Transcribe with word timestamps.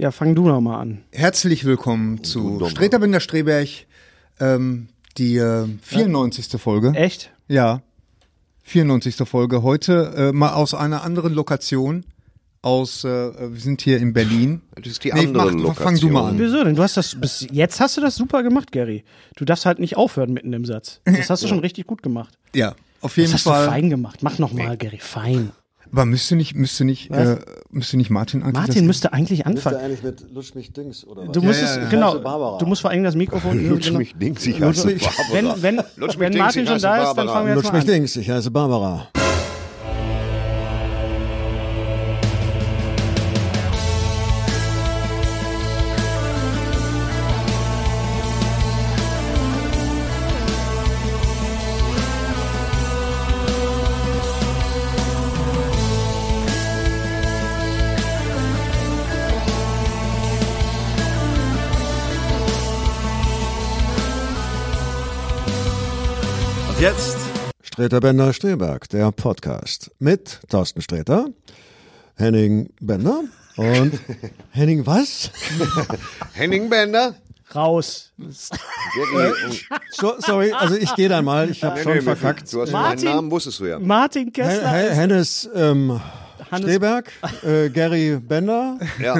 Ja, 0.00 0.12
fang 0.12 0.36
du 0.36 0.46
noch 0.46 0.60
mal 0.60 0.78
an. 0.78 1.02
Herzlich 1.10 1.64
willkommen 1.64 2.22
zu 2.22 2.64
Streter 2.68 3.00
Bender-Streberg, 3.00 3.68
ähm, 4.38 4.90
die 5.16 5.38
äh, 5.38 5.66
94. 5.82 6.52
Ja. 6.52 6.58
Folge. 6.60 6.92
Echt? 6.94 7.32
Ja, 7.48 7.82
94. 8.62 9.16
Folge. 9.28 9.64
Heute 9.64 10.14
äh, 10.16 10.32
mal 10.32 10.52
aus 10.52 10.72
einer 10.72 11.02
anderen 11.02 11.34
Lokation 11.34 12.04
aus, 12.62 13.02
äh, 13.02 13.08
wir 13.08 13.60
sind 13.60 13.82
hier 13.82 13.98
in 13.98 14.12
Berlin. 14.12 14.62
Das 14.76 14.86
ist 14.86 15.02
die 15.02 15.12
nee, 15.12 15.26
andere 15.26 15.46
mach, 15.46 15.52
Lokation. 15.52 15.74
Fang 15.74 15.98
du 15.98 16.08
mal 16.10 16.28
an. 16.28 16.38
Wieso 16.38 16.62
denn? 16.62 16.76
Du 16.76 16.82
hast 16.84 16.96
das, 16.96 17.20
bis 17.20 17.48
jetzt 17.50 17.80
hast 17.80 17.96
du 17.96 18.00
das 18.00 18.14
super 18.14 18.44
gemacht, 18.44 18.70
Gary. 18.70 19.02
Du 19.34 19.44
darfst 19.44 19.66
halt 19.66 19.80
nicht 19.80 19.96
aufhören 19.96 20.32
mitten 20.32 20.52
im 20.52 20.64
Satz. 20.64 21.00
Das 21.06 21.28
hast 21.28 21.42
du 21.42 21.48
schon 21.48 21.58
richtig 21.58 21.88
gut 21.88 22.04
gemacht. 22.04 22.38
Ja, 22.54 22.76
auf 23.00 23.16
jeden 23.16 23.32
das 23.32 23.42
Fall. 23.42 23.52
Das 23.52 23.60
hast 23.62 23.66
du 23.66 23.72
fein 23.72 23.90
gemacht. 23.90 24.22
Mach 24.22 24.38
noch 24.38 24.52
mal, 24.52 24.76
Gary, 24.76 24.98
fein. 25.00 25.50
Aber 25.92 26.04
müsste 26.04 26.36
nicht, 26.36 26.54
müsste 26.54 26.84
nicht, 26.84 27.10
äh, 27.10 27.36
müsste 27.70 27.96
nicht 27.96 28.10
Martin 28.10 28.42
eigentlich 28.42 28.54
Martin 28.54 28.86
müsste 28.86 29.12
eigentlich 29.12 29.46
anfangen. 29.46 29.76
Müsste 29.76 29.84
eigentlich 29.84 30.02
mit 30.02 30.34
Lutsch 30.34 30.54
mich 30.54 30.72
Dings 30.72 31.06
oder 31.06 31.26
was? 31.26 31.32
Du 31.32 31.42
musstest, 31.42 31.76
ja, 31.76 31.82
ja, 31.82 31.84
ja. 31.84 31.88
genau, 31.90 32.58
du 32.58 32.66
musst 32.66 32.82
vor 32.82 32.90
allem 32.90 33.04
das 33.04 33.14
Mikrofon. 33.14 33.68
Lutsch 33.68 33.90
mich 33.90 34.14
Dings, 34.16 34.46
ich 34.46 34.60
heiße 34.60 34.86
Barbara. 34.86 35.56
Wenn, 35.62 35.62
wenn, 35.62 35.82
wenn 36.18 36.38
Martin 36.38 36.66
schon 36.66 36.78
da 36.80 37.02
ist, 37.02 37.14
dann 37.14 37.28
fangen 37.28 37.46
wir 37.46 37.54
jetzt 37.54 37.62
Lutsch 37.62 37.72
mal 37.72 37.78
mich 37.78 37.86
Dings, 37.86 38.16
ich 38.16 38.30
heiße 38.30 38.50
Barbara. 38.50 39.08
Streter 67.78 68.00
Bender 68.00 68.32
Streberg, 68.32 68.88
der 68.88 69.12
Podcast 69.12 69.92
mit 70.00 70.40
Thorsten 70.48 70.82
Streter, 70.82 71.26
Henning 72.16 72.70
Bender 72.80 73.20
und 73.54 73.92
Henning 74.50 74.84
was? 74.84 75.30
Henning 76.32 76.68
Bender. 76.68 77.14
Raus. 77.54 78.10
so, 79.92 80.14
sorry, 80.18 80.50
also 80.50 80.74
ich 80.74 80.92
gehe 80.96 81.08
dann 81.08 81.24
mal, 81.24 81.48
ich 81.50 81.62
habe 81.62 81.76
nee, 81.76 81.82
schon 81.84 81.94
nee, 81.94 82.00
verkackt. 82.00 82.52
Du 82.52 82.62
hast 82.62 82.72
Martin, 82.72 83.04
meinen 83.04 83.14
Namen, 83.14 83.30
wusstest 83.30 83.60
du 83.60 83.66
ja. 83.66 83.78
Martin 83.78 84.32
Kessler. 84.32 84.68
H 84.68 84.74
Hennes 84.74 85.48
ähm, 85.54 86.00
Streberg, 86.48 87.12
äh, 87.44 87.68
Gary 87.68 88.18
Bender. 88.18 88.80
Ja. 89.00 89.14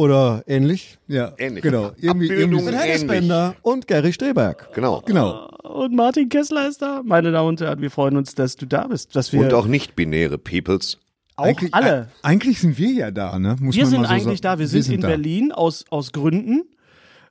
Oder 0.00 0.42
ähnlich. 0.46 0.96
Ja, 1.08 1.34
ähnlich. 1.36 1.62
Genau. 1.62 1.90
Irgendwie, 2.00 2.28
irgendwie 2.28 2.72
Hennes 2.72 3.06
Bender 3.06 3.54
und 3.60 3.86
Gary 3.86 4.14
Streberg. 4.14 4.72
Genau. 4.72 5.02
Genau. 5.04 5.46
Und 5.62 5.94
Martin 5.94 6.30
Kessler 6.30 6.68
ist 6.68 6.80
da. 6.80 7.02
Meine 7.04 7.32
Damen 7.32 7.48
und 7.48 7.60
Herren, 7.60 7.82
wir 7.82 7.90
freuen 7.90 8.16
uns, 8.16 8.34
dass 8.34 8.56
du 8.56 8.64
da 8.64 8.86
bist. 8.86 9.14
Dass 9.14 9.30
wir 9.34 9.40
und 9.40 9.52
auch 9.52 9.66
nicht-binäre 9.66 10.38
Peoples. 10.38 10.96
Auch 11.36 11.44
eigentlich, 11.44 11.74
alle. 11.74 12.08
Eigentlich 12.22 12.60
sind 12.60 12.78
wir 12.78 12.92
ja 12.92 13.10
da, 13.10 13.38
ne? 13.38 13.56
Muss 13.60 13.76
wir 13.76 13.84
sind 13.84 14.06
so 14.06 14.08
eigentlich 14.08 14.40
sagen. 14.40 14.54
da. 14.54 14.58
Wir, 14.58 14.60
wir 14.60 14.68
sind, 14.68 14.82
sind, 14.84 14.94
in 14.94 15.00
da. 15.02 15.08
Berlin 15.08 15.52
aus, 15.52 15.84
aus 15.90 16.12
Gründen, 16.12 16.62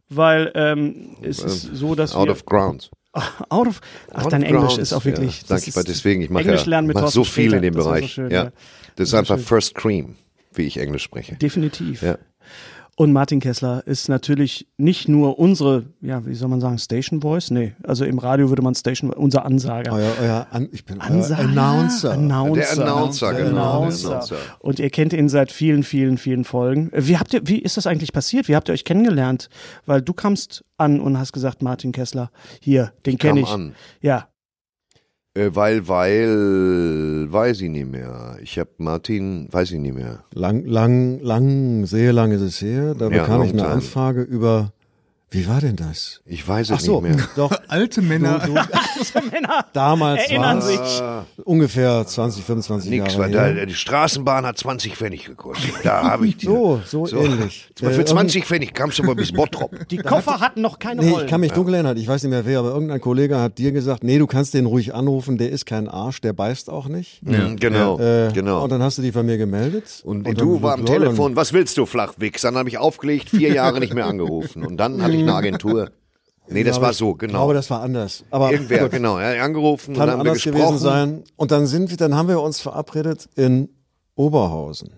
weil 0.08 0.52
ähm, 0.54 1.16
es 1.24 1.40
ist 1.40 1.76
so, 1.76 1.96
dass 1.96 2.14
Out 2.14 2.28
wir... 2.28 2.34
of 2.34 2.46
grounds. 2.46 2.92
Out 3.50 3.68
of, 3.68 3.82
ach, 4.14 4.28
dein 4.28 4.44
Englisch 4.44 4.62
grounds. 4.62 4.78
ist 4.78 4.94
auch 4.94 5.06
wirklich. 5.06 5.42
Ja, 5.42 5.56
danke, 5.56 5.76
weil 5.76 5.84
deswegen, 5.86 6.22
ich 6.22 6.30
mache 6.30 6.44
Englisch 6.44 6.68
lernen 6.68 6.86
mit 6.86 6.98
mach 6.98 7.08
so 7.08 7.24
viel 7.24 7.46
später. 7.46 7.56
in 7.56 7.64
dem 7.64 7.74
das 7.74 7.84
Bereich. 7.84 8.02
So 8.04 8.08
schön, 8.10 8.30
ja. 8.30 8.44
ja. 8.44 8.52
Das 8.96 9.08
ist 9.08 9.16
einfach 9.16 9.40
First 9.40 9.74
Cream, 9.74 10.18
wie 10.54 10.68
ich 10.68 10.78
Englisch 10.78 11.02
spreche. 11.02 11.34
Definitiv. 11.34 12.04
Ja. 12.04 12.20
Und 13.00 13.14
Martin 13.14 13.40
Kessler 13.40 13.82
ist 13.86 14.10
natürlich 14.10 14.68
nicht 14.76 15.08
nur 15.08 15.40
unsere, 15.40 15.86
ja, 16.02 16.26
wie 16.26 16.36
soll 16.36 16.50
man 16.50 16.60
sagen, 16.60 16.78
Station 16.80 17.22
Voice? 17.22 17.50
Nee, 17.50 17.74
also 17.82 18.04
im 18.04 18.20
Radio 18.20 18.50
würde 18.50 18.62
man 18.62 18.76
Station, 18.76 19.14
unser 19.14 19.46
Ansager. 19.46 19.94
Euer, 19.94 20.12
euer 20.22 20.48
An 20.52 20.68
ich 20.74 20.84
bin 20.84 21.00
Ansager, 21.00 21.44
Announcer. 21.44 22.12
Announcer. 22.12 22.76
Der 22.76 22.86
Announcer, 22.86 23.34
genau. 23.36 23.84
Announcer. 23.84 24.10
Announcer. 24.10 24.38
Und 24.60 24.80
ihr 24.80 24.90
kennt 24.90 25.14
ihn 25.14 25.30
seit 25.30 25.50
vielen, 25.54 25.84
vielen, 25.84 26.18
vielen 26.18 26.44
Folgen. 26.44 26.92
Wie 26.94 27.18
habt 27.18 27.34
ihr, 27.34 27.48
wie 27.48 27.60
ist 27.60 27.78
das 27.78 27.88
eigentlich 27.88 28.12
passiert? 28.12 28.50
Wie 28.50 28.56
habt 28.58 28.68
ihr 28.68 28.74
euch 28.74 28.84
kennengelernt? 28.84 29.48
Weil 29.86 30.02
du 30.02 30.12
kamst 30.12 30.66
an 30.76 31.00
und 31.00 31.18
hast 31.18 31.32
gesagt, 31.32 31.62
Martin 31.62 31.94
Kessler, 31.94 32.32
hier, 32.60 32.92
den 33.06 33.18
kenne 33.18 33.40
ich. 33.40 33.50
An. 33.50 33.76
Ja. 34.02 34.28
Äh, 35.40 35.56
weil, 35.56 35.88
weil, 35.88 37.28
weiß 37.32 37.62
ich 37.62 37.70
nicht 37.70 37.90
mehr. 37.90 38.38
Ich 38.44 38.60
habe 38.60 38.70
Martin, 38.78 39.48
weiß 39.52 39.72
ich 39.72 39.80
nicht 39.80 39.96
mehr. 39.96 40.24
Lang, 40.34 40.66
lang, 40.66 41.20
lang, 41.22 41.86
sehr 41.86 42.12
lang 42.12 42.32
ist 42.32 42.42
es 42.42 42.62
her. 42.62 42.94
Da 42.94 43.06
Ja, 43.10 43.22
bekam 43.22 43.44
ich 43.44 43.54
eine. 43.54 43.66
Anfrage 43.68 44.22
über, 44.22 44.74
wie 45.32 45.48
war 45.48 45.62
denn 45.62 45.76
das? 45.76 46.22
Ich 46.26 46.48
weiß 46.48 46.72
es 46.72 46.76
Ach 46.78 46.80
so, 46.80 47.02
nicht 47.02 47.16
mehr. 47.16 47.28
doch, 47.36 47.52
Alte 47.68 48.02
Männer. 48.02 48.40
du, 48.40 48.54
du, 49.20 49.26
Männer 49.32 49.66
damals 49.74 50.24
erinnern 50.24 50.58
war 50.58 50.62
sich. 50.62 51.44
ungefähr 51.46 52.06
20, 52.06 52.44
25 52.44 52.90
Nix, 52.90 53.14
Jahre 53.14 53.20
weil 53.36 53.56
da, 53.56 53.66
die 53.66 53.74
Straßenbahn 53.74 54.46
hat 54.46 54.58
20 54.58 54.96
Pfennig 54.96 55.26
gekostet. 55.26 55.72
Da 55.84 56.04
habe 56.10 56.28
ich 56.28 56.38
die. 56.38 56.46
So, 56.48 56.82
so, 56.86 57.06
ähnlich. 57.06 57.70
Für 57.78 57.92
Äh, 57.92 58.06
20 58.06 58.46
Pfennig 58.46 58.74
kamst 58.74 58.98
du 59.00 59.04
aber 59.04 59.14
bis 59.16 59.32
Bottrop. 59.32 59.88
Die 59.90 59.98
Koffer 59.98 60.40
hatten 60.40 60.62
noch 60.62 60.80
keine 60.80 61.02
Nee, 61.04 61.12
Rollen. 61.12 61.26
ich 61.26 61.30
kann 61.30 61.42
mich 61.42 61.52
dunkel 61.52 61.76
erinnern, 61.76 61.98
ich 61.98 62.08
weiß 62.08 62.24
nicht 62.24 62.32
mehr 62.32 62.46
wer, 62.46 62.60
aber 62.60 62.70
irgendein 62.70 63.00
Kollege 63.02 63.38
hat 63.40 63.58
dir 63.60 63.72
gesagt, 63.72 64.04
nee, 64.04 64.18
du 64.18 64.26
kannst 64.28 64.54
den 64.56 64.66
ruhig 64.66 64.96
anrufen, 64.96 65.38
der 65.38 65.52
ist 65.52 65.66
kein 65.66 65.88
Arsch, 65.88 66.22
der 66.22 66.34
beißt 66.34 66.70
auch 66.72 66.88
nicht. 66.88 67.22
Mhm, 67.24 67.56
genau, 67.58 68.00
Äh, 68.00 68.32
genau. 68.34 68.64
Und 68.64 68.72
dann 68.72 68.82
hast 68.82 68.98
du 68.98 69.02
die 69.04 69.12
von 69.12 69.26
mir 69.28 69.38
gemeldet. 69.38 70.02
Und, 70.04 70.26
dann- 70.26 70.34
du 70.36 70.62
war 70.64 70.74
am 70.74 70.82
ja, 70.82 70.94
Telefon, 70.94 71.36
was 71.36 71.54
willst 71.54 71.78
du, 71.78 71.86
Flachwichs? 71.86 72.42
Dann 72.42 72.56
habe 72.58 72.68
ich 72.70 72.78
aufgelegt, 72.80 73.30
vier 73.30 73.54
Jahre 73.54 73.80
nicht 73.80 73.94
mehr 73.94 74.08
angerufen. 74.08 74.66
Und 74.66 74.78
dann 74.78 75.02
hatte 75.04 75.14
ich 75.16 75.19
eine 75.22 75.34
Agentur. 75.36 75.92
Nee, 76.52 76.64
das 76.64 76.78
Aber 76.78 76.88
war 76.88 76.94
so, 76.94 77.12
Ich 77.12 77.18
genau. 77.20 77.34
glaube, 77.34 77.54
das 77.54 77.70
war 77.70 77.82
anders. 77.82 78.24
Aber 78.32 78.52
Irgendwer, 78.52 78.80
gut, 78.80 78.92
genau. 78.92 79.18
Er 79.20 79.38
hat 79.38 79.46
angerufen 79.46 79.92
und 79.92 79.98
kann 79.98 80.08
dann 80.08 80.18
haben 80.20 80.26
wir 80.26 80.32
anders 80.32 80.44
gesprochen. 80.44 80.66
gewesen 80.66 80.78
sein. 80.84 81.24
Und 81.36 81.52
dann 81.52 81.68
sind 81.68 81.90
wir, 81.92 81.98
dann 81.98 82.16
haben 82.16 82.28
wir 82.28 82.42
uns 82.42 82.60
verabredet 82.60 83.30
in 83.36 83.70
Oberhausen. 84.16 84.90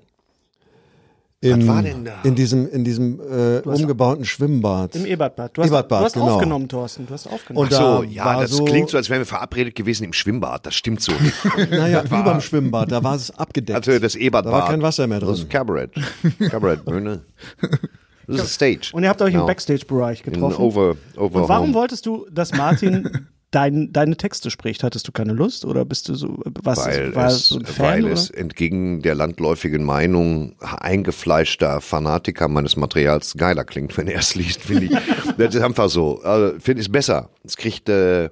In, 1.43 1.67
war 1.67 1.81
denn 1.81 2.05
da? 2.05 2.21
In 2.23 2.35
diesem, 2.35 2.69
in 2.69 2.83
diesem 2.83 3.19
äh, 3.19 3.61
umgebauten 3.67 4.25
Schwimmbad. 4.25 4.95
Im 4.95 5.07
Ebertbad. 5.07 5.57
Du 5.57 5.63
hast, 5.63 5.69
Ebertbad, 5.69 5.99
du 6.01 6.05
hast 6.05 6.13
genau. 6.13 6.35
aufgenommen, 6.35 6.69
Thorsten. 6.69 7.07
Du 7.07 7.13
hast 7.15 7.25
aufgenommen. 7.25 7.65
Und 7.67 7.73
Ach 7.73 7.97
so, 7.97 8.03
ja, 8.03 8.39
das 8.39 8.51
so- 8.51 8.63
klingt 8.63 8.89
so, 8.91 8.97
als 8.97 9.09
wären 9.09 9.21
wir 9.21 9.25
verabredet 9.25 9.73
gewesen 9.73 10.03
im 10.03 10.13
Schwimmbad. 10.13 10.67
Das 10.67 10.75
stimmt 10.75 11.01
so 11.01 11.11
nicht. 11.13 11.33
Naja, 11.71 12.03
überm 12.03 12.41
Schwimmbad, 12.41 12.91
da 12.91 13.03
war 13.03 13.15
es 13.15 13.31
abgedeckt. 13.31 13.75
Also 13.75 13.97
das 13.99 14.15
Ebertbad. 14.15 14.53
Da 14.53 14.57
war 14.57 14.67
kein 14.69 14.83
Wasser 14.83 15.07
mehr 15.07 15.19
Das 15.19 15.29
drin. 15.29 15.37
ist 15.39 15.49
Cabaret. 15.49 15.91
Cabaret-Bühne. 16.49 17.21
Das 18.37 18.47
ist 18.47 18.53
Stage. 18.55 18.89
Und 18.93 19.03
ihr 19.03 19.09
habt 19.09 19.21
euch 19.21 19.29
im 19.29 19.33
Genau. 19.33 19.47
Backstage-Bereich 19.47 20.23
In 20.25 20.33
getroffen. 20.33 20.61
over, 20.61 20.95
over 21.17 21.41
Und 21.43 21.49
warum 21.49 21.67
home. 21.67 21.73
wolltest 21.73 22.05
du, 22.05 22.25
dass 22.31 22.53
Martin 22.53 23.27
dein, 23.51 23.91
deine 23.91 24.15
Texte 24.17 24.49
spricht. 24.49 24.83
Hattest 24.83 25.07
du 25.07 25.11
keine 25.11 25.33
Lust 25.33 25.65
oder 25.65 25.83
bist 25.85 26.07
du 26.09 26.15
so, 26.15 26.39
was, 26.63 26.85
weil 26.85 27.13
war 27.15 27.27
es, 27.27 27.49
so 27.49 27.59
ein 27.59 27.65
Fan? 27.65 27.85
weil 27.85 28.03
oder? 28.05 28.13
es 28.13 28.29
entgegen 28.29 29.01
der 29.01 29.13
landläufigen 29.15 29.83
Meinung 29.83 30.55
eingefleischter 30.59 31.81
Fanatiker 31.81 32.47
meines 32.47 32.75
Materials 32.77 33.35
geiler 33.35 33.63
klingt, 33.63 33.97
wenn 33.97 34.07
er 34.07 34.19
es 34.19 34.35
liest, 34.35 34.61
finde 34.61 34.85
ich. 34.85 34.91
das 35.37 35.55
ist 35.55 35.61
einfach 35.61 35.89
so. 35.89 36.21
Also, 36.21 36.57
finde 36.59 36.81
ich 36.81 36.91
besser. 36.91 37.29
Es 37.43 37.57
kriegt, 37.57 37.89
äh, 37.89 38.29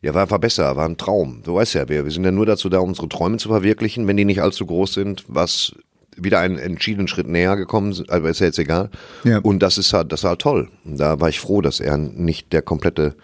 ja, 0.00 0.14
war 0.14 0.22
einfach 0.22 0.38
besser, 0.38 0.76
war 0.76 0.86
ein 0.88 0.96
Traum. 0.96 1.42
Du 1.44 1.54
weißt 1.56 1.74
ja, 1.74 1.88
wir, 1.88 2.04
wir 2.04 2.10
sind 2.12 2.24
ja 2.24 2.30
nur 2.30 2.46
dazu 2.46 2.68
da, 2.68 2.78
unsere 2.78 3.08
Träume 3.08 3.36
zu 3.38 3.48
verwirklichen, 3.48 4.06
wenn 4.06 4.16
die 4.16 4.24
nicht 4.24 4.40
allzu 4.42 4.64
groß 4.66 4.94
sind, 4.94 5.24
was 5.28 5.74
wieder 6.22 6.40
einen 6.40 6.58
entschiedenen 6.58 7.08
Schritt 7.08 7.28
näher 7.28 7.56
gekommen 7.56 7.92
sind, 7.92 8.10
aber 8.10 8.30
ist 8.30 8.40
ja 8.40 8.46
jetzt 8.46 8.58
egal. 8.58 8.90
Ja. 9.24 9.38
Und 9.38 9.60
das 9.60 9.78
ist 9.78 9.92
halt, 9.92 10.12
das 10.12 10.22
war 10.22 10.30
halt 10.30 10.40
toll. 10.40 10.68
Und 10.84 10.98
da 10.98 11.20
war 11.20 11.28
ich 11.28 11.40
froh, 11.40 11.60
dass 11.60 11.80
er 11.80 11.96
nicht 11.96 12.52
der 12.52 12.62
komplette 12.62 13.16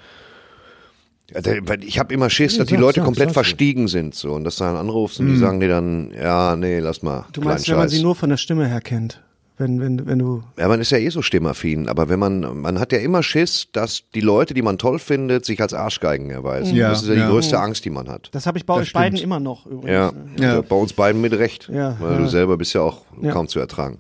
weil 1.33 1.83
Ich 1.83 1.99
habe 1.99 2.13
immer 2.13 2.29
Schiss, 2.29 2.59
dass 2.59 2.69
die 2.69 2.77
Leute 2.77 3.01
komplett 3.01 3.33
verstiegen 3.33 3.89
sind 3.89 4.15
so 4.15 4.35
und 4.35 4.45
dass 4.45 4.57
du 4.57 4.65
dann 4.65 4.77
anrufst 4.77 5.21
und 5.21 5.27
die 5.27 5.37
sagen 5.37 5.59
dir 5.59 5.69
dann, 5.69 6.13
ja, 6.13 6.55
nee, 6.55 6.79
lass 6.81 7.03
mal. 7.03 7.27
du 7.33 7.41
meinst, 7.41 7.69
wenn 7.69 7.77
man 7.77 7.89
sie 7.89 8.03
nur 8.03 8.15
von 8.15 8.29
der 8.31 8.37
Stimme 8.37 8.69
her 8.69 8.81
kennt? 8.81 9.24
Wenn, 9.57 9.81
wenn, 9.81 10.05
wenn 10.07 10.19
du. 10.19 10.43
Ja, 10.59 10.67
man 10.67 10.81
ist 10.81 10.91
ja 10.91 10.99
eh 10.99 11.09
so 11.11 11.23
stimmaffin, 11.23 11.89
aber 11.89 12.09
wenn 12.09 12.19
man, 12.19 12.61
man 12.61 12.81
hat 12.81 12.91
ja 12.91 12.99
immer 12.99 13.23
Schiss, 13.23 13.69
dass 13.71 14.03
die 14.13 14.21
Leute, 14.21 14.53
die 14.53 14.63
man 14.63 14.79
toll 14.79 14.99
findet, 14.99 15.45
sich 15.45 15.61
als 15.61 15.73
Arschgeigen 15.73 16.31
erweisen. 16.31 16.75
Ja, 16.75 16.89
das 16.91 17.03
ist 17.03 17.09
ja 17.09 17.15
die 17.15 17.21
ja. 17.21 17.29
größte 17.31 17.61
Angst, 17.61 17.85
die 17.85 17.91
man 17.91 18.09
hat. 18.09 18.31
Das 18.33 18.47
habe 18.47 18.59
ich 18.59 18.67
bei 18.67 18.75
Das 18.79 18.89
euch 18.89 18.93
beiden 18.93 19.17
stimmt. 19.17 19.25
immer 19.29 19.39
noch 19.39 19.65
übrigens. 19.67 19.91
Ja? 19.91 20.13
Ja. 20.41 20.49
Also 20.51 20.63
bei 20.65 20.75
uns 20.75 20.93
beiden 20.93 21.21
mit 21.21 21.33
Recht, 21.35 21.69
Ja, 21.73 21.97
weil 22.01 22.13
ja. 22.15 22.19
du 22.19 22.27
selber 22.27 22.57
bist 22.57 22.73
ja 22.75 22.81
auch 22.81 23.03
Ja. 23.23 23.31
kaum 23.31 23.47
zu 23.47 23.61
ertragen. 23.61 23.99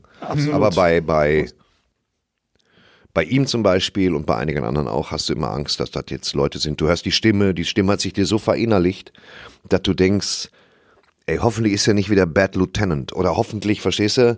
Aber 0.52 0.70
bei, 0.70 1.00
bei, 1.00 1.48
bei 3.12 3.22
ihm 3.22 3.46
zum 3.46 3.62
Beispiel 3.62 4.12
und 4.14 4.26
bei 4.26 4.36
einigen 4.36 4.64
anderen 4.64 4.88
auch 4.88 5.12
hast 5.12 5.28
du 5.28 5.34
immer 5.34 5.50
Angst, 5.52 5.78
dass 5.78 5.92
das 5.92 6.04
jetzt 6.08 6.34
Leute 6.34 6.58
sind. 6.58 6.80
Du 6.80 6.88
hörst 6.88 7.04
die 7.04 7.12
Stimme, 7.12 7.54
die 7.54 7.64
Stimme 7.64 7.92
hat 7.92 8.00
sich 8.00 8.12
dir 8.12 8.26
so 8.26 8.38
verinnerlicht, 8.38 9.12
dass 9.68 9.82
du 9.82 9.94
denkst, 9.94 10.48
ey, 11.26 11.36
hoffentlich 11.38 11.74
ist 11.74 11.86
er 11.86 11.94
nicht 11.94 12.10
wieder 12.10 12.26
Bad 12.26 12.56
Lieutenant 12.56 13.14
oder 13.14 13.36
hoffentlich, 13.36 13.80
verstehst 13.80 14.16
du? 14.18 14.36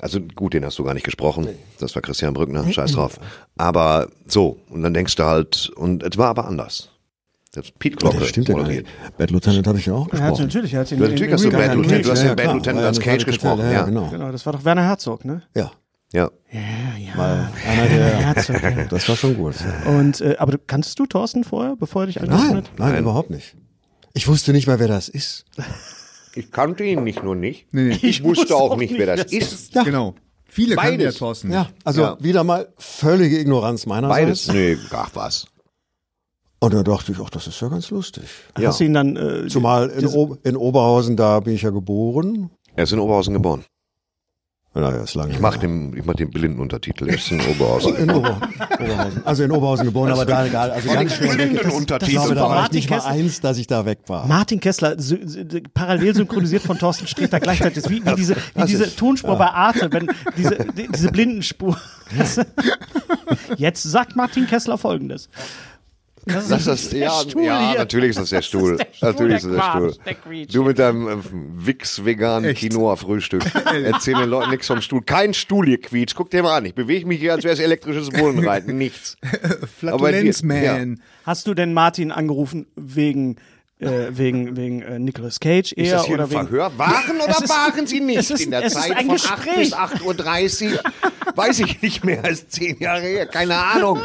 Also 0.00 0.20
gut, 0.20 0.54
den 0.54 0.64
hast 0.64 0.78
du 0.78 0.84
gar 0.84 0.94
nicht 0.94 1.04
gesprochen. 1.04 1.48
Das 1.78 1.94
war 1.94 2.02
Christian 2.02 2.32
Brückner, 2.34 2.70
scheiß 2.72 2.92
drauf. 2.92 3.18
Aber 3.56 4.08
so, 4.26 4.58
und 4.70 4.82
dann 4.82 4.94
denkst 4.94 5.14
du 5.16 5.24
halt, 5.24 5.68
und 5.76 6.02
es 6.02 6.16
war 6.16 6.28
aber 6.28 6.46
anders. 6.46 6.88
Das 7.52 7.70
Pete 7.72 7.96
Glocke 7.96 8.18
Das 8.20 8.28
stimmt 8.28 8.48
ja 8.48 8.54
gar 8.54 8.68
nicht. 8.68 8.86
Bad 9.18 9.30
Lieutenant 9.32 9.66
hatte 9.66 9.78
ich 9.78 9.86
ja 9.86 9.94
auch 9.94 10.06
Er 10.12 10.20
hat 10.20 10.30
gesprochen. 10.30 10.42
natürlich, 10.44 10.72
er 10.74 10.80
hat 10.80 10.92
ihn 10.92 10.98
Ja, 10.98 11.04
natürlich 11.08 11.22
in- 11.26 11.32
hast 11.32 11.44
du 11.44 11.48
in- 11.48 11.52
Bad 11.56 11.72
in- 11.72 11.78
Lieutenant, 11.82 12.04
du 12.06 12.10
hast 12.12 12.22
Ja, 12.22 12.28
den 12.28 12.36
Bad 12.36 12.44
klar. 12.44 12.54
Lieutenant 12.54 12.80
Ja, 12.80 12.86
als 12.86 12.96
das 12.96 13.04
Cage 13.04 13.24
gesprochen. 13.26 13.60
Ja, 13.60 13.72
Ja, 13.72 13.82
genau. 13.82 14.08
Genau, 14.08 14.30
das 14.32 14.46
war 14.46 14.52
doch 14.52 14.64
Werner 14.64 14.84
Herzog, 14.84 15.24
ne? 15.24 15.42
Ja, 15.56 15.72
ja. 16.12 16.30
Ja, 16.52 16.60
ja. 16.98 17.16
mal 17.16 17.50
einer 17.68 17.86
der, 17.88 18.06
Herzog, 18.20 18.62
ja. 18.62 18.84
das 18.84 19.08
war 19.08 19.16
schon 19.16 19.36
gut. 19.36 19.54
Und, 19.84 20.20
äh, 20.20 20.36
aber 20.38 20.52
du, 20.52 20.58
kanntest 20.58 20.96
du 21.00 21.06
Thorsten 21.06 21.42
vorher, 21.44 21.74
bevor 21.76 22.02
er 22.04 22.06
dich 22.06 22.20
angerufen 22.22 22.46
Nein, 22.48 22.56
hat? 22.58 22.70
nein, 22.78 22.98
überhaupt 23.02 23.30
nicht. 23.30 23.56
Ich 24.14 24.28
wusste 24.28 24.52
nicht 24.52 24.66
mal, 24.68 24.78
wer 24.78 24.88
das 24.88 25.08
ist. 25.08 25.44
Ich 26.34 26.50
kannte 26.52 26.84
ihn 26.84 27.02
nicht 27.04 27.22
nur 27.24 27.34
nicht. 27.34 27.66
Nee, 27.72 27.84
nee. 27.90 27.98
Ich 28.02 28.22
wusste 28.22 28.54
auch 28.56 28.76
nicht, 28.76 28.94
wer 28.96 29.16
das 29.16 29.32
ist. 29.32 29.72
Genau. 29.72 30.14
Viele 30.44 30.74
kannten 30.76 30.92
ja 31.00 31.06
Beides. 31.06 31.18
Thorsten. 31.18 31.52
Ja, 31.52 31.68
also 31.84 32.02
Ja. 32.02 32.16
wieder 32.20 32.42
mal 32.44 32.72
völlige 32.78 33.38
Ignoranz 33.38 33.86
meinerseits. 33.86 34.46
Beides. 34.46 34.52
Nee, 34.52 34.76
ach 34.92 35.10
was. 35.14 35.46
Und 36.60 36.74
da 36.74 36.82
dachte 36.82 37.12
ich, 37.12 37.18
ach, 37.20 37.30
das 37.30 37.46
ist 37.46 37.60
ja 37.60 37.68
ganz 37.68 37.90
lustig. 37.90 38.24
Ja. 38.58 38.68
Hast 38.68 38.80
du 38.80 38.84
ihn 38.84 38.92
dann. 38.94 39.16
Äh, 39.16 39.46
Zumal 39.48 39.88
in, 39.90 40.08
in 40.44 40.56
Oberhausen, 40.56 41.16
da 41.16 41.40
bin 41.40 41.54
ich 41.54 41.62
ja 41.62 41.70
geboren. 41.70 42.50
Er 42.76 42.84
ist 42.84 42.92
in 42.92 42.98
Oberhausen 42.98 43.32
geboren. 43.34 43.64
Naja, 44.72 45.02
ist 45.02 45.14
lange. 45.16 45.32
Ich 45.32 45.40
mach 45.40 45.56
den, 45.56 45.96
ich 45.96 46.04
mach 46.04 46.14
den 46.14 46.30
blinden 46.30 46.60
Untertitel. 46.60 47.08
Er 47.08 47.16
ist 47.16 47.28
in 47.32 47.40
Oberhausen. 47.40 47.96
in 47.96 48.08
Ober 48.10 48.38
Oberhausen. 48.80 49.22
Also 49.26 49.42
in 49.42 49.50
Oberhausen 49.50 49.84
geboren, 49.86 50.12
aber 50.12 50.24
da 50.24 50.46
egal. 50.46 50.70
Also 50.70 50.88
ganz 50.92 51.12
schnell 51.16 51.30
weg. 51.30 51.36
blinden 51.50 51.68
Ich 51.68 51.74
Untertitel. 51.74 52.12
glaube, 52.12 52.34
da 52.36 52.42
war 52.42 52.50
ich 52.50 52.54
Martin 52.60 52.76
nicht 52.76 52.90
mal 52.90 52.96
Kessler. 52.98 53.10
eins, 53.10 53.40
dass 53.40 53.58
ich 53.58 53.66
da 53.66 53.84
weg 53.84 53.98
war. 54.06 54.26
Martin 54.28 54.60
Kessler, 54.60 54.92
sy- 54.96 55.26
sy- 55.26 55.62
parallel 55.74 56.14
synchronisiert 56.14 56.62
von 56.62 56.78
Thorsten 56.78 57.08
Sträter 57.08 57.40
gleichzeitig. 57.40 57.82
Wie, 57.90 58.06
wie 58.06 58.14
diese, 58.14 58.36
wie 58.54 58.64
diese 58.66 58.94
Tonspur 58.94 59.36
bei 59.36 59.48
Arte, 59.48 59.92
wenn 59.92 60.08
diese, 60.36 60.56
die, 60.76 60.86
diese 60.86 61.10
Blindenspur. 61.10 61.76
Jetzt 63.56 63.82
sagt 63.82 64.16
Martin 64.16 64.46
Kessler 64.46 64.78
folgendes. 64.78 65.28
Das 66.26 66.48
Das 66.48 66.66
ist, 66.66 66.92
ja, 66.92 67.10
Stuhl 67.10 67.44
ja 67.44 67.70
hier. 67.70 67.78
natürlich 67.78 68.10
ist 68.10 68.18
das 68.18 68.30
der 68.30 68.42
Stuhl. 68.42 68.76
der 68.76 68.86
Stuhl, 68.92 69.08
natürlich 69.08 69.36
ist 69.36 69.46
der 69.46 69.52
das 69.52 69.62
der 70.04 70.14
Quark, 70.14 70.16
Stuhl. 70.24 70.34
der. 70.34 70.46
Du 70.46 70.62
mit 70.64 70.78
deinem 70.78 71.08
äh, 71.08 71.16
Wix-veganen 71.66 72.50
Echt? 72.50 72.60
Quinoa-Frühstück. 72.60 73.42
Erzähl 73.84 74.14
den 74.14 74.28
Leuten 74.28 74.50
nichts 74.50 74.66
vom 74.66 74.80
Stuhl. 74.82 75.02
Kein 75.02 75.34
Stuhl 75.34 75.66
hier 75.66 75.80
quietscht. 75.80 76.16
Guck 76.16 76.30
dir 76.30 76.42
mal 76.42 76.58
an. 76.58 76.66
Ich 76.66 76.74
bewege 76.74 77.06
mich 77.06 77.20
hier, 77.20 77.32
als 77.32 77.44
wäre 77.44 77.54
es 77.54 77.60
elektrisches 77.60 78.10
Bullenreiten. 78.10 78.76
Nichts. 78.78 79.16
Flatulenzman. 79.78 81.00
Hast 81.24 81.46
du 81.46 81.54
denn 81.54 81.72
Martin 81.72 82.12
angerufen 82.12 82.66
wegen, 82.76 83.36
äh, 83.80 84.08
wegen, 84.16 84.56
wegen 84.56 84.82
äh, 84.82 84.98
Nicolas 84.98 85.40
Cage 85.40 85.72
eher 85.76 85.84
Ist 85.84 85.92
das 85.92 86.04
hier 86.06 86.14
oder 86.14 86.24
ein 86.24 86.30
wegen. 86.30 86.40
Verhör? 86.48 86.72
Waren 86.78 87.20
oder 87.22 87.30
ist- 87.30 87.48
waren 87.48 87.86
Sie 87.86 88.00
nicht? 88.00 88.30
ist- 88.30 88.40
In 88.40 88.50
der 88.50 88.64
es 88.64 88.74
ist 88.74 88.82
Zeit 88.82 88.98
von 88.98 89.08
Gespräch. 89.08 89.74
8 89.74 89.92
bis 89.92 90.02
8.30 90.02 90.72
Uhr? 90.74 90.80
Weiß 91.36 91.58
ich 91.60 91.80
nicht 91.82 92.04
mehr 92.04 92.24
als 92.24 92.48
zehn 92.48 92.78
Jahre 92.78 93.02
her. 93.02 93.26
Keine 93.26 93.56
Ahnung. 93.56 94.00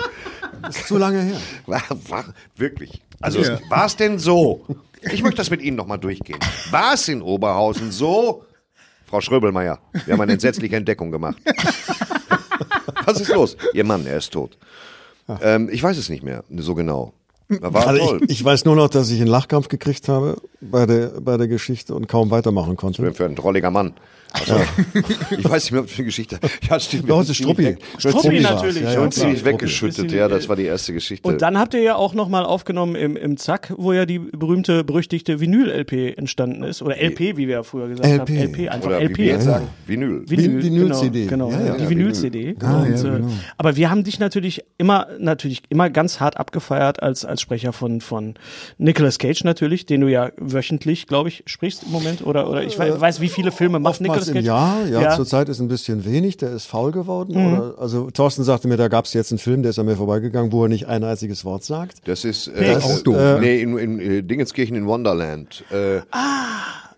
Zu 0.87 0.97
lange 0.97 1.21
her. 1.21 1.37
War, 1.65 1.83
war, 2.09 2.25
wirklich. 2.55 3.01
Also 3.19 3.39
Ja. 3.41 3.59
war 3.69 3.85
es 3.85 3.95
denn 3.95 4.19
so? 4.19 4.65
Ich 5.11 5.21
möchte 5.21 5.37
das 5.37 5.49
mit 5.51 5.61
Ihnen 5.61 5.77
nochmal 5.77 5.99
durchgehen. 5.99 6.39
War 6.71 6.93
es 6.93 7.07
in 7.07 7.21
Oberhausen 7.21 7.91
so? 7.91 8.43
Frau 9.07 9.21
Schröbelmeier, 9.21 9.79
wir 10.05 10.13
haben 10.13 10.21
eine 10.21 10.33
entsetzliche 10.33 10.75
Entdeckung 10.75 11.11
gemacht. 11.11 11.37
Was 13.05 13.21
ist 13.21 13.29
los? 13.29 13.55
Ihr 13.73 13.83
Mann, 13.83 14.05
er 14.07 14.17
ist 14.17 14.31
tot. 14.33 14.57
Ähm, 15.41 15.69
ich 15.71 15.81
weiß 15.83 15.97
es 15.97 16.09
nicht 16.09 16.23
mehr 16.23 16.43
so 16.57 16.73
genau. 16.75 17.13
War 17.49 17.87
Also 17.87 18.05
toll. 18.05 18.21
ich, 18.23 18.29
ich 18.39 18.43
weiß 18.45 18.65
nur 18.65 18.75
noch, 18.75 18.89
dass 18.89 19.09
ich 19.09 19.19
einen 19.19 19.29
Lachkampf 19.29 19.67
gekriegt 19.67 20.07
habe 20.07 20.37
bei 20.61 20.85
der, 20.85 21.21
bei 21.21 21.37
der 21.37 21.47
Geschichte 21.47 21.93
und 21.93 22.07
kaum 22.07 22.31
weitermachen 22.31 22.75
konnte. 22.75 23.13
für 23.13 23.25
einen 23.25 23.35
drolliger 23.35 23.71
Mann. 23.71 23.93
Also, 24.39 24.55
Ich 25.37 25.43
weiß 25.49 25.63
nicht 25.63 25.71
mehr, 25.71 25.83
was 25.83 25.91
für 25.91 25.97
eine 25.99 26.05
Geschichte. 26.05 26.39
Ja, 26.69 26.79
stimmt. 26.79 27.07
Ja, 27.09 27.19
es 27.21 27.29
ist 27.29 27.37
Struppi. 27.37 27.77
Struppi 27.97 28.39
natürlich, 28.41 28.81
Ja, 28.83 28.93
ja, 28.93 28.99
Und 29.01 29.13
ziemlich 29.13 29.39
Struppi. 29.39 29.53
weggeschüttet. 29.53 30.11
Ja, 30.11 30.27
das 30.27 30.47
war 30.49 30.55
die 30.55 30.63
erste 30.65 30.93
Geschichte. 30.93 31.27
Und 31.27 31.41
dann 31.41 31.57
habt 31.57 31.73
ihr 31.73 31.81
ja 31.81 31.95
auch 31.95 32.13
nochmal 32.13 32.45
aufgenommen 32.45 32.95
im, 32.95 33.15
im 33.15 33.37
Zack, 33.37 33.73
wo 33.77 33.93
ja 33.93 34.05
die 34.05 34.19
berühmte, 34.19 34.83
berüchtigte 34.83 35.39
Vinyl-LP 35.39 36.17
entstanden 36.17 36.63
ist. 36.63 36.81
Oder 36.81 36.97
LP, 37.01 37.37
wie 37.37 37.47
wir 37.47 37.55
ja 37.55 37.63
früher 37.63 37.87
gesagt 37.87 38.07
LP. 38.07 38.19
haben. 38.29 38.37
LP, 38.37 38.69
einfach 38.69 38.87
Oder 38.87 39.01
LP. 39.01 39.17
wie 39.17 39.23
wir 39.25 39.41
sagen, 39.41 39.67
Vinyl. 39.87 40.23
Vinyl, 40.27 40.63
Vinyl-CD. 40.63 41.25
Genau, 41.27 41.47
genau 41.49 41.59
Ja, 41.59 41.65
ja, 41.67 41.75
die 41.77 41.83
ja, 41.83 41.89
Vinyl-CD. 41.89 42.55
Ah, 42.61 42.81
Und, 42.83 42.89
ja, 42.91 42.95
äh, 43.15 43.17
genau. 43.19 43.27
Aber 43.57 43.75
wir 43.75 43.89
haben 43.89 44.03
dich 44.03 44.19
natürlich 44.19 44.63
immer, 44.77 45.07
natürlich 45.19 45.63
immer 45.69 45.89
ganz 45.89 46.19
hart 46.19 46.37
abgefeiert 46.37 47.01
als, 47.01 47.25
als 47.25 47.41
Sprecher 47.41 47.73
von, 47.73 48.01
von 48.01 48.35
Nicolas 48.77 49.17
Cage 49.19 49.43
natürlich, 49.43 49.85
den 49.85 50.01
du 50.01 50.07
ja 50.07 50.31
wöchentlich, 50.37 51.07
glaube 51.07 51.29
ich, 51.29 51.43
sprichst 51.45 51.83
im 51.83 51.91
Moment. 51.91 52.25
Oder, 52.25 52.49
oder 52.49 52.63
ich 52.63 52.77
weiß, 52.77 52.99
weiß 52.99 53.21
wie 53.21 53.29
viele 53.29 53.51
Filme 53.51 53.79
macht 53.79 53.95
Oftmals 54.01 54.24
Nicolas 54.27 54.41
im. 54.41 54.45
Jahr, 54.45 54.85
ja, 54.87 55.01
Ja. 55.09 55.15
zurzeit 55.15 55.49
ist 55.49 55.59
ein 55.59 55.67
bisschen 55.67 56.05
wenig, 56.05 56.37
der 56.37 56.51
ist 56.51 56.65
faul 56.65 56.91
geworden. 56.91 57.33
Mhm. 57.33 57.53
Oder, 57.59 57.75
also 57.79 58.09
Thorsten 58.11 58.43
sagte 58.43 58.67
mir, 58.67 58.77
da 58.77 58.87
gab 58.87 59.05
es 59.05 59.13
jetzt 59.13 59.31
einen 59.31 59.39
Film, 59.39 59.61
der 59.63 59.71
ist 59.71 59.79
an 59.79 59.85
mir 59.85 59.95
vorbeigegangen, 59.95 60.51
wo 60.51 60.63
er 60.63 60.69
nicht 60.69 60.87
ein 60.87 61.03
einziges 61.03 61.45
Wort 61.45 61.63
sagt. 61.63 62.07
Das 62.07 62.23
ist 62.25 62.47
äh, 62.47 62.77
ist 62.77 62.83
auch 62.85 62.99
doof, 63.03 63.15
Äh, 63.15 63.19
ne? 63.35 63.39
nee, 63.41 63.61
in, 63.61 63.77
in, 63.77 63.99
äh, 63.99 64.21
Dingenskirchen 64.23 64.75
in 64.75 64.85
Wonderland. 64.87 65.63
Äh, 65.71 65.97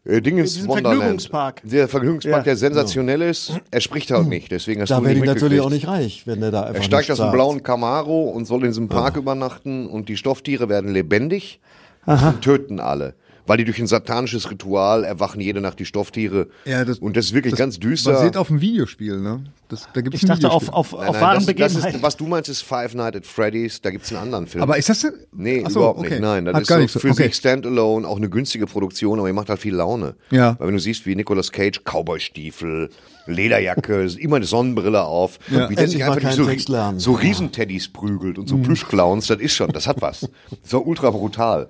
äh, 0.06 0.22
Dingens 0.22 0.66
Wonderland. 0.68 0.98
Vergnügungspark. 0.98 1.62
Der 1.66 1.88
Vergnügungspark, 1.88 2.38
Ja. 2.38 2.44
der 2.44 2.56
sensationell 2.58 3.22
ist. 3.22 3.54
Er 3.72 3.82
spricht 3.82 4.10
halt 4.12 4.28
nicht, 4.28 4.52
deswegen 4.52 4.82
hast 4.82 4.90
Da 4.90 4.96
du 4.96 5.02
ihn 5.02 5.08
werde 5.08 5.20
ich 5.20 5.26
natürlich 5.26 5.60
auch 5.62 5.70
nicht 5.70 5.88
reich, 5.88 6.24
wenn 6.26 6.40
der 6.40 6.52
da 6.52 6.62
einfach 6.64 6.76
Er 6.76 6.84
steigt 6.84 7.12
aus 7.12 7.18
dem 7.18 7.32
blauen 7.32 7.62
Camaro 7.64 8.30
und 8.30 8.46
soll 8.46 8.62
in 8.64 8.70
diesem 8.70 8.88
Park 8.88 9.18
übernachten 9.18 9.86
und 9.88 10.08
die 10.10 10.16
Stofftiere 10.18 10.70
werden 10.70 10.94
lebendig 10.94 11.60
und 12.06 12.42
töten 12.42 12.80
alle. 12.80 13.16
Weil 13.48 13.58
die 13.58 13.64
durch 13.66 13.80
ein 13.80 13.88
satanisches 13.88 14.52
Ritual 14.52 15.04
erwachen 15.06 15.40
jede 15.42 15.62
Nacht 15.62 15.80
die 15.80 15.86
Stofftiere. 15.86 16.48
Ja, 16.66 16.84
das- 16.86 17.00
und 17.00 17.18
das 17.18 17.26
ist 17.28 17.34
wirklich 17.34 17.52
das 17.54 17.58
ganz 17.60 17.80
düster. 17.80 18.12
Basiert 18.12 18.38
auf 18.38 18.50
einem 18.50 18.62
Videospiel, 18.62 19.20
ne? 19.20 19.44
Das, 19.70 19.88
da 19.94 20.02
gibt's 20.02 20.18
Ich 20.18 20.24
ein 20.24 20.28
dachte 20.28 20.50
auf, 20.52 20.64
Videospiel. 20.64 20.78
auf, 20.78 20.92
Nein, 21.00 21.10
auf 21.10 21.22
wahren 21.22 21.36
das, 21.36 21.46
Begebenheiten. 21.46 21.96
ist, 21.96 22.04
was 22.04 22.18
du 22.18 22.28
meinst, 22.28 22.50
ist 22.50 22.62
Five 22.62 22.94
Nights 22.94 23.18
at 23.18 23.26
Freddy's. 23.26 23.82
Da 23.82 23.90
gibt's 23.90 24.12
einen 24.12 24.22
anderen 24.22 24.48
Film. 24.48 24.62
Aber 24.64 24.78
ist 24.78 24.90
das 24.90 25.00
denn? 25.02 25.14
Nee, 25.34 25.64
Ach 25.66 25.70
so, 25.72 25.80
überhaupt 25.80 26.00
okay. 26.00 26.10
nicht. 26.12 26.22
Nein, 26.22 26.46
das 26.46 26.54
Hat 26.56 26.62
ist 26.62 26.68
gar 26.68 26.78
so 26.78 26.82
nichts. 26.84 27.02
für 27.02 27.10
okay. 27.10 27.24
sich 27.24 27.36
Standalone, 27.36 28.08
auch 28.08 28.18
eine 28.18 28.30
günstige 28.30 28.68
Produktion, 28.68 29.20
aber 29.20 29.28
ihr 29.28 29.34
macht 29.34 29.50
halt 29.50 29.60
viel 29.60 29.76
Laune. 29.76 30.16
Ja. 30.30 30.56
Weil 30.60 30.68
wenn 30.68 30.76
du 30.76 30.80
siehst, 30.82 31.06
wie 31.06 31.16
Nicolas 31.16 31.52
Cage, 31.52 31.82
Cowboystiefel, 31.84 32.90
Lederjacke, 33.28 34.04
immer 34.20 34.38
eine 34.38 34.46
Sonnenbrille 34.46 35.04
auf, 35.04 35.40
Ja. 35.50 35.70
wie 35.70 35.76
der 35.76 35.88
sich 35.88 36.04
einfach 36.04 36.22
nicht 36.22 36.34
so, 36.34 36.98
so 36.98 37.12
Riesenteddys 37.14 37.90
prügelt 37.90 38.38
und 38.40 38.48
so 38.48 38.58
Plüschclowns, 38.58 39.28
das 39.28 39.40
ist 39.40 39.54
schon, 39.54 39.72
das 39.72 39.88
hat 39.88 40.02
was. 40.02 40.30
Das 40.64 40.74
war 40.74 40.86
ultra 40.86 41.12
brutal. 41.12 41.70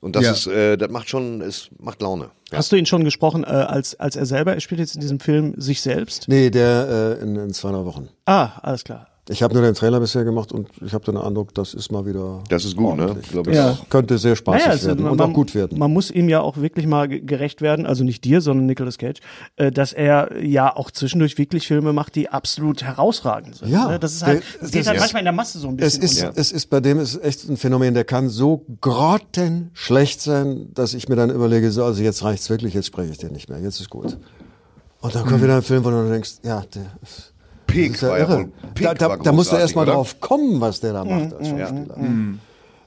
Und 0.00 0.14
das 0.14 0.24
Ja. 0.24 0.30
ist, 0.32 0.46
äh, 0.46 0.76
das 0.76 0.90
macht 0.90 1.08
schon, 1.08 1.40
es 1.40 1.70
macht 1.78 2.00
Laune. 2.02 2.30
Ja. 2.52 2.58
Hast 2.58 2.70
du 2.72 2.76
ihn 2.76 2.86
schon 2.86 3.02
gesprochen, 3.04 3.42
äh, 3.44 3.48
als, 3.48 3.98
als 3.98 4.14
er 4.16 4.26
selber, 4.26 4.54
er 4.54 4.60
spielt 4.60 4.78
jetzt 4.80 4.94
in 4.94 5.00
diesem 5.00 5.18
Film 5.20 5.54
sich 5.60 5.80
selbst? 5.80 6.26
Nee, 6.28 6.50
der 6.50 7.16
äh, 7.20 7.22
in, 7.22 7.34
in 7.36 7.52
zwei, 7.52 7.72
drei 7.72 7.84
Wochen. 7.84 8.08
Ah, 8.24 8.50
alles 8.62 8.84
klar. 8.84 9.08
Ich 9.30 9.42
habe 9.42 9.52
nur 9.54 9.62
den 9.62 9.74
Trailer 9.74 10.00
bisher 10.00 10.24
gemacht 10.24 10.52
und 10.52 10.68
ich 10.84 10.94
habe 10.94 11.04
den 11.04 11.16
Eindruck, 11.18 11.52
das 11.54 11.74
ist 11.74 11.92
mal 11.92 12.06
wieder. 12.06 12.42
Das 12.48 12.64
ist 12.64 12.76
gut, 12.76 12.96
ne? 12.96 13.08
ordentlich. 13.08 13.34
Ich 13.48 13.54
Ja. 13.54 13.72
auch. 13.72 13.88
Könnte 13.90 14.16
sehr 14.18 14.34
spaßig 14.36 14.62
Naja, 14.66 14.74
es- 14.76 14.86
werden 14.86 15.06
und 15.06 15.20
auch 15.20 15.32
gut 15.32 15.54
werden. 15.54 15.78
Man 15.78 15.92
muss 15.92 16.10
ihm 16.10 16.28
ja 16.28 16.40
auch 16.40 16.56
wirklich 16.56 16.86
mal 16.86 17.08
ge- 17.08 17.20
gerecht 17.20 17.60
werden, 17.60 17.84
also 17.86 18.04
nicht 18.04 18.24
dir, 18.24 18.40
sondern 18.40 18.66
Nicolas 18.66 18.96
Cage, 18.96 19.18
äh, 19.56 19.70
dass 19.70 19.92
er 19.92 20.42
ja 20.42 20.74
auch 20.74 20.90
zwischendurch 20.90 21.36
wirklich 21.36 21.66
Filme 21.66 21.92
macht, 21.92 22.14
die 22.14 22.30
absolut 22.30 22.82
herausragend 22.82 23.56
sind. 23.56 23.68
Ja, 23.70 23.88
ne? 23.88 23.98
das 23.98 24.14
ist 24.14 24.22
halt, 24.24 24.42
der- 24.42 24.60
das 24.62 24.70
geht 24.70 24.80
das- 24.80 24.86
halt 24.88 24.96
ja. 24.96 25.02
manchmal 25.02 25.20
in 25.20 25.26
der 25.26 25.32
Masse 25.34 25.58
so 25.58 25.68
ein 25.68 25.78
Es 25.78 25.98
bisschen. 25.98 26.02
ist, 26.04 26.22
unter. 26.28 26.40
es 26.40 26.52
ist 26.52 26.66
bei 26.70 26.80
dem 26.80 26.98
ist 26.98 27.22
echt 27.22 27.48
ein 27.48 27.56
Phänomen, 27.58 27.94
der 27.94 28.04
kann 28.04 28.28
so 28.30 28.64
grottenschlecht 28.80 30.20
sein, 30.20 30.68
dass 30.74 30.94
ich 30.94 31.08
mir 31.08 31.16
dann 31.16 31.30
überlege, 31.30 31.70
so, 31.70 31.84
also 31.84 32.02
jetzt 32.02 32.22
reicht's 32.24 32.48
wirklich, 32.50 32.74
jetzt 32.74 32.86
spreche 32.86 33.12
ich 33.12 33.18
den 33.18 33.32
nicht 33.32 33.48
mehr, 33.48 33.58
jetzt 33.60 33.80
ist 33.80 33.90
gut. 33.90 34.16
Und 35.00 35.14
dann 35.14 35.24
kommt 35.26 35.42
wieder 35.42 35.56
ein 35.56 35.62
Film, 35.62 35.84
wo 35.84 35.90
du 35.90 36.08
denkst, 36.08 36.36
ja, 36.42 36.62
der 36.74 36.86
ist 37.68 37.74
Peak 37.74 38.02
ja 38.02 38.08
war 38.08 38.18
ja 38.18 38.24
irre. 38.28 38.48
Peak 38.74 38.86
Da, 38.86 38.94
da, 38.94 39.08
war 39.10 39.18
da 39.18 39.32
musst 39.32 39.52
du 39.52 39.56
erst 39.56 39.76
mal 39.76 39.82
oder? 39.82 39.92
drauf 39.94 40.20
kommen, 40.20 40.60
was 40.60 40.80
der 40.80 40.92
da 40.92 41.04
macht 41.04 41.34
als 41.34 41.48
Schauspieler. 41.48 41.96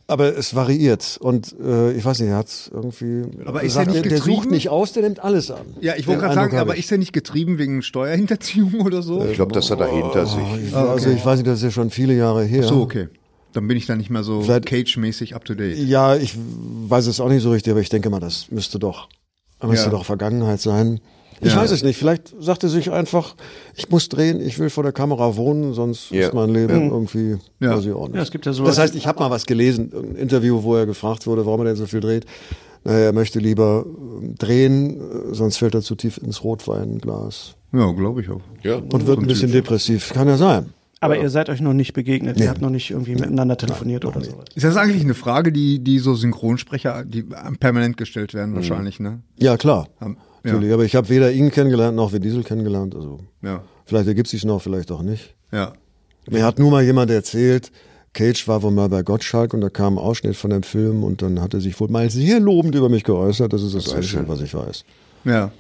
Aber 0.08 0.38
es 0.38 0.54
variiert 0.56 1.18
und 1.22 1.56
äh, 1.64 1.94
ich 1.94 2.04
weiß 2.04 2.20
nicht, 2.20 2.30
er 2.30 2.36
hat 2.38 2.70
irgendwie. 2.74 3.24
Aber 3.46 3.64
ist 3.64 3.78
er 3.78 3.86
nicht 3.86 3.96
der, 3.96 4.02
der 4.02 4.12
getrieben? 4.12 4.36
sucht 4.36 4.52
nicht 4.52 4.68
aus, 4.70 4.92
der 4.92 5.04
nimmt 5.04 5.24
alles 5.24 5.50
an. 5.52 5.62
Ja, 5.80 5.94
ich 5.96 6.06
wollte 6.06 6.22
gerade 6.22 6.36
sagen, 6.36 6.58
aber 6.58 6.74
ich. 6.74 6.80
ist 6.82 6.92
er 6.92 6.98
nicht 6.98 7.14
getrieben 7.14 7.58
wegen 7.58 7.82
Steuerhinterziehung 7.82 8.82
oder 8.82 9.04
so? 9.04 9.24
Ich 9.26 9.36
glaube, 9.36 9.54
das 9.54 9.72
hat 9.72 9.80
er 9.80 9.88
hinter 9.88 10.26
sich. 10.26 10.40
Ich, 10.68 10.76
Also 10.76 11.10
ich 11.12 11.26
weiß 11.26 11.38
nicht, 11.38 11.48
das 11.48 11.60
ist 11.60 11.64
ja 11.64 11.72
schon 11.72 11.92
viele 11.92 12.14
Jahre 12.14 12.44
her. 12.44 12.64
So, 12.64 12.82
okay. 12.82 13.08
Dann 13.54 13.68
bin 13.70 13.78
ich 13.78 13.86
da 13.86 13.96
nicht 13.96 14.10
mehr 14.10 14.24
so 14.24 14.42
Cage-mäßig 14.42 15.34
up 15.36 15.46
to 15.46 15.54
date. 15.56 15.78
Ja, 15.78 16.16
ich 16.18 16.36
weiß 16.38 17.08
es 17.08 17.20
auch 17.22 17.30
nicht 17.30 17.42
so 17.44 17.52
richtig, 17.52 17.72
aber 17.72 17.82
ich 17.82 17.90
denke 17.90 18.10
mal, 18.10 18.20
das 18.20 18.48
müsste 18.52 18.80
doch, 18.80 19.08
müsste 19.66 19.86
Ja. 19.86 19.92
doch 19.92 20.04
Vergangenheit 20.06 20.60
sein. 20.60 21.00
Ich 21.42 21.54
Ja. 21.54 21.58
weiß 21.58 21.72
es 21.72 21.84
nicht. 21.84 21.98
Vielleicht 21.98 22.34
sagt 22.40 22.64
er 22.64 22.70
sich 22.70 22.92
einfach, 22.92 23.36
ich 23.76 23.90
muss 23.90 24.08
drehen, 24.10 24.40
ich 24.40 24.60
will 24.60 24.70
vor 24.70 24.84
der 24.84 24.92
Kamera 24.94 25.36
wohnen, 25.36 25.74
sonst 25.74 26.12
Ja. 26.12 26.28
ist 26.28 26.34
mein 26.34 26.50
Leben 26.52 26.90
irgendwie, 26.92 27.38
Ja. 27.60 27.76
weiß 27.76 27.86
ich 27.86 27.92
auch 27.94 28.08
nicht. 28.08 28.16
Ja, 28.16 28.22
es 28.22 28.32
gibt 28.32 28.46
ja 28.46 28.54
so 28.54 28.64
das 28.64 28.78
heißt, 28.78 28.96
ich 28.96 29.08
habe 29.08 29.20
mal 29.20 29.30
was 29.32 29.46
gelesen, 29.46 29.92
ein 29.94 30.16
Interview, 30.16 30.62
wo 30.64 30.76
er 30.76 30.86
gefragt 30.86 31.26
wurde, 31.28 31.46
warum 31.46 31.62
er 31.62 31.66
denn 31.66 31.76
so 31.76 31.88
viel 31.88 32.00
dreht. 32.00 32.26
Naja, 32.84 33.00
er 33.06 33.14
möchte 33.14 33.40
lieber 33.40 33.86
ähm, 33.88 34.36
drehen, 34.38 34.98
äh, 35.00 35.34
sonst 35.36 35.58
fällt 35.58 35.76
er 35.76 35.82
zu 35.82 35.96
tief 35.96 36.18
ins 36.18 36.44
Rotweinglas 36.44 37.56
Ja, 37.74 37.92
glaube 37.92 38.22
ich 38.22 38.30
auch. 38.30 38.42
Ja. 38.64 38.76
und 38.78 39.08
wird 39.08 39.20
ein 39.20 39.28
bisschen 39.28 39.52
depressiv. 39.52 40.14
Kann 40.14 40.28
ja 40.28 40.38
sein. 40.38 40.74
aber 41.04 41.18
ihr 41.18 41.32
seid 41.32 41.50
euch 41.50 41.62
noch 41.62 41.74
nicht 41.74 41.94
begegnet, 41.94 42.40
ihr 42.40 42.48
habt 42.50 42.62
noch 42.62 42.70
nicht 42.70 42.92
irgendwie 42.92 43.16
miteinander 43.16 43.58
telefoniert 43.58 44.06
oder 44.06 44.22
so. 44.22 44.34
Ist 44.54 44.64
das 44.64 44.78
eigentlich 44.78 45.02
eine 45.04 45.16
Frage, 45.16 45.52
die, 45.52 45.80
die 45.80 45.98
so 45.98 46.14
Synchronsprecher, 46.14 47.04
die 47.06 47.24
permanent 47.60 47.98
gestellt 47.98 48.36
werden, 48.36 48.54
wahrscheinlich, 48.54 49.00
ne? 49.00 49.22
Ja, 49.40 49.58
klar. 49.58 49.88
Natürlich. 50.44 50.74
Aber 50.74 50.86
ich 50.86 50.96
habe 50.96 51.10
weder 51.10 51.32
ihn 51.32 51.52
kennengelernt 51.52 51.96
noch 51.96 52.14
Vin 52.14 52.22
Diesel 52.22 52.44
kennengelernt. 52.44 52.96
Also 52.96 53.20
vielleicht 53.86 54.08
ergibt 54.08 54.28
sich 54.28 54.44
noch, 54.44 54.62
vielleicht 54.62 54.92
auch 54.92 55.02
nicht. 55.02 55.36
Ja. 55.52 55.74
Mir 56.30 56.46
hat 56.46 56.60
nur 56.60 56.72
mal 56.72 56.84
jemand 56.84 57.12
erzählt, 57.12 57.72
Cage 58.14 58.48
war 58.48 58.62
wohl 58.62 58.72
mal 58.72 58.90
bei 58.90 59.04
Gottschalk 59.04 59.54
und 59.54 59.62
da 59.62 59.70
kam 59.70 59.98
ein 59.98 60.04
Ausschnitt 60.04 60.36
von 60.36 60.50
dem 60.50 60.64
Film 60.64 61.04
und 61.04 61.22
dann 61.22 61.42
hat 61.42 61.54
er 61.54 61.62
sich 61.62 61.80
wohl 61.80 61.88
mal 61.88 62.10
sehr 62.10 62.40
lobend 62.40 62.76
über 62.76 62.90
mich 62.90 63.04
geäußert. 63.04 63.54
Das 63.54 63.64
ist 63.64 63.74
das, 63.76 63.94
Einzige, 63.94 64.28
was 64.28 64.42
ich 64.42 64.54
weiß. 64.54 64.84
Ja. 65.24 65.52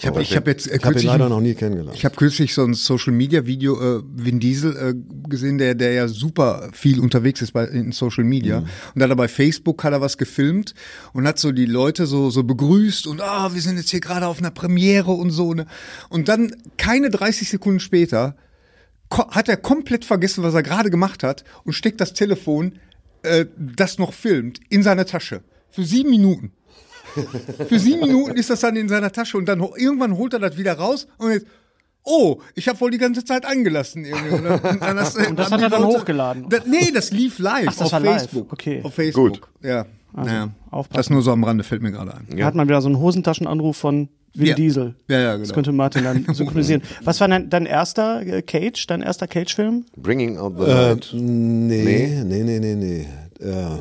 Ich 0.00 0.06
habe 0.06 0.22
ich 0.22 0.36
hab 0.36 0.46
jetzt 0.46 0.66
äh, 0.70 0.76
Ich 0.76 0.82
habe 0.84 0.86
ihn 0.86 0.92
kürzlich, 0.92 1.04
leider 1.10 1.28
noch 1.28 1.40
nie 1.40 1.54
kennengelernt. 1.54 1.96
ich 1.98 2.04
habe 2.04 2.14
kürzlich 2.14 2.54
so 2.54 2.62
ein 2.64 2.74
Social 2.74 3.12
Media 3.12 3.46
Video 3.46 3.98
äh, 3.98 4.02
Vin 4.14 4.38
Diesel 4.38 4.76
äh, 4.76 4.94
gesehen, 5.28 5.58
der 5.58 5.74
der 5.74 5.92
ja 5.92 6.06
super 6.06 6.70
viel 6.72 7.00
unterwegs 7.00 7.42
ist 7.42 7.52
bei 7.52 7.64
in 7.66 7.90
Social 7.92 8.22
Media 8.24 8.60
Mhm. 8.60 8.66
und 8.94 9.00
da 9.00 9.04
hat 9.04 9.10
er 9.10 9.16
bei 9.16 9.26
Facebook 9.28 9.82
hat 9.82 9.92
er 9.92 10.00
was 10.00 10.16
gefilmt 10.16 10.74
und 11.12 11.26
hat 11.26 11.38
so 11.40 11.50
die 11.50 11.66
Leute 11.66 12.06
so 12.06 12.30
so 12.30 12.44
begrüßt 12.44 13.08
und 13.08 13.20
ah, 13.20 13.52
wir 13.52 13.60
sind 13.60 13.76
jetzt 13.76 13.90
hier 13.90 14.00
gerade 14.00 14.26
auf 14.28 14.38
einer 14.38 14.52
Premiere 14.52 15.10
und 15.10 15.30
so 15.30 15.52
ne 15.52 15.66
und 16.10 16.28
dann 16.28 16.54
keine 16.76 17.10
30 17.10 17.48
Sekunden 17.50 17.80
später 17.80 18.36
hat 19.10 19.48
er 19.48 19.56
komplett 19.56 20.04
vergessen, 20.04 20.44
was 20.44 20.54
er 20.54 20.62
gerade 20.62 20.90
gemacht 20.90 21.22
hat 21.22 21.42
und 21.64 21.72
steckt 21.72 22.00
das 22.00 22.12
Telefon, 22.12 22.74
äh, 23.22 23.46
das 23.56 23.98
noch 23.98 24.12
filmt, 24.12 24.60
in 24.68 24.82
seine 24.82 25.06
Tasche 25.06 25.40
für 25.70 25.82
sieben 25.82 26.10
Minuten. 26.10 26.52
Für 27.68 27.78
sieben 27.78 28.00
Minuten 28.00 28.36
ist 28.36 28.50
das 28.50 28.60
dann 28.60 28.76
in 28.76 28.88
seiner 28.88 29.10
Tasche 29.12 29.36
und 29.36 29.46
dann 29.46 29.60
irgendwann 29.76 30.16
holt 30.16 30.32
er 30.34 30.38
das 30.38 30.56
wieder 30.56 30.74
raus 30.74 31.06
und 31.18 31.30
jetzt, 31.32 31.46
oh, 32.04 32.38
ich 32.54 32.68
habe 32.68 32.80
wohl 32.80 32.90
die 32.90 32.98
ganze 32.98 33.24
Zeit 33.24 33.44
angelassen. 33.44 34.04
irgendwie. 34.04 34.30
Und, 34.36 34.44
dann, 34.44 34.60
und, 34.60 34.82
dann 34.82 34.96
das, 34.96 35.14
Und 35.16 35.38
das 35.38 35.50
hat 35.50 35.60
er 35.60 35.68
dann 35.70 35.84
hochgeladen? 35.84 36.46
Das, 36.48 36.64
nee, 36.66 36.90
das 36.92 37.10
lief 37.10 37.38
live 37.38 37.66
Ach, 37.68 37.74
das 37.74 37.80
auf 37.82 37.92
war 37.92 38.00
live. 38.00 38.22
Facebook. 38.22 38.52
Okay. 38.52 38.80
Auf 38.82 38.94
Facebook. 38.94 39.32
Gut. 39.32 39.40
Ja. 39.62 39.84
naja. 40.14 40.48
aufpassen. 40.70 40.96
Das 40.98 41.10
nur 41.10 41.22
so 41.22 41.32
am 41.32 41.44
Rande 41.44 41.64
fällt 41.64 41.82
mir 41.82 41.90
gerade 41.92 42.14
ein. 42.14 42.26
Da 42.36 42.44
hat 42.46 42.54
man 42.54 42.66
wieder 42.68 42.80
so 42.80 42.88
einen 42.88 42.98
Hosentaschenanruf 42.98 43.76
von 43.76 44.08
Vin 44.34 44.46
Ja. 44.46 44.54
Diesel. 44.54 44.94
Ja, 45.08 45.18
ja, 45.20 45.32
Das 45.32 45.42
genau. 45.48 45.54
könnte 45.54 45.72
Martin 45.72 46.04
dann 46.04 46.24
synchronisieren. 46.34 46.82
Was 47.04 47.20
war 47.20 47.28
dein, 47.28 47.50
dein 47.50 47.66
erster 47.66 48.22
äh, 48.26 48.40
Cage, 48.42 48.86
dein 48.86 49.02
erster 49.02 49.26
Cage-Film? 49.26 49.84
Bringing 49.96 50.38
out 50.38 50.54
the 50.58 50.64
äh, 50.64 50.88
light. 50.90 51.10
nee, 51.12 52.22
nee, 52.24 52.42
nee, 52.44 52.58
nee, 52.58 52.74
nee. 52.74 53.06
Ähm, 53.40 53.78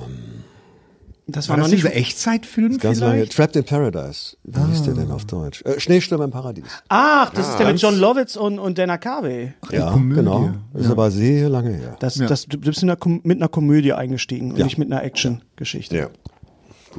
Das 1.29 1.49
War 1.49 1.57
war, 1.57 1.63
das 1.63 1.67
noch 1.67 1.71
nicht. 1.73 1.83
dieser 1.83 1.95
Echtzeitfilm 1.95 2.77
ganz 2.77 2.99
lange. 2.99 3.15
vielleicht? 3.15 3.35
Trapped 3.35 3.55
in 3.57 3.63
Paradise. 3.65 4.37
Wie 4.45 4.59
hieß 4.71 4.83
der 4.83 4.93
denn 4.93 5.11
auf 5.11 5.25
Deutsch? 5.25 5.61
Äh, 5.65 5.77
Schneesturm 5.79 6.21
im 6.21 6.31
Paradies. 6.31 6.63
Ach, 6.87 7.29
das 7.31 7.49
ist 7.49 7.57
der 7.59 7.67
mit 7.67 7.81
John 7.81 7.97
Lovitz 7.99 8.37
und, 8.37 8.59
und 8.59 8.77
Dana 8.77 8.97
Carvey. 8.97 9.53
ja, 9.71 9.91
Komödie. 9.91 10.21
genau. 10.21 10.51
Ist 10.73 10.89
aber 10.89 11.11
sehr 11.11 11.49
lange 11.49 11.71
her. 11.71 11.97
Das, 11.99 12.15
das, 12.15 12.45
du 12.45 12.57
bist 12.57 12.81
in 12.81 12.89
einer, 12.89 12.97
mit 13.23 13.37
einer 13.39 13.49
Komödie 13.49 13.91
eingestiegen 13.91 14.51
und 14.51 14.57
Ja. 14.57 14.63
nicht 14.63 14.77
mit 14.77 14.89
einer 14.89 15.03
Action-Geschichte. 15.03 15.97
Ja. 15.97 16.09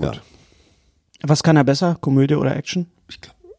Ja. 0.02 0.12
Was 1.22 1.42
kann 1.42 1.56
er 1.56 1.64
besser, 1.64 1.96
Komödie 2.00 2.34
oder 2.34 2.54
Action? 2.54 2.86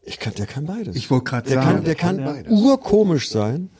Ich 0.04 0.18
kann, 0.20 0.34
der 0.34 0.46
kann 0.46 0.66
beides. 0.66 0.94
Ich 0.96 1.10
wollte 1.10 1.24
gerade 1.24 1.48
Der 1.50 1.62
sagen. 1.62 1.74
kann, 1.76 1.84
der 1.84 1.94
kann 1.96 2.46
urkomisch 2.48 3.28
sein. 3.28 3.70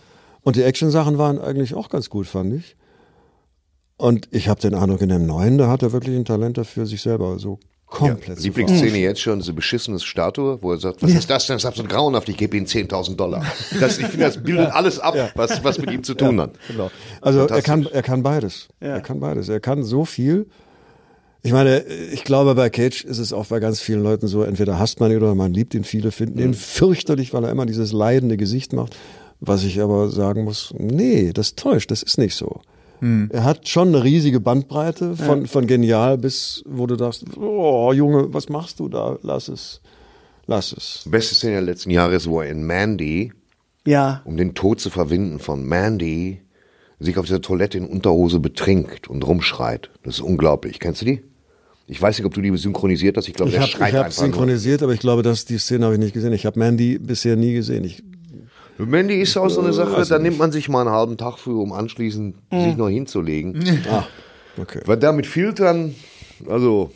Und 0.43 0.57
die 0.57 0.63
Action-Sachen 0.63 1.19
waren 1.19 1.39
eigentlich 1.39 1.75
auch 1.75 1.89
ganz 1.89 2.11
gut, 2.11 2.27
fand 2.27 2.55
ich. 2.55 2.77
Und 4.01 4.29
ich 4.31 4.49
habe 4.49 4.59
den 4.61 4.75
Eindruck, 4.75 5.03
in 5.03 5.11
dem 5.11 5.27
Neuen, 5.27 5.59
da 5.59 5.69
hat 5.69 5.83
er 5.83 5.93
wirklich 5.93 6.17
ein 6.17 6.25
Talent 6.25 6.57
dafür, 6.57 6.87
sich 6.87 7.03
selber 7.03 7.39
so 7.39 7.59
komplett 7.85 8.39
zu 8.39 8.45
Lieblingsszene 8.45 8.97
jetzt 8.97 9.21
schon, 9.21 9.41
diese 9.41 9.53
beschissene 9.53 10.01
Statue, 10.01 10.63
wo 10.63 10.73
er 10.73 10.79
sagt, 10.79 11.03
was 11.03 11.13
ist 11.13 11.29
das 11.29 11.47
denn? 11.47 11.57
Das 11.57 11.65
ist 11.65 11.67
absolut 11.67 11.91
grauenhaft, 11.91 12.27
ich 12.31 12.39
gebe 12.39 12.57
Ihnen 12.57 12.65
10.000 12.65 13.17
Dollar. 13.17 13.45
Das, 13.79 13.99
ich 13.99 14.07
finde, 14.07 14.25
das 14.25 14.43
bildet 14.43 14.71
alles 14.71 15.01
ab, 15.01 15.15
was, 15.35 15.63
was 15.65 15.79
mit 15.79 15.91
ihm 15.91 16.03
zu 16.03 16.15
tun 16.15 16.41
hat. 16.41 16.53
Genau. 16.69 16.91
Also 17.21 17.41
er 17.41 17.61
kann, 17.61 17.87
er 17.93 18.03
kann 18.03 18.23
beides. 18.23 18.69
Ja. 18.81 18.89
Er 18.89 19.01
kann 19.03 19.21
beides. 19.21 19.51
Er 19.51 19.61
kann 19.61 19.83
so 19.83 20.07
viel. 20.07 20.47
Ich 21.43 21.53
meine, 21.53 21.81
ich 21.83 22.25
glaube, 22.25 22.55
bei 22.55 22.71
Cage 22.71 23.05
ist 23.05 23.19
es 23.19 23.35
auch 23.35 23.47
bei 23.47 23.61
ganz 23.61 23.81
vielen 23.81 24.03
Leuten 24.03 24.29
so, 24.29 24.45
entweder 24.45 24.79
hasst 24.79 25.01
man 25.01 25.11
ihn 25.11 25.19
oder 25.19 25.35
man 25.35 25.53
liebt 25.53 25.75
ihn. 25.75 25.85
Viele 25.85 26.11
finden 26.11 26.39
ihn 26.39 26.55
fürchterlich, 26.55 27.35
weil 27.35 27.45
er 27.45 27.51
immer 27.51 27.67
dieses 27.67 27.93
leidende 27.93 28.39
Gesicht 28.39 28.73
macht. 28.73 28.97
Was 29.41 29.63
ich 29.63 29.81
aber 29.81 30.09
sagen 30.09 30.45
muss, 30.45 30.73
nee, 30.79 31.33
das 31.35 31.55
täuscht, 31.55 31.91
das 31.91 32.03
ist 32.03 32.17
nicht 32.17 32.35
so. 32.35 32.63
Er 33.31 33.45
hat 33.45 33.69
schon 33.69 33.89
eine 33.89 34.05
riesige 34.05 34.41
Bandbreite 34.41 35.17
von, 35.17 35.47
von 35.47 35.67
genial 35.67 36.19
bis, 36.19 36.63
wo 36.67 36.87
du 36.87 36.97
dachtest, 36.97 37.25
oh 37.39 37.93
Junge, 37.93 38.33
was 38.35 38.49
machst 38.49 38.79
du 38.81 38.89
da? 38.89 39.19
Lass 39.23 39.49
es. 39.49 39.81
Lass 40.47 40.73
es. 40.73 41.05
Beste 41.07 41.35
Szene 41.35 41.53
der 41.55 41.63
letzten 41.63 41.91
Jahre 41.91 42.15
ist, 42.15 42.29
wo 42.29 42.41
er 42.41 42.51
in 42.51 42.65
Mandy, 42.65 43.33
Ja. 43.87 44.21
um 44.25 44.37
den 44.37 44.55
Tod 44.55 44.81
zu 44.81 44.91
verwinden 44.91 45.39
von 45.39 45.65
Mandy, 45.65 46.41
sich 46.99 47.17
auf 47.17 47.25
dieser 47.27 47.41
Toilette 47.41 47.79
in 47.79 47.87
Unterhose 47.87 48.41
betrinkt 48.41 49.09
und 49.09 49.27
rumschreit. 49.27 49.89
Das 50.03 50.17
ist 50.17 50.21
unglaublich. 50.21 50.81
Kennst 50.81 51.01
du 51.01 51.07
die? 51.07 51.23
Ich 51.87 52.01
weiß 52.01 52.19
nicht, 52.19 52.27
ob 52.27 52.35
du 52.35 52.41
die 52.43 52.55
synchronisiert 52.57 53.17
hast. 53.17 53.27
Ich 53.29 53.35
glaube, 53.35 53.49
Ich 53.49 53.55
der 53.55 53.63
habe 53.63 53.71
schreit 53.73 53.89
ich 53.93 53.99
hab 53.99 54.05
einfach 54.07 54.21
nur. 54.21 54.27
synchronisiert, 54.33 54.83
aber 54.83 54.93
ich 54.93 55.01
glaube, 55.01 55.23
dass 55.23 55.45
die 55.47 55.59
Szene 55.59 55.87
habe 55.87 55.95
ich 55.95 56.01
nicht 56.01 56.13
gesehen. 56.13 56.33
Ich 56.35 56.45
habe 56.47 56.59
Mandy 56.59 56.99
bisher 56.99 57.35
nie 57.37 57.55
gesehen. 57.55 57.83
Ich, 57.85 58.03
Mandy 58.87 59.21
ist 59.21 59.37
auch 59.37 59.49
so 59.49 59.61
eine 59.61 59.73
Sache, 59.73 60.05
da 60.09 60.19
nimmt 60.19 60.39
man 60.39 60.53
sich 60.53 60.69
mal 60.69 60.83
einen 60.83 60.91
halben 60.91 61.17
Tag 61.17 61.39
für, 61.39 61.61
um 61.61 61.73
anschließend 61.73 62.37
sich 62.51 62.77
noch 62.77 62.89
hinzulegen. 62.89 63.63
ah, 63.91 64.05
okay. 64.59 64.81
Weil 64.87 64.97
da 64.97 65.13
mit 65.13 65.27
Filtern, 65.27 65.95
also 66.49 66.91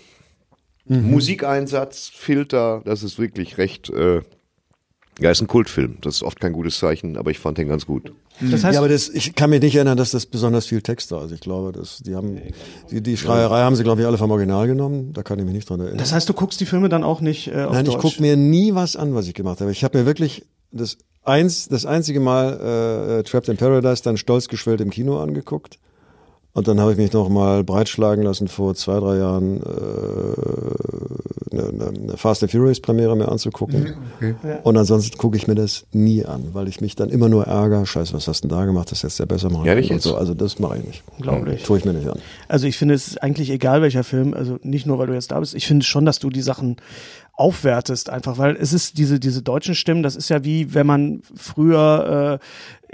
Musikeinsatz, 0.86 2.10
Filter, 2.14 2.82
das 2.84 3.02
ist 3.02 3.18
wirklich 3.18 3.58
recht, 3.58 3.90
äh, 3.90 4.22
ja, 5.20 5.30
ist 5.30 5.40
ein 5.40 5.46
Kultfilm. 5.46 5.98
Das 6.00 6.16
ist 6.16 6.22
oft 6.22 6.40
kein 6.40 6.52
gutes 6.52 6.78
Zeichen, 6.78 7.16
aber 7.16 7.30
ich 7.30 7.38
fand 7.38 7.56
den 7.58 7.68
ganz 7.68 7.86
gut. 7.86 8.12
Das 8.40 8.64
heißt, 8.64 8.74
ja, 8.74 8.80
aber 8.80 8.88
das, 8.88 9.08
ich 9.08 9.34
kann 9.36 9.48
mich 9.50 9.62
nicht 9.62 9.76
erinnern, 9.76 9.96
dass 9.96 10.10
das 10.10 10.26
besonders 10.26 10.66
viel 10.66 10.82
Text 10.82 11.12
war. 11.12 11.20
Also 11.20 11.36
ich 11.36 11.40
glaube, 11.40 11.70
dass 11.70 11.98
die 11.98 12.16
haben 12.16 12.40
die, 12.90 13.00
die 13.00 13.16
Schreierei 13.16 13.60
haben 13.60 13.76
sie, 13.76 13.84
glaube 13.84 14.00
ich, 14.00 14.06
alle 14.08 14.18
vom 14.18 14.30
Original 14.32 14.66
genommen. 14.66 15.12
Da 15.12 15.22
kann 15.22 15.38
ich 15.38 15.44
mich 15.44 15.54
nicht 15.54 15.70
dran 15.70 15.78
erinnern. 15.78 15.98
das 15.98 16.12
heißt, 16.12 16.28
du 16.28 16.34
guckst 16.34 16.60
die 16.60 16.66
Filme 16.66 16.88
dann 16.88 17.04
auch 17.04 17.20
nicht 17.20 17.46
äh, 17.46 17.62
auf 17.62 17.74
Nein, 17.74 17.86
ich 17.86 17.92
Deutsch? 17.92 18.02
gucke 18.02 18.20
mir 18.20 18.36
nie 18.36 18.74
was 18.74 18.96
an, 18.96 19.14
was 19.14 19.28
ich 19.28 19.34
gemacht 19.34 19.60
habe. 19.60 19.70
Ich 19.70 19.84
habe 19.84 19.96
mir 19.98 20.04
wirklich 20.04 20.44
das 20.72 20.98
eins, 21.24 21.68
das 21.68 21.86
einzige 21.86 22.20
Mal 22.20 22.58
äh, 22.60 23.18
äh, 23.18 23.22
Trapped 23.22 23.48
in 23.48 23.56
Paradise 23.56 24.02
dann 24.02 24.16
stolz 24.16 24.48
geschwellt 24.48 24.80
im 24.80 24.90
Kino 24.90 25.20
angeguckt. 25.20 25.78
Und 26.52 26.68
dann 26.68 26.78
habe 26.78 26.92
ich 26.92 26.98
mich 26.98 27.12
noch 27.12 27.28
mal 27.28 27.64
breitschlagen 27.64 28.22
lassen, 28.22 28.46
vor 28.46 28.76
zwei, 28.76 29.00
drei 29.00 29.16
Jahren 29.18 29.60
äh, 29.60 29.64
eine, 31.50 31.88
eine, 31.88 32.16
Fast 32.16 32.44
and 32.44 32.52
Furious 32.52 32.78
Premiere 32.78 33.16
mir 33.16 33.28
anzugucken. 33.28 33.94
Und 34.62 34.76
ansonsten 34.76 35.18
gucke 35.18 35.36
ich 35.36 35.48
mir 35.48 35.56
das 35.56 35.84
nie 35.90 36.24
an, 36.24 36.50
weil 36.52 36.68
ich 36.68 36.80
mich 36.80 36.94
dann 36.94 37.10
immer 37.10 37.28
nur 37.28 37.46
ärgere, 37.46 37.84
scheiße, 37.86 38.14
was 38.14 38.28
hast 38.28 38.44
du 38.44 38.48
denn 38.48 38.56
da 38.56 38.64
gemacht, 38.66 38.92
das 38.92 39.02
hättest 39.02 39.18
du 39.18 39.22
ja 39.24 39.26
besser 39.26 39.50
machen 39.50 39.66
Ja, 39.66 39.74
können 39.74 39.86
und 39.86 39.94
jetzt. 39.94 40.04
so. 40.04 40.14
Also 40.14 40.34
das 40.34 40.60
mache 40.60 40.78
ich 40.78 40.84
nicht. 40.84 41.02
Unglaublich. 41.16 41.64
Tue 41.64 41.78
ich 41.78 41.84
mir 41.84 41.92
nicht 41.92 42.08
an. 42.08 42.20
Also 42.46 42.68
ich 42.68 42.76
finde, 42.76 42.94
es 42.94 43.08
ist 43.08 43.20
eigentlich 43.20 43.50
egal, 43.50 43.82
welcher 43.82 44.04
Film, 44.04 44.32
also 44.32 44.58
nicht 44.62 44.86
nur, 44.86 44.98
weil 44.98 45.08
du 45.08 45.14
jetzt 45.14 45.32
da 45.32 45.40
bist, 45.40 45.56
ich 45.56 45.66
finde 45.66 45.84
schon, 45.84 46.04
dass 46.06 46.20
du 46.20 46.30
die 46.30 46.42
Sachen 46.42 46.76
aufwertest 47.36 48.10
einfach, 48.10 48.38
weil 48.38 48.56
es 48.56 48.72
ist 48.72 48.96
diese, 48.98 49.18
diese 49.18 49.42
deutschen 49.42 49.74
Stimmen, 49.74 50.02
das 50.02 50.14
ist 50.16 50.28
ja 50.28 50.44
wie, 50.44 50.72
wenn 50.74 50.86
man 50.86 51.22
früher 51.34 52.38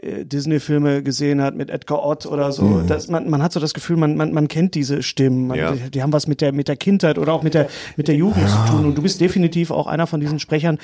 äh, 0.02 0.24
Disney-Filme 0.24 1.02
gesehen 1.02 1.42
hat 1.42 1.54
mit 1.56 1.68
Edgar 1.68 2.02
Ott 2.04 2.24
oder 2.24 2.50
so. 2.52 2.62
Mhm. 2.62 2.86
Das, 2.86 3.08
man, 3.08 3.28
man 3.28 3.42
hat 3.42 3.52
so 3.52 3.60
das 3.60 3.74
Gefühl, 3.74 3.96
man, 3.98 4.16
man, 4.16 4.32
man 4.32 4.48
kennt 4.48 4.74
diese 4.74 5.02
Stimmen. 5.02 5.46
Man, 5.48 5.58
Ja. 5.58 5.72
die, 5.72 5.90
die 5.90 6.02
haben 6.02 6.12
was 6.14 6.26
mit 6.26 6.40
der, 6.40 6.52
mit 6.52 6.68
der 6.68 6.76
Kindheit 6.76 7.18
oder 7.18 7.34
auch 7.34 7.42
mit 7.42 7.52
der, 7.52 7.68
mit 7.96 8.08
der 8.08 8.14
Jugend 8.16 8.48
zu 8.48 8.56
tun. 8.70 8.86
Und 8.86 8.94
du 8.96 9.02
bist 9.02 9.20
definitiv 9.20 9.70
auch 9.70 9.86
einer 9.86 10.06
von 10.06 10.20
diesen 10.20 10.38
Sprechern. 10.38 10.78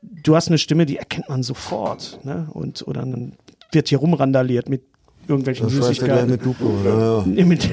Du 0.00 0.34
hast 0.34 0.48
eine 0.48 0.56
Stimme, 0.56 0.86
die 0.86 0.96
erkennt 0.96 1.28
man 1.28 1.42
sofort. 1.42 2.18
Ne? 2.24 2.48
Und, 2.54 2.86
oder 2.88 3.02
dann 3.02 3.34
wird 3.72 3.88
hier 3.88 3.98
rumrandaliert 3.98 4.70
mit 4.70 4.82
irgendwelchen 5.28 5.66
Das 5.66 5.74
Süßigkeiten. 5.74 6.30
mit 6.30 6.44
Duplo. 6.44 6.70
Ja, 6.84 7.24
Nee, 7.26 7.44
mit 7.44 7.68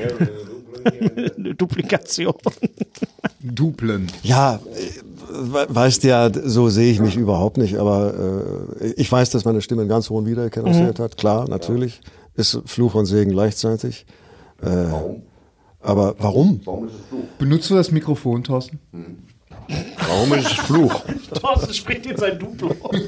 Duplikation. 1.57 2.33
Duplen. 3.41 4.07
ja 4.23 4.55
äh, 4.55 4.59
we- 5.31 5.67
weißt 5.69 6.03
ja, 6.03 6.29
so 6.33 6.69
sehe 6.69 6.91
ich 6.91 6.99
mich 6.99 7.15
überhaupt 7.15 7.57
nicht, 7.57 7.77
aber 7.77 8.13
äh, 8.81 8.87
ich 8.97 9.11
weiß, 9.11 9.29
dass 9.29 9.45
meine 9.45 9.61
Stimme 9.61 9.81
einen 9.81 9.89
ganz 9.89 10.09
hohen 10.09 10.25
Wiedererkennungswert 10.25 10.99
hat. 10.99 11.17
Klar, 11.17 11.47
natürlich. 11.49 12.01
Ist 12.35 12.59
Fluch 12.65 12.95
und 12.95 13.05
Segen 13.05 13.31
gleichzeitig. 13.31 14.05
Äh, 14.61 14.85
aber 15.81 16.15
warum? 16.19 16.61
Benutzt 17.37 17.69
du 17.69 17.75
das 17.75 17.91
Mikrofon, 17.91 18.43
Thorsten? 18.43 18.79
Warum 20.07 20.33
ist 20.33 20.47
es 20.47 20.53
Fluch? 20.53 21.01
Thorsten 21.33 21.73
spricht 21.73 22.05
in 22.07 22.17
sein 22.17 22.37
Duplo. 22.39 22.75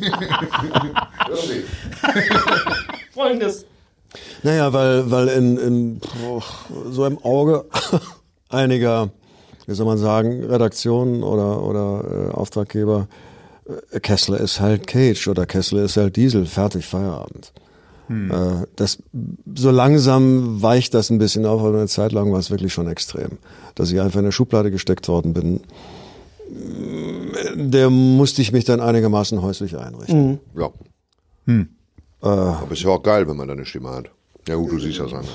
Folgendes. 3.13 3.65
Naja, 4.43 4.73
weil, 4.73 5.09
weil 5.11 5.27
in, 5.29 5.57
in 5.57 6.01
so 6.89 7.05
im 7.05 7.17
Auge 7.23 7.65
einiger, 8.49 9.09
wie 9.67 9.73
soll 9.73 9.85
man 9.85 9.97
sagen, 9.97 10.43
Redaktionen 10.43 11.23
oder, 11.23 11.63
oder 11.63 12.29
äh, 12.29 12.31
Auftraggeber, 12.31 13.07
äh, 13.91 13.99
Kessler 13.99 14.39
ist 14.39 14.59
halt 14.59 14.87
Cage 14.87 15.27
oder 15.27 15.45
Kessler 15.45 15.83
ist 15.83 15.97
halt 15.97 16.15
Diesel, 16.15 16.45
fertig, 16.45 16.85
Feierabend. 16.85 17.53
Äh, 18.29 18.65
das, 18.75 19.01
so 19.55 19.71
langsam 19.71 20.61
weicht 20.61 20.93
das 20.93 21.09
ein 21.09 21.17
bisschen 21.17 21.45
auf, 21.45 21.61
aber 21.61 21.77
eine 21.77 21.87
Zeit 21.87 22.11
lang 22.11 22.31
war 22.31 22.39
es 22.39 22.51
wirklich 22.51 22.73
schon 22.73 22.87
extrem. 22.89 23.37
Dass 23.75 23.91
ich 23.91 24.01
einfach 24.01 24.19
in 24.19 24.25
eine 24.25 24.31
Schublade 24.33 24.69
gesteckt 24.71 25.07
worden 25.07 25.33
bin, 25.33 25.61
der 27.55 27.89
musste 27.89 28.41
ich 28.41 28.51
mich 28.51 28.65
dann 28.65 28.81
einigermaßen 28.81 29.41
häuslich 29.41 29.77
einrichten. 29.77 30.39
Ja. 30.57 30.69
Aber 32.21 32.67
ist 32.71 32.83
ja 32.83 32.89
auch 32.89 33.03
geil, 33.03 33.27
wenn 33.27 33.35
man 33.35 33.47
da 33.47 33.53
eine 33.53 33.65
Stimme 33.65 33.89
hat. 33.89 34.11
Ja 34.47 34.55
gut, 34.55 34.71
du 34.71 34.79
siehst 34.79 34.99
das 34.99 35.13
anders. 35.13 35.29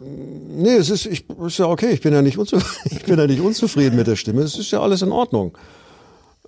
Nee, 0.00 0.76
es 0.76 0.90
ist, 0.90 1.06
ich, 1.06 1.24
ist 1.28 1.58
ja 1.58 1.66
okay. 1.66 1.90
Ich 1.90 2.00
bin 2.00 2.12
ja, 2.12 2.22
nicht 2.22 2.38
unzufrieden, 2.38 2.80
ich 2.96 3.04
bin 3.04 3.18
ja 3.18 3.26
nicht 3.26 3.40
unzufrieden 3.40 3.96
mit 3.96 4.06
der 4.06 4.16
Stimme. 4.16 4.42
Es 4.42 4.58
ist 4.58 4.70
ja 4.70 4.80
alles 4.80 5.02
in 5.02 5.12
Ordnung. 5.12 5.56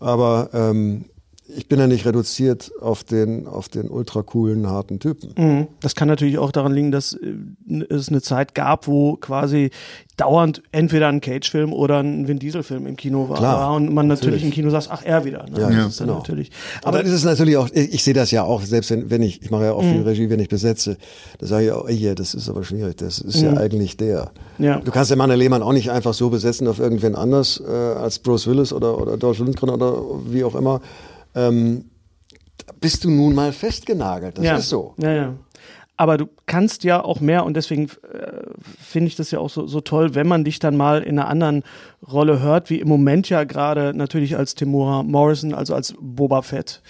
Aber 0.00 0.50
ähm, 0.52 1.04
ich 1.48 1.68
bin 1.68 1.78
ja 1.78 1.86
nicht 1.86 2.06
reduziert 2.06 2.70
auf 2.80 3.04
den, 3.04 3.46
auf 3.46 3.68
den 3.68 3.90
ultra 3.90 4.22
coolen, 4.22 4.68
harten 4.68 5.00
Typen. 5.00 5.34
Mhm. 5.36 5.66
Das 5.80 5.94
kann 5.94 6.08
natürlich 6.08 6.38
auch 6.38 6.52
daran 6.52 6.72
liegen, 6.72 6.92
dass 6.92 7.14
äh, 7.14 7.84
es 7.90 8.08
eine 8.08 8.22
Zeit 8.22 8.54
gab, 8.54 8.86
wo 8.86 9.16
quasi 9.16 9.70
dauernd 10.16 10.62
entweder 10.72 11.08
ein 11.08 11.20
Cage-Film 11.20 11.72
oder 11.72 12.00
ein 12.00 12.28
Vin 12.28 12.38
Diesel-Film 12.38 12.86
im 12.86 12.96
Kino 12.96 13.28
war. 13.28 13.38
Klar, 13.38 13.74
und 13.74 13.92
man 13.92 14.06
natürlich, 14.06 14.42
natürlich. 14.42 14.44
im 14.44 14.50
Kino 14.50 14.70
sagt, 14.70 14.88
ach, 14.90 15.02
er 15.04 15.24
wieder. 15.24 15.44
Ne? 15.50 15.60
Ja, 15.60 15.66
das 15.66 15.76
ja, 15.76 15.86
ist 15.86 16.00
dann 16.00 16.06
genau. 16.06 16.18
natürlich. 16.18 16.50
Aber 16.82 16.98
Aber 16.98 17.02
das 17.02 17.12
ist 17.12 17.24
natürlich 17.24 17.56
auch, 17.56 17.68
ich 17.72 17.92
ich 17.94 18.04
sehe 18.04 18.14
das 18.14 18.30
ja 18.30 18.42
auch, 18.44 18.62
selbst 18.62 18.90
wenn, 18.90 19.10
wenn 19.10 19.22
ich, 19.22 19.42
ich 19.42 19.50
mache 19.50 19.64
ja 19.64 19.72
auch 19.72 19.82
viel 19.82 20.02
Regie, 20.02 20.28
wenn 20.28 20.40
ich 20.40 20.48
besetze, 20.48 20.96
da 21.38 21.46
sage 21.46 21.66
ich 21.66 21.72
auch, 21.72 21.88
ey, 21.88 21.96
hier, 21.96 22.14
das 22.14 22.34
ist 22.34 22.48
aber 22.48 22.64
schwierig, 22.64 22.96
das 22.96 23.18
ist 23.18 23.40
ja 23.40 23.54
eigentlich 23.54 23.96
der. 23.96 24.32
Ja. 24.58 24.80
Du 24.80 24.90
kannst 24.90 25.10
ja 25.10 25.16
Manne 25.16 25.36
Lehmann 25.36 25.62
auch 25.62 25.72
nicht 25.72 25.90
einfach 25.90 26.14
so 26.14 26.30
besetzen 26.30 26.68
auf 26.68 26.78
irgendwen 26.78 27.14
anders 27.14 27.62
äh, 27.66 27.70
als 27.70 28.18
Bruce 28.18 28.46
Willis 28.46 28.72
oder, 28.72 29.00
oder 29.00 29.16
Dolph 29.16 29.38
Lundgren 29.38 29.70
oder 29.70 29.96
wie 30.26 30.44
auch 30.44 30.54
immer. 30.54 30.80
Ähm, 31.34 31.86
bist 32.80 33.04
du 33.04 33.10
nun 33.10 33.34
mal 33.34 33.52
festgenagelt, 33.52 34.38
das 34.38 34.44
ja. 34.44 34.56
ist 34.56 34.68
so. 34.68 34.94
Ja, 34.98 35.12
ja. 35.12 35.34
Aber 35.96 36.16
du 36.16 36.26
kannst 36.46 36.84
ja 36.84 37.04
auch 37.04 37.20
mehr 37.20 37.44
und 37.44 37.54
deswegen 37.54 37.84
äh, 38.12 38.42
finde 38.80 39.08
ich 39.08 39.16
das 39.16 39.30
ja 39.30 39.38
auch 39.38 39.50
so, 39.50 39.66
so 39.66 39.80
toll, 39.80 40.14
wenn 40.14 40.26
man 40.26 40.42
dich 40.44 40.58
dann 40.58 40.76
mal 40.76 41.02
in 41.02 41.18
einer 41.18 41.28
anderen 41.28 41.62
Rolle 42.10 42.40
hört, 42.40 42.70
wie 42.70 42.80
im 42.80 42.88
Moment 42.88 43.28
ja 43.28 43.44
gerade 43.44 43.92
natürlich 43.94 44.36
als 44.36 44.54
Timura 44.54 45.02
Morrison, 45.02 45.54
also 45.54 45.74
als 45.74 45.94
Boba 46.00 46.42
Fett 46.42 46.82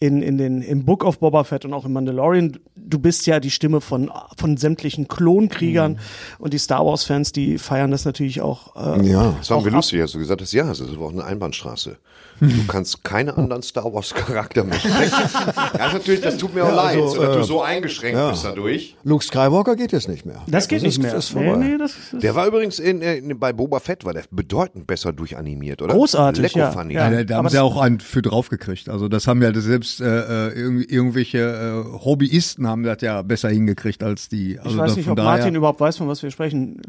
in, 0.00 0.20
in 0.20 0.36
den, 0.36 0.60
im 0.60 0.84
Book 0.84 1.04
of 1.04 1.20
Boba 1.20 1.44
Fett 1.44 1.64
und 1.64 1.72
auch 1.72 1.86
im 1.86 1.92
Mandalorian. 1.94 2.58
Du 2.76 2.98
bist 2.98 3.26
ja 3.26 3.40
die 3.40 3.50
Stimme 3.50 3.80
von, 3.80 4.10
von 4.36 4.56
sämtlichen 4.58 5.08
Klonkriegern 5.08 5.92
Mhm. 5.92 5.98
und 6.40 6.52
die 6.52 6.58
Star 6.58 6.84
Wars 6.84 7.04
Fans, 7.04 7.32
die 7.32 7.56
feiern 7.56 7.92
das 7.92 8.04
natürlich 8.04 8.42
auch. 8.42 8.74
Äh, 8.76 9.06
Ja. 9.08 9.34
Das 9.38 9.50
haben 9.50 9.64
wir 9.64 9.70
ab- 9.72 9.76
lustig, 9.76 10.00
als 10.02 10.12
du 10.12 10.18
gesagt 10.18 10.42
hast, 10.42 10.52
ja, 10.52 10.70
es 10.70 10.80
ist 10.80 10.98
auch 10.98 11.12
eine 11.12 11.24
Einbahnstraße. 11.24 11.96
Du 12.40 12.66
kannst 12.66 13.04
keine 13.04 13.36
anderen 13.36 13.62
Star 13.62 13.92
Wars 13.92 14.12
Charakter 14.12 14.64
mehr 14.64 14.78
sprechen. 14.78 15.12
ja, 15.78 15.92
natürlich, 15.92 16.20
das 16.20 16.36
tut 16.36 16.54
mir 16.54 16.64
auch 16.64 16.74
leid, 16.74 16.96
also, 16.96 17.08
so, 17.14 17.22
dass 17.22 17.34
du 17.36 17.40
äh, 17.40 17.44
so 17.44 17.62
eingeschränkt 17.62 18.16
ja. 18.18 18.30
bist 18.30 18.44
dadurch. 18.44 18.96
Luke 19.04 19.24
Skywalker 19.24 19.76
geht 19.76 19.92
jetzt 19.92 20.08
nicht 20.08 20.26
mehr. 20.26 20.42
Das 20.46 20.68
geht 20.68 20.78
ist, 20.78 20.84
nicht 20.84 21.02
mehr. 21.02 21.14
Ist 21.14 21.30
vorbei. 21.30 21.56
nee, 21.56 21.68
nee, 21.72 21.78
das 21.78 21.92
ist, 22.12 22.22
Der 22.22 22.34
war 22.34 22.46
übrigens 22.46 22.78
in, 22.78 23.00
in, 23.02 23.38
bei 23.38 23.52
Boba 23.52 23.78
Fett, 23.80 24.04
war 24.04 24.12
der 24.14 24.24
bedeutend 24.30 24.86
besser 24.86 25.12
durchanimiert, 25.12 25.80
oder? 25.82 25.94
Großartig, 25.94 26.42
Lecko 26.42 26.58
ja. 26.58 26.72
funny. 26.72 26.94
Ja. 26.94 27.10
Ja, 27.10 27.24
da 27.24 27.36
haben 27.36 27.48
sie 27.48 27.54
das- 27.56 27.62
auch 27.62 27.80
einen 27.80 28.00
für 28.00 28.22
draufgekriegt. 28.22 28.88
Also 28.88 29.08
das 29.08 29.26
haben 29.26 29.40
ja 29.42 29.52
selbst 29.54 30.00
äh, 30.00 30.48
äh, 30.48 30.52
irgendwie- 30.54 30.84
irgendwelche 30.86 31.38
äh, 31.38 32.04
Hobbyisten 32.04 32.66
haben 32.66 32.82
das 32.82 33.00
ja 33.00 33.22
besser 33.22 33.48
hingekriegt 33.50 34.02
als 34.02 34.28
die. 34.28 34.58
Also 34.58 34.70
Ich 34.70 34.76
weiß 34.78 34.96
nicht, 34.96 35.08
ob 35.08 35.16
daher- 35.16 35.30
Martin 35.38 35.54
überhaupt 35.54 35.80
weiß, 35.80 35.98
von 35.98 36.08
was 36.08 36.22
wir 36.22 36.30
sprechen. 36.30 36.80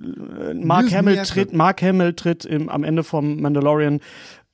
Äh, 0.49 0.53
Mark 0.55 0.91
Hamill 0.91 1.17
tritt, 1.23 1.53
Mark 1.53 1.81
Hamill 1.81 2.13
tritt 2.13 2.45
im, 2.45 2.69
am 2.69 2.83
Ende 2.83 3.03
vom 3.03 3.41
Mandalorian 3.41 3.99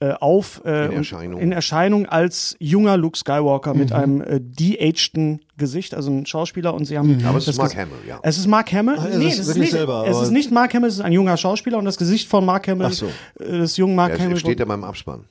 äh, 0.01 0.13
auf 0.19 0.61
äh, 0.65 0.87
In 0.87 0.91
Erscheinung. 0.93 1.39
in 1.39 1.51
Erscheinung 1.51 2.05
als 2.07 2.55
junger 2.59 2.97
Luke 2.97 3.17
Skywalker 3.17 3.73
Mhm. 3.73 3.79
mit 3.79 3.91
einem 3.93 4.21
äh, 4.21 4.39
de-ageden 4.41 5.41
Gesicht, 5.57 5.93
also 5.93 6.11
ein 6.11 6.25
Schauspieler 6.25 6.73
und 6.73 6.85
sie 6.85 6.97
haben 6.97 7.23
Aber 7.25 7.37
es 7.37 7.47
ist 7.47 7.57
Mark 7.57 7.75
Hamill, 7.77 7.97
ja. 8.07 8.19
Es 8.23 8.37
ist 8.37 8.47
Mark 8.47 8.73
Hamill. 8.73 8.95
Ach, 8.97 9.05
nee, 9.05 9.27
ist 9.27 9.39
es 9.39 9.47
ist, 9.49 9.57
nicht, 9.57 9.71
selber, 9.71 10.05
es 10.07 10.19
ist 10.19 10.31
nicht 10.31 10.51
Mark 10.51 10.73
Hamill, 10.73 10.89
es 10.89 10.95
ist 10.95 11.01
ein 11.01 11.11
junger 11.13 11.37
Schauspieler 11.37 11.77
und 11.77 11.85
das 11.85 11.97
Gesicht 11.97 12.27
von 12.27 12.43
Mark 12.45 12.67
Hamill, 12.67 12.87
Ach 12.89 12.93
so. 12.93 13.05
äh, 13.39 13.59
des 13.59 13.77
jungen 13.77 13.95
Mark 13.95 14.15
Der 14.15 14.25
Hamill. 14.25 14.37
steht 14.37 14.59
ja 14.59 14.65
beim 14.65 14.83
Abspann. 14.83 15.25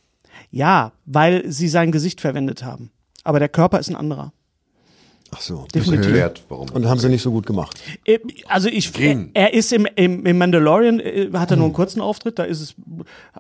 ja, 0.51 0.93
weil 1.05 1.51
sie 1.51 1.69
sein 1.69 1.91
Gesicht 1.93 2.21
verwendet 2.21 2.65
haben. 2.65 2.91
Aber 3.25 3.39
der 3.39 3.49
Körper 3.49 3.79
ist 3.81 3.89
ein 3.91 3.97
anderer. 3.97 4.33
Ach 5.33 5.41
so. 5.41 5.65
Definitiv. 5.73 6.07
Erklärt, 6.07 6.43
warum. 6.49 6.69
Und 6.71 6.87
haben 6.89 6.99
sie 6.99 7.09
nicht 7.09 7.23
so 7.23 7.31
gut 7.31 7.47
gemacht. 7.47 7.81
Äh, 8.05 8.19
Also 8.49 8.69
ich, 8.69 8.93
er, 8.95 9.01
Ging. 9.15 9.31
er 9.35 9.55
ist 9.55 9.73
im, 9.73 9.87
im, 9.95 10.27
im 10.27 10.39
Mandalorian, 10.39 10.99
äh, 10.99 11.31
hat 11.35 11.51
er 11.53 11.57
nur 11.57 11.67
einen 11.67 11.73
kurzen 11.73 12.01
Auftritt, 12.01 12.39
da 12.41 12.43
ist 12.45 12.61
es, 12.61 12.75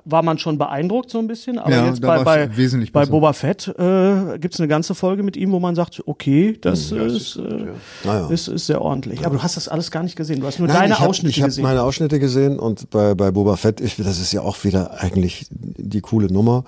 war 0.05 0.23
man 0.23 0.39
schon 0.39 0.57
beeindruckt 0.57 1.11
so 1.11 1.19
ein 1.19 1.27
bisschen, 1.27 1.59
aber 1.59 1.71
Ja, 1.71 1.87
jetzt 1.87 2.01
bei, 2.01 2.23
bei, 2.23 2.57
wesentlich 2.57 2.93
bei 2.93 3.01
besser. 3.01 3.11
Boba 3.11 3.33
Fett 3.33 3.67
äh, 3.77 4.39
gibt 4.39 4.55
es 4.55 4.61
eine 4.61 4.69
ganze 4.69 4.95
Folge 4.95 5.25
mit 5.25 5.37
ihm, 5.37 5.51
wo 5.51 5.59
man 5.59 5.75
sagt, 5.75 6.01
okay, 6.07 6.57
das, 6.61 6.93
ist, 6.93 7.37
äh, 7.37 7.67
Naja. 8.05 8.29
ist, 8.29 8.47
ist 8.49 8.67
sehr 8.67 8.81
ordentlich. 8.83 9.27
Aber 9.27 9.37
du 9.37 9.43
hast 9.43 9.57
das 9.57 9.67
alles 9.69 9.91
gar 9.91 10.05
nicht 10.05 10.15
gesehen, 10.17 10.41
du 10.41 10.47
hast 10.47 10.59
nur 10.61 10.69
Nein, 10.69 10.77
deine 10.83 10.95
ich 10.95 11.01
hab, 11.01 11.09
Ausschnitte 11.09 11.31
Ich 11.35 11.41
habe 11.43 11.49
gesehen. 11.49 11.65
meine 11.65 11.83
Ausschnitte 11.83 12.21
gesehen 12.21 12.59
und 12.61 12.89
bei, 12.91 13.15
bei 13.15 13.31
Boba 13.33 13.57
Fett, 13.57 13.81
ich, 13.81 13.97
das 13.97 14.21
ist 14.21 14.33
ja 14.33 14.43
auch 14.43 14.63
wieder 14.63 15.01
eigentlich 15.03 15.47
die 15.51 16.01
coole 16.01 16.33
Nummer. 16.33 16.65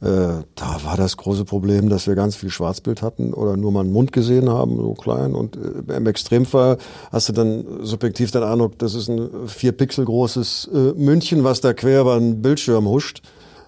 Äh, 0.00 0.42
da 0.54 0.80
war 0.84 0.96
das 0.96 1.16
große 1.16 1.44
Problem, 1.44 1.88
dass 1.88 2.06
wir 2.06 2.14
ganz 2.14 2.36
viel 2.36 2.50
Schwarzbild 2.50 3.00
hatten 3.00 3.32
oder 3.32 3.56
nur 3.56 3.72
mal 3.72 3.80
einen 3.80 3.92
Mund 3.92 4.12
gesehen 4.12 4.50
haben, 4.50 4.76
so 4.76 4.94
klein. 4.94 5.34
Und 5.34 5.56
äh, 5.56 5.96
im 5.96 6.06
Extremfall 6.06 6.78
hast 7.12 7.28
du 7.28 7.32
dann 7.32 7.64
subjektiv 7.82 8.30
den 8.30 8.42
Eindruck, 8.42 8.78
das 8.78 8.94
ist 8.94 9.08
ein 9.08 9.30
vier 9.46 9.72
Pixel 9.72 10.04
großes 10.04 10.68
äh, 10.72 10.92
München, 10.94 11.44
was 11.44 11.60
da 11.60 11.72
quer 11.72 12.02
über 12.02 12.16
einen 12.16 12.42
Bildschirm 12.42 12.86
huscht. 12.86 13.22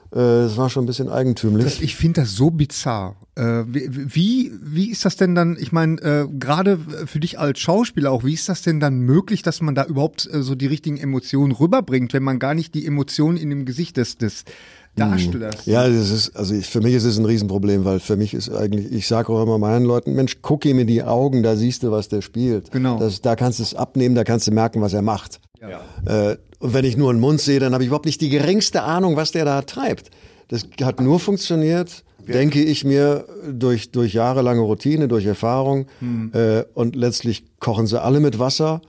Das 0.08 0.56
war 0.56 0.70
schon 0.70 0.84
ein 0.84 0.86
bisschen 0.86 1.08
eigentümlich. 1.10 1.64
Das, 1.64 1.80
ich 1.80 1.96
finde 1.96 2.22
das 2.22 2.30
so 2.30 2.50
bizarr. 2.50 3.16
Wie, 3.36 4.52
wie, 4.62 4.90
ist 4.90 5.04
das 5.04 5.16
denn 5.16 5.34
dann, 5.34 5.58
ich 5.60 5.72
meine, 5.72 6.00
äh, 6.00 6.28
gerade 6.38 6.78
für 6.78 7.18
dich 7.18 7.38
als 7.38 7.58
Schauspieler 7.58 8.12
auch, 8.12 8.24
wie 8.24 8.32
ist 8.32 8.48
das 8.48 8.62
denn 8.62 8.80
dann 8.80 9.00
möglich, 9.00 9.42
dass 9.42 9.60
man 9.60 9.74
da 9.74 9.84
überhaupt 9.84 10.26
so 10.32 10.54
die 10.54 10.68
richtigen 10.68 10.96
Emotionen 10.96 11.52
rüberbringt, 11.52 12.14
wenn 12.14 12.22
man 12.22 12.38
gar 12.38 12.54
nicht 12.54 12.74
die 12.74 12.86
Emotionen 12.86 13.36
in 13.36 13.50
dem 13.50 13.66
Gesicht 13.66 13.96
des, 13.96 14.16
des 14.16 14.44
Darstellers 14.96 15.66
Ja, 15.66 15.88
das 15.88 16.10
ist, 16.10 16.36
also 16.36 16.54
ich, 16.54 16.66
für 16.66 16.80
mich 16.80 16.94
ist 16.94 17.04
es 17.04 17.18
ein 17.18 17.24
Riesenproblem, 17.24 17.84
weil 17.84 18.00
für 18.00 18.16
mich 18.16 18.34
ist 18.34 18.50
eigentlich, 18.50 18.90
ich 18.92 19.06
sage 19.06 19.32
auch 19.32 19.42
immer 19.42 19.58
meinen 19.58 19.84
Leuten, 19.84 20.14
Mensch, 20.14 20.38
guck 20.42 20.64
ihm 20.64 20.78
in 20.78 20.86
die 20.86 21.02
Augen, 21.02 21.42
da 21.42 21.54
siehst 21.54 21.82
du, 21.82 21.90
was 21.90 22.08
der 22.08 22.22
spielt. 22.22 22.70
Genau. 22.72 22.98
Das, 22.98 23.20
da 23.20 23.36
kannst 23.36 23.58
du 23.58 23.62
es 23.62 23.74
abnehmen, 23.74 24.14
da 24.14 24.24
kannst 24.24 24.46
du 24.46 24.52
merken, 24.52 24.80
was 24.80 24.94
er 24.94 25.02
macht. 25.02 25.40
Äh, 26.06 26.36
und 26.58 26.74
wenn 26.74 26.84
ich 26.84 26.96
nur 26.96 27.10
einen 27.10 27.20
Mund 27.20 27.40
sehe, 27.40 27.60
dann 27.60 27.74
habe 27.74 27.84
ich 27.84 27.88
überhaupt 27.88 28.06
nicht 28.06 28.20
die 28.20 28.30
geringste 28.30 28.82
Ahnung, 28.82 29.16
was 29.16 29.32
der 29.32 29.44
da 29.44 29.62
treibt. 29.62 30.10
Das 30.48 30.66
hat 30.82 31.00
nur 31.00 31.20
funktioniert, 31.20 32.04
denke 32.26 32.62
ich 32.62 32.84
mir, 32.84 33.26
durch, 33.50 33.90
durch 33.90 34.14
jahrelange 34.14 34.60
Routine, 34.60 35.08
durch 35.08 35.26
Erfahrung. 35.26 35.86
Hm. 36.00 36.30
Äh, 36.32 36.64
und 36.74 36.96
letztlich 36.96 37.44
kochen 37.60 37.86
sie 37.86 38.00
alle 38.00 38.20
mit 38.20 38.38
Wasser. 38.38 38.80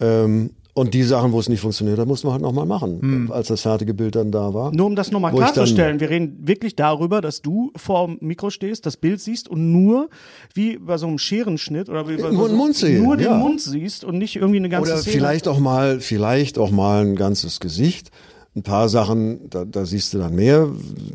Ähm, 0.00 0.50
und 0.74 0.92
die 0.92 1.04
Sachen, 1.04 1.30
wo 1.32 1.38
es 1.38 1.48
nicht 1.48 1.60
funktioniert 1.60 1.98
hat, 1.98 2.08
mussten 2.08 2.26
wir 2.28 2.32
halt 2.32 2.42
nochmal 2.42 2.66
machen, 2.66 3.00
Hm. 3.00 3.32
als 3.32 3.46
das 3.48 3.60
fertige 3.62 3.94
Bild 3.94 4.16
dann 4.16 4.32
da 4.32 4.52
war. 4.52 4.72
Nur 4.74 4.86
um 4.86 4.96
das 4.96 5.10
nochmal 5.12 5.32
klarzustellen, 5.32 6.00
wir 6.00 6.10
reden 6.10 6.36
wirklich 6.46 6.74
darüber, 6.74 7.20
dass 7.20 7.42
du 7.42 7.70
vor 7.76 8.06
dem 8.06 8.18
Mikro 8.20 8.50
stehst, 8.50 8.84
das 8.84 8.96
Bild 8.96 9.20
siehst 9.20 9.48
und 9.48 9.70
nur 9.72 10.08
wie 10.52 10.76
bei 10.78 10.98
so 10.98 11.06
einem 11.06 11.18
Scherenschnitt 11.18 11.88
oder 11.88 12.08
wie 12.08 12.16
bei 12.16 12.30
Nur 12.30 12.42
so, 12.42 12.48
den 12.48 12.56
Mund 12.56 12.74
sehen, 12.74 13.02
nur 13.04 13.16
den 13.16 13.26
ja. 13.26 13.34
Mund 13.36 13.60
siehst 13.60 14.04
und 14.04 14.18
nicht 14.18 14.34
irgendwie 14.36 14.58
eine 14.58 14.68
ganze 14.68 14.92
Oder 14.92 15.00
Szene. 15.00 15.16
vielleicht 15.16 15.46
auch 15.48 15.60
mal, 15.60 16.00
vielleicht 16.00 16.58
auch 16.58 16.70
mal 16.72 17.02
ein 17.06 17.14
ganzes 17.16 17.60
Gesicht. 17.60 18.10
Ein 18.56 18.62
paar 18.62 18.88
Sachen, 18.88 19.48
da, 19.50 19.64
da 19.64 19.84
siehst 19.84 20.14
du 20.14 20.18
dann 20.18 20.34
mehr. 20.34 20.68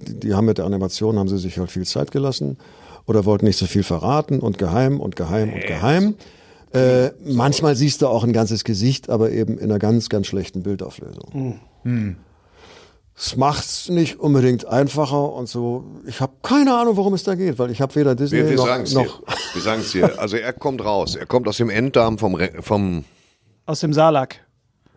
Die, 0.08 0.20
die 0.20 0.34
haben 0.34 0.46
mit 0.46 0.58
der 0.58 0.66
Animation, 0.66 1.18
haben 1.18 1.30
sie 1.30 1.38
sich 1.38 1.58
halt 1.58 1.72
viel 1.72 1.86
Zeit 1.86 2.12
gelassen 2.12 2.58
oder 3.08 3.24
wollten 3.26 3.46
nicht 3.46 3.58
so 3.58 3.66
viel 3.66 3.84
verraten 3.84 4.40
und 4.40 4.58
geheim 4.58 5.00
und 5.00 5.16
geheim 5.16 5.52
und 5.54 5.62
geheim. 5.66 6.16
Äh, 6.74 7.12
manchmal 7.26 7.76
siehst 7.76 8.02
du 8.02 8.08
auch 8.08 8.24
ein 8.24 8.34
ganzes 8.34 8.64
Gesicht, 8.64 9.10
aber 9.10 9.32
eben 9.32 9.58
in 9.58 9.66
einer 9.66 9.80
ganz, 9.80 10.08
ganz 10.10 10.28
schlechten 10.28 10.62
Bildauflösung. 10.64 11.60
Es 13.18 13.36
macht's 13.36 13.90
nicht 13.90 14.20
unbedingt 14.20 14.66
einfacher 14.66 15.34
und 15.34 15.50
so. 15.50 15.84
Ich 16.06 16.22
habe 16.22 16.32
keine 16.42 16.74
Ahnung, 16.78 16.96
worum 16.96 17.14
es 17.16 17.24
da 17.24 17.36
geht, 17.36 17.60
weil 17.60 17.70
ich 17.72 17.82
habe 17.82 17.94
weder 17.96 18.16
Disney 18.16 18.38
Wir, 18.40 18.50
wir 18.52 18.56
noch, 18.58 18.66
sagen 18.68 18.84
es 18.84 18.90
dir. 18.92 18.96
noch 19.04 19.22
Wir 19.54 19.62
sagen 19.62 19.82
es 19.82 19.92
dir. 19.92 20.20
Also 20.20 20.38
er 20.38 20.54
kommt 20.54 20.84
raus. 20.86 21.16
Er 21.16 21.26
kommt 21.26 21.48
aus 21.48 21.58
dem 21.58 21.70
Enddarm 21.70 22.18
vom, 22.18 22.36
Re- 22.36 22.54
vom 22.62 23.04
Aus 23.66 23.82
dem 23.82 23.92
Salak. 23.92 24.38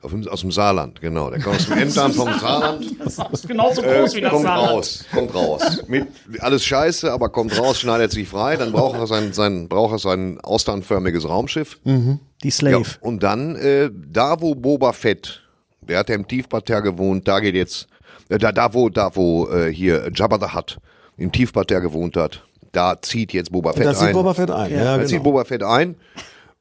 Auf 0.03 0.11
dem- 0.11 0.27
aus 0.29 0.41
dem 0.41 0.51
Saarland, 0.53 1.01
genau. 1.01 1.31
Der 1.31 1.41
kommt 1.41 1.57
aus 1.57 1.67
dem 1.67 1.79
Enddarm 1.79 2.13
vom 2.13 2.29
Saarland. 2.39 2.85
Das 3.05 3.19
ist 3.33 3.49
genauso 3.49 3.83
Äh, 3.83 4.01
groß 4.01 4.15
wie 4.15 4.21
das 4.21 4.31
kommt 4.31 4.43
Salak. 4.45 4.71
raus, 4.71 5.05
kommt 5.13 5.35
raus. 5.35 5.83
Mit, 5.89 6.07
alles 6.41 6.65
scheiße, 6.65 7.13
aber 7.13 7.29
kommt 7.29 7.59
raus, 7.59 7.79
schneidet 7.81 8.13
sich 8.13 8.29
frei. 8.29 8.57
Dann 8.57 8.73
braucht 8.73 8.99
er 8.99 9.07
sein, 9.07 9.33
sein, 9.33 9.69
braucht 9.69 9.93
er 9.93 9.99
sein 9.99 10.41
austernförmiges 10.43 11.29
Raumschiff. 11.29 11.79
Die 11.85 12.19
Ja, 12.45 12.51
Slave. 12.51 12.85
und 13.01 13.23
dann, 13.23 13.57
äh, 13.57 13.91
da 13.93 14.41
wo 14.41 14.55
Boba 14.55 14.93
Fett, 14.93 15.41
der 15.81 15.99
hat 15.99 16.09
ja 16.09 16.15
im 16.15 16.27
Tiefparterre 16.29 16.83
gewohnt, 16.83 17.27
da 17.29 17.41
geht 17.41 17.55
jetzt, 17.55 17.87
äh, 18.29 18.39
da, 18.39 18.53
da 18.53 18.73
wo, 18.75 18.89
da 18.89 19.15
wo 19.15 19.49
äh, 19.49 19.73
hier 19.73 20.11
Jabba 20.15 20.39
the 20.45 20.55
Hutt 20.57 20.79
im 21.17 21.31
Tiefparterre 21.33 21.83
gewohnt 21.83 22.17
hat, 22.17 22.43
da 22.73 23.01
zieht 23.03 23.33
jetzt 23.33 23.53
Boba 23.53 23.73
Fett 23.73 23.87
ein. 23.87 23.95
sieht 23.95 24.13
Boba 24.13 24.33
Fett 24.35 24.51
ein. 24.51 24.73
Ja, 24.73 24.97
Da 24.97 25.03
zieht 25.05 25.11
genau. 25.19 25.25
Boba 25.25 25.45
Fett 25.45 25.63
ein 25.63 25.97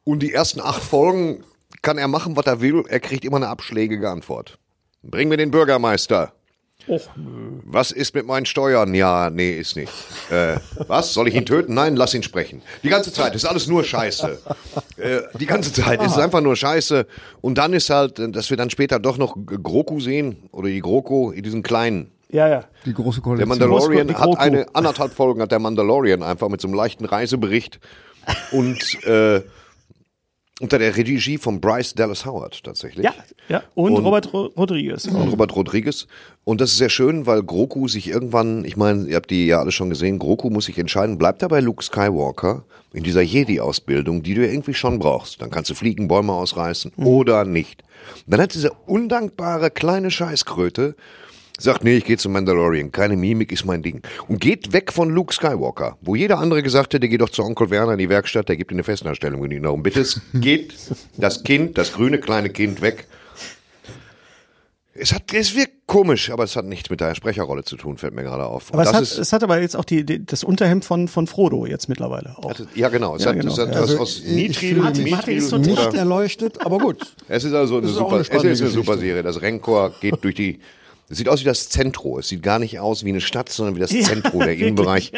und 0.03 0.21
die 0.21 0.33
ersten 0.33 0.59
acht 0.59 0.81
Folgen 0.83 1.43
kann 1.81 1.97
er 1.97 2.07
machen, 2.07 2.35
was 2.35 2.45
er 2.45 2.61
will. 2.61 2.83
Er 2.87 2.99
kriegt 2.99 3.25
immer 3.25 3.37
eine 3.37 3.47
abschlägige 3.47 4.09
Antwort. 4.09 4.57
Bring 5.03 5.29
mir 5.29 5.37
den 5.37 5.51
Bürgermeister. 5.51 6.33
Och, 6.87 7.09
Was 7.15 7.91
ist 7.91 8.15
mit 8.15 8.25
meinen 8.25 8.47
Steuern? 8.47 8.95
Ja, 8.95 9.29
nee, 9.29 9.51
ist 9.51 9.75
nicht. 9.75 9.91
Äh, 10.31 10.55
was? 10.87 11.13
Soll 11.13 11.27
ich 11.27 11.35
ihn 11.35 11.45
töten? 11.45 11.75
Nein, 11.75 11.95
lass 11.95 12.15
ihn 12.15 12.23
sprechen. 12.23 12.63
Die 12.81 12.89
ganze 12.89 13.13
Zeit 13.13 13.35
ist 13.35 13.45
alles 13.45 13.67
nur 13.67 13.83
Scheiße. 13.83 14.39
Äh, 14.97 15.21
die 15.39 15.45
ganze 15.45 15.71
Zeit 15.73 16.01
ist 16.01 16.13
es 16.13 16.17
einfach 16.17 16.41
nur 16.41 16.55
Scheiße. 16.55 17.05
Und 17.39 17.59
dann 17.59 17.73
ist 17.73 17.91
halt, 17.91 18.19
dass 18.35 18.49
wir 18.49 18.57
dann 18.57 18.71
später 18.71 18.99
doch 18.99 19.17
noch 19.19 19.35
Groku 19.45 19.99
sehen 19.99 20.49
oder 20.51 20.69
die 20.69 20.79
Groko 20.79 21.29
in 21.31 21.43
diesen 21.43 21.61
kleinen. 21.61 22.11
ja, 22.29 22.47
ja. 22.47 22.63
Die 22.85 22.93
große 22.95 23.17
Der 23.17 23.23
Koalition. 23.23 23.49
Mandalorian 23.49 24.07
die 24.07 24.15
hat 24.15 24.39
eine 24.39 24.65
anderthalb 24.73 25.13
Folgen 25.13 25.39
hat 25.41 25.51
der 25.51 25.59
Mandalorian 25.59 26.23
einfach 26.23 26.49
mit 26.49 26.61
so 26.61 26.67
einem 26.67 26.75
leichten 26.75 27.05
Reisebericht 27.05 27.79
und 28.51 29.03
äh, 29.05 29.41
unter 30.61 30.79
der 30.79 30.95
Regie 30.95 31.37
von 31.37 31.59
Bryce 31.59 31.93
Dallas 31.95 32.25
Howard 32.25 32.63
tatsächlich. 32.63 33.03
Ja, 33.03 33.13
ja. 33.49 33.63
Und, 33.75 33.93
Und- 33.93 34.05
Robert 34.05 34.31
Ro 34.33 34.45
Rodriguez. 34.57 35.05
und 35.07 35.29
Robert 35.29 35.55
Rodriguez. 35.55 36.07
Und 36.43 36.61
das 36.61 36.71
ist 36.71 36.77
sehr 36.77 36.89
schön, 36.89 37.25
weil 37.25 37.43
Groku 37.43 37.87
sich 37.87 38.07
irgendwann, 38.07 38.63
ich 38.65 38.77
meine, 38.77 39.07
ihr 39.07 39.15
habt 39.15 39.29
die 39.29 39.47
ja 39.47 39.59
alle 39.59 39.71
schon 39.71 39.89
gesehen, 39.89 40.19
Groku 40.19 40.49
muss 40.49 40.65
sich 40.65 40.77
entscheiden, 40.77 41.17
bleibt 41.17 41.41
er 41.41 41.49
bei 41.49 41.59
Luke 41.59 41.83
Skywalker 41.83 42.63
in 42.93 43.03
dieser 43.03 43.21
Jedi-Ausbildung, 43.21 44.21
die 44.23 44.33
du 44.33 44.45
ja 44.45 44.51
irgendwie 44.51 44.73
schon 44.73 44.99
brauchst. 44.99 45.41
Dann 45.41 45.49
kannst 45.49 45.69
du 45.69 45.75
fliegen, 45.75 46.07
Bäume 46.07 46.33
ausreißen 46.33 46.91
oder 46.97 47.45
nicht. 47.45 47.83
Dann 48.27 48.41
hat 48.41 48.53
diese 48.53 48.71
undankbare 48.87 49.69
kleine 49.71 50.11
Scheißkröte 50.11 50.95
sagt, 51.59 51.83
nee, 51.83 51.97
ich 51.97 52.05
gehe 52.05 52.17
zum 52.17 52.31
Mandalorian, 52.33 52.91
keine 52.91 53.15
Mimik 53.17 53.51
ist 53.51 53.65
mein 53.65 53.83
Ding. 53.83 54.01
Und 54.27 54.39
geht 54.41 54.73
weg 54.73 54.91
von 54.91 55.09
Luke 55.09 55.33
Skywalker, 55.33 55.97
wo 56.01 56.15
jeder 56.15 56.39
andere 56.39 56.63
gesagt 56.63 56.93
hätte, 56.93 57.07
geh 57.07 57.17
doch 57.17 57.29
zu 57.29 57.43
Onkel 57.43 57.69
Werner 57.69 57.93
in 57.93 57.99
die 57.99 58.09
Werkstatt, 58.09 58.49
der 58.49 58.57
gibt 58.57 58.71
dir 58.71 58.75
eine 58.75 58.83
Festanstellung 58.83 59.43
in 59.43 59.49
die 59.51 59.61
Darum. 59.61 59.83
Bitte, 59.83 60.01
es 60.01 60.21
geht 60.33 60.73
das 61.17 61.43
Kind, 61.43 61.77
das 61.77 61.93
grüne 61.93 62.19
kleine 62.19 62.49
Kind 62.49 62.81
weg. 62.81 63.07
Es, 64.93 65.13
hat, 65.13 65.33
es 65.33 65.55
wirkt 65.55 65.87
komisch, 65.87 66.29
aber 66.31 66.43
es 66.43 66.55
hat 66.57 66.65
nichts 66.65 66.89
mit 66.89 66.99
der 66.99 67.15
Sprecherrolle 67.15 67.63
zu 67.63 67.77
tun, 67.77 67.97
fällt 67.97 68.13
mir 68.13 68.23
gerade 68.23 68.45
auf. 68.45 68.71
Und 68.71 68.75
Aber 68.79 68.83
es 68.89 68.93
hat, 68.93 69.01
ist, 69.01 69.17
es 69.17 69.31
hat 69.31 69.41
aber 69.41 69.61
jetzt 69.61 69.75
auch 69.77 69.85
die, 69.85 70.05
die, 70.05 70.25
das 70.25 70.43
Unterhemd 70.43 70.83
von, 70.83 71.07
von 71.07 71.27
Frodo 71.27 71.65
jetzt 71.65 71.87
mittlerweile 71.87 72.37
auch. 72.37 72.51
ja, 72.75 72.89
genau. 72.89 73.15
Es 73.15 73.23
Ja, 73.23 73.29
hat, 73.29 73.39
genau. 73.39 73.53
Es 73.53 73.57
hat 73.59 73.73
Also, 73.73 73.93
was 73.93 73.99
aus 74.01 74.21
Mithril, 74.25 74.75
fühle 74.81 74.91
mich- 74.91 75.11
Martin 75.11 75.37
ist 75.37 75.47
so 75.49 75.57
Mithril 75.59 75.75
Nicht 75.85 75.93
erleuchtet, 75.93 76.59
aber 76.65 76.77
gut. 76.77 77.15
Es 77.29 77.45
ist 77.45 77.53
also 77.53 77.77
eine 77.77 77.87
ist 77.87 77.93
super, 77.95 78.11
eine 78.15 78.21
es 78.21 78.29
ist 78.29 78.61
eine 78.61 78.69
super 78.69 78.97
Serie. 78.97 79.23
Das 79.23 79.41
Renkor 79.41 79.93
geht 80.01 80.21
durch 80.21 80.35
die, 80.35 80.59
es 81.11 81.17
sieht 81.17 81.27
aus 81.27 81.41
wie 81.41 81.45
das 81.45 81.67
Zentro. 81.67 82.19
Es 82.19 82.29
sieht 82.29 82.41
gar 82.41 82.57
nicht 82.57 82.79
aus 82.79 83.03
wie 83.03 83.09
eine 83.09 83.19
Stadt, 83.21 83.49
sondern 83.49 83.75
wie 83.75 83.79
das 83.79 83.89
Zentro, 84.01 84.39
der 84.39 84.55
Innenbereich. 84.55 85.11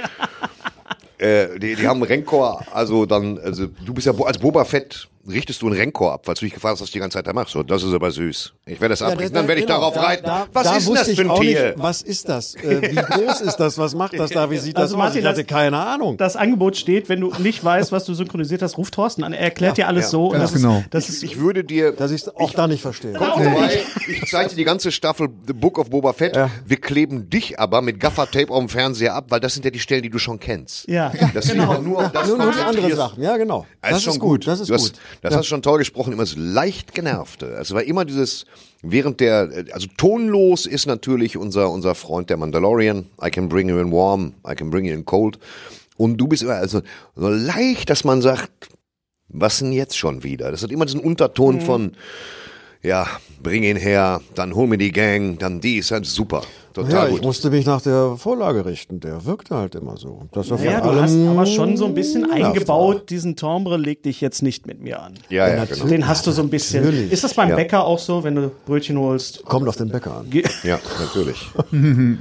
Äh, 1.19 1.59
die, 1.59 1.75
die 1.75 1.87
haben 1.87 2.01
Renkor, 2.01 2.65
also 2.73 3.05
dann, 3.05 3.37
also 3.37 3.67
du 3.67 3.93
bist 3.93 4.07
ja 4.07 4.13
als 4.13 4.39
Boba 4.39 4.65
Fett 4.65 5.07
richtest 5.27 5.61
du 5.61 5.67
einen 5.67 5.75
Renkor 5.77 6.11
ab, 6.13 6.27
weil 6.27 6.35
du 6.35 6.41
dich 6.45 6.53
gefragt 6.53 6.73
hast, 6.73 6.81
was 6.81 6.89
du 6.89 6.93
die 6.93 6.99
ganze 6.99 7.17
Zeit 7.17 7.27
da 7.27 7.33
machst. 7.33 7.53
So, 7.53 7.63
das 7.63 7.83
ist 7.83 7.93
aber 7.93 8.11
süß. 8.11 8.53
Ich 8.65 8.81
werde 8.81 8.93
das 8.93 9.01
abrichten, 9.01 9.33
dann 9.33 9.47
werde 9.47 9.61
ich 9.61 9.67
genau, 9.67 9.79
darauf 9.79 9.93
da- 9.95 10.01
reiten. 10.01 10.25
Da, 10.25 10.47
was 10.51 10.63
da 10.63 10.75
ist 10.77 10.89
das 10.89 11.07
ich 11.07 11.19
für 11.19 11.29
ein 11.31 11.39
Tier? 11.39 11.65
Nicht, 11.67 11.79
was 11.79 12.01
ist 12.01 12.27
das? 12.29 12.55
Äh, 12.55 12.81
wie 12.91 12.95
groß 12.95 13.41
ist 13.41 13.55
das? 13.57 13.77
Was 13.77 13.95
macht 13.95 14.17
das 14.19 14.31
da? 14.31 14.51
Wie 14.51 14.57
sieht 14.57 14.75
Also 14.75 14.95
das 14.95 14.97
Martin, 14.97 15.19
aus? 15.19 15.23
Ich 15.23 15.29
hatte 15.29 15.43
das- 15.43 15.47
keine 15.47 15.77
Ahnung. 15.77 16.17
Das 16.17 16.35
Angebot 16.35 16.75
steht, 16.77 17.09
wenn 17.09 17.21
du 17.21 17.31
nicht 17.39 17.63
weißt, 17.63 17.91
was 17.91 18.05
du 18.05 18.13
synchronisiert 18.13 18.61
hast, 18.61 18.77
ruf 18.77 18.91
Thorsten 18.91 19.23
an. 19.23 19.33
Er 19.33 19.39
erklärt 19.39 19.77
dir 19.77 19.87
alles 19.87 20.05
ja, 20.05 20.09
so. 20.09 20.25
und 20.27 20.33
ganz 20.33 20.51
das 20.51 20.61
genau. 20.61 20.79
Ist, 20.79 20.87
das 20.93 21.09
ist, 21.09 21.23
Ich 21.23 21.39
würde 21.39 21.63
dir 21.63 21.93
Dass 21.93 22.11
ich 22.11 22.21
es 22.23 22.35
auch 22.35 22.51
da 22.53 22.67
nicht 22.67 22.81
verstehe. 22.81 23.13
Kommt 23.13 23.33
vorbei, 23.33 23.79
ich 24.07 24.29
zeige 24.29 24.49
dir 24.49 24.55
die 24.55 24.63
ganze 24.65 24.91
Staffel 24.91 25.29
The 25.47 25.53
Book 25.53 25.77
of 25.79 25.89
Boba 25.89 26.13
Fett. 26.13 26.37
Wir 26.65 26.77
kleben 26.81 27.29
dich 27.29 27.59
aber 27.59 27.81
mit 27.81 27.99
Gaffer-Tape 27.99 28.49
auf 28.51 28.59
dem 28.59 28.69
Fernseher 28.69 29.13
ab, 29.15 29.25
weil 29.29 29.39
das 29.39 29.53
sind 29.53 29.63
ja 29.65 29.71
die 29.71 29.79
Stellen, 29.79 30.03
die 30.03 30.09
du 30.09 30.19
schon 30.19 30.39
kennst. 30.39 30.87
Ja, 30.87 31.11
das 31.33 31.47
genau. 31.47 31.79
nur, 31.81 32.05
auf 32.05 32.11
das 32.11 32.27
Nur, 32.27 32.37
nur 32.37 32.51
die 32.51 32.59
andere. 32.59 32.95
Sachen. 32.95 33.23
Ja, 33.23 33.37
genau. 33.37 33.65
Das, 33.81 33.97
ist 33.97 34.03
schon 34.03 34.19
gut. 34.19 34.45
Das 34.47 34.59
ist 34.59 34.69
gut. 34.69 34.93
Das 35.21 35.35
hast 35.35 35.45
du 35.45 35.49
schon 35.49 35.61
toll 35.61 35.79
gesprochen, 35.79 36.13
immer 36.13 36.23
das 36.23 36.35
leicht 36.37 36.93
genervte. 36.93 37.47
Es 37.59 37.73
war 37.73 37.83
immer 37.83 38.05
dieses, 38.05 38.45
während 38.81 39.19
der, 39.19 39.65
also 39.71 39.87
tonlos 39.97 40.65
ist 40.65 40.85
natürlich 40.85 41.37
unser, 41.37 41.69
unser 41.69 41.95
Freund 41.95 42.29
der 42.29 42.37
Mandalorian. 42.37 43.05
I 43.23 43.29
can 43.29 43.49
bring 43.49 43.69
you 43.69 43.79
in 43.79 43.91
warm, 43.91 44.33
I 44.47 44.55
can 44.55 44.69
bring 44.69 44.85
you 44.85 44.93
in 44.93 45.05
cold. 45.05 45.39
Und 45.97 46.17
du 46.17 46.27
bist 46.27 46.43
immer, 46.43 46.55
also, 46.55 46.81
so 47.15 47.29
leicht, 47.29 47.89
dass 47.89 48.03
man 48.03 48.21
sagt, 48.21 48.69
was 49.29 49.59
denn 49.59 49.71
jetzt 49.71 49.97
schon 49.97 50.23
wieder? 50.23 50.51
Das 50.51 50.63
hat 50.63 50.71
immer 50.71 50.85
diesen 50.85 50.99
Unterton 50.99 51.61
von, 51.61 51.93
ja, 52.81 53.07
bring 53.41 53.63
ihn 53.63 53.77
her, 53.77 54.21
dann 54.35 54.55
hol 54.55 54.67
mir 54.67 54.77
die 54.77 54.91
Gang, 54.91 55.37
dann 55.39 55.61
die 55.61 55.77
ist 55.77 55.91
halt 55.91 56.05
super. 56.05 56.43
Total 56.73 56.91
Ja, 56.91 57.05
ich 57.07 57.15
gut. 57.15 57.23
musste 57.23 57.49
mich 57.51 57.65
nach 57.65 57.81
der 57.81 58.15
Vorlage 58.17 58.65
richten. 58.65 58.99
Der 58.99 59.25
wirkte 59.25 59.55
halt 59.55 59.75
immer 59.75 59.95
so. 59.97 60.23
Dass 60.31 60.49
er 60.49 60.63
ja, 60.63 60.81
du 60.81 60.99
hast 60.99 61.15
aber 61.15 61.45
schon 61.45 61.77
so 61.77 61.85
ein 61.85 61.93
bisschen 61.93 62.29
eingebaut, 62.31 63.09
diesen 63.09 63.35
Timbre 63.35 63.77
leg 63.77 64.01
dich 64.03 64.21
jetzt 64.21 64.41
nicht 64.41 64.65
mit 64.65 64.81
mir 64.81 65.01
an. 65.01 65.13
ja, 65.29 65.47
ja, 65.47 65.55
natürlich. 65.57 65.79
genau. 65.81 65.91
Den 65.91 66.07
hast 66.07 66.25
du 66.27 66.31
so 66.31 66.41
ein 66.41 66.49
bisschen. 66.49 66.83
Natürlich. 66.83 67.11
Ist 67.11 67.23
das 67.23 67.33
beim 67.35 67.49
Ja. 67.49 67.55
Bäcker 67.55 67.85
auch 67.85 67.99
so, 67.99 68.23
wenn 68.23 68.35
du 68.35 68.51
Brötchen 68.65 68.97
holst? 68.97 69.43
war. 69.43 69.49
Kommt 69.49 69.67
auf 69.67 69.75
den 69.77 69.89
Bäcker 69.89 70.17
an. 70.17 70.29
Ge 70.29 70.43
Ja, 70.63 70.79
natürlich. 70.99 71.47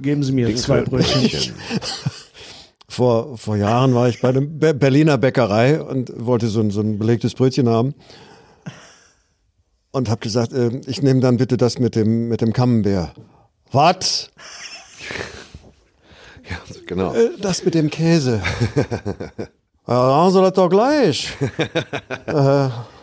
geben 0.00 0.22
Sie 0.22 0.32
mir 0.32 0.54
zwei 0.56 0.82
Brötchen. 0.82 1.52
Vor, 2.90 3.36
vor 3.36 3.56
Jahren 3.56 3.94
war 3.94 4.08
ich 4.08 4.20
bei 4.22 4.30
einer 4.30 4.40
Be 4.40 4.72
Berliner 4.74 5.18
Bäckerei 5.18 5.80
und 5.82 6.10
wollte 6.16 6.48
so 6.48 6.60
ein, 6.60 6.70
so 6.70 6.80
ein 6.80 6.98
belegtes 6.98 7.34
Brötchen 7.34 7.68
haben. 7.68 7.94
Und 9.90 10.08
habe 10.08 10.20
gesagt, 10.20 10.52
äh, 10.52 10.80
ich 10.86 11.02
nehme 11.02 11.20
dann 11.20 11.36
bitte 11.36 11.56
das 11.56 11.78
mit 11.78 11.94
dem, 11.94 12.28
mit 12.28 12.40
dem 12.40 12.52
Camembert. 12.52 13.12
Was? 13.72 14.30
Ja, 16.48 16.56
genau. 16.86 17.12
Äh, 17.12 17.30
das 17.40 17.64
mit 17.64 17.74
dem 17.74 17.90
Käse. 17.90 18.40
ja, 19.86 19.94
machen 19.94 20.32
Sie 20.32 20.40
das 20.40 20.52
doch 20.54 20.68
gleich. 20.68 21.32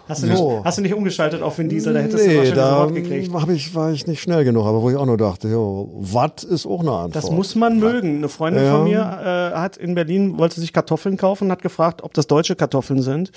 Hast 0.08 0.22
du, 0.22 0.28
nicht, 0.28 0.38
So. 0.38 0.62
hast 0.64 0.78
du 0.78 0.84
nicht 0.84 0.94
umgeschaltet 0.94 1.42
auf 1.42 1.58
Vin 1.58 1.68
Diesel? 1.68 1.96
Da 1.96 2.00
hättest 2.02 2.24
du 2.24 2.28
Nee, 2.28 2.36
wahrscheinlich 2.38 2.54
da 2.54 2.70
sofort 2.70 2.94
gekriegt. 2.94 3.34
hab 3.34 3.50
ich, 3.50 3.74
war 3.74 3.92
ich 3.92 4.06
nicht 4.06 4.22
schnell 4.22 4.44
genug, 4.44 4.68
aber 4.68 4.84
wo 4.84 4.92
ich 4.92 4.96
auch 4.98 5.06
nur 5.08 5.18
dachte, 5.18 5.48
jo, 5.48 5.90
was 6.00 6.44
ist 6.44 6.68
auch 6.68 6.82
eine 6.82 6.92
Antwort. 6.92 7.16
Das 7.16 7.32
muss 7.32 7.56
man 7.56 7.80
mögen. 7.80 8.18
Eine 8.18 8.30
Freundin 8.30 8.64
Ja. 8.66 8.72
von 8.76 8.84
mir 8.84 9.00
äh, 9.00 9.58
hat 9.58 9.78
in 9.78 9.96
Berlin, 9.96 10.38
wollte 10.38 10.60
sich 10.62 10.74
Kartoffeln 10.74 11.18
kaufen, 11.18 11.52
hat 11.52 11.64
gefragt, 11.64 12.04
ob 12.04 12.14
das 12.14 12.28
deutsche 12.28 12.56
Kartoffeln 12.56 13.02
sind. 13.02 13.32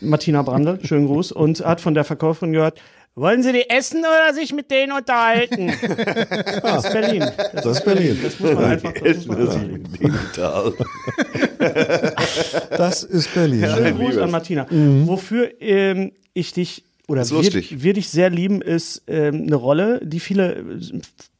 Martina 0.00 0.40
Brandl, 0.40 0.78
schönen 0.86 1.06
Gruß, 1.06 1.32
und 1.32 1.60
hat 1.62 1.82
von 1.82 1.92
der 1.92 2.04
Verkäuferin 2.04 2.54
gehört, 2.54 2.78
wollen 3.14 3.42
Sie 3.42 3.52
die 3.52 3.68
essen 3.68 4.00
oder 4.00 4.32
sich 4.34 4.52
mit 4.52 4.70
denen 4.70 4.92
unterhalten? 4.92 5.72
Das 6.62 6.84
ist 6.84 6.92
Berlin. 6.92 7.20
Das, 7.20 7.62
Das 7.62 7.78
ist 7.78 7.84
Berlin. 7.84 8.18
das 8.22 8.40
muss 8.40 8.52
man 8.52 8.64
einfach 8.64 8.92
das 8.94 9.26
muss 9.26 9.56
man. 9.56 9.84
Das 12.70 13.02
ist 13.02 13.34
Berlin. 13.34 13.66
Schönen 13.66 13.98
Gruß 13.98 14.18
an. 14.18 14.30
Martina. 14.30 14.66
Wofür 14.70 15.50
ähm, 15.60 16.12
ich 16.34 16.52
dich 16.52 16.84
oder 17.08 17.28
wir, 17.28 17.42
wir 17.82 17.92
dich 17.92 18.08
sehr 18.08 18.30
lieben, 18.30 18.62
ist 18.62 19.02
ähm, 19.08 19.42
eine 19.46 19.56
Rolle, 19.56 20.00
die 20.04 20.20
viele 20.20 20.64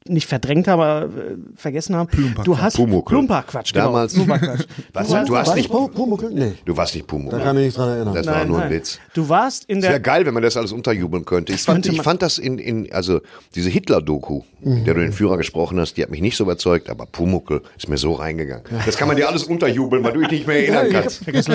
nicht 0.08 0.26
verdrängt 0.26 0.66
haben, 0.66 0.80
aber 0.80 1.04
äh, 1.14 1.36
vergessen 1.56 1.94
haben. 1.94 2.08
Du 2.44 2.56
hast 2.58 2.76
Pumuckl. 2.76 3.12
Plumperquatsch, 3.14 3.72
genau. 3.74 3.86
Damals- 3.86 4.14
Plumperquatsch. 4.14 4.64
Was, 4.94 5.08
Du 5.08 5.12
du, 5.12 5.18
hast- 5.18 5.28
hast 5.30 5.30
War 5.30 5.56
ich 5.58 5.62
nicht, 5.64 5.70
Pu- 5.70 5.88
Pumuckl? 5.90 6.30
Nee. 6.32 6.52
du 6.64 6.76
warst 6.76 6.94
nicht 6.94 7.06
Pumuckl. 7.06 7.36
Da 7.38 7.44
kann 7.44 7.56
ich 7.56 7.60
mich 7.60 7.66
nicht 7.66 7.76
dran 7.78 7.88
erinnern. 7.90 8.14
Das 8.14 8.26
war 8.26 8.34
Nein, 8.38 8.48
nur 8.48 8.58
ein 8.62 8.68
nein. 8.70 8.78
Witz. 8.78 8.98
Du 9.14 9.28
warst 9.28 9.64
in 9.66 9.78
Es 9.78 9.82
der 9.82 9.90
wäre 9.90 10.00
geil, 10.00 10.24
wenn 10.24 10.32
man 10.34 10.42
das 10.42 10.56
alles 10.56 10.72
unterjubeln 10.72 11.24
könnte. 11.26 11.52
Ich 11.52 11.62
fand, 11.62 11.84
ich 11.86 12.00
fand 12.00 12.22
das 12.22 12.38
in, 12.38 12.58
in 12.58 12.90
also 12.92 13.20
diese 13.54 13.68
Hitler-Doku, 13.68 14.42
Mhm. 14.62 14.72
in 14.78 14.84
der 14.84 14.94
du 14.94 15.00
den 15.00 15.12
Führer 15.12 15.36
gesprochen 15.38 15.78
hast, 15.80 15.96
die 15.96 16.02
hat 16.02 16.10
mich 16.10 16.20
nicht 16.20 16.36
so 16.36 16.44
überzeugt, 16.44 16.90
aber 16.90 17.06
Pumuckl 17.06 17.62
ist 17.78 17.88
mir 17.88 17.96
so 17.96 18.12
reingegangen. 18.12 18.64
Das 18.86 18.96
kann 18.98 19.08
man 19.08 19.16
dir 19.16 19.26
alles 19.28 19.44
unterjubeln, 19.44 20.02
weil 20.04 20.12
du 20.12 20.20
dich 20.20 20.30
nicht 20.30 20.46
mehr 20.46 20.58
erinnern 20.68 20.88
kannst. 20.90 21.26
Das. 21.26 21.46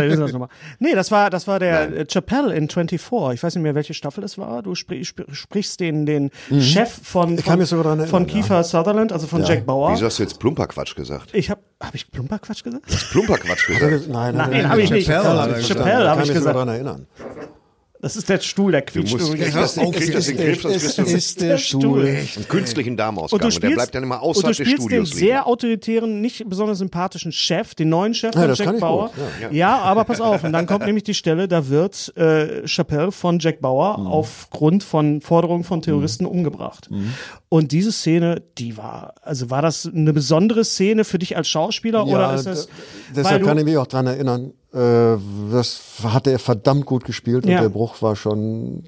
Nee, 0.80 0.94
das 0.94 1.12
war, 1.12 1.30
das 1.30 1.48
war 1.48 1.60
der 1.60 1.96
äh, 1.98 2.06
Chappelle 2.08 2.56
in 2.56 2.70
24. 2.70 3.00
Ich 3.34 3.44
weiß 3.44 3.56
nicht 3.56 3.64
mehr, 3.64 3.76
welche 3.76 3.94
Staffel 3.94 4.24
es 4.24 4.38
war. 4.38 4.62
Du 4.64 4.76
sprich, 4.76 5.02
sp 5.10 5.26
sprichst 5.32 5.80
den, 5.80 6.06
den 6.06 6.32
Chef 6.60 6.90
von, 7.04 7.34
Mhm. 7.34 7.40
Ich 7.40 7.46
kann 7.46 7.54
von, 7.54 7.60
mich 7.60 7.70
sogar 7.70 7.84
dran 7.96 8.08
von 8.08 8.24
erinnern, 8.24 8.28
Kiefer 8.36 8.64
Sutherland, 8.64 9.12
also 9.12 9.28
von 9.28 9.44
Jack 9.44 9.66
Bauer. 9.66 9.92
Wieso 9.94 10.06
hast 10.06 10.20
du 10.20 10.24
jetzt 10.24 10.40
Plumperquatsch 10.40 10.96
gesagt? 10.96 11.34
Ich 11.34 11.50
habe, 11.50 11.62
habe 11.82 11.96
ich 11.96 12.12
Plumperquatsch 12.12 12.64
gesagt? 12.64 12.86
Plumperquatsch 13.12 13.68
gesagt. 13.68 14.08
Nein, 14.10 14.36
Nein, 14.36 14.70
habe 14.70 14.82
ich 14.82 14.92
nicht. 14.92 15.08
Chappelle 15.08 15.42
hat 15.42 15.50
er 15.50 15.56
gesagt. 15.56 15.80
Chappelle 15.80 16.10
habe 16.10 16.22
kann 16.22 16.30
ich 16.30 16.34
mich 16.34 16.44
sogar 16.44 16.54
gesagt. 16.54 16.56
daran 16.56 16.68
erinnern. 16.70 17.08
Das 18.06 18.16
ist 18.16 18.30
der 18.30 18.40
Stuhl, 18.40 18.72
der 18.72 18.82
Du 18.82 18.92
quietscht 18.94 19.14
musst 19.14 19.28
übrigens. 19.30 19.46
kriegst 19.56 19.78
das, 19.78 19.78
auf, 19.84 19.96
kriegst 19.96 20.14
das 20.14 20.28
in 20.28 20.38
den 20.38 20.46
Griff, 20.46 20.62
sonst 20.62 20.74
kriegst 20.84 20.98
du 21.00 21.02
ist 21.16 21.42
der 21.42 21.58
Stuhl. 21.58 22.06
einen 22.06 22.48
künstlichen 22.48 22.98
Darmausgang. 22.98 23.38
Und 23.38 23.42
du 23.42 23.46
Und, 23.48 23.54
der 23.56 23.68
spielst, 23.68 23.76
bleibt 23.78 23.96
dann 23.96 24.04
immer 24.04 24.16
und 24.18 24.22
du 24.22 24.28
außerhalb 24.42 24.56
des 24.56 24.68
spielst 24.68 24.84
den 24.84 24.86
Studios 24.88 25.10
liegen. 25.16 25.20
sehr 25.26 25.48
autoritären, 25.48 26.22
nicht 26.22 26.48
besonders 26.48 26.78
sympathischen 26.78 27.32
Chef, 27.32 27.74
den 27.74 27.90
neuen 27.90 28.14
Chef 28.14 28.36
Ja, 28.36 28.42
von 28.42 28.54
Jack 28.54 28.80
Bauer. 28.80 29.08
gut, 29.16 29.52
ja. 29.56 29.80
aber 29.80 30.04
pass 30.04 30.22
auf. 30.22 30.44
Und 30.44 30.54
dann 30.54 30.68
kommt 30.68 30.86
nämlich 30.86 31.04
die 31.04 31.16
Stelle, 31.16 31.48
da 31.48 31.68
wird 31.68 32.14
äh, 32.16 32.68
Chappelle 32.68 33.12
von 33.12 33.40
Jack 33.40 33.60
Bauer 33.60 33.98
Mhm. 33.98 34.06
aufgrund 34.06 34.84
von 34.84 35.22
Forderungen 35.22 35.64
von 35.64 35.82
Terroristen 35.82 36.28
umgebracht. 36.28 36.88
Und 37.50 37.72
diese 37.72 37.92
Szene, 37.92 38.44
die 38.60 38.78
war, 38.78 39.16
also 39.24 39.50
war 39.50 39.64
das 39.64 39.90
eine 39.92 40.14
besondere 40.14 40.64
Szene 40.64 41.06
für 41.06 41.18
dich 41.18 41.38
als 41.38 41.48
Schauspieler 41.48 42.06
oder 42.06 42.36
ist 42.36 42.46
das? 42.46 42.68
deshalb 43.16 43.42
du- 43.42 43.48
kann 43.48 43.58
ich 43.58 43.66
mich 43.66 43.78
auch 43.78 43.88
dran 43.88 44.06
erinnern. 44.06 44.54
Äh, 44.76 45.18
das 45.52 45.80
hat 46.04 46.28
er 46.28 46.38
verdammt 46.40 46.86
gut 46.86 47.06
gespielt 47.06 47.46
Ja. 47.46 47.58
und 47.58 47.64
der 47.64 47.70
Bruch 47.70 48.02
war 48.02 48.16
schon. 48.16 48.84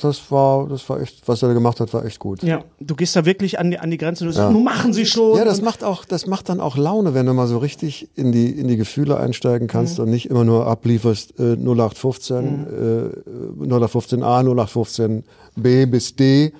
Das 0.00 0.30
war, 0.30 0.68
das 0.68 0.88
war 0.88 1.00
echt, 1.00 1.26
was 1.26 1.42
er 1.42 1.48
da 1.48 1.54
gemacht 1.54 1.80
hat, 1.80 1.92
war 1.92 2.04
echt 2.04 2.20
gut. 2.20 2.42
ja, 2.44 2.62
du 2.78 2.94
gehst 2.94 3.16
da 3.16 3.24
wirklich 3.24 3.58
an 3.58 3.70
die, 3.72 3.78
an 3.78 3.90
die 3.90 3.96
Grenze. 3.96 4.24
Du 4.24 4.30
sagst, 4.30 4.52
nun 4.52 4.62
machen 4.62 4.92
sie 4.92 5.06
schon. 5.06 5.36
Ja, 5.36 5.44
das 5.44 5.60
macht 5.60 5.82
auch, 5.82 6.04
das 6.04 6.26
macht 6.28 6.48
dann 6.50 6.60
auch 6.60 6.76
Laune, 6.76 7.14
wenn 7.14 7.26
du 7.26 7.32
mal 7.34 7.48
so 7.48 7.58
richtig 7.58 8.08
in 8.14 8.30
die, 8.30 8.50
in 8.50 8.68
die 8.68 8.76
Gefühle 8.76 9.16
einsteigen 9.16 9.66
kannst 9.66 9.98
und 9.98 10.08
nicht 10.10 10.30
immer 10.30 10.44
nur 10.44 10.66
ablieferst 10.68 11.40
äh, 11.40 11.54
0815, 11.56 12.66
äh, 13.64 13.64
0815a, 13.64 14.44
0815b 15.56 15.86
bis 15.86 16.14
d. 16.14 16.52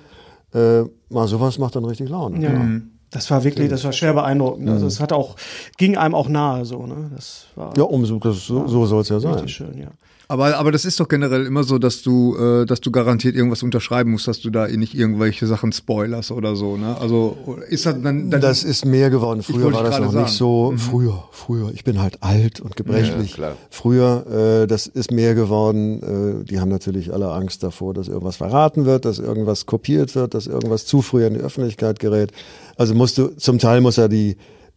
Äh, 0.53 0.83
mal 1.09 1.27
sowas 1.27 1.59
macht 1.59 1.75
dann 1.75 1.85
richtig 1.85 2.09
Laune. 2.09 2.41
Ja. 2.43 2.81
Das 3.11 3.31
war 3.31 3.43
wirklich, 3.43 3.69
das 3.69 3.83
war 3.83 3.93
schwer 3.93 4.13
beeindruckend. 4.13 4.69
Also 4.69 4.85
es 4.87 4.99
hat 4.99 5.13
auch, 5.13 5.35
ging 5.77 5.95
einem 5.97 6.13
auch 6.13 6.27
nahe 6.27 6.65
so, 6.65 6.85
ne? 6.85 7.09
Das 7.15 7.45
war 7.55 7.73
Ja, 7.77 7.83
umso, 7.83 8.19
das, 8.19 8.45
so, 8.45 8.67
so 8.67 8.85
soll 8.85 9.01
es 9.01 9.09
ja 9.09 9.19
sein. 9.19 9.33
richtig 9.35 9.53
schön, 9.55 9.77
ja. 9.77 9.87
Aber, 10.29 10.57
aber 10.57 10.73
das 10.73 10.83
ist 10.83 10.99
doch 10.99 11.07
generell 11.07 11.45
immer 11.45 11.63
so, 11.63 11.77
dass 11.77 12.01
du, 12.01 12.35
äh, 12.35 12.65
dass 12.65 12.81
du 12.81 12.91
garantiert 12.91 13.35
irgendwas 13.35 13.63
unterschreiben 13.63 14.11
musst, 14.11 14.27
dass 14.27 14.41
du 14.41 14.49
da 14.49 14.67
nicht 14.67 14.93
irgendwelche 14.93 15.47
Sachen 15.47 15.71
spoilerst 15.71 16.31
oder 16.31 16.57
so. 16.57 16.75
Ne? 16.75 16.97
Also 16.99 17.37
ist 17.69 17.85
das 17.85 18.01
dann, 18.01 18.29
dann 18.29 18.41
Das 18.41 18.63
ist 18.63 18.85
mehr 18.85 19.09
geworden. 19.09 19.41
Früher 19.41 19.71
war 19.71 19.83
das 19.83 19.99
noch 19.99 20.11
sagen. 20.11 20.25
nicht 20.25 20.33
so. 20.35 20.73
Früher, 20.75 21.23
früher. 21.31 21.71
Ich 21.73 21.85
bin 21.85 22.01
halt 22.01 22.21
alt 22.23 22.59
und 22.59 22.75
gebrechlich. 22.75 23.31
Ja, 23.31 23.35
klar. 23.35 23.55
Früher, 23.69 24.63
äh, 24.63 24.67
das 24.67 24.87
ist 24.87 25.11
mehr 25.11 25.33
geworden. 25.33 26.41
Äh, 26.41 26.43
die 26.43 26.59
haben 26.59 26.69
natürlich 26.69 27.13
alle 27.13 27.31
Angst 27.31 27.63
davor, 27.63 27.93
dass 27.93 28.09
irgendwas 28.09 28.35
verraten 28.35 28.85
wird, 28.85 29.05
dass 29.05 29.19
irgendwas 29.19 29.65
kopiert 29.65 30.13
wird, 30.15 30.33
dass 30.33 30.47
irgendwas 30.47 30.85
zu 30.85 31.01
früh 31.01 31.25
in 31.25 31.35
die 31.35 31.39
Öffentlichkeit 31.39 31.99
gerät. 31.99 32.31
Also 32.75 32.93
musst 32.95 33.17
du, 33.17 33.29
zum 33.37 33.59
Teil 33.59 33.79
muss 33.79 33.95
ja 33.95 34.09
die, 34.09 34.35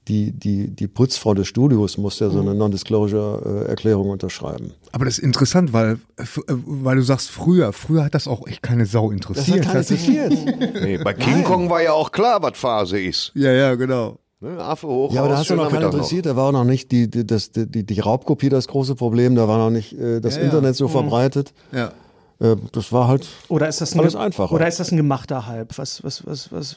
die, 0.08 0.32
die, 0.32 0.68
die 0.68 0.88
Putzfrau 0.88 1.34
des 1.34 1.46
Studios 1.48 1.96
muss 1.98 2.18
ja 2.18 2.30
so 2.30 2.40
eine 2.40 2.54
Non-Disclosure-Erklärung 2.54 4.10
unterschreiben. 4.10 4.72
Aber 4.92 5.04
das 5.04 5.18
ist 5.18 5.24
interessant, 5.24 5.72
weil, 5.72 5.98
äh, 6.16 6.22
äh, 6.22 6.26
weil 6.48 6.96
du 6.96 7.02
sagst 7.02 7.30
früher, 7.30 7.72
früher 7.72 8.04
hat 8.04 8.14
das 8.14 8.26
auch 8.26 8.46
echt 8.46 8.62
keine 8.62 8.86
Sau 8.86 9.08
Das 9.10 9.16
interessiert. 9.16 9.66
hat 9.66 9.74
Das 9.74 9.90
ist- 9.90 10.08
interessiert. 10.08 10.74
Nee, 10.82 10.98
bei 10.98 11.12
King 11.14 11.44
Kong 11.44 11.68
war 11.70 11.82
ja 11.82 11.92
auch 11.92 12.10
klar, 12.12 12.42
was 12.42 12.58
Phase 12.58 12.98
ist. 13.00 13.32
ja, 13.34 13.52
ja, 13.52 13.74
genau. 13.74 14.18
Ne, 14.42 14.56
Affe 14.58 14.86
hoch, 14.88 15.12
Ja, 15.12 15.20
aber 15.20 15.30
da 15.32 15.36
hast 15.38 15.50
du 15.50 15.54
noch 15.54 15.68
keinen 15.70 15.82
interessiert. 15.84 16.24
Da 16.24 16.34
war 16.34 16.46
auch 16.48 16.52
noch 16.52 16.64
nicht 16.64 16.90
die, 16.92 17.10
die, 17.10 17.26
das, 17.26 17.52
die, 17.52 17.66
die 17.84 18.00
Raubkopie 18.00 18.48
das 18.48 18.68
große 18.68 18.94
Problem. 18.94 19.34
Da 19.36 19.46
war 19.48 19.58
noch 19.58 19.68
nicht 19.68 19.92
äh, 19.92 20.20
das 20.20 20.36
Ja, 20.36 20.40
ja. 20.40 20.46
Internet 20.46 20.76
so 20.76 20.88
verbreitet. 20.88 21.52
Ja. 21.72 21.92
Äh, 22.40 22.56
das 22.72 22.92
war 22.92 23.08
halt 23.08 23.26
Oder 23.48 23.68
ist 23.68 23.80
das 23.80 23.94
ein, 23.94 24.00
Alles 24.00 24.16
einfacher. 24.16 24.54
Oder 24.54 24.66
ist 24.66 24.80
das 24.80 24.90
ein 24.90 24.96
gemachter 24.96 25.46
Hype? 25.46 25.76
Was, 25.78 26.02
was, 26.02 26.26
was, 26.26 26.50
was? 26.52 26.76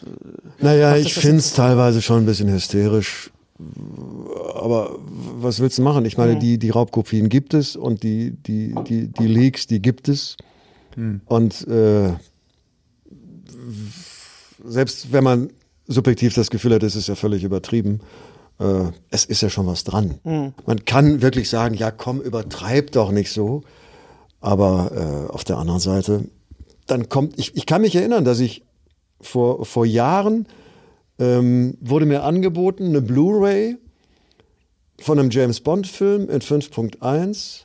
Naja, 0.59 0.91
Macht 0.91 1.01
ich 1.01 1.13
finde 1.13 1.37
es 1.37 1.53
teilweise 1.53 2.01
schon 2.01 2.23
ein 2.23 2.25
bisschen 2.25 2.51
hysterisch. 2.51 3.31
Aber 4.55 4.97
was 5.39 5.59
willst 5.59 5.77
du 5.77 5.83
machen? 5.83 6.05
Ich 6.05 6.17
meine, 6.17 6.37
die, 6.37 6.57
die 6.57 6.69
Raubkopien 6.69 7.29
gibt 7.29 7.53
es 7.53 7.75
und 7.75 8.03
die, 8.03 8.31
die, 8.31 8.75
die, 8.87 9.07
die 9.07 9.27
Leaks, 9.27 9.67
die 9.67 9.81
gibt 9.81 10.09
es. 10.09 10.35
Und 11.25 11.67
äh, 11.67 12.13
selbst 14.65 15.11
wenn 15.11 15.23
man 15.23 15.49
subjektiv 15.87 16.33
das 16.33 16.49
Gefühl 16.49 16.73
hat, 16.73 16.83
es 16.83 16.95
ist 16.95 17.07
ja 17.07 17.15
völlig 17.15 17.43
übertrieben, 17.43 18.01
äh, 18.59 18.85
es 19.09 19.25
ist 19.25 19.41
ja 19.41 19.49
schon 19.49 19.67
was 19.67 19.83
dran. 19.83 20.15
Man 20.65 20.85
kann 20.85 21.21
wirklich 21.21 21.49
sagen, 21.49 21.75
ja 21.75 21.91
komm, 21.91 22.21
übertreib 22.21 22.91
doch 22.91 23.11
nicht 23.11 23.31
so. 23.31 23.63
Aber 24.43 24.91
äh, 24.91 25.31
auf 25.31 25.45
der 25.45 25.57
anderen 25.57 25.79
Seite, 25.79 26.25
dann 26.85 27.07
kommt, 27.07 27.39
ich, 27.39 27.55
ich 27.55 27.65
kann 27.65 27.81
mich 27.81 27.95
erinnern, 27.95 28.25
dass 28.25 28.41
ich 28.41 28.65
vor, 29.21 29.65
vor 29.65 29.85
Jahren 29.85 30.47
ähm, 31.17 31.77
wurde 31.79 32.05
mir 32.05 32.23
angeboten, 32.23 32.87
eine 32.87 33.01
Blu-ray 33.01 33.77
von 34.99 35.17
einem 35.17 35.29
James 35.29 35.61
Bond-Film 35.61 36.29
in 36.29 36.41
5.1, 36.41 37.61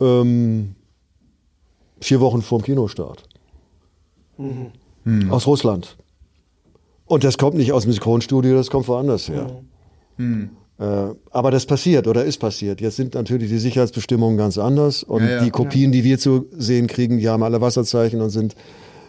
ähm, 0.00 0.74
vier 2.00 2.20
Wochen 2.20 2.40
vorm 2.40 2.62
Kinostart. 2.62 3.28
Aus 5.30 5.46
Russland. 5.46 5.98
Und 7.04 7.24
das 7.24 7.36
kommt 7.36 7.58
nicht 7.58 7.72
aus 7.72 7.82
dem 7.82 7.92
Synchronstudio, 7.92 8.54
das 8.54 8.70
kommt 8.70 8.88
woanders 8.88 9.28
her. 9.28 9.62
Äh, 10.18 10.48
aber 10.80 11.50
das 11.50 11.66
passiert 11.66 12.06
oder 12.06 12.24
ist 12.24 12.38
passiert. 12.38 12.80
Jetzt 12.80 12.96
sind 12.96 13.14
natürlich 13.14 13.50
die 13.50 13.58
Sicherheitsbestimmungen 13.58 14.38
ganz 14.38 14.56
anders 14.56 15.02
und 15.02 15.22
Ja, 15.22 15.30
ja. 15.30 15.44
die 15.44 15.50
Kopien, 15.50 15.92
die 15.92 16.04
wir 16.04 16.18
zu 16.18 16.46
sehen 16.52 16.86
kriegen, 16.86 17.18
die 17.18 17.28
haben 17.28 17.42
alle 17.42 17.60
Wasserzeichen 17.60 18.22
und 18.22 18.30
sind, 18.30 18.54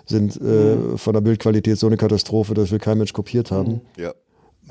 sind 0.06 0.36
äh, 0.42 0.98
von 0.98 1.14
der 1.14 1.22
Bildqualität 1.22 1.78
so 1.78 1.88
eine 1.88 1.96
Katastrophe, 1.96 2.54
dass 2.54 2.72
wir 2.72 2.80
kein 2.80 2.98
Mensch 2.98 3.14
kopiert 3.14 3.52
haben. 3.52 3.82
Ja. 3.98 4.14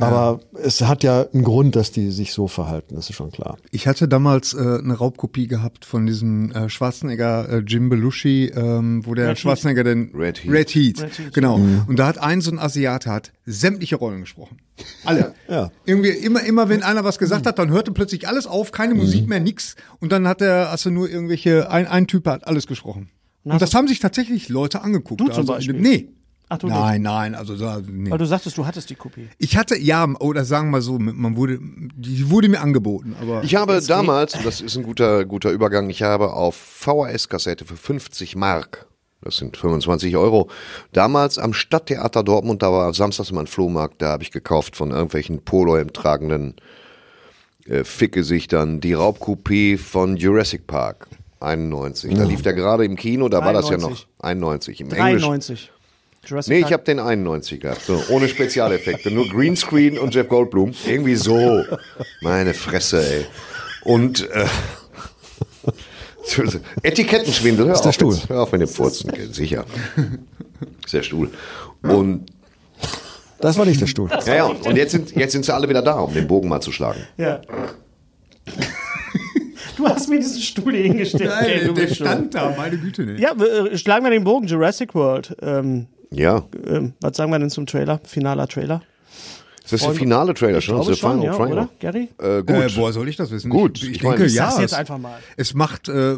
Aber 0.06 0.40
es 0.62 0.80
hat 0.82 1.02
ja 1.02 1.26
einen 1.32 1.44
Grund, 1.44 1.76
dass 1.76 1.92
die 1.92 2.10
sich 2.10 2.32
so 2.32 2.48
verhalten, 2.48 2.94
das 2.94 3.10
ist 3.10 3.16
schon 3.16 3.30
klar. 3.30 3.56
Ich 3.70 3.86
hatte 3.86 4.08
damals 4.08 4.54
äh, 4.54 4.58
eine 4.58 4.94
Raubkopie 4.94 5.46
gehabt 5.46 5.84
von 5.84 6.06
diesem 6.06 6.52
äh, 6.52 6.68
Schwarzenegger 6.68 7.48
äh, 7.48 7.58
Jim 7.58 7.88
Belushi, 7.88 8.52
ähm, 8.54 9.04
wo 9.06 9.14
der 9.14 9.28
Red 9.28 9.36
Heat. 9.36 9.38
Schwarzenegger 9.40 9.84
den 9.84 10.12
Red 10.14 10.44
Heat. 10.44 10.52
Red 10.52 10.70
Heat, 10.70 11.02
Red 11.02 11.18
Heat. 11.18 11.34
genau. 11.34 11.60
Und 11.86 11.98
da 11.98 12.06
hat 12.06 12.18
ein 12.18 12.40
so 12.40 12.50
ein 12.50 12.58
Asiate 12.58 13.10
hat 13.10 13.32
sämtliche 13.46 13.96
Rollen 13.96 14.20
gesprochen. 14.20 14.58
Alle. 15.04 15.34
Ja. 15.48 15.70
Irgendwie 15.84 16.10
immer, 16.10 16.42
immer 16.42 16.68
wenn 16.68 16.82
einer 16.82 17.04
was 17.04 17.18
gesagt 17.18 17.46
hat, 17.46 17.58
dann 17.58 17.70
hörte 17.70 17.92
plötzlich 17.92 18.28
alles 18.28 18.46
auf, 18.46 18.72
keine 18.72 18.94
Musik 18.94 19.28
mehr, 19.28 19.40
nix. 19.40 19.76
Und 19.98 20.12
dann 20.12 20.26
hat 20.26 20.40
er, 20.40 20.70
hast 20.70 20.86
du 20.86 20.90
nur 20.90 21.10
irgendwelche, 21.10 21.70
ein, 21.70 21.86
ein 21.86 22.06
Typ 22.06 22.26
hat 22.26 22.46
alles 22.46 22.66
gesprochen. 22.66 23.10
Und 23.42 23.62
das 23.62 23.74
haben 23.74 23.88
sich 23.88 24.00
tatsächlich 24.00 24.48
Leute 24.48 24.82
angeguckt. 24.82 25.20
Du 25.20 25.26
zum 25.26 25.36
also, 25.36 25.52
Beispiel? 25.52 25.80
Nee. 25.80 26.08
Ach, 26.52 26.58
du 26.58 26.66
nein, 26.66 27.02
nein, 27.02 27.36
also 27.36 27.56
da, 27.56 27.80
nee. 27.86 28.10
Weil 28.10 28.18
du 28.18 28.26
sagtest, 28.26 28.58
du 28.58 28.66
hattest 28.66 28.90
die 28.90 28.96
Kopie. 28.96 29.28
Ich 29.38 29.56
hatte, 29.56 29.78
ja, 29.78 30.04
oder 30.18 30.44
sagen 30.44 30.66
wir 30.66 30.72
mal 30.72 30.82
so, 30.82 30.98
man 30.98 31.36
wurde, 31.36 31.60
die 31.60 32.28
wurde 32.28 32.48
mir 32.48 32.60
angeboten, 32.60 33.14
aber. 33.20 33.44
Ich 33.44 33.54
habe 33.54 33.80
damals, 33.86 34.34
und 34.34 34.44
das 34.44 34.60
ist 34.60 34.76
ein 34.76 34.82
guter, 34.82 35.24
guter 35.26 35.52
Übergang, 35.52 35.88
ich 35.90 36.02
habe 36.02 36.32
auf 36.32 36.56
VHS-Kassette 36.56 37.64
für 37.64 37.76
50 37.76 38.34
Mark, 38.34 38.88
das 39.22 39.36
sind 39.36 39.56
25 39.56 40.16
Euro, 40.16 40.50
damals 40.92 41.38
am 41.38 41.52
Stadttheater 41.52 42.24
Dortmund, 42.24 42.64
da 42.64 42.72
war 42.72 42.92
samstags 42.94 43.30
immer 43.30 43.42
ein 43.42 43.46
Flohmarkt, 43.46 44.02
da 44.02 44.08
habe 44.08 44.24
ich 44.24 44.32
gekauft 44.32 44.74
von 44.74 44.90
irgendwelchen 44.90 45.44
Polo-Hemd 45.44 45.94
tragenden 45.94 46.56
äh, 47.66 47.84
Fickgesichtern 47.84 48.80
die 48.80 48.94
Raubkopie 48.94 49.76
von 49.76 50.16
Jurassic 50.16 50.66
Park. 50.66 51.06
91. 51.38 52.14
Da 52.16 52.24
lief 52.24 52.42
der 52.42 52.52
gerade 52.52 52.84
im 52.84 52.96
Kino, 52.96 53.28
da 53.28 53.42
war 53.42 53.52
das 53.54 53.70
ja 53.70 53.78
noch 53.78 53.96
93. 54.20 54.20
91. 54.20 54.80
Im 54.80 54.90
Englisch. 54.90 55.70
93. 56.22 56.30
Jurassic 56.30 56.52
Nee, 56.52 56.60
ich 56.66 56.72
habe 56.72 56.84
den 56.84 56.98
91 56.98 57.60
gehabt, 57.60 57.82
so, 57.82 58.02
ohne 58.10 58.28
Spezialeffekte, 58.28 59.10
nur 59.10 59.28
Greenscreen 59.28 59.98
und 59.98 60.14
Jeff 60.14 60.28
Goldblum. 60.28 60.72
Irgendwie 60.86 61.14
so. 61.16 61.64
Meine 62.20 62.54
Fresse, 62.54 63.02
ey. 63.02 63.26
Und 63.84 64.28
äh, 64.30 64.44
Etikettenschwindel, 66.82 67.66
hör 67.66 67.72
Ist 67.74 67.82
der 67.82 67.88
auf, 67.90 67.94
Stuhl. 67.94 68.14
Jetzt, 68.14 68.28
hör 68.28 68.42
auf 68.42 68.52
mit 68.52 68.60
dem 68.60 68.68
Furzen, 68.68 69.10
sicher. 69.32 69.64
Ist 70.84 70.92
der 70.92 71.02
Stuhl. 71.02 71.30
Und 71.82 72.26
Das 73.40 73.56
war 73.58 73.64
nicht 73.64 73.80
der 73.80 73.86
Stuhl. 73.86 74.10
ja, 74.26 74.34
ja, 74.34 74.44
und 74.44 74.76
jetzt 74.76 74.92
sind, 74.92 75.16
jetzt 75.16 75.32
sind 75.32 75.44
sie 75.44 75.54
alle 75.54 75.68
wieder 75.68 75.82
da, 75.82 75.94
um 76.00 76.12
den 76.12 76.26
Bogen 76.28 76.48
mal 76.48 76.60
zu 76.60 76.70
schlagen. 76.72 77.00
Ja. 77.16 77.40
du 79.76 79.88
hast 79.88 80.08
mir 80.10 80.18
diesen 80.18 80.42
Stuhl 80.42 80.72
hier 80.74 80.82
hingestellt. 80.84 81.30
Nein, 81.30 81.60
der 81.64 81.72
bist 81.72 81.96
schon- 81.96 82.06
stand 82.06 82.34
da, 82.34 82.54
meine 82.56 82.76
Güte, 82.76 83.04
ne. 83.06 83.18
Ja, 83.18 83.32
äh, 83.32 83.76
schlagen 83.78 84.04
wir 84.04 84.10
den 84.10 84.24
Bogen. 84.24 84.46
Jurassic 84.46 84.94
World. 84.94 85.34
Ähm, 85.40 85.86
Ja. 86.10 86.44
Ähm, 86.66 86.94
was 87.00 87.16
sagen 87.16 87.30
wir 87.30 87.38
denn 87.38 87.50
zum 87.50 87.66
Trailer? 87.66 88.00
Finaler 88.04 88.48
Trailer? 88.48 88.82
Das 89.70 89.82
ist 89.82 89.86
der 89.86 89.94
finale 89.94 90.34
Trailer 90.34 90.60
schon. 90.60 90.76
Glaube 90.76 90.96
schon, 90.96 91.12
Final 91.12 91.24
ja, 91.26 91.36
Trailer. 91.36 91.52
oder, 91.52 91.68
Gary? 91.78 92.08
Äh, 92.18 92.42
gut. 92.42 92.50
Äh, 92.50 92.76
woher 92.76 92.92
soll 92.92 93.08
ich 93.08 93.16
das 93.16 93.30
wissen? 93.30 93.50
Gut, 93.50 93.80
Ich, 93.82 93.90
ich, 93.90 93.98
denke, 93.98 94.26
ich 94.26 94.34
ja. 94.34 94.50
jetzt 94.58 94.72
es, 94.72 94.72
einfach 94.72 94.98
mal. 94.98 95.18
Es 95.36 95.54
macht, 95.54 95.88
äh, 95.88 96.16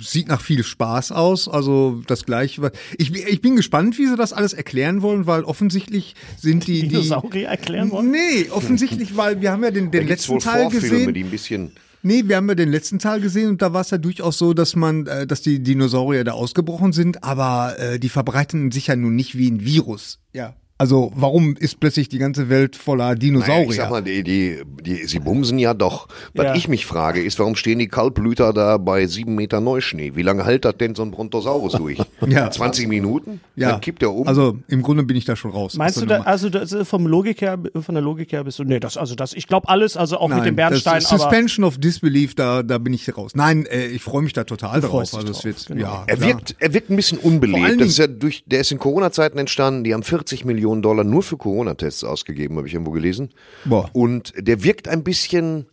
sieht 0.00 0.28
nach 0.28 0.40
viel 0.40 0.62
Spaß 0.62 1.10
aus. 1.10 1.48
Also 1.48 2.02
das 2.06 2.24
Gleiche. 2.24 2.70
Ich, 2.98 3.12
ich 3.12 3.40
bin 3.40 3.56
gespannt, 3.56 3.98
wie 3.98 4.06
sie 4.06 4.16
das 4.16 4.32
alles 4.32 4.52
erklären 4.52 5.02
wollen, 5.02 5.26
weil 5.26 5.42
offensichtlich 5.42 6.14
sind 6.38 6.66
die 6.68 6.82
die 6.82 6.88
Dinosaurier 6.88 7.48
erklären 7.48 7.90
wollen? 7.90 8.12
Nee, 8.12 8.48
offensichtlich, 8.50 9.16
weil 9.16 9.40
wir 9.40 9.50
haben 9.50 9.64
ja 9.64 9.72
den, 9.72 9.90
den 9.90 10.06
letzten 10.06 10.34
wohl 10.34 10.40
Teil 10.40 10.62
Vorfilme, 10.62 10.88
gesehen. 10.88 11.14
die 11.14 11.24
ein 11.24 11.30
bisschen. 11.30 11.72
Nee, 12.02 12.24
wir 12.26 12.36
haben 12.36 12.48
ja 12.48 12.54
den 12.54 12.70
letzten 12.70 12.98
Teil 12.98 13.20
gesehen 13.20 13.50
und 13.50 13.62
da 13.62 13.72
war 13.72 13.80
es 13.80 13.90
ja 13.90 13.98
durchaus 13.98 14.38
so, 14.38 14.54
dass 14.54 14.76
man, 14.76 15.06
äh, 15.06 15.26
dass 15.26 15.42
die 15.42 15.62
Dinosaurier 15.62 16.24
da 16.24 16.32
ausgebrochen 16.32 16.92
sind, 16.92 17.24
aber 17.24 17.78
äh, 17.78 17.98
die 17.98 18.08
verbreiten 18.08 18.70
sich 18.70 18.88
ja 18.88 18.96
nun 18.96 19.14
nicht 19.14 19.36
wie 19.36 19.50
ein 19.50 19.64
Virus. 19.64 20.20
Ja. 20.32 20.54
Also 20.78 21.10
warum 21.14 21.56
ist 21.56 21.80
plötzlich 21.80 22.10
die 22.10 22.18
ganze 22.18 22.50
Welt 22.50 22.76
voller 22.76 23.14
Dinosaurier? 23.14 23.60
Naja, 23.60 23.70
ich 23.70 23.76
sag 23.76 23.90
mal, 23.90 24.02
die, 24.02 24.22
die, 24.22 24.60
die, 24.82 25.06
sie 25.06 25.20
bumsen 25.20 25.58
ja 25.58 25.72
doch. 25.72 26.08
Was 26.34 26.44
Ja. 26.46 26.54
ich 26.54 26.68
mich 26.68 26.84
frage, 26.84 27.22
ist, 27.22 27.38
warum 27.38 27.56
stehen 27.56 27.78
die 27.78 27.88
Kaltblüter 27.88 28.52
da 28.52 28.76
bei 28.76 29.06
sieben 29.06 29.34
Meter 29.34 29.62
Neuschnee? 29.62 30.12
Wie 30.16 30.22
lange 30.22 30.44
hält 30.44 30.66
das 30.66 30.76
denn 30.76 30.94
so 30.94 31.02
ein 31.02 31.10
Brontosaurus 31.10 31.72
durch? 31.74 31.98
Ja. 32.26 32.50
20 32.50 32.88
Minuten? 32.88 33.40
ja. 33.54 33.70
Dann 33.70 33.80
kippt 33.80 34.02
er 34.02 34.12
um. 34.12 34.26
Also 34.26 34.58
im 34.68 34.82
Grunde 34.82 35.04
bin 35.04 35.16
ich 35.16 35.24
da 35.24 35.36
schon 35.36 35.50
raus. 35.52 35.76
Meinst 35.76 36.00
du 36.00 36.06
da, 36.06 36.22
also 36.22 36.50
das, 36.50 36.72
ist 36.72 36.88
vom 36.88 37.06
Logik 37.06 37.40
her, 37.40 37.58
von 37.80 37.94
der 37.94 38.02
Logik 38.02 38.32
her 38.32 38.42
bist 38.44 38.58
du, 38.58 38.64
nee, 38.64 38.80
das, 38.80 38.96
also 38.96 39.14
das, 39.14 39.32
ich 39.32 39.46
glaube 39.46 39.68
alles, 39.68 39.96
also 39.96 40.18
auch 40.18 40.28
mit 40.28 40.44
dem 40.44 40.56
Bernstein, 40.56 41.00
das 41.00 41.10
aber 41.12 41.20
Suspension 41.20 41.64
of 41.64 41.78
Disbelief, 41.78 42.34
da, 42.34 42.62
da 42.62 42.78
bin 42.78 42.92
ich 42.92 43.16
raus. 43.16 43.32
Nein, 43.34 43.64
äh, 43.66 43.86
ich 43.86 44.02
freue 44.02 44.22
mich 44.22 44.32
da 44.32 44.44
total 44.44 44.80
drauf. 44.80 45.14
Also 45.14 45.18
es 45.18 45.24
drauf, 45.24 45.44
wird, 45.44 45.66
genau. 45.66 45.80
ja, 45.80 46.04
er 46.06 46.20
wirkt, 46.20 46.56
er 46.58 46.74
wirkt 46.74 46.90
ein 46.90 46.96
bisschen 46.96 47.18
Vor 47.20 47.30
unbelebt. 47.30 47.64
allen 47.64 47.78
Das 47.78 47.88
ist 47.88 47.98
ja 47.98 48.06
durch, 48.08 48.42
der 48.46 48.60
ist 48.60 48.72
in 48.72 48.78
Corona-Zeiten 48.78 49.38
entstanden. 49.38 49.84
Die 49.84 49.94
haben 49.94 50.02
40 50.02 50.44
Millionen 50.44 50.65
Dollar 50.82 51.04
nur 51.04 51.22
für 51.22 51.36
Corona-Tests 51.36 52.04
ausgegeben, 52.04 52.56
habe 52.56 52.66
ich 52.68 52.74
irgendwo 52.74 52.90
gelesen. 52.92 53.30
Boah. 53.64 53.88
Und 53.92 54.32
der 54.36 54.62
wirkt 54.64 54.88
ein 54.88 55.04
bisschen 55.04 55.66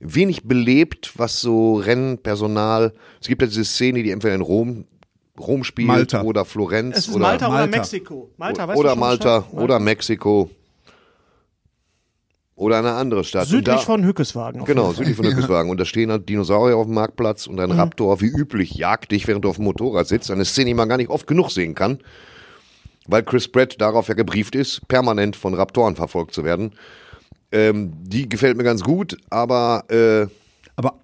wenig 0.00 0.44
belebt, 0.44 1.12
was 1.16 1.40
so 1.40 1.74
Rennpersonal. 1.76 2.92
Es 3.20 3.28
gibt 3.28 3.40
ja 3.42 3.48
diese 3.48 3.64
Szene, 3.64 4.02
die 4.02 4.10
entweder 4.10 4.34
in 4.34 4.40
Rom, 4.42 4.84
Rom 5.38 5.64
spielt 5.64 5.88
Malta. 5.88 6.22
oder 6.22 6.44
Florenz 6.44 6.96
es 6.98 7.08
ist 7.08 7.14
oder 7.14 7.22
Malta, 7.26 7.46
oder 7.48 7.54
Malta. 7.58 7.76
Mexiko. 7.78 8.30
Malta, 8.36 8.68
weißt 8.68 8.76
du 8.76 8.80
oder 8.80 8.90
schon 8.90 8.98
Malta 9.00 9.38
Bescheid? 9.40 9.60
oder 9.62 9.78
Mexiko 9.80 10.50
oder 12.54 12.78
eine 12.78 12.92
andere 12.92 13.22
Stadt. 13.22 13.46
Südlich 13.48 13.64
da, 13.64 13.76
von 13.78 14.02
Hückeswagen. 14.04 14.64
Genau, 14.64 14.92
südlich 14.92 15.14
von 15.16 15.26
Hückeswagen. 15.26 15.70
Und 15.70 15.78
da 15.78 15.84
stehen 15.84 16.10
halt 16.10 16.26
Dinosaurier 16.28 16.76
auf 16.78 16.86
dem 16.86 16.94
Marktplatz 16.94 17.46
und 17.46 17.60
ein 17.60 17.68
Mhm. 17.70 17.78
Raptor, 17.78 18.20
wie 18.22 18.28
üblich, 18.28 18.74
jagt 18.74 19.12
dich, 19.12 19.28
während 19.28 19.44
du 19.44 19.50
auf 19.50 19.56
dem 19.56 19.66
Motorrad 19.66 20.06
sitzt. 20.08 20.30
Eine 20.30 20.46
Szene, 20.46 20.66
die 20.68 20.74
man 20.74 20.88
gar 20.88 20.96
nicht 20.96 21.10
oft 21.10 21.26
genug 21.26 21.50
sehen 21.50 21.74
kann. 21.74 21.98
Weil 23.06 23.22
Chris 23.22 23.48
Pratt 23.48 23.80
darauf 23.80 24.08
ja 24.08 24.14
gebrieft 24.14 24.54
ist, 24.54 24.86
permanent 24.88 25.36
von 25.36 25.54
Raptoren 25.54 25.96
verfolgt 25.96 26.34
zu 26.34 26.44
werden. 26.44 26.72
Ähm, 27.52 27.92
die 28.02 28.28
gefällt 28.28 28.56
mir 28.56 28.64
ganz 28.64 28.82
gut, 28.82 29.16
aber 29.30 29.84
äh, 29.90 30.26
Aber 30.74 30.94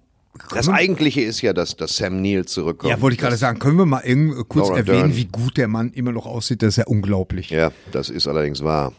das 0.53 0.67
Eigentliche 0.67 1.21
ist 1.21 1.41
ja, 1.41 1.53
dass, 1.53 1.75
dass 1.77 1.95
Sam 1.95 2.21
Neill 2.21 2.45
zurückkommt. 2.45 2.91
ja, 2.91 2.99
wollte 3.01 3.15
ich 3.15 3.21
gerade 3.21 3.37
sagen, 3.37 3.59
können 3.59 3.77
wir 3.77 3.85
mal 3.85 4.01
irgend, 4.01 4.33
äh, 4.37 4.43
kurz 4.47 4.67
Laura 4.67 4.79
erwähnen, 4.79 4.99
Dern. 5.09 5.15
wie 5.15 5.25
gut 5.25 5.57
der 5.57 5.67
Mann 5.67 5.91
immer 5.93 6.11
noch 6.11 6.25
aussieht? 6.25 6.61
Das 6.61 6.69
ist 6.69 6.77
ja 6.77 6.85
unglaublich. 6.87 7.49
Ja, 7.49 7.59
Ja, 7.59 7.71
das 7.91 8.09
ist 8.09 8.27
allerdings 8.27 8.63
wahr. 8.63 8.93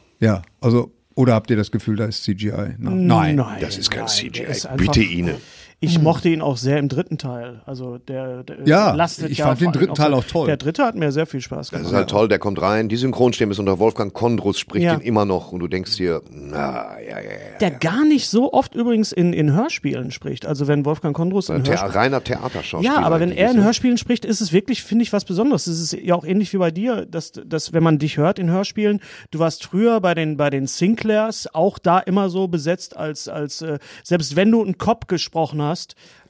also, 0.61 0.91
oder 1.17 1.35
habt 1.35 1.51
ihr 1.51 1.57
das 1.57 1.71
Gefühl, 1.71 1.97
da 1.97 2.07
ist 2.07 2.25
CGI? 2.25 2.51
Na, 2.79 2.91
nein. 2.91 3.37
Nein, 3.37 3.59
Das 3.61 3.77
ist 3.79 3.91
kein 3.91 4.05
nein, 4.07 4.09
CGI. 4.09 4.43
ist 4.45 4.69
Bitte 4.77 5.01
Ihnen. 5.03 5.37
Ich 5.85 6.01
mochte 6.01 6.29
ihn 6.29 6.41
auch 6.43 6.57
sehr 6.57 6.79
im 6.79 6.89
dritten 6.89 7.19
Teil. 7.19 7.61
Also 7.67 7.99
der, 7.99 8.43
der 8.45 8.57
Ja, 8.67 8.95
lastet 8.95 9.31
ich 9.31 9.39
ja 9.39 9.47
fand 9.47 9.61
den 9.61 9.73
dritten 9.73 9.95
Teil 9.95 10.15
auch 10.15 10.25
toll. 10.25 10.47
Der 10.47 10.57
dritte 10.57 10.85
hat 10.85 10.95
mir 10.95 11.13
sehr 11.13 11.27
viel 11.27 11.41
Spaß 11.41 11.69
Das 11.69 11.71
gemacht. 11.71 11.87
ist 11.87 11.93
halt 11.97 12.11
toll, 12.11 12.29
der 12.29 12.39
kommt 12.39 12.61
rein, 12.61 12.89
die 12.89 12.97
Synchronstimme 12.97 13.53
ist 13.53 13.59
unter 13.59 13.79
Wolfgang 13.79 14.13
Kondrus, 14.13 14.59
spricht 14.59 14.85
Ja. 14.85 14.95
ihn 14.95 15.01
immer 15.01 15.25
noch 15.25 15.53
und 15.53 15.61
du 15.61 15.69
denkst 15.69 15.97
dir, 15.97 16.23
na, 16.31 16.99
ja, 17.01 17.09
ja, 17.09 17.21
ja. 17.21 17.59
der 17.61 17.71
gar 17.71 18.05
nicht 18.05 18.29
so 18.29 18.53
oft 18.53 18.75
übrigens 18.75 19.13
in, 19.13 19.33
in 19.33 19.53
Hörspielen 19.53 20.11
spricht. 20.11 20.47
Also 20.47 20.67
wenn 20.67 20.85
Wolfgang 20.85 21.15
Kondrus 21.17 21.49
in 21.49 21.63
Thea 21.65 21.73
Hörspielen 21.75 21.93
reiner 21.93 22.25
Theaterschauspieler. 22.25 22.95
Ja, 22.95 23.01
aber 23.03 23.21
wenn 23.21 23.33
er 23.33 23.51
in? 23.53 23.63
Hörspielen 23.65 23.99
spricht, 23.99 24.25
ist 24.25 24.41
es 24.41 24.53
wirklich, 24.53 24.83
finde 24.83 25.03
ich, 25.03 25.13
was 25.13 25.25
Besonderes. 25.25 25.67
Es 25.67 25.81
ist 25.81 25.93
ja 25.93 26.15
auch 26.15 26.25
ähnlich 26.25 26.53
wie 26.53 26.59
bei 26.59 26.71
dir, 26.71 27.07
dass, 27.07 27.33
dass 27.33 27.73
wenn 27.73 27.83
man 27.83 27.99
dich 27.99 28.17
hört 28.17 28.39
in 28.39 28.51
Hörspielen, 28.51 29.01
du 29.31 29.39
warst 29.39 29.65
früher 29.65 30.01
bei 30.01 30.15
den, 30.15 30.37
bei 30.37 30.51
den 30.51 30.67
Sinclairs 30.67 31.49
auch 31.55 31.79
da 31.79 31.99
immer 31.99 32.29
so 32.31 32.49
besetzt, 32.49 32.97
als, 32.97 33.29
als 33.29 33.63
äh, 33.63 33.79
selbst 34.03 34.37
wenn 34.37 34.51
du 34.51 34.63
einen 34.63 34.79
Cop 34.79 35.09
gesprochen 35.09 35.61
hast, 35.63 35.74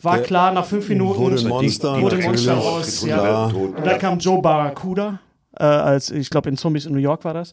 war 0.02 0.18
klar, 0.18 0.52
nach 0.52 0.64
fünf 0.64 0.88
Minuten 0.88 1.18
wurde 1.18 1.36
ein 1.36 1.48
Monster, 1.48 2.00
wurde 2.00 2.16
ein 2.16 2.22
natürlich. 2.22 2.46
Monster 2.46 2.54
raus. 2.54 3.06
Ja. 3.06 3.44
Und 3.46 3.84
da 3.84 3.98
kam 3.98 4.18
Joe 4.18 4.40
Barracuda. 4.40 5.20
Äh, 5.56 5.64
als 5.64 6.10
ich 6.10 6.30
glaube 6.30 6.48
in 6.48 6.56
Zombies 6.56 6.84
in 6.84 6.92
New 6.92 6.98
York 6.98 7.24
war 7.24 7.32
das 7.32 7.52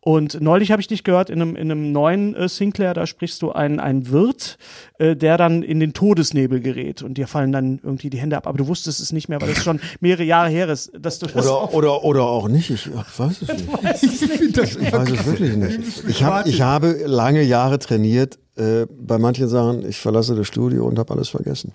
und 0.00 0.40
neulich 0.40 0.72
habe 0.72 0.80
ich 0.80 0.88
dich 0.88 1.04
gehört 1.04 1.28
in 1.28 1.42
einem 1.42 1.54
in 1.54 1.70
einem 1.70 1.92
neuen 1.92 2.34
äh, 2.34 2.48
Sinclair 2.48 2.94
da 2.94 3.06
sprichst 3.06 3.42
du 3.42 3.52
einen 3.52 3.78
einen 3.78 4.10
Wirt 4.10 4.56
äh, 4.98 5.14
der 5.14 5.36
dann 5.36 5.62
in 5.62 5.78
den 5.78 5.92
Todesnebel 5.92 6.60
gerät 6.60 7.02
und 7.02 7.18
dir 7.18 7.26
fallen 7.26 7.52
dann 7.52 7.78
irgendwie 7.82 8.08
die 8.08 8.16
Hände 8.16 8.38
ab 8.38 8.46
aber 8.46 8.56
du 8.56 8.68
wusstest 8.68 9.00
es 9.00 9.12
nicht 9.12 9.28
mehr 9.28 9.38
weil 9.42 9.52
das 9.52 9.62
schon 9.62 9.80
mehrere 10.00 10.24
Jahre 10.24 10.48
her 10.48 10.66
ist 10.70 10.92
dass 10.98 11.18
du 11.18 11.26
das 11.26 11.46
Oder, 11.46 11.74
oder, 11.74 12.04
oder 12.04 12.22
auch 12.22 12.48
nicht. 12.48 12.70
Ich 12.70 12.88
ach, 12.96 13.18
weiß 13.18 13.42
es 13.42 13.48
nicht. 13.48 14.22
Ich 14.22 14.30
finde 14.30 14.52
das 14.52 14.76
Ich 14.76 14.92
weiß 14.92 15.10
es 15.10 15.26
wirklich 15.26 15.56
nicht. 15.56 16.08
Ich, 16.08 16.24
hab, 16.24 16.46
ich 16.46 16.62
habe 16.62 17.02
lange 17.04 17.42
Jahre 17.42 17.78
trainiert. 17.78 18.38
Äh, 18.56 18.86
bei 18.90 19.18
manchen 19.18 19.48
Sachen, 19.48 19.86
ich 19.88 19.98
verlasse 19.98 20.34
das 20.34 20.46
Studio 20.46 20.86
und 20.86 20.98
habe 20.98 21.12
alles 21.14 21.28
vergessen. 21.30 21.72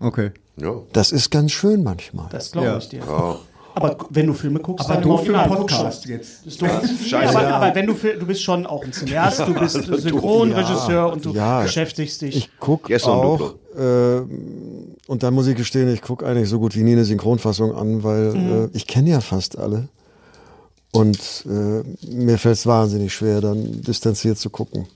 Okay. 0.00 0.32
Ja. 0.60 0.74
Das 0.92 1.12
ist 1.12 1.30
ganz 1.30 1.52
schön 1.52 1.82
manchmal. 1.84 2.28
Das 2.30 2.50
glaube 2.52 2.66
Ja. 2.68 2.76
ich 2.78 2.88
dir. 2.88 3.02
Aber 3.74 3.96
wenn 4.08 4.26
du 4.26 4.32
Filme 4.32 4.58
guckst, 4.58 4.86
Aber 4.86 4.94
dann 4.94 5.02
doof 5.04 5.24
für 5.26 5.38
einen. 5.38 5.54
Podcast 5.54 6.06
jetzt. 6.06 6.46
Ist 6.46 6.62
doof. 6.62 6.70
aber, 7.12 7.46
aber 7.46 7.74
wenn 7.74 7.86
du 7.86 7.92
du 7.92 8.26
bist 8.26 8.42
schon 8.42 8.64
auch 8.64 8.82
ein 8.82 8.90
Cineast, 8.92 9.40
du 9.40 9.52
bist 9.54 9.74
Synchronregisseur 10.02 11.12
und 11.12 11.24
du 11.24 11.32
Ja. 11.32 11.60
beschäftigst 11.62 12.22
dich. 12.22 12.36
Ich 12.36 12.58
gucke 12.58 12.90
Yes 12.90 13.04
auch, 13.04 13.54
äh, 13.76 14.20
und 15.06 15.22
dann 15.22 15.34
muss 15.34 15.46
ich 15.46 15.56
gestehen, 15.56 15.92
ich 15.92 16.00
gucke 16.00 16.26
eigentlich 16.26 16.48
so 16.48 16.58
gut 16.58 16.74
wie 16.74 16.82
nie 16.82 16.92
eine 16.92 17.04
Synchronfassung 17.04 17.74
an, 17.74 18.02
weil 18.02 18.34
äh, 18.72 18.76
ich 18.76 18.86
kenne 18.86 19.10
ja 19.10 19.20
fast 19.20 19.58
alle. 19.58 19.88
Und 20.92 21.44
äh, 21.46 21.82
mir 22.10 22.38
fällt 22.38 22.56
es 22.56 22.66
wahnsinnig 22.66 23.12
schwer, 23.12 23.42
dann 23.42 23.82
distanziert 23.82 24.38
zu 24.38 24.48
gucken. 24.48 24.86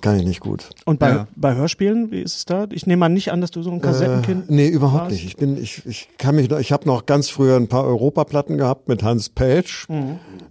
Kann 0.00 0.18
ich 0.18 0.24
nicht 0.24 0.40
gut. 0.40 0.70
Und 0.86 0.98
bei, 0.98 1.10
Ja. 1.10 1.26
bei 1.36 1.54
Hörspielen, 1.54 2.10
wie 2.10 2.22
ist 2.22 2.36
es 2.36 2.44
da? 2.46 2.66
Ich 2.72 2.86
nehme 2.86 3.00
mal 3.00 3.08
nicht 3.10 3.32
an, 3.32 3.40
dass 3.40 3.50
du 3.50 3.62
so 3.62 3.70
ein 3.70 3.80
Kassettenkind 3.82 4.48
Äh, 4.48 4.52
nee, 4.52 4.68
überhaupt 4.68 5.02
warst. 5.04 5.12
nicht. 5.12 5.24
Ich 5.26 5.36
bin, 5.36 5.56
ich, 5.62 5.84
ich 5.86 6.08
kann 6.16 6.36
mich 6.36 6.48
noch, 6.48 6.58
ich 6.58 6.72
habe 6.72 6.86
noch 6.86 7.04
ganz 7.06 7.28
früher 7.28 7.56
ein 7.56 7.68
paar 7.68 7.84
Europaplatten 7.84 8.56
gehabt 8.56 8.88
mit 8.88 9.02
Hans 9.02 9.28
Page. 9.28 9.86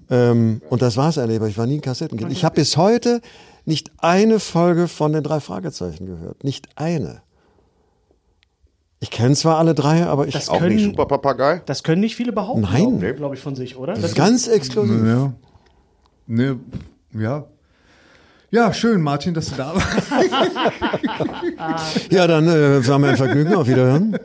Ähm, 0.10 0.62
und 0.70 0.82
das 0.82 0.98
war's 0.98 1.18
eigentlich, 1.18 1.38
aber 1.38 1.48
ich 1.48 1.58
war 1.58 1.66
nie 1.66 1.76
ein 1.76 1.82
Kassettenkind. 1.82 2.32
Ich 2.32 2.46
habe 2.46 2.56
bis 2.56 2.78
heute 2.78 3.22
nicht 3.66 3.92
eine 3.98 4.40
Folge 4.40 4.88
von 4.88 5.14
den 5.14 5.24
drei 5.24 5.40
Fragezeichen 5.40 6.06
gehört. 6.06 6.44
Nicht 6.44 6.70
eine. 6.76 7.22
Ich 9.00 9.12
kenne 9.12 9.34
zwar 9.36 9.58
alle 9.58 9.74
drei, 9.74 10.06
aber 10.06 10.28
ich 10.28 10.34
Das 10.34 10.50
Auch 10.50 10.60
können, 10.60 10.76
nicht 10.76 10.86
Super 10.86 11.06
Papagei? 11.06 11.62
Das 11.66 11.84
können 11.84 12.02
nicht 12.02 12.16
viele 12.16 12.34
behaupten. 12.34 12.62
Nein. 12.62 13.00
Glaube 13.00 13.14
glaub 13.16 13.34
ich 13.34 13.40
von 13.40 13.56
sich, 13.56 13.78
oder? 13.78 13.94
Das 13.94 14.14
ganz 14.14 14.48
exklusiv. 14.48 15.06
Ja. 15.06 15.34
Ne, 16.28 16.60
ja. 17.14 17.46
Ja, 18.52 18.74
schön, 18.74 19.02
Martin, 19.02 19.34
dass 19.34 19.48
du 19.52 19.56
da 19.56 19.76
warst. 19.76 20.12
Ja, 22.12 22.28
dann 22.28 22.48
äh, 22.48 22.86
war 22.88 23.00
mir 23.00 23.10
ein 23.10 23.18
Vergnügen. 23.18 23.54
Auf 23.54 23.68
Wiederhören. 23.68 24.18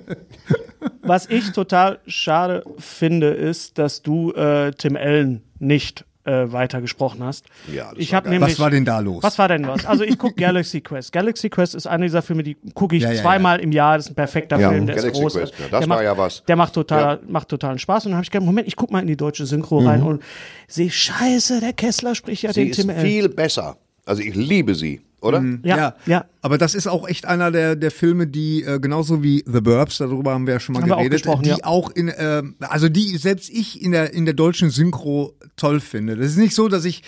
Was 1.03 1.27
ich 1.27 1.53
total 1.53 1.99
schade 2.07 2.65
finde, 2.79 3.29
ist, 3.29 3.79
dass 3.79 4.03
du 4.03 4.33
äh, 4.33 4.73
Tim 4.73 4.97
Allen 4.97 5.43
nicht 5.59 6.05
äh, 6.25 6.51
weiter 6.53 6.81
gesprochen 6.81 7.23
hast. 7.23 7.47
Ja, 7.73 7.91
das 7.91 7.99
ich 7.99 8.13
war 8.13 8.17
habe 8.19 8.31
nämlich. 8.31 8.53
Was 8.53 8.61
war 8.61 8.71
denn 8.71 8.85
da 8.87 8.99
los? 9.01 9.23
Was 9.23 9.39
war 9.39 9.49
denn 9.49 9.67
was? 9.67 9.85
Also 9.85 10.05
ich 10.05 10.17
gucke 10.19 10.35
Galaxy 10.37 10.81
Quest. 10.81 11.13
Galaxy 11.13 11.51
Quest 11.51 11.75
ist 11.75 11.87
einer 11.87 12.05
dieser 12.05 12.23
Filme, 12.23 12.43
die 12.43 12.57
gucke 12.75 12.97
ich 12.97 13.03
Ja, 13.03 13.13
ja, 13.13 13.21
zweimal 13.21 13.61
im 13.61 13.73
Jahr. 13.73 13.97
Das 13.99 14.07
ist 14.07 14.13
ein 14.13 14.15
perfekter 14.15 14.59
Ja, 14.59 14.71
Film, 14.71 14.87
der 14.87 14.97
Galaxy 14.97 15.19
ist 15.19 15.23
groß. 15.23 15.35
Quest, 15.35 15.55
ja, 15.59 15.67
das 15.71 15.81
der 15.81 15.89
war 15.89 15.97
macht, 15.97 16.05
ja 16.05 16.17
was. 16.17 16.43
Der 16.47 16.57
macht 16.57 16.73
total, 16.73 17.21
macht 17.29 17.49
totalen 17.49 17.79
Spaß. 17.79 18.07
Und 18.07 18.13
dann 18.13 18.17
habe 18.17 18.25
ich 18.25 18.31
gedacht, 18.31 18.47
Moment, 18.47 18.67
ich 18.69 18.77
guck 18.77 18.91
mal 18.91 19.01
in 19.01 19.07
die 19.07 19.17
deutsche 19.19 19.45
Synchro 19.45 19.81
rein 19.81 20.03
und 20.03 20.23
sehe, 20.67 20.91
scheiße, 20.91 21.61
der 21.61 21.75
Kessler 21.75 22.15
spricht 22.15 22.43
ja 22.43 22.53
Sie 22.55 22.63
den 22.63 22.71
ist 22.71 22.77
Tim 22.81 22.89
Allen. 22.91 23.01
viel 23.01 23.29
besser. 23.29 23.77
Also 24.07 24.23
ich 24.23 24.35
liebe 24.35 24.75
sie, 24.75 25.01
oder? 25.21 25.43
Ja, 25.63 25.95
ja. 26.07 26.27
Aber 26.43 26.59
das 26.59 26.75
ist 26.75 26.87
auch 26.87 27.09
echt 27.09 27.25
einer 27.27 27.51
der, 27.51 27.77
der 27.77 27.91
Filme, 27.91 28.27
die 28.27 28.63
äh, 28.63 28.79
genauso 28.79 29.23
wie 29.23 29.43
The 29.47 29.61
Burbs, 29.61 29.99
darüber 29.99 30.33
haben 30.33 30.47
wir 30.47 30.55
ja 30.55 30.61
schon 30.61 30.75
mal 30.75 30.83
Haben 30.83 30.93
auch 30.93 30.99
geredet, 30.99 31.23
gesprochen, 31.23 31.45
die 31.45 31.51
ja. 31.51 31.59
auch 31.63 31.91
in, 31.91 32.09
äh, 32.09 32.43
also 32.61 32.89
die 32.89 33.17
selbst 33.17 33.49
ich 33.49 33.83
in 33.83 33.93
der 33.93 34.13
in 34.13 34.27
der 34.27 34.35
deutschen 34.35 34.71
Synchro 34.71 35.35
toll 35.57 35.81
finde. 35.81 36.17
Das 36.17 36.27
ist 36.27 36.37
nicht 36.37 36.55
so, 36.55 36.69
dass 36.69 36.85
ich 36.85 37.03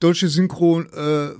deutsche 0.00 0.28
Synchronarbeit 0.28 0.94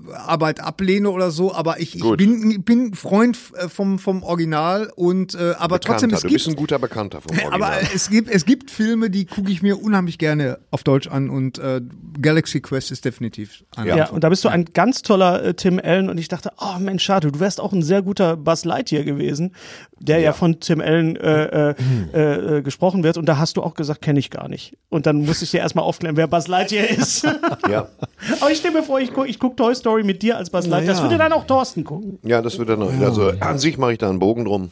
äh, 0.09 0.13
Arbeit 0.15 0.61
ablehne 0.61 1.11
oder 1.11 1.31
so, 1.31 1.55
aber 1.55 1.81
ich, 1.81 1.97
ich 1.97 2.17
bin 2.17 2.63
bin 2.63 2.95
Freund 2.95 3.39
äh, 3.57 3.69
vom 3.69 3.99
vom 3.99 4.23
Original 4.23 4.93
und 4.95 5.35
äh, 5.35 5.55
aber 5.59 5.81
trotzdem 5.81 6.11
Bekannter. 6.11 6.17
es 6.17 6.23
Du 6.23 6.29
bist 6.29 6.45
gibt 6.47 6.57
ein 6.57 6.61
guter 6.61 6.79
Bekannter 6.79 7.21
vom 7.23 7.31
Original. 7.39 7.55
aber 7.55 7.73
es 7.95 8.11
gibt 8.11 8.29
es 8.31 8.45
gibt 8.45 8.71
Filme, 8.71 9.09
die 9.09 9.25
gucke 9.25 9.51
ich 9.51 9.63
mir 9.63 9.83
unheimlich 9.83 10.19
gerne 10.19 10.59
auf 10.71 10.85
Deutsch 10.85 11.09
an 11.09 11.31
und 11.31 11.59
äh, 11.59 11.81
Galaxy 12.21 12.61
Quest 12.61 12.91
ist 12.91 13.05
definitiv 13.07 13.65
einer 13.77 13.87
Ja, 13.89 13.97
davon. 13.97 14.17
und 14.17 14.25
da 14.25 14.29
bist 14.29 14.45
du 14.45 14.49
ein 14.49 14.67
ganz 14.75 15.01
toller 15.01 15.43
äh, 15.43 15.55
Tim 15.55 15.81
Allen 15.83 16.11
und 16.11 16.19
und 16.19 16.23
ich 16.23 16.27
dachte, 16.29 16.51
oh 16.59 16.81
Mensch, 16.81 17.05
schade, 17.05 17.31
du 17.31 17.39
wärst 17.39 17.61
auch 17.61 17.73
ein 17.73 17.81
sehr 17.85 18.03
guter 18.03 18.37
Buzz 18.37 18.65
Lightyear 18.65 19.05
gewesen, 19.05 19.55
der 20.01 20.19
ja, 20.19 20.25
ja 20.25 20.33
von 20.33 20.59
Tim 20.59 20.81
Allen 20.81 21.15
äh, 21.15 21.71
äh, 21.71 22.57
äh, 22.57 22.63
gesprochen 22.63 23.05
wird. 23.05 23.17
Und 23.19 23.27
da 23.27 23.39
hast 23.39 23.57
du 23.57 23.63
auch 23.63 23.75
gesagt, 23.75 24.03
kenne 24.03 24.19
ich 24.19 24.31
gar 24.31 24.49
nicht. 24.49 24.77
Und 24.89 25.07
dann 25.07 25.19
musste 25.25 25.45
ich 25.45 25.53
dir 25.53 25.59
erstmal 25.59 25.85
aufklären, 25.85 26.17
wer 26.17 26.27
Buzz 26.27 26.49
Lightyear 26.49 26.89
ist. 26.91 27.23
ja. 27.71 27.89
Aber 28.41 28.48
ich 28.51 28.59
stelle 28.59 28.75
mir 28.75 28.83
vor, 28.83 29.01
ich 29.01 29.13
gucke 29.13 29.29
ich 29.29 29.39
guck 29.39 29.57
Toy 29.57 29.75
Story 29.75 30.03
mit 30.03 30.23
dir 30.23 30.37
als 30.37 30.51
Buzz 30.51 30.67
Lightyear. 30.67 30.95
Das 30.95 31.03
würde 31.03 31.19
dann 31.19 31.33
auch 31.33 31.47
Thorsten 31.47 31.85
gucken. 31.85 32.19
Ja, 32.23 32.43
das 32.43 32.59
würde 32.59 32.77
dann, 32.77 33.03
also 33.05 33.33
an 33.41 33.59
sich 33.59 33.79
mache 33.79 33.93
ich 33.93 33.99
da 33.99 34.09
einen 34.09 34.19
Bogen 34.19 34.45
drum. 34.45 34.71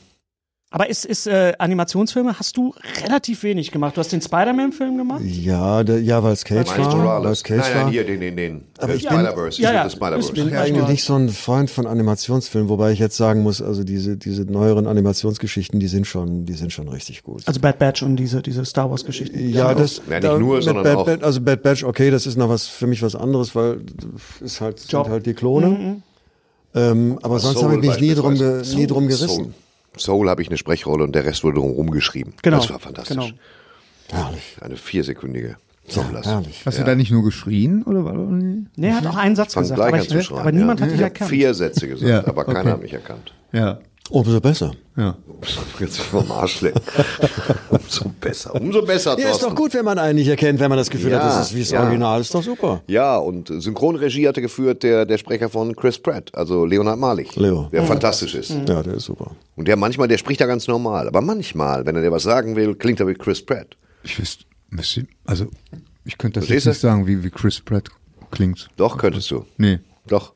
Aber 0.77 0.91
ist, 0.91 1.07
ist 1.07 1.27
äh, 1.27 1.55
Animationsfilme 1.59 2.39
hast 2.39 2.55
du 2.59 2.74
relativ 3.03 3.43
wenig 3.45 3.70
gemacht. 3.72 3.97
Du 3.97 4.01
hast 4.01 4.12
den 4.12 4.20
Spider-Man-Film 4.20 4.99
gemacht? 4.99 5.22
Ja, 5.24 5.83
der, 5.83 6.03
ja, 6.03 6.22
weil 6.22 6.35
es 6.35 6.45
Cage 6.45 6.70
Miles 6.77 6.89
war. 6.89 6.97
Morales. 6.97 7.39
Es 7.39 7.45
Cage 7.45 7.61
nein, 7.61 7.70
nein, 7.74 7.85
war. 7.85 7.91
hier, 7.93 8.05
den, 8.05 8.20
den, 8.20 8.37
den. 8.37 8.64
Aber 8.77 8.93
Äh, 8.93 8.97
ich 8.97 9.09
bin- 9.09 9.12
Spider-Verse. 9.18 9.62
Ja, 9.62 9.72
Ja. 9.72 9.89
Spider-Verse. 9.89 10.29
Ich 10.29 10.35
bin- 10.35 10.45
Ich 10.49 10.51
bin 10.51 10.59
eigentlich 10.61 10.89
nicht 10.89 11.05
so 11.05 11.14
ein 11.14 11.31
Freund 11.31 11.70
von 11.70 11.87
Animationsfilmen, 11.87 12.68
wobei 12.68 12.93
ich 12.93 12.99
jetzt 12.99 13.16
sagen 13.16 13.43
muss, 13.43 13.62
also 13.62 13.85
diese, 13.85 14.18
diese 14.18 14.43
neueren 14.43 14.87
Animationsgeschichten, 14.87 15.81
die 15.81 15.89
sind 15.89 16.07
schon, 16.07 16.45
die 16.45 16.53
sind 16.53 16.74
schon 16.74 16.89
richtig 16.89 17.22
gut. 17.22 17.41
Also 17.47 17.59
Bad 17.59 17.79
Batch 17.79 18.03
und 18.03 18.16
diese, 18.16 18.43
diese 18.43 18.62
Star 18.66 18.91
Wars-Geschichten. 18.91 19.49
ja, 19.49 19.74
das 19.74 20.03
Ja, 20.11 20.20
nicht 20.20 20.39
nur, 20.39 20.61
sondern 20.61 20.85
Bad, 20.85 20.97
auch- 20.99 21.07
Bad, 21.07 21.22
also 21.24 21.41
Bad 21.41 21.62
Batch, 21.62 21.85
okay, 21.85 22.11
das 22.11 22.27
ist 22.27 22.37
noch 22.37 22.51
was 22.51 22.66
für 22.66 22.87
mich 22.87 23.01
was 23.01 23.14
anderes, 23.16 23.55
weil 23.55 23.79
ist 24.43 24.61
halt 24.61 24.79
sind 24.81 25.09
halt 25.09 25.24
die 25.24 25.33
Klone. 25.33 26.03
Ähm, 26.74 27.18
aber 27.22 27.39
sonst 27.39 27.62
habe 27.62 27.77
ich 27.77 27.81
mich 27.81 27.99
nie 27.99 28.14
drum, 28.14 28.35
ge, 28.35 28.61
nie 28.74 28.87
drum 28.87 29.05
Soul. 29.05 29.09
gerissen. 29.09 29.29
Soul 29.45 29.53
habe 30.30 30.42
ich 30.42 30.49
eine 30.49 30.57
Sprechrolle 30.59 31.05
und 31.05 31.14
der 31.14 31.24
Rest 31.24 31.44
wurde 31.44 31.59
drum 31.61 31.70
rumgeschrieben. 31.70 32.34
Genau. 32.42 32.59
Das 32.59 32.70
war 32.70 32.78
fantastisch. 32.78 33.16
Genau. 33.16 33.28
Herrlich, 34.11 34.57
Eine 34.61 34.76
viersekündige 34.76 35.57
Sommerlass. 35.88 36.26
herrlich. 36.26 36.62
Hast 36.64 36.78
du 36.78 36.84
da 36.84 36.94
nicht 36.94 37.11
nur 37.11 37.24
geschrien 37.24 37.82
oder 37.84 38.05
war? 38.05 38.14
Nee, 38.14 38.88
er 38.88 38.97
hat 38.97 39.07
auch 39.07 39.16
einen 39.16 39.36
Satz 39.36 39.55
gesagt, 39.55 39.76
gleich 39.80 40.11
aber, 40.11 40.20
ich, 40.20 40.30
aber 40.30 40.53
niemand 40.53 40.80
ja. 40.80 40.86
hat 40.86 40.92
dich 40.92 40.99
Ich 40.99 41.05
habe 41.05 41.12
erkannt. 41.14 41.30
vier 41.30 41.55
Sätze 41.55 41.88
gesagt, 41.88 42.09
Ja, 42.09 42.26
aber 42.26 42.44
keiner 42.44 42.61
okay. 42.61 42.70
hat 42.70 42.82
mich 42.82 42.92
erkannt. 42.92 43.32
Ja. 43.53 43.78
Umso 44.11 44.40
besser. 44.40 44.72
Ja. 44.96 45.16
Jetzt 45.80 46.00
vom 46.00 46.30
Arsch 46.32 46.61
lecken. 46.62 46.80
Umso 47.70 48.09
besser. 48.20 48.54
Umso 48.54 48.82
besser, 48.82 49.18
Ja, 49.18 49.30
ist 49.30 49.42
doch 49.42 49.54
gut, 49.54 49.74
wenn 49.74 49.84
man 49.84 49.98
einen 49.98 50.16
nicht 50.18 50.28
erkennt, 50.28 50.61
wenn 50.61 50.68
man 50.68 50.78
das 50.78 50.88
Gefühl 50.90 51.11
Ja, 51.11 51.18
hat, 51.22 51.40
das 51.40 51.48
ist 51.48 51.54
wie 51.54 51.61
das 51.61 51.70
ja. 51.70 51.82
Original, 51.82 52.20
ist 52.20 52.34
doch 52.34 52.42
super. 52.42 52.82
Ja, 52.86 53.16
und 53.16 53.48
Synchronregie 53.48 54.26
hatte 54.28 54.40
geführt 54.40 54.82
der, 54.82 55.04
der 55.07 55.18
Sprecher 55.18 55.48
von 55.48 55.74
Chris 55.76 55.98
Pratt, 55.98 56.30
also 56.34 56.64
Leonard 56.64 56.98
Malig. 56.98 57.36
Leo. 57.36 57.68
Der 57.72 57.82
fantastisch 57.84 58.34
ist. 58.34 58.50
Ja, 58.68 58.82
der 58.82 58.94
ist 58.94 59.04
super. 59.04 59.32
Und 59.57 59.68
der 59.68 59.76
manchmal, 59.76 60.09
der 60.09 60.18
spricht 60.18 60.40
ja 60.40 60.46
ganz 60.46 60.66
normal. 60.66 61.09
Aber 61.09 61.20
manchmal, 61.20 61.84
wenn 61.84 61.96
er 61.96 62.02
dir 62.02 62.12
was 62.12 62.22
sagen 62.22 62.57
will, 62.57 62.74
klingt 62.74 63.00
er 63.00 63.07
wie 63.07 63.14
Chris 63.14 63.44
Pratt. 63.44 63.76
Ich 64.02 64.18
wüsste, 64.18 64.44
also 65.24 65.46
ich 66.04 66.18
könnte 66.18 66.40
das 66.40 66.46
Verstehst 66.46 66.66
jetzt 66.66 66.82
du? 66.82 66.86
nicht 66.88 66.94
sagen, 66.94 67.07
wie, 67.07 67.24
wie 67.24 67.30
Chris 67.30 67.61
Pratt 67.61 67.88
klingt. 68.30 68.68
Doch, 68.76 68.98
könntest 68.98 69.30
du. 69.30 69.44
Nee. 69.59 69.80
Doch. 70.07 70.32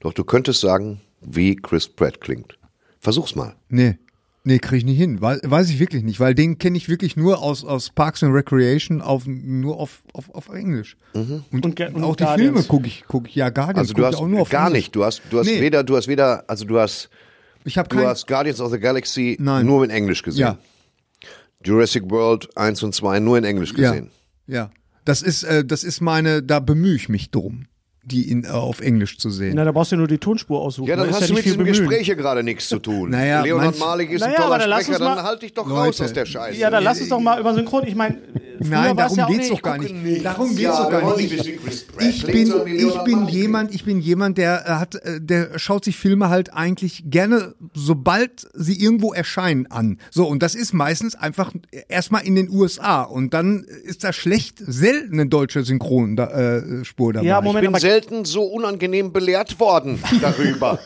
Doch, 0.00 0.12
du 0.12 0.24
könntest 0.24 0.60
sagen, 0.60 1.00
wie 1.20 1.56
Chris 1.56 1.88
Pratt 1.88 2.20
klingt. 2.20 2.56
Versuch's 3.00 3.34
mal. 3.34 3.54
Nee. 3.68 3.98
Nee, 4.42 4.58
kriege 4.58 4.78
ich 4.78 4.84
nicht 4.84 4.96
hin. 4.96 5.20
Weiß, 5.20 5.40
weiß 5.44 5.68
ich 5.68 5.78
wirklich 5.80 6.02
nicht, 6.02 6.18
weil 6.18 6.34
den 6.34 6.56
kenne 6.56 6.76
ich 6.78 6.88
wirklich 6.88 7.14
nur 7.16 7.42
aus, 7.42 7.62
aus 7.62 7.90
Parks 7.90 8.22
and 8.22 8.34
Recreation 8.34 9.02
auf, 9.02 9.26
nur 9.26 9.78
auf, 9.78 10.02
auf, 10.14 10.30
auf 10.34 10.48
Englisch. 10.48 10.96
Und, 11.12 11.44
Und 11.52 11.76
Ga- 11.76 11.88
und 11.88 12.02
auch 12.04 12.16
die 12.16 12.24
Guardians. 12.24 12.52
Filme 12.52 12.66
gucke 12.66 12.86
ich, 12.86 13.04
gucke 13.06 13.28
ich, 13.28 13.34
ja, 13.34 13.50
Guardians 13.50 13.78
Also 13.90 13.92
du 13.94 14.06
hast 14.06 14.14
auch 14.14 14.26
nur 14.26 14.40
auf 14.40 14.48
gar 14.48 14.68
Englisch. 14.68 14.84
nicht. 14.84 14.96
Du 14.96 15.04
hast, 15.04 15.20
du 15.28 15.38
hast 15.40 15.46
Nee. 15.46 15.60
weder, 15.60 15.84
du 15.84 15.94
hast 15.96 16.08
weder, 16.08 16.44
also 16.48 16.64
du 16.64 16.78
hast, 16.80 17.10
Ich 17.64 17.76
habe 17.76 17.88
du 17.90 17.96
kein, 17.96 18.06
hast 18.06 18.26
Guardians 18.26 18.62
of 18.62 18.70
the 18.72 18.78
Galaxy 18.80 19.36
Nein. 19.38 19.66
nur 19.66 19.84
in 19.84 19.90
Englisch 19.90 20.22
gesehen. 20.22 20.40
ja, 20.40 20.58
Jurassic 21.64 22.10
World 22.10 22.48
1 22.56 22.82
und 22.82 22.94
2 22.94 23.20
nur 23.20 23.36
in 23.36 23.44
Englisch 23.44 23.72
ja, 23.76 23.90
gesehen. 23.90 24.10
ja. 24.46 24.70
Das 25.04 25.22
ist, 25.22 25.42
äh, 25.44 25.64
das 25.64 25.82
ist 25.84 26.00
meine, 26.00 26.42
da 26.42 26.60
bemühe 26.60 26.94
ich 26.94 27.08
mich 27.08 27.30
drum, 27.30 27.66
die 28.10 28.30
in, 28.30 28.44
äh, 28.44 28.48
auf 28.48 28.80
Englisch 28.80 29.18
zu 29.18 29.30
sehen. 29.30 29.52
Na, 29.54 29.64
da 29.64 29.72
brauchst 29.72 29.92
du 29.92 29.96
nur 29.96 30.08
die 30.08 30.18
Tonspur 30.18 30.60
aussuchen. 30.60 30.88
Ja, 30.88 30.96
dann 30.96 31.08
Da 31.08 31.14
hast 31.14 31.28
du 31.28 31.34
nicht 31.34 31.36
mit 31.36 31.44
diesem 31.44 31.58
bemühen. 31.58 31.74
Gespräch 31.74 32.06
hier 32.06 32.16
gerade 32.16 32.42
nichts 32.42 32.68
zu 32.68 32.78
tun. 32.78 33.10
Naja, 33.10 33.42
Leonard 33.42 33.78
Malig 33.78 34.10
ist 34.10 34.22
ein 34.22 34.30
Naja, 34.30 34.42
toller 34.42 34.46
aber 34.54 34.58
dann 34.58 34.70
lass 34.70 34.84
Sprecher, 34.84 34.98
dann 34.98 35.22
halt 35.22 35.42
dich 35.42 35.54
doch 35.54 35.66
Leute. 35.66 35.80
raus 35.80 36.00
aus 36.00 36.12
der 36.12 36.26
Scheiße. 36.26 36.58
Ja, 36.58 36.70
dann 36.70 36.84
lass 36.84 37.00
uns 37.00 37.08
doch 37.08 37.20
mal 37.20 37.40
über 37.40 37.54
Synchron. 37.54 37.86
Ich 37.86 37.94
meine, 37.94 38.18
Nein, 38.62 38.94
darum 38.96 39.16
ja 39.16 39.26
geht's 39.26 39.38
nee, 39.44 39.48
doch 39.48 39.56
ich 39.56 39.62
gar 39.62 39.78
gucke 39.78 39.92
nicht. 39.94 40.24
Darum 40.24 40.48
geht's 40.50 40.60
Ja, 40.60 40.82
doch 40.82 40.90
gar 40.90 41.16
nicht. 41.16 41.32
nicht 41.32 41.60
Ich 42.00 42.26
bin, 42.26 42.52
ich 42.66 42.98
bin 43.04 43.26
jemand, 43.28 43.74
ich 43.74 43.84
bin 43.84 44.00
jemand, 44.00 44.36
der 44.38 44.64
äh, 44.66 44.70
hat, 44.72 44.94
äh, 44.96 45.20
der 45.20 45.58
schaut 45.58 45.84
sich 45.84 45.96
Filme 45.96 46.28
halt 46.28 46.52
eigentlich 46.52 47.04
gerne, 47.06 47.54
sobald 47.74 48.46
sie 48.54 48.78
irgendwo 48.78 49.12
erscheinen, 49.12 49.66
an. 49.70 49.98
So, 50.10 50.26
und 50.26 50.42
das 50.42 50.54
ist 50.54 50.72
meistens 50.74 51.14
einfach 51.14 51.52
erstmal 51.88 52.26
in 52.26 52.34
den 52.34 52.50
USA 52.50 53.02
und 53.02 53.32
dann 53.32 53.64
ist 53.84 54.04
da 54.04 54.12
schlecht 54.12 54.58
selten 54.58 55.14
eine 55.14 55.26
deutsche 55.28 55.62
Synchronspur 55.62 56.84
Spur 56.84 57.12
dabei. 57.12 57.26
Ja, 57.26 57.38
Ich 57.38 57.44
Moment, 57.44 57.62
bin 57.62 57.68
aber 57.74 57.80
selten 58.00 58.24
so 58.24 58.42
unangenehm 58.44 59.12
belehrt 59.12 59.60
worden 59.60 60.02
darüber. 60.20 60.78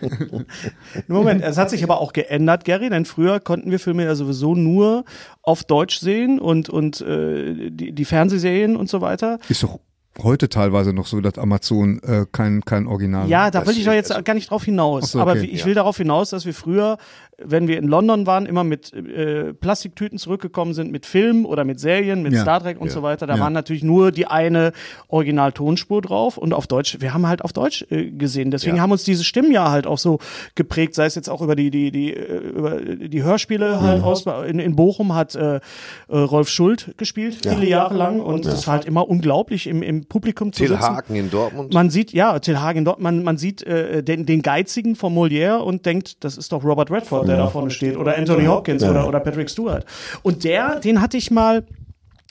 Moment, 1.08 1.42
es 1.42 1.56
hat 1.58 1.70
sich 1.70 1.82
aber 1.84 2.00
auch 2.00 2.12
geändert, 2.12 2.64
Gary, 2.64 2.88
denn 2.90 3.04
früher 3.04 3.40
konnten 3.40 3.70
wir 3.70 3.78
Filme 3.78 4.04
ja 4.04 4.14
sowieso 4.14 4.54
nur 4.54 5.04
auf 5.42 5.64
Deutsch 5.64 5.98
sehen 5.98 6.38
und, 6.38 6.68
und 6.68 7.00
äh, 7.00 7.70
die, 7.70 7.92
die 7.92 8.04
Fernsehserien 8.04 8.76
und 8.76 8.88
so 8.88 9.00
weiter. 9.00 9.38
Ist 9.48 9.62
doch 9.62 9.78
heute 10.22 10.48
teilweise 10.48 10.94
noch 10.94 11.06
so, 11.06 11.20
dass 11.20 11.36
Amazon 11.36 12.00
äh, 12.02 12.24
kein, 12.32 12.62
kein 12.64 12.86
Original 12.86 13.28
Ja, 13.28 13.50
da 13.50 13.66
will 13.66 13.76
ich 13.76 13.84
doch 13.84 13.92
jetzt 13.92 14.24
gar 14.24 14.32
nicht 14.34 14.50
drauf 14.50 14.64
hinaus. 14.64 15.12
So, 15.12 15.20
Aber 15.20 15.32
okay. 15.32 15.42
wie- 15.42 15.46
ich 15.50 15.60
Ja. 15.60 15.66
will 15.66 15.74
darauf 15.74 15.98
hinaus, 15.98 16.30
dass 16.30 16.46
wir 16.46 16.54
früher, 16.54 16.96
wenn 17.38 17.68
wir 17.68 17.76
in 17.78 17.86
London 17.86 18.26
waren, 18.26 18.46
immer 18.46 18.64
mit 18.64 18.92
äh, 18.94 19.52
Plastiktüten 19.52 20.18
zurückgekommen 20.18 20.72
sind, 20.72 20.90
mit 20.90 21.04
Filmen 21.04 21.44
oder 21.44 21.64
mit 21.64 21.78
Serien, 21.80 22.22
mit 22.22 22.32
Ja. 22.32 22.40
Star 22.42 22.60
Trek 22.62 22.80
und 22.80 22.86
Ja. 22.88 22.92
so 22.94 23.02
weiter. 23.02 23.26
Da 23.26 23.34
Ja. 23.36 23.40
waren 23.40 23.52
natürlich 23.52 23.82
nur 23.82 24.10
die 24.10 24.26
eine 24.26 24.72
Original-Tonspur 25.08 26.02
drauf 26.02 26.38
und 26.38 26.52
auf 26.54 26.66
Deutsch, 26.66 26.98
wir 27.00 27.12
haben 27.14 27.26
halt 27.26 27.42
auf 27.42 27.52
Deutsch 27.52 27.84
äh, 27.90 28.10
gesehen. 28.10 28.50
Deswegen 28.50 28.80
haben 28.80 28.92
uns 28.92 29.04
diese 29.04 29.24
Stimmen 29.24 29.50
ja 29.52 29.70
halt 29.70 29.86
auch 29.86 29.98
so 29.98 30.18
geprägt, 30.54 30.94
sei 30.94 31.06
es 31.06 31.14
jetzt 31.14 31.28
auch 31.28 31.42
über 31.42 31.56
die, 31.56 31.70
die, 31.70 31.90
die, 31.90 32.14
äh, 32.14 32.38
über 32.38 32.80
die 32.80 33.22
Hörspiele 33.22 33.80
halt 33.80 34.02
aus. 34.02 34.24
In, 34.48 34.58
in 34.58 34.76
Bochum 34.76 35.14
hat 35.14 35.34
äh, 35.34 35.56
äh, 35.56 35.60
Rolf 36.08 36.48
Schuld 36.48 36.94
gespielt, 36.96 37.38
viele 37.42 37.66
Jahre 37.66 37.94
lang. 37.96 38.20
Und 38.20 38.44
das 38.46 38.66
war 38.66 38.74
halt 38.74 38.84
immer 38.84 39.08
unglaublich 39.08 39.66
im, 39.66 39.82
im 39.82 40.04
Publikum 40.06 40.52
zu 40.52 40.60
Till 40.60 40.68
sitzen. 40.68 40.82
Haken 40.82 41.16
in 41.16 41.30
Dortmund. 41.30 41.74
Man 41.74 41.90
sieht, 41.90 42.12
ja, 42.12 42.38
Till 42.38 42.60
Hagen 42.60 42.84
dort, 42.84 43.00
man, 43.00 43.22
man 43.22 43.36
sieht 43.38 43.62
äh, 43.62 44.02
den, 44.02 44.26
den 44.26 44.42
Geizigen 44.42 44.96
von 44.96 45.14
Molière 45.14 45.56
und 45.58 45.86
denkt, 45.86 46.24
das 46.24 46.36
ist 46.36 46.52
doch 46.52 46.64
Robert 46.64 46.90
Redford, 46.90 47.25
der 47.26 47.36
da 47.36 47.46
vorne 47.48 47.70
steht. 47.70 47.96
Oder 47.96 48.16
Anthony 48.16 48.46
Hopkins 48.46 48.82
oder, 48.82 49.06
oder 49.06 49.20
Patrick 49.20 49.50
Stewart. 49.50 49.84
Und 50.22 50.44
der, 50.44 50.80
den 50.80 51.00
hatte 51.00 51.16
ich 51.16 51.30
mal 51.30 51.64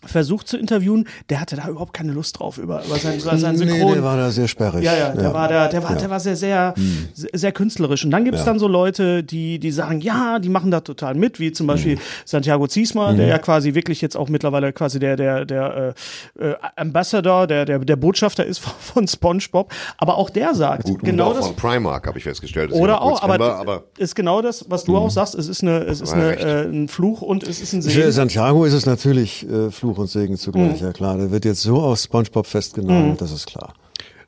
versucht 0.06 0.48
zu 0.48 0.58
interviewen, 0.58 1.08
der 1.30 1.42
hatte 1.42 1.56
da 1.56 1.68
überhaupt 1.68 1.94
keine 1.94 2.12
Lust 2.12 2.40
drauf 2.40 2.58
über, 2.58 2.84
über 2.86 2.96
sein, 2.98 3.20
über 3.20 3.38
sein 3.38 3.56
Nee, 3.56 3.66
Synchron. 3.70 3.94
der 3.94 4.04
war 4.04 4.18
da 4.18 4.30
sehr 4.32 4.48
sperrig. 4.48 4.84
Ja, 4.84 4.96
ja, 4.96 5.10
der 5.12 5.34
war 5.34 5.48
der, 5.48 5.68
der 5.70 5.84
war, 5.84 5.92
Ja. 5.92 5.98
der 5.98 6.10
war 6.10 6.20
sehr, 6.20 6.36
sehr, 6.36 6.74
sehr, 7.14 7.30
sehr 7.34 7.52
künstlerisch. 7.52 8.06
Und 8.06 8.12
dann 8.12 8.26
gibt's 8.26 8.44
dann 8.46 8.60
so 8.60 8.68
Leute, 8.68 9.24
die, 9.24 9.60
die 9.60 9.72
sagen, 9.72 10.02
ja, 10.02 10.40
die 10.40 10.50
machen 10.50 10.72
da 10.72 10.82
total 10.82 11.16
mit, 11.16 11.40
wie 11.40 11.52
zum 11.52 11.68
Beispiel 11.68 11.98
Santiago 12.26 12.68
Ziesma, 12.68 13.14
der 13.14 13.28
ja 13.28 13.38
quasi 13.38 13.74
wirklich 13.74 14.02
jetzt 14.02 14.16
auch 14.18 14.30
mittlerweile 14.30 14.74
quasi 14.74 15.00
der, 15.00 15.16
der, 15.16 15.46
der 15.46 15.94
äh, 16.40 16.50
äh, 16.52 16.56
Ambassador, 16.76 17.48
der, 17.48 17.66
der, 17.66 17.80
der 17.80 17.96
Botschafter 17.96 18.46
ist 18.46 18.60
von, 18.60 18.74
von 18.80 19.08
SpongeBob. 19.08 19.72
Aber 19.98 20.18
auch 20.18 20.30
der 20.30 20.54
sagt, 20.56 20.86
Gut, 20.86 21.00
genau 21.04 21.28
und 21.28 21.32
auch 21.32 21.38
das. 21.38 21.48
von 21.48 21.56
Primark 21.56 22.08
habe 22.08 22.18
ich 22.18 22.24
festgestellt. 22.24 22.72
Oder 22.72 23.02
auch, 23.02 23.22
aber, 23.22 23.56
aber 23.58 23.84
ist 23.98 24.16
genau 24.16 24.42
das, 24.42 24.66
was 24.70 24.84
du 24.84 24.98
auch 24.98 25.10
sagst. 25.10 25.36
Es 25.36 25.48
ist 25.48 25.64
eine, 25.64 25.80
es 25.84 26.02
ist 26.02 26.14
Aber 26.14 26.22
eine, 26.24 26.36
äh, 26.40 26.64
ein 26.66 26.88
Fluch 26.88 27.22
und 27.22 27.44
es 27.44 27.62
ist 27.62 27.74
ein 27.74 27.82
Für 27.82 27.90
Segen. 27.90 28.12
Santiago 28.12 28.66
ist 28.66 28.74
es 28.74 28.86
natürlich 28.86 29.48
äh, 29.50 29.72
Fluch 29.72 29.95
und 29.98 30.08
Segen 30.08 30.38
zugleich, 30.38 30.82
ja 30.82 30.92
klar. 30.94 31.18
Der 31.18 31.32
wird 31.32 31.46
jetzt 31.46 31.62
so 31.62 31.82
auf 31.82 32.00
Spongebob 32.00 32.46
festgenommen, 32.48 33.18
das 33.18 33.32
ist 33.32 33.48
klar. 33.48 33.74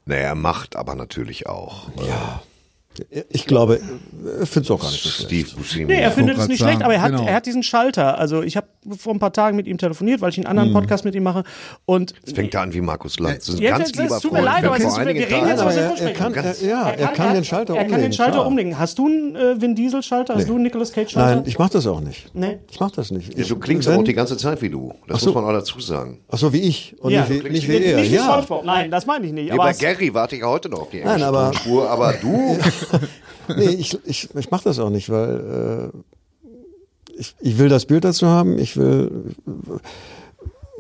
naja, 0.06 0.22
er 0.22 0.36
macht 0.36 0.76
aber 0.76 0.96
natürlich 0.96 1.48
auch. 1.48 1.90
Ja. 2.08 2.42
Ich 3.30 3.46
glaube, 3.46 3.80
ich 4.42 4.50
finde 4.50 4.66
es 4.66 4.72
auch 4.72 4.82
gar 4.82 4.90
nicht 4.90 5.04
so 5.04 5.10
schlecht. 5.10 5.30
Steve 5.30 5.50
Buscemi. 5.56 5.86
Nee, 5.86 6.02
er 6.02 6.12
findet 6.12 6.38
es 6.38 6.48
nicht 6.48 6.60
sagen, 6.60 6.72
schlecht, 6.72 6.84
aber 6.84 6.96
er 6.96 7.02
hat, 7.02 7.12
genau. 7.12 7.26
er 7.28 7.36
hat 7.36 7.46
diesen 7.46 7.62
Schalter. 7.62 8.18
Also 8.18 8.42
ich 8.42 8.58
habe 8.58 8.68
vor 8.98 9.14
ein 9.14 9.20
paar 9.20 9.34
Tagen 9.34 9.58
mit 9.58 9.68
ihm 9.68 9.78
telefoniert, 9.78 10.22
weil 10.22 10.30
ich 10.30 10.38
einen 10.38 10.46
anderen 10.48 10.74
Podcast 10.74 11.04
mit 11.06 11.16
ihm 11.16 11.24
mache. 11.24 11.44
Und 11.86 12.14
Jetzt 12.26 12.36
fängt 12.36 12.54
er 12.54 12.62
an 12.62 12.74
wie 12.74 12.82
Markus 12.82 13.20
Lanz. 13.20 13.48
Ja, 13.60 13.78
ganz 13.78 13.92
das- 13.92 13.92
das 13.92 14.04
lieber 14.04 14.20
tut 14.22 14.34
mir 14.34 14.42
leid, 14.42 14.64
aber 14.66 14.78
wir 14.80 15.08
reden 15.08 15.48
jetzt 15.48 15.60
aber 15.60 15.70
aus 15.70 15.76
dem 15.76 15.84
er, 15.84 16.02
er 16.02 16.14
kann, 16.14 16.34
er, 16.34 16.56
ja, 16.66 16.90
er 16.92 17.08
kann 17.10 17.34
den 17.34 17.44
Schalter 17.44 17.74
er 17.74 17.78
umlegen. 17.82 17.92
kann 17.92 18.02
den 18.02 18.14
Schalter 18.14 18.32
klar. 18.34 18.48
umlegen. 18.48 18.78
Hast 18.80 18.98
du 19.00 19.08
einen 19.08 19.36
äh, 19.36 19.62
Vin 19.62 19.76
Diesel 19.76 20.04
Schalter? 20.04 20.36
Hast 20.36 20.48
du 20.48 20.54
einen 20.56 20.64
Nicolas 20.64 20.92
Cage 20.92 21.12
Schalter? 21.12 21.36
Nein, 21.38 21.44
ich 21.48 21.58
mache 21.60 21.72
das 21.74 21.88
auch 21.88 22.00
nicht. 22.02 22.30
Nee. 22.34 22.58
Ich 22.70 22.80
mache 22.80 22.94
das 22.96 23.12
nicht. 23.12 23.38
Du 23.50 23.56
klingst 23.60 23.88
auch 23.90 24.04
die 24.04 24.14
ganze 24.14 24.38
Zeit 24.38 24.62
wie 24.62 24.70
du. 24.70 24.94
Das 25.08 25.26
muss 25.26 25.34
man 25.36 25.44
auch 25.46 25.52
dazu 25.52 25.80
sagen. 25.80 26.20
Ach 26.30 26.38
so, 26.38 26.52
wie 26.54 26.62
ich. 26.62 26.96
Und 27.00 27.12
Ja, 27.12 27.26
nicht, 27.26 27.50
nicht 27.50 27.68
wie 27.68 27.74
Nicht, 27.80 27.86
er. 27.88 27.98
nicht 27.98 28.12
wie 28.12 28.16
ja. 28.16 28.46
Nein, 28.64 28.92
das 28.92 29.06
meine 29.06 29.26
ich 29.26 29.34
nicht. 29.34 29.52
Aber 29.52 29.64
bei 29.64 29.74
Gary 29.74 30.14
warte 30.14 30.36
ich 30.36 30.42
ja 30.42 30.48
heute 30.48 30.70
noch 30.70 30.82
auf 30.82 30.90
die 30.90 31.04
Nein, 31.04 31.22
englische 31.22 31.90
aber- 31.90 32.14
du, 32.22 32.58
Nee, 33.56 33.70
ich, 33.70 33.98
ich, 34.06 34.28
ich 34.36 34.52
mache 34.52 34.66
das 34.66 34.78
auch 34.80 34.90
nicht, 34.90 35.10
weil 35.10 35.92
äh, 35.94 35.98
ich, 37.18 37.36
ich 37.40 37.58
will 37.58 37.70
das 37.70 37.86
Bild 37.86 38.04
dazu 38.04 38.28
haben. 38.28 38.58
Ich 38.60 38.78
will. 38.78 39.36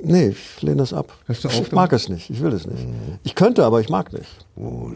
Nee, 0.03 0.29
ich 0.29 0.61
lehne 0.61 0.77
das 0.77 0.93
ab. 0.93 1.11
Hörst 1.25 1.43
du 1.43 1.47
auf 1.47 1.59
ich 1.59 1.71
mag 1.71 1.91
es 1.91 2.07
nicht. 2.07 2.29
Ich 2.29 2.41
will 2.41 2.53
es 2.53 2.67
nicht. 2.67 2.85
Ich 3.23 3.33
könnte, 3.33 3.65
aber 3.65 3.81
ich 3.81 3.89
mag 3.89 4.13
nicht. 4.13 4.27
oh. 4.55 4.91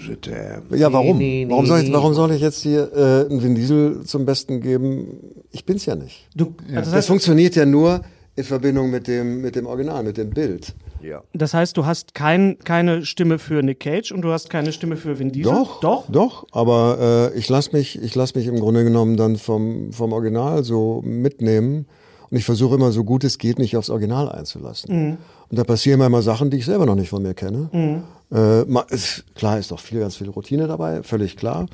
Ja, 0.76 0.94
warum? 0.94 1.18
Nee, 1.18 1.46
nee, 1.46 1.52
warum, 1.52 1.66
soll 1.66 1.80
ich, 1.82 1.92
warum 1.92 2.14
soll 2.14 2.32
ich 2.32 2.42
jetzt 2.42 2.62
hier 2.62 2.92
äh, 2.94 3.26
einen 3.32 3.42
Vin 3.42 3.56
Diesel 3.56 4.04
zum 4.06 4.26
Besten 4.26 4.62
geben? 4.62 5.08
Ich 5.52 5.66
bin's 5.66 5.86
ja 5.88 5.96
nicht. 5.96 6.28
du, 6.36 6.54
also 6.68 6.76
das 6.76 6.86
Das 6.86 6.94
heißt, 6.94 7.08
funktioniert 7.08 7.56
ja 7.56 7.66
nur 7.66 8.02
in 8.42 8.48
Verbindung 8.48 8.90
mit 8.92 9.08
dem, 9.08 9.42
mit 9.42 9.56
dem 9.56 9.66
Original, 9.66 10.04
mit 10.04 10.18
dem 10.18 10.30
Bild. 10.32 10.74
Ja. 11.02 11.24
Das 11.34 11.54
heißt, 11.54 11.76
du 11.78 11.86
hast 11.86 12.14
kein, 12.14 12.58
keine 12.60 13.06
Stimme 13.06 13.40
für 13.40 13.64
Nick 13.64 13.80
Cage 13.80 14.12
und 14.12 14.22
du 14.22 14.32
hast 14.32 14.50
keine 14.50 14.72
Stimme 14.72 14.98
für 14.98 15.18
Vin 15.20 15.32
Diesel? 15.32 15.52
Doch, 15.52 15.80
Doch? 15.80 16.06
doch. 16.10 16.46
Aber 16.52 17.32
äh, 17.34 17.38
ich 17.38 17.50
lasse 17.50 17.72
mich, 17.74 18.02
ich 18.02 18.14
lass 18.16 18.36
mich 18.36 18.46
im 18.48 18.60
Grunde 18.60 18.84
genommen 18.84 19.18
dann 19.18 19.38
vom, 19.38 19.92
vom 19.94 20.14
Original 20.14 20.64
so 20.64 21.02
mitnehmen. 21.04 21.86
Und 22.30 22.38
ich 22.38 22.46
versuche 22.46 22.76
immer, 22.76 22.92
so 22.92 23.04
gut 23.04 23.24
es 23.24 23.38
geht, 23.38 23.60
mich 23.60 23.76
aufs 23.76 23.90
Original 23.90 24.30
einzulassen. 24.30 24.96
Mhm. 25.10 25.18
Und 25.50 25.58
da 25.60 25.64
passieren 25.64 26.00
mir 26.00 26.06
immer 26.06 26.22
Sachen, 26.22 26.50
die 26.50 26.58
ich 26.58 26.66
selber 26.66 26.86
noch 26.86 26.96
nicht 26.96 27.10
von 27.10 27.22
mir 27.24 27.34
kenne. 27.34 27.70
Mhm. 27.74 28.04
Äh, 28.36 28.64
ma- 28.66 28.86
ist, 28.90 29.26
klar 29.36 29.60
ist 29.60 29.72
doch 29.72 29.80
viel, 29.80 30.00
ganz 30.00 30.16
viel 30.16 30.30
Routine 30.30 30.68
dabei, 30.68 31.04
völlig 31.04 31.36
klar. 31.36 31.66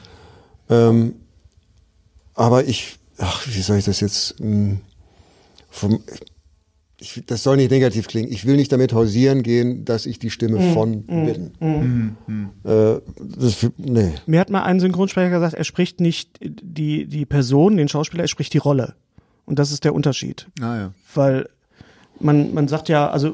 Ähm, 0.70 1.13
aber 2.34 2.63
ich, 2.65 2.97
ach, 3.20 3.45
wie 3.47 3.61
soll 3.61 3.78
ich 3.78 3.86
das 3.86 3.99
jetzt? 3.99 4.39
Mh, 4.39 4.78
vom, 5.70 5.99
ich, 7.00 7.24
das 7.28 7.43
soll 7.43 7.58
nicht 7.58 7.70
negativ 7.72 8.08
klingen. 8.08 8.32
Ich 8.32 8.45
will 8.45 8.56
nicht 8.56 8.72
damit 8.72 8.91
hausieren 8.93 9.43
gehen, 9.43 9.86
dass 9.86 10.06
ich 10.06 10.18
die 10.20 10.30
Stimme 10.32 10.58
Mhm. 10.60 10.74
von 10.74 11.04
bin. 11.04 11.52
Äh, 12.64 13.00
das, 13.39 13.68
nee. 13.78 14.14
Mir 14.26 14.39
hat 14.39 14.50
mal 14.50 14.64
ein 14.64 14.80
Synchronsprecher 14.80 15.30
gesagt, 15.30 15.54
er 15.54 15.64
spricht 15.64 16.00
nicht 16.02 16.39
die, 16.41 17.06
die 17.06 17.26
Person, 17.26 17.78
den 17.78 17.88
Schauspieler, 17.88 18.24
er 18.24 18.28
spricht 18.28 18.54
die 18.54 18.58
Rolle. 18.60 18.95
Und 19.45 19.60
das 19.60 19.72
ist 19.72 19.84
der 19.84 19.93
Unterschied. 19.93 20.48
Ah, 20.60 20.76
ja. 20.76 20.93
Weil 21.14 21.48
man, 22.20 22.53
man 22.53 22.68
sagt 22.68 22.89
ja, 22.89 23.09
also 23.09 23.34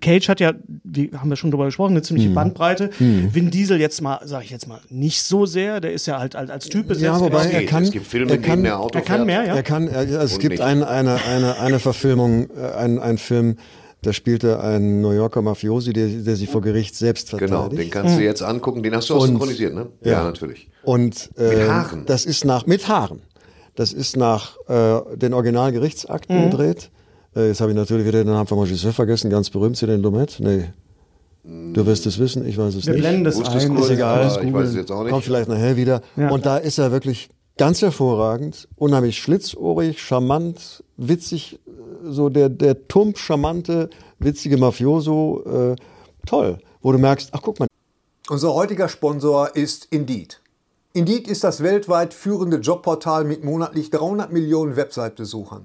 Cage 0.00 0.28
hat 0.28 0.40
ja, 0.40 0.52
wie 0.84 1.10
haben 1.16 1.28
wir 1.30 1.36
schon 1.36 1.50
drüber 1.50 1.66
gesprochen, 1.66 1.92
eine 1.92 2.02
ziemliche 2.02 2.28
Hm. 2.28 2.34
Bandbreite. 2.34 2.90
Vin 2.98 3.50
Diesel 3.50 3.80
jetzt 3.80 4.00
mal, 4.02 4.20
sage 4.24 4.44
ich 4.44 4.50
jetzt 4.50 4.66
mal, 4.68 4.80
nicht 4.90 5.22
so 5.22 5.46
sehr. 5.46 5.80
Der 5.80 5.92
ist 5.92 6.06
ja 6.06 6.18
halt 6.18 6.36
als, 6.36 6.50
als 6.50 6.68
Typ 6.68 6.88
besetzt. 6.88 7.20
wobei 7.20 7.46
Er- 7.50 7.66
kann- 7.66 7.82
es 7.84 7.90
gibt 7.92 8.06
Filme, 8.06 8.30
er 8.32 8.38
kann- 8.38 8.62
der 8.62 8.78
Auto 8.80 8.98
er 8.98 9.04
kann 9.04 9.26
mehr, 9.26 9.44
ja. 9.44 9.54
Er 9.54 9.62
kann, 9.62 9.88
er, 9.88 10.02
es 10.22 10.34
Und 10.34 10.38
gibt 10.40 10.60
ein, 10.60 10.82
eine, 10.82 11.16
eine, 11.24 11.58
eine 11.60 11.78
Verfilmung, 11.78 12.48
äh, 12.56 12.72
ein, 12.76 12.98
ein 12.98 13.18
Film, 13.18 13.56
da 14.02 14.12
spielte 14.12 14.60
ein 14.60 15.00
New 15.00 15.12
Yorker 15.12 15.40
Mafiosi, 15.40 15.92
der, 15.94 16.08
der 16.08 16.36
sich 16.36 16.50
vor 16.50 16.60
Gericht 16.60 16.94
selbst 16.94 17.30
Genau, 17.30 17.62
verteidigt. 17.62 17.82
den 17.84 17.90
kannst 17.90 18.18
du 18.18 18.22
jetzt 18.22 18.42
angucken. 18.42 18.82
Den 18.82 18.94
hast 18.94 19.08
du 19.08 19.14
auch 19.14 19.22
Und- 19.22 19.28
synchronisiert, 19.28 19.74
ne? 19.74 19.86
Ja, 20.02 20.12
ja. 20.12 20.24
natürlich. 20.24 20.68
Und 20.82 21.30
äh, 21.38 21.48
Mit 21.56 21.68
Haaren. 21.70 22.02
das 22.06 22.26
ist 22.26 22.44
nach 22.44 22.66
mit 22.66 22.86
Haaren. 22.88 23.22
Das 23.76 23.92
ist 23.92 24.16
nach 24.16 24.56
äh, 24.68 25.16
den 25.16 25.32
Originalgerichtsakten 25.32 26.36
Mhm. 26.46 26.50
gedreht. 26.50 26.90
Äh, 27.36 27.48
jetzt 27.48 27.60
habe 27.60 27.70
ich 27.72 27.76
natürlich 27.76 28.06
wieder 28.06 28.22
den 28.24 28.32
Namen 28.32 28.46
vom 28.46 28.58
Regisseur 28.60 28.92
vergessen, 28.92 29.30
ganz 29.30 29.50
berühmt, 29.50 29.76
Céline 29.76 30.00
Lumet. 30.02 30.36
Nee. 30.40 30.66
Du 31.44 31.84
wirst 31.84 32.06
es 32.06 32.18
wissen, 32.18 32.46
ich 32.46 32.56
weiß 32.56 32.74
es 32.74 32.86
Wir 32.86 32.94
nicht. 32.94 33.02
blenden 33.02 33.24
das 33.24 33.36
ein. 33.36 33.74
kurz, 33.74 33.84
ist 33.86 33.90
egal. 33.90 34.40
ich 34.42 34.52
weiß 34.52 34.68
es 34.70 34.74
jetzt 34.76 34.90
auch 34.90 35.02
nicht. 35.02 35.12
Kommt 35.12 35.24
vielleicht 35.24 35.48
nachher 35.48 35.76
wieder. 35.76 36.00
Ja. 36.16 36.30
Und 36.30 36.46
da 36.46 36.56
ist 36.56 36.78
er 36.78 36.90
wirklich 36.90 37.28
ganz 37.58 37.82
hervorragend, 37.82 38.66
unheimlich 38.76 39.18
schlitzohrig, 39.18 40.00
charmant, 40.02 40.82
witzig, 40.96 41.60
äh, 41.66 42.10
so 42.10 42.30
der, 42.30 42.48
der 42.48 42.88
tump, 42.88 43.18
charmante, 43.18 43.90
witzige 44.18 44.56
Mafioso, 44.56 45.42
äh, 45.44 45.76
toll. 46.26 46.58
Wo 46.80 46.92
du 46.92 46.98
merkst, 46.98 47.30
ach 47.32 47.40
guck 47.42 47.60
mal, 47.60 47.66
Unser 48.30 48.54
heutiger 48.54 48.88
Sponsor 48.88 49.54
ist 49.54 49.86
Indeed. 49.90 50.40
Indeed 50.94 51.28
ist 51.28 51.44
das 51.44 51.62
weltweit 51.62 52.14
führende 52.14 52.56
Jobportal 52.58 53.24
mit 53.24 53.44
monatlich 53.44 53.90
300 53.90 54.32
Millionen 54.32 54.76
Website-Besuchern. 54.76 55.64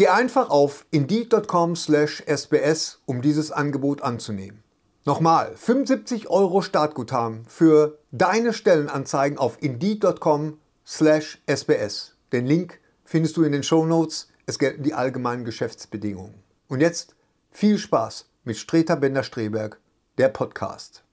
Geh 0.00 0.08
einfach 0.08 0.48
auf 0.48 0.86
indeed.com/sbs, 0.90 3.02
um 3.04 3.20
dieses 3.20 3.52
Angebot 3.52 4.00
anzunehmen. 4.00 4.62
Nochmal, 5.04 5.52
75 5.54 6.30
Euro 6.30 6.62
Startguthaben 6.62 7.44
für 7.44 7.98
deine 8.10 8.54
Stellenanzeigen 8.54 9.36
auf 9.36 9.58
indeed.com/sbs. 9.60 12.16
Den 12.32 12.46
Link 12.46 12.80
findest 13.04 13.36
du 13.36 13.42
in 13.42 13.52
den 13.52 13.62
Shownotes. 13.62 14.28
Es 14.46 14.58
gelten 14.58 14.84
die 14.84 14.94
allgemeinen 14.94 15.44
Geschäftsbedingungen. 15.44 16.42
Und 16.68 16.80
jetzt 16.80 17.14
viel 17.50 17.76
Spaß 17.76 18.30
mit 18.44 18.56
Streter 18.56 18.96
Bender-Streberg, 18.96 19.78
der 20.16 20.30
Podcast. 20.30 21.04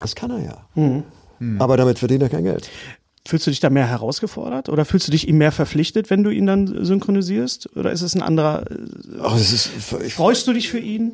das 0.00 0.16
kann 0.16 0.32
er 0.32 0.40
ja. 0.40 0.68
Mhm. 0.74 1.04
Aber 1.60 1.76
damit 1.76 2.00
verdient 2.00 2.24
er 2.24 2.30
kein 2.30 2.42
Geld. 2.42 2.68
Fühlst 3.28 3.46
du 3.46 3.50
dich 3.50 3.60
da 3.60 3.68
mehr 3.68 3.86
herausgefordert 3.86 4.70
oder 4.70 4.86
fühlst 4.86 5.06
du 5.06 5.12
dich 5.12 5.28
ihm 5.28 5.36
mehr 5.36 5.52
verpflichtet, 5.52 6.08
wenn 6.08 6.22
du 6.22 6.30
ihn 6.30 6.46
dann 6.46 6.82
synchronisierst? 6.82 7.76
Oder 7.76 7.92
ist 7.92 8.00
es 8.00 8.14
ein 8.14 8.22
anderer? 8.22 8.62
äh, 8.70 8.74
Ach, 9.22 9.32
das 9.36 9.52
ist, 9.52 9.68
ich, 10.02 10.14
Freust 10.14 10.46
du 10.46 10.54
dich 10.54 10.70
für 10.70 10.78
ihn? 10.78 11.12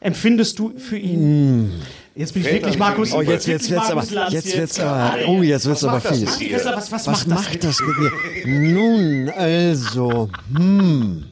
Empfindest 0.00 0.58
du 0.58 0.74
für 0.76 0.98
ihn? 0.98 1.72
Jetzt 2.14 2.34
bin 2.34 2.42
ich 2.42 2.48
Fällt 2.48 2.60
wirklich 2.62 2.78
Markus. 2.78 3.12
oh, 3.14 3.22
jetzt, 3.22 3.46
jetzt 3.46 3.70
wird's 3.70 3.86
aber, 3.86 3.94
Markus 3.94 4.10
Lanz 4.10 4.32
jetzt 4.34 4.54
wird's 4.54 4.78
aber, 4.80 5.14
oh, 5.28 5.42
jetzt 5.42 5.64
wird's 5.64 5.82
aber 5.82 5.98
fies. 6.02 6.38
was, 6.62 6.92
was, 6.92 7.06
Was 7.06 7.26
macht 7.26 7.64
das? 7.64 7.78
mit 7.80 8.44
mir? 8.44 8.72
Nun, 8.74 9.30
also, 9.30 10.28
hm. 10.54 11.24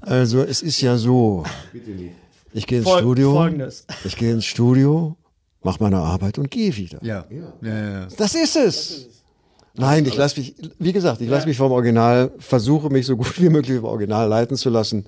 Also, 0.00 0.42
es 0.44 0.62
ist 0.62 0.80
ja 0.80 0.96
so. 0.96 1.42
Ich 2.54 2.68
gehe 2.68 2.78
ins 2.78 2.86
Fol- 2.88 3.00
Studio. 3.00 3.32
Folgendes. 3.32 3.84
Ich 4.04 4.16
gehe 4.16 4.32
ins 4.32 4.44
Studio, 4.44 5.16
mache 5.62 5.82
meine 5.82 5.98
Arbeit 5.98 6.38
und 6.38 6.50
gehe 6.50 6.76
wieder. 6.76 6.98
Ja. 7.02 7.24
Ja, 7.30 7.52
ja, 7.62 7.90
ja. 7.90 8.08
Das 8.16 8.34
ist 8.34 8.56
es. 8.56 9.06
Nein, 9.74 10.06
ich 10.06 10.16
lasse 10.16 10.40
mich, 10.40 10.56
wie 10.78 10.92
gesagt, 10.92 11.20
ich 11.20 11.28
lasse 11.28 11.46
mich 11.46 11.56
vom 11.56 11.70
Original, 11.70 12.32
versuche 12.38 12.90
mich 12.90 13.06
so 13.06 13.16
gut 13.16 13.40
wie 13.40 13.48
möglich 13.48 13.78
vom 13.78 13.88
Original 13.88 14.28
leiten 14.28 14.56
zu 14.56 14.70
lassen. 14.70 15.04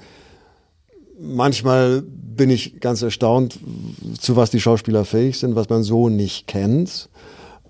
Manchmal 1.19 2.03
bin 2.03 2.51
ich 2.51 2.81
ganz 2.81 3.03
erstaunt, 3.03 3.59
zu 4.19 4.37
was 4.37 4.51
die 4.51 4.61
Schauspieler 4.61 5.05
fähig 5.05 5.39
sind, 5.39 5.55
was 5.57 5.69
man 5.69 5.83
so 5.83 6.09
nicht 6.09 6.47
kennt. 6.47 7.09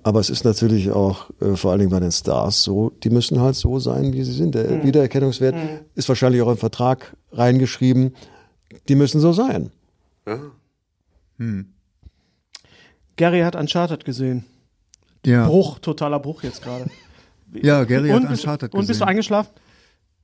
Aber 0.03 0.21
es 0.21 0.31
ist 0.31 0.45
natürlich 0.45 0.91
auch 0.91 1.31
äh, 1.41 1.57
vor 1.57 1.73
allen 1.73 1.81
Dingen 1.81 1.91
bei 1.91 2.01
den 2.01 2.13
Stars 2.13 2.63
so, 2.63 2.91
die 3.03 3.11
müssen 3.11 3.41
halt 3.41 3.55
so 3.55 3.79
sein, 3.79 4.13
wie 4.13 4.23
sie 4.25 4.33
sind. 4.33 4.55
Der 4.55 4.83
Wiedererkennungswert 4.85 5.55
ist 5.95 6.09
wahrscheinlich 6.09 6.41
auch 6.43 6.51
im 6.51 6.57
Vertrag 6.57 7.17
reingeschrieben. 7.33 8.15
Die 8.89 8.95
müssen 8.95 9.21
so 9.21 9.33
sein. 9.33 9.71
Gary 13.21 13.41
hat 13.41 13.55
Uncharted 13.55 14.07
gesehen. 14.07 14.47
Ja, 15.27 15.47
Bruch, 15.47 15.79
totaler 15.79 16.19
Bruch 16.19 16.43
jetzt 16.43 16.63
gerade. 16.63 16.87
ja 17.53 17.85
Gary 17.85 18.13
und 18.13 18.23
hat 18.23 18.31
bist, 18.31 18.45
Uncharted 18.45 18.73
und 18.73 18.79
bist 18.79 18.89
du 18.89 18.93
gesehen. 18.95 19.09
eingeschlafen? 19.09 19.51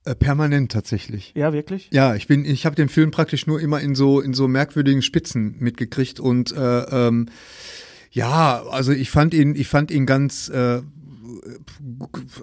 Äh, 0.07 0.15
permanent 0.15 0.73
tatsächlich. 0.73 1.35
Ja, 1.37 1.53
wirklich? 1.53 1.91
Ja, 1.93 2.15
ich 2.15 2.27
bin, 2.27 2.47
ich 2.47 2.65
habe 2.65 2.75
den 2.75 2.89
Film 2.89 3.11
praktisch 3.11 3.47
nur 3.47 3.61
immer 3.61 3.81
in 3.81 3.95
so 3.95 4.23
in 4.23 4.33
so 4.33 4.49
merkwürdigen 4.49 5.03
Spitzen 5.03 5.57
mitgekriegt 5.59 6.21
und 6.21 6.53
äh, 6.53 6.59
ähm, 6.85 7.29
ja, 8.13 8.63
also 8.71 8.93
ich 8.93 9.11
fand 9.11 9.35
ihn, 9.35 9.55
ich 9.55 9.69
fand 9.69 9.91
ihn 9.91 10.07
ganz 10.07 10.49
äh, 10.49 10.81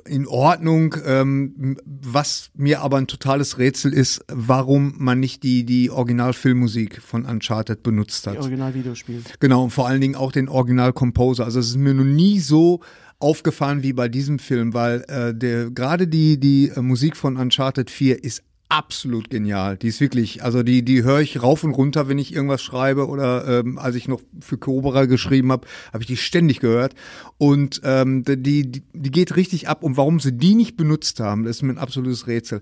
in 0.06 0.28
Ordnung. 0.28 0.96
Ähm, 1.06 1.78
was 1.86 2.52
mir 2.56 2.82
aber 2.82 2.98
ein 2.98 3.08
totales 3.08 3.58
Rätsel 3.58 3.94
ist, 3.94 4.24
warum 4.32 4.96
man 4.98 5.20
nicht 5.20 5.44
die 5.44 5.66
die 5.66 5.90
Originalfilmmusik 5.90 7.02
von 7.02 7.26
Uncharted 7.26 7.84
benutzt 7.84 8.26
Die 8.26 8.32
hat. 8.32 8.38
Original-Videospiel. 8.40 9.22
Genau, 9.40 9.64
und 9.64 9.70
vor 9.72 9.88
allen 9.88 10.02
Dingen 10.02 10.16
auch 10.16 10.32
den 10.32 10.50
Original-Composer. 10.50 11.46
Also 11.46 11.60
es 11.60 11.70
ist 11.70 11.78
mir 11.78 11.94
noch 11.94 12.04
nie 12.04 12.40
so 12.40 12.82
aufgefallen 13.20 13.84
wie 13.84 13.94
bei 13.94 14.10
diesem 14.10 14.38
Film, 14.40 14.74
weil 14.74 15.02
äh, 15.08 15.34
der 15.34 15.72
gerade 15.72 16.08
die 16.08 16.40
die 16.40 16.70
äh, 16.70 16.82
Musik 16.82 17.16
von 17.16 17.38
Uncharted 17.38 17.90
4 17.90 18.24
ist 18.24 18.44
absolut 18.74 19.30
genial. 19.30 19.78
Die 19.78 19.88
ist 19.88 20.02
wirklich, 20.02 20.44
also 20.44 20.64
die 20.64 20.84
die 20.84 21.04
höre 21.04 21.20
ich 21.20 21.42
rauf 21.42 21.64
und 21.64 21.74
runter, 21.74 22.08
wenn 22.10 22.18
ich 22.18 22.34
irgendwas 22.34 22.64
schreibe 22.64 23.08
oder 23.08 23.60
ähm, 23.60 23.78
als 23.78 23.96
ich 23.96 24.08
noch 24.08 24.22
für 24.40 24.58
Cobra 24.58 25.06
geschrieben 25.06 25.52
habe, 25.52 25.68
habe 25.94 26.04
ich 26.04 26.08
die 26.08 26.18
ständig 26.18 26.60
gehört 26.60 26.96
und 27.38 27.82
ähm, 27.84 28.24
die, 28.26 28.72
die 28.72 28.84
die 28.94 29.12
geht 29.12 29.36
richtig 29.36 29.70
ab 29.70 29.84
und 29.84 29.96
warum 29.96 30.20
sie 30.20 30.34
die 30.34 30.56
nicht 30.56 30.76
benutzt 30.76 31.20
haben, 31.20 31.44
das 31.44 31.58
ist 31.58 31.62
mir 31.62 31.74
ein 31.74 31.78
absolutes 31.78 32.26
Rätsel. 32.26 32.62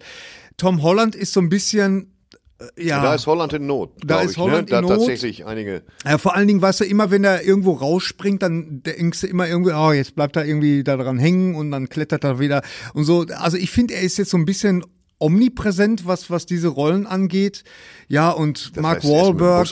Tom 0.58 0.84
Holland 0.84 1.16
ist 1.16 1.32
so 1.32 1.40
ein 1.40 1.50
bisschen 1.50 2.14
äh, 2.60 2.88
ja, 2.88 3.02
Da 3.02 3.16
ist 3.16 3.26
Holland 3.26 3.54
in 3.54 3.66
Not. 3.66 3.92
Da 4.06 4.22
ist 4.22 4.32
ich, 4.32 4.38
Holland 4.38 4.70
ne? 4.70 4.72
da 4.72 4.80
in 4.80 4.86
hat 4.86 4.90
Not. 4.90 5.00
tatsächlich 5.00 5.46
einige. 5.46 5.84
ja, 6.06 6.18
vor 6.18 6.36
allen 6.36 6.48
Dingen, 6.48 6.62
weißt 6.62 6.82
du, 6.82 6.84
immer 6.84 7.10
wenn 7.10 7.24
er 7.24 7.44
irgendwo 7.44 7.72
rausspringt, 7.72 8.42
dann 8.42 8.84
denkst 8.84 9.22
du 9.22 9.28
immer 9.28 9.48
irgendwie, 9.48 9.72
oh, 9.72 9.94
jetzt 9.94 10.16
bleibt 10.16 10.36
er 10.36 10.46
irgendwie 10.46 10.84
da 10.84 10.98
dran 10.98 11.20
hängen 11.20 11.56
und 11.56 11.72
dann 11.72 11.88
klettert 11.88 12.26
er 12.26 12.40
wieder 12.40 12.64
und 12.94 13.06
so. 13.06 13.26
Also 13.38 13.56
ich 13.56 13.72
finde, 13.72 13.94
er 13.94 14.02
ist 14.02 14.18
jetzt 14.18 14.32
so 14.32 14.38
ein 14.38 14.46
bisschen 14.46 14.84
omnipräsent, 15.22 16.06
was, 16.06 16.30
was 16.30 16.46
diese 16.46 16.68
Rollen 16.68 17.06
angeht. 17.08 17.64
Ja, 18.08 18.30
und 18.32 18.76
Das 18.76 18.82
Mark 18.82 18.98
heißt, 19.04 19.06
er 19.06 19.12
Wahlberg. 19.12 19.68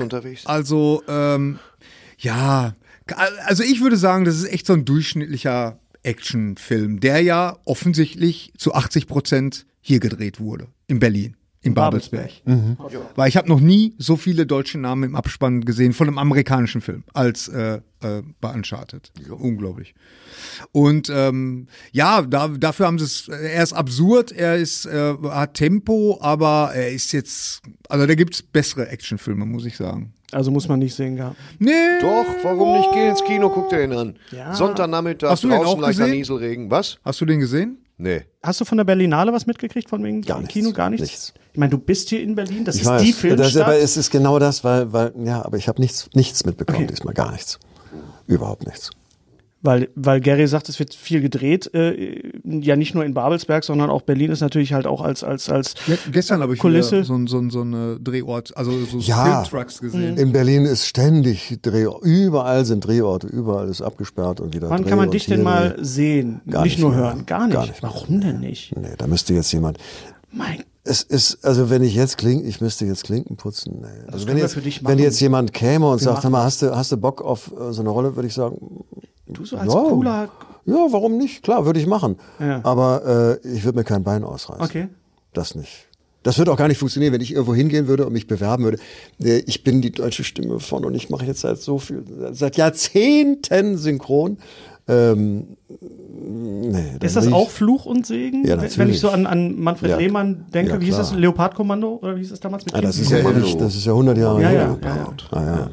Also, 0.46 1.04
ähm, 1.08 1.60
ja, 2.18 2.74
also 3.46 3.64
ich 3.64 3.82
würde 3.82 3.98
sagen, 3.98 4.26
das 4.26 4.36
ist 4.36 4.52
echt 4.52 4.68
so 4.68 4.74
ein 4.74 4.86
durchschnittlicher 4.86 5.80
Actionfilm, 6.04 7.00
der 7.00 7.22
ja 7.22 7.58
offensichtlich 7.66 8.54
zu 8.58 8.74
80 8.74 9.08
Prozent 9.08 9.66
hier 9.82 10.00
gedreht 10.00 10.40
wurde, 10.40 10.68
in 10.88 11.00
Berlin. 11.00 11.36
In 11.62 11.74
Babelsberg. 11.74 12.32
Weil 13.16 13.28
ich 13.28 13.36
habe 13.36 13.50
noch 13.50 13.60
nie 13.60 13.94
so 13.98 14.16
viele 14.16 14.46
deutsche 14.46 14.78
Namen 14.78 15.04
im 15.04 15.16
Abspann 15.16 15.66
gesehen 15.66 15.92
von 15.92 16.08
einem 16.08 16.18
amerikanischen 16.18 16.80
Film 16.80 17.04
als 17.14 17.50
äh, 17.50 17.82
äh, 18.02 18.22
bei 18.42 18.52
Uncharted. 18.54 19.12
Unglaublich. 19.30 19.94
Und 20.72 21.10
ähm, 21.14 21.68
ja, 21.92 22.22
da, 22.22 22.48
dafür 22.48 22.88
haben 22.88 23.00
sie 23.00 23.06
es. 23.06 23.28
Er 23.28 23.64
ist 23.64 23.74
absurd, 23.74 24.32
er 24.32 24.56
ist 24.58 24.86
äh, 24.86 25.16
hat 25.30 25.56
Tempo, 25.56 26.18
aber 26.22 26.72
er 26.74 26.92
ist 26.92 27.12
jetzt. 27.12 27.62
Also 27.90 28.06
da 28.06 28.16
gibt's 28.16 28.42
bessere 28.42 28.88
Actionfilme, 28.90 29.46
muss 29.46 29.66
ich 29.66 29.78
sagen. 29.78 30.14
Also 30.32 30.52
muss 30.52 30.68
man 30.68 30.78
nicht 30.80 30.94
sehen 30.96 31.16
gehabt. 31.16 31.38
Nee. 31.58 31.72
Doch, 32.02 32.26
warum 32.44 32.78
nicht? 32.78 32.90
Geh 32.94 33.08
ins 33.10 33.24
Kino, 33.24 33.50
guck 33.50 33.70
dir 33.70 33.80
den 33.80 33.94
an. 33.94 34.20
Ja. 34.32 34.54
Sonntagnachmittag, 34.54 35.30
Hast 35.32 35.44
du 35.44 35.48
den 35.50 35.58
draußen 35.58 35.68
auch 35.80 35.82
leichter 35.82 36.04
gesehen? 36.04 36.18
Nieselregen. 36.20 36.70
Was? 36.72 37.00
Hast 37.04 37.20
du 37.22 37.26
den 37.26 37.40
gesehen? 37.40 37.80
Nee. 37.98 38.22
Hast 38.44 38.62
du 38.62 38.66
von 38.66 38.78
der 38.78 38.86
Berlinale 38.86 39.34
was 39.34 39.46
mitgekriegt 39.48 39.90
von 39.90 40.04
wegen 40.04 40.22
Gar 40.22 40.38
im 40.38 40.44
nichts. 40.44 40.54
Kino? 40.54 40.72
Gar 40.72 40.92
nichts? 40.92 41.02
Nichts. 41.08 41.34
Ich 41.52 41.58
meine, 41.60 41.72
du 41.72 41.80
bist 41.80 42.10
hier 42.10 42.22
in 42.22 42.36
Berlin, 42.36 42.64
das 42.64 42.76
Ich 42.76 42.84
ist 42.84 42.88
weiß, 42.88 43.02
die 43.02 43.12
das, 43.12 43.20
Filmstadt. 43.20 43.64
aber 43.64 43.76
es 43.78 43.98
ist 43.98 44.12
genau 44.12 44.38
das, 44.40 44.64
weil, 44.64 44.94
weil, 44.94 45.12
ja, 45.26 45.44
aber 45.44 45.58
ich 45.58 45.68
habe 45.68 45.82
nichts, 45.82 46.10
nichts 46.14 46.46
mitbekommen 46.46 46.84
Okay. 46.84 46.88
diesmal, 46.88 47.14
gar 47.16 47.32
nichts. 47.32 47.60
Überhaupt 48.30 48.66
nichts. 48.66 48.92
Weil, 49.62 49.90
weil 49.94 50.22
Gary 50.22 50.48
sagt, 50.48 50.70
es 50.70 50.80
wird 50.80 50.94
viel 50.96 51.20
gedreht, 51.20 51.70
äh, 51.74 52.22
ja 52.46 52.78
nicht 52.78 52.96
nur 52.96 53.04
in 53.04 53.14
Babelsberg, 53.14 53.66
sondern 53.66 53.90
auch 53.90 54.04
Berlin 54.04 54.32
ist 54.32 54.40
natürlich 54.40 54.72
halt 54.72 54.88
auch 54.88 55.02
als, 55.02 55.22
als, 55.22 55.50
als 55.50 55.74
Ge- 55.86 55.98
Gestern 56.14 56.42
habe 56.42 56.54
ich 56.54 56.62
Kulisse. 56.62 57.04
so, 57.04 57.14
ein- 57.14 57.28
so, 57.28 57.40
ein- 57.40 57.50
so 57.50 57.60
eine 57.60 58.00
Drehort, 58.00 58.56
also 58.56 58.72
so 58.86 59.00
Ja. 59.00 59.44
Filmtrucks 59.44 59.82
gesehen. 59.82 60.16
In 60.16 60.32
Berlin 60.32 60.64
ist 60.64 60.86
ständig 60.88 61.60
Drehort, 61.62 62.06
überall 62.06 62.64
sind 62.64 62.88
Drehorte, 62.88 63.28
überall 63.28 63.68
ist 63.68 63.82
abgesperrt 63.82 64.40
und 64.40 64.54
wieder 64.56 64.70
Wann 64.70 64.84
Dreh 64.84 64.90
kann 64.92 64.98
man 64.98 65.12
dich 65.12 65.26
denn 65.26 65.44
mal 65.44 65.76
sehen? 65.82 66.40
Gar 66.50 66.64
nicht 66.64 66.76
nicht 66.76 66.80
nur 66.82 66.92
mehr. 66.92 67.00
hören, 67.00 67.26
gar 67.26 67.48
nicht. 67.48 67.56
Gar 67.56 67.66
nicht. 67.68 67.84
Warum 67.84 68.22
denn 68.22 68.40
nicht? 68.40 68.74
Nee, 68.78 68.94
da 68.98 69.08
müsste 69.08 69.34
jetzt 69.34 69.52
jemand. 69.52 69.78
Mein 70.32 70.64
Es 70.84 71.04
ist, 71.04 71.44
also 71.46 71.70
wenn 71.70 71.84
ich 71.84 71.96
jetzt 71.96 72.18
Klinken, 72.18 72.48
ich 72.48 72.62
müsste 72.62 72.86
jetzt 72.86 73.04
Klinken 73.04 73.36
putzen. 73.38 73.80
Nee. 73.82 73.88
Also 74.12 74.26
können 74.26 74.28
wenn 74.28 74.36
wir 74.38 74.64
jetzt, 74.64 74.86
wenn 74.86 75.00
jetzt 75.00 75.20
jemand 75.20 75.54
käme 75.54 75.90
und 75.90 76.00
sagt, 76.00 76.18
machen 76.18 76.24
hör 76.24 76.30
mal, 76.32 76.44
hast 76.44 76.62
du, 76.62 76.76
hast 76.76 76.92
du 76.92 76.98
Bock 76.98 77.22
auf 77.22 77.52
äh, 77.52 77.74
so 77.74 77.82
eine 77.82 77.90
Rolle, 77.90 78.16
würde 78.16 78.28
ich 78.28 78.34
sagen, 78.34 78.86
du 79.28 79.46
so 79.46 79.58
als 79.58 79.74
ja, 79.74 79.80
cooler. 79.82 80.30
ja, 80.66 80.88
warum 80.92 81.18
nicht? 81.18 81.44
Klar, 81.44 81.66
würde 81.66 81.80
ich 81.80 81.88
machen. 81.88 82.18
Ja. 82.40 82.62
Aber 82.64 83.40
äh, 83.44 83.48
ich 83.48 83.64
würde 83.64 83.78
mir 83.78 83.84
kein 83.84 84.04
Bein 84.04 84.24
ausreißen. 84.24 84.64
Okay. 84.64 84.88
Das 85.34 85.56
nicht. 85.56 85.88
Das 86.24 86.38
würde 86.38 86.52
auch 86.52 86.58
gar 86.58 86.68
nicht 86.68 86.78
funktionieren, 86.80 87.14
wenn 87.14 87.22
ich 87.22 87.32
irgendwo 87.32 87.56
hingehen 87.56 87.88
würde 87.88 88.06
und 88.06 88.12
mich 88.12 88.28
bewerben 88.28 88.64
würde. 88.66 88.78
Äh, 89.24 89.38
Ich 89.46 89.64
bin 89.64 89.82
die 89.82 89.92
deutsche 89.92 90.24
Stimme 90.24 90.60
von 90.60 90.84
und 90.84 90.94
ich 90.94 91.10
mache 91.10 91.26
jetzt 91.26 91.42
seit 91.42 91.60
so 91.60 91.78
viel, 91.80 92.04
seit 92.32 92.58
Jahrzehnten 92.58 93.78
synchron. 93.78 94.38
Ähm, 94.90 95.48
nee, 96.22 96.84
Ist 97.02 97.16
das 97.16 97.32
auch 97.32 97.50
Fluch 97.50 97.86
und 97.86 98.06
Segen? 98.06 98.44
Ja, 98.46 98.54
Wenn- 98.54 98.62
Wenn 98.62 98.68
natürlich. 98.70 98.96
ich 98.96 99.00
so 99.02 99.10
an, 99.10 99.26
an 99.28 99.60
Manfred 99.60 99.92
Ja. 99.92 99.98
Lehmann 99.98 100.46
denke, 100.54 100.72
Ja, 100.74 100.82
wie 100.82 100.86
hieß 100.86 100.98
das? 100.98 101.14
Leopardkommando? 101.14 102.00
Oder 102.02 102.16
wie 102.16 102.20
hieß 102.22 102.32
das 102.32 102.40
damals 102.40 102.66
mit 102.66 102.74
Ah, 102.76 102.82
das 102.82 102.98
ist 102.98 103.12
ja, 103.12 103.20
ewig, 103.20 103.56
das 103.58 103.76
ist 103.76 103.86
ja 103.86 103.94
100 103.94 104.18
Jahre 104.18 104.42
Ja, 104.42 104.50
her. 104.50 104.78
ja, 104.82 104.90
ja, 104.90 104.96
ja. 104.96 105.14
Ah, 105.32 105.44
ja. 105.60 105.70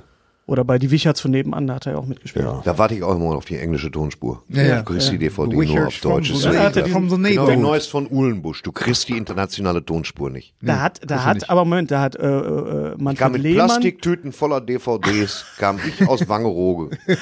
Oder 0.49 0.63
bei 0.65 0.79
Die 0.79 0.93
Wicherts 0.93 1.21
von 1.21 1.33
nebenan, 1.33 1.67
da 1.67 1.75
hat 1.75 1.87
er 1.87 1.95
ja 1.95 1.99
auch 1.99 2.07
mitgespielt. 2.07 2.45
Ja. 2.45 2.61
Da 2.65 2.79
warte 2.79 2.95
ich 2.95 3.03
auch 3.03 3.17
immer 3.17 3.35
auf 3.35 3.47
die 3.47 3.57
englische 3.57 3.91
Tonspur. 3.91 4.45
Ja, 4.49 4.63
ja. 4.63 4.79
Du 4.83 4.93
kriegst 4.93 5.11
die 5.11 5.19
DVD 5.19 5.51
The 5.51 5.75
nur 5.75 5.87
auf 5.89 6.01
Deutsch. 6.01 6.29
the 6.29 6.35
Ist 6.35 6.45
Ja, 6.45 6.63
hat 6.63 6.77
er. 6.77 6.87
From 6.87 7.11
the 7.11 7.17
Genau 7.17 7.29
wie 7.29 7.35
neighborhood. 7.35 7.59
Neues 7.59 7.87
von 7.89 8.09
Uhlenbusch. 8.09 8.63
Du 8.63 8.71
kriegst 8.71 9.09
die 9.09 9.17
internationale 9.17 9.85
Tonspur 9.85 10.31
nicht. 10.31 10.55
Da 10.63 10.81
hat, 10.83 11.01
da 11.05 11.25
hat, 11.25 11.51
aber 11.51 11.65
Moment, 11.65 11.91
da 11.91 12.01
hat 12.01 12.15
äh, 12.15 12.21
äh, 12.29 12.93
Ich 12.93 12.95
kam 12.95 13.03
Manfred 13.03 13.33
mit 13.33 13.43
Lehmann, 13.43 13.67
Plastiktüten 13.67 14.31
voller 14.31 14.61
DVDs, 14.61 15.45
kam 15.59 15.81
ich 15.85 16.07
aus 16.09 16.29
Wangerooge. 16.29 16.91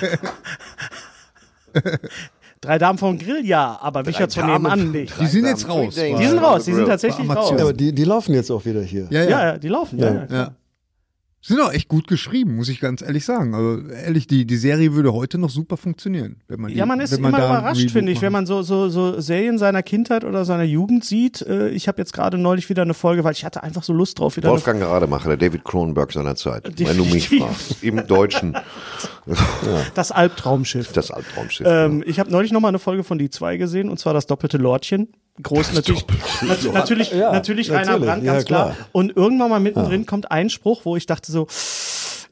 drei 2.61 2.79
Damen 2.79 2.99
vom 2.99 3.19
Grill, 3.19 3.45
ja, 3.45 3.79
aber 3.81 4.07
Wicherts 4.07 4.35
von 4.35 4.47
nebenan 4.47 4.91
nicht. 4.91 5.19
Die 5.21 5.27
sind 5.27 5.47
jetzt 5.47 5.69
raus. 5.69 5.95
Die 5.95 6.27
sind 6.27 6.39
raus, 6.39 6.65
die 6.65 6.73
sind 6.73 6.87
tatsächlich 6.87 7.29
raus. 7.29 7.53
Ja, 7.57 7.63
aber 7.63 7.73
die, 7.73 7.93
die 7.93 8.05
laufen 8.05 8.35
jetzt 8.35 8.51
auch 8.51 8.65
wieder 8.65 8.83
hier. 8.83 9.07
Ja, 9.11 9.23
Ja, 9.23 9.31
ja. 9.31 9.47
ja, 9.47 9.59
die 9.59 9.69
laufen. 9.69 9.99
Ja. 9.99 10.15
Ja. 10.15 10.27
ja. 10.31 10.51
Sind 11.47 11.61
auch 11.61 11.75
echt 11.75 11.89
gut 11.89 12.07
geschrieben, 12.09 12.57
muss 12.57 12.71
ich 12.71 12.81
ganz 12.81 13.03
ehrlich 13.03 13.27
sagen. 13.27 13.55
Also 13.55 13.87
ehrlich, 13.89 14.27
die, 14.27 14.47
die 14.47 14.57
Serie 14.57 14.95
würde 14.95 15.13
heute 15.13 15.37
noch 15.37 15.51
super 15.51 15.77
funktionieren. 15.77 16.37
Wenn 16.49 16.59
man 16.59 16.71
die, 16.71 16.79
Ja, 16.79 16.87
man 16.87 17.01
ist 17.01 17.11
wenn 17.13 17.19
immer 17.19 17.37
überrascht, 17.37 17.91
finde 17.91 18.13
ich, 18.13 18.17
macht. 18.17 18.23
wenn 18.23 18.33
man 18.33 18.47
so, 18.47 18.63
so, 18.63 18.89
so 18.89 19.21
Serien 19.21 19.59
seiner 19.59 19.83
Kindheit 19.83 20.25
oder 20.25 20.47
seiner 20.47 20.63
Jugend 20.63 21.05
sieht. 21.05 21.43
Äh, 21.43 21.69
Ich 21.69 21.87
habe 21.87 22.01
jetzt 22.01 22.15
gerade 22.15 22.39
neulich 22.39 22.71
wieder 22.71 22.81
eine 22.81 22.95
Folge, 22.95 23.25
weil 23.25 23.33
ich 23.33 23.45
hatte 23.45 23.63
einfach 23.63 23.83
so 23.83 23.93
Lust 23.93 24.19
drauf. 24.19 24.39
Wieder 24.39 24.49
Wolfgang 24.49 24.81
Gerademacher, 24.81 25.37
der 25.37 25.37
David 25.37 25.65
Cronenberg 25.65 26.13
seiner 26.13 26.35
Zeit. 26.35 26.65
Wenn 26.79 26.97
du 26.97 27.05
mich 27.05 27.29
fragst. 27.29 27.83
Im 27.85 28.07
Deutschen. 28.07 28.57
das 29.95 30.13
Albtraumschiff. 30.13 30.93
Das 30.93 31.11
Albtraumschiff. 31.11 31.67
Ähm, 31.69 32.03
ich 32.07 32.19
habe 32.21 32.31
neulich 32.31 32.53
noch 32.53 32.61
mal 32.61 32.69
eine 32.69 32.79
Folge 32.79 33.05
von 33.05 33.19
Die 33.19 33.29
zwei 33.29 33.59
gesehen 33.59 33.91
und 33.91 33.99
zwar 33.99 34.15
das 34.15 34.27
doppelte 34.27 34.57
Lordchen. 34.57 35.09
Groß 35.43 35.73
natürlich, 35.73 36.05
nat 36.43 36.63
natürlich, 36.73 37.11
Ja, 37.11 37.33
natürlich 37.33 37.71
Rainer 37.71 37.85
natürlich, 37.99 38.05
Brandt, 38.07 38.25
ja, 38.25 38.33
ganz 38.35 38.45
klar. 38.45 38.73
klar. 38.75 38.87
Und 38.93 39.17
irgendwann 39.17 39.51
mal 39.51 39.61
mittendrin 39.61 40.07
kommt 40.07 40.31
ein 40.31 40.49
Spruch, 40.49 40.83
wo 40.85 40.97
ich 40.97 41.07
dachte 41.07 41.33
so, 41.33 41.49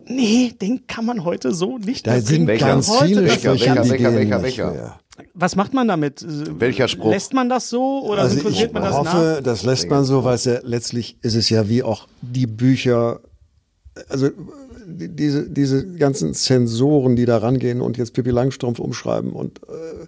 nee, 0.06 0.52
den 0.60 0.86
kann 0.86 1.04
man 1.04 1.24
heute 1.24 1.52
so 1.52 1.78
nicht 1.78 2.06
Da 2.06 2.20
sind. 2.20 2.46
Welcher? 2.46 2.66
ganz 2.66 2.88
Heute 2.88 3.06
viele 3.06 3.22
das- 3.22 3.30
Welcher, 3.30 3.50
welcher, 3.52 3.76
welcher, 3.90 4.14
welcher, 4.14 4.38
nicht 4.38 4.58
welcher? 4.58 4.98
Was 5.34 5.56
macht 5.56 5.74
man 5.74 5.88
damit? 5.88 6.24
Welcher 6.60 6.88
Spruch? 6.88 7.10
Lässt 7.10 7.34
man 7.34 7.48
das 7.48 7.68
so 7.68 8.02
oder 8.04 8.22
Also 8.22 8.36
ich 8.36 8.42
synchronisiert 8.42 8.72
man 8.72 8.82
das 8.84 8.94
hoffe, 8.96 9.16
nach? 9.36 9.42
das 9.42 9.62
lässt 9.64 9.90
man 9.90 10.04
so, 10.04 10.24
weil 10.24 10.36
es 10.36 10.44
ja 10.44 10.58
letztlich 10.62 11.16
ist 11.22 11.34
es 11.34 11.50
ja 11.50 11.68
wie 11.68 11.82
auch 11.82 12.06
die 12.22 12.46
Bücher, 12.46 13.20
also 14.08 14.30
die- 14.86 15.08
diese, 15.14 15.50
diese 15.50 15.86
ganzen 15.96 16.34
Zensoren, 16.34 17.14
die 17.16 17.24
da 17.26 17.38
rangehen 17.38 17.80
und 17.82 17.98
jetzt 17.98 18.14
Pippi 18.14 18.30
Langstrumpf 18.30 18.78
umschreiben 18.78 19.32
und 19.32 19.58
äh, 19.64 20.06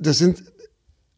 das 0.00 0.18
sind 0.18 0.42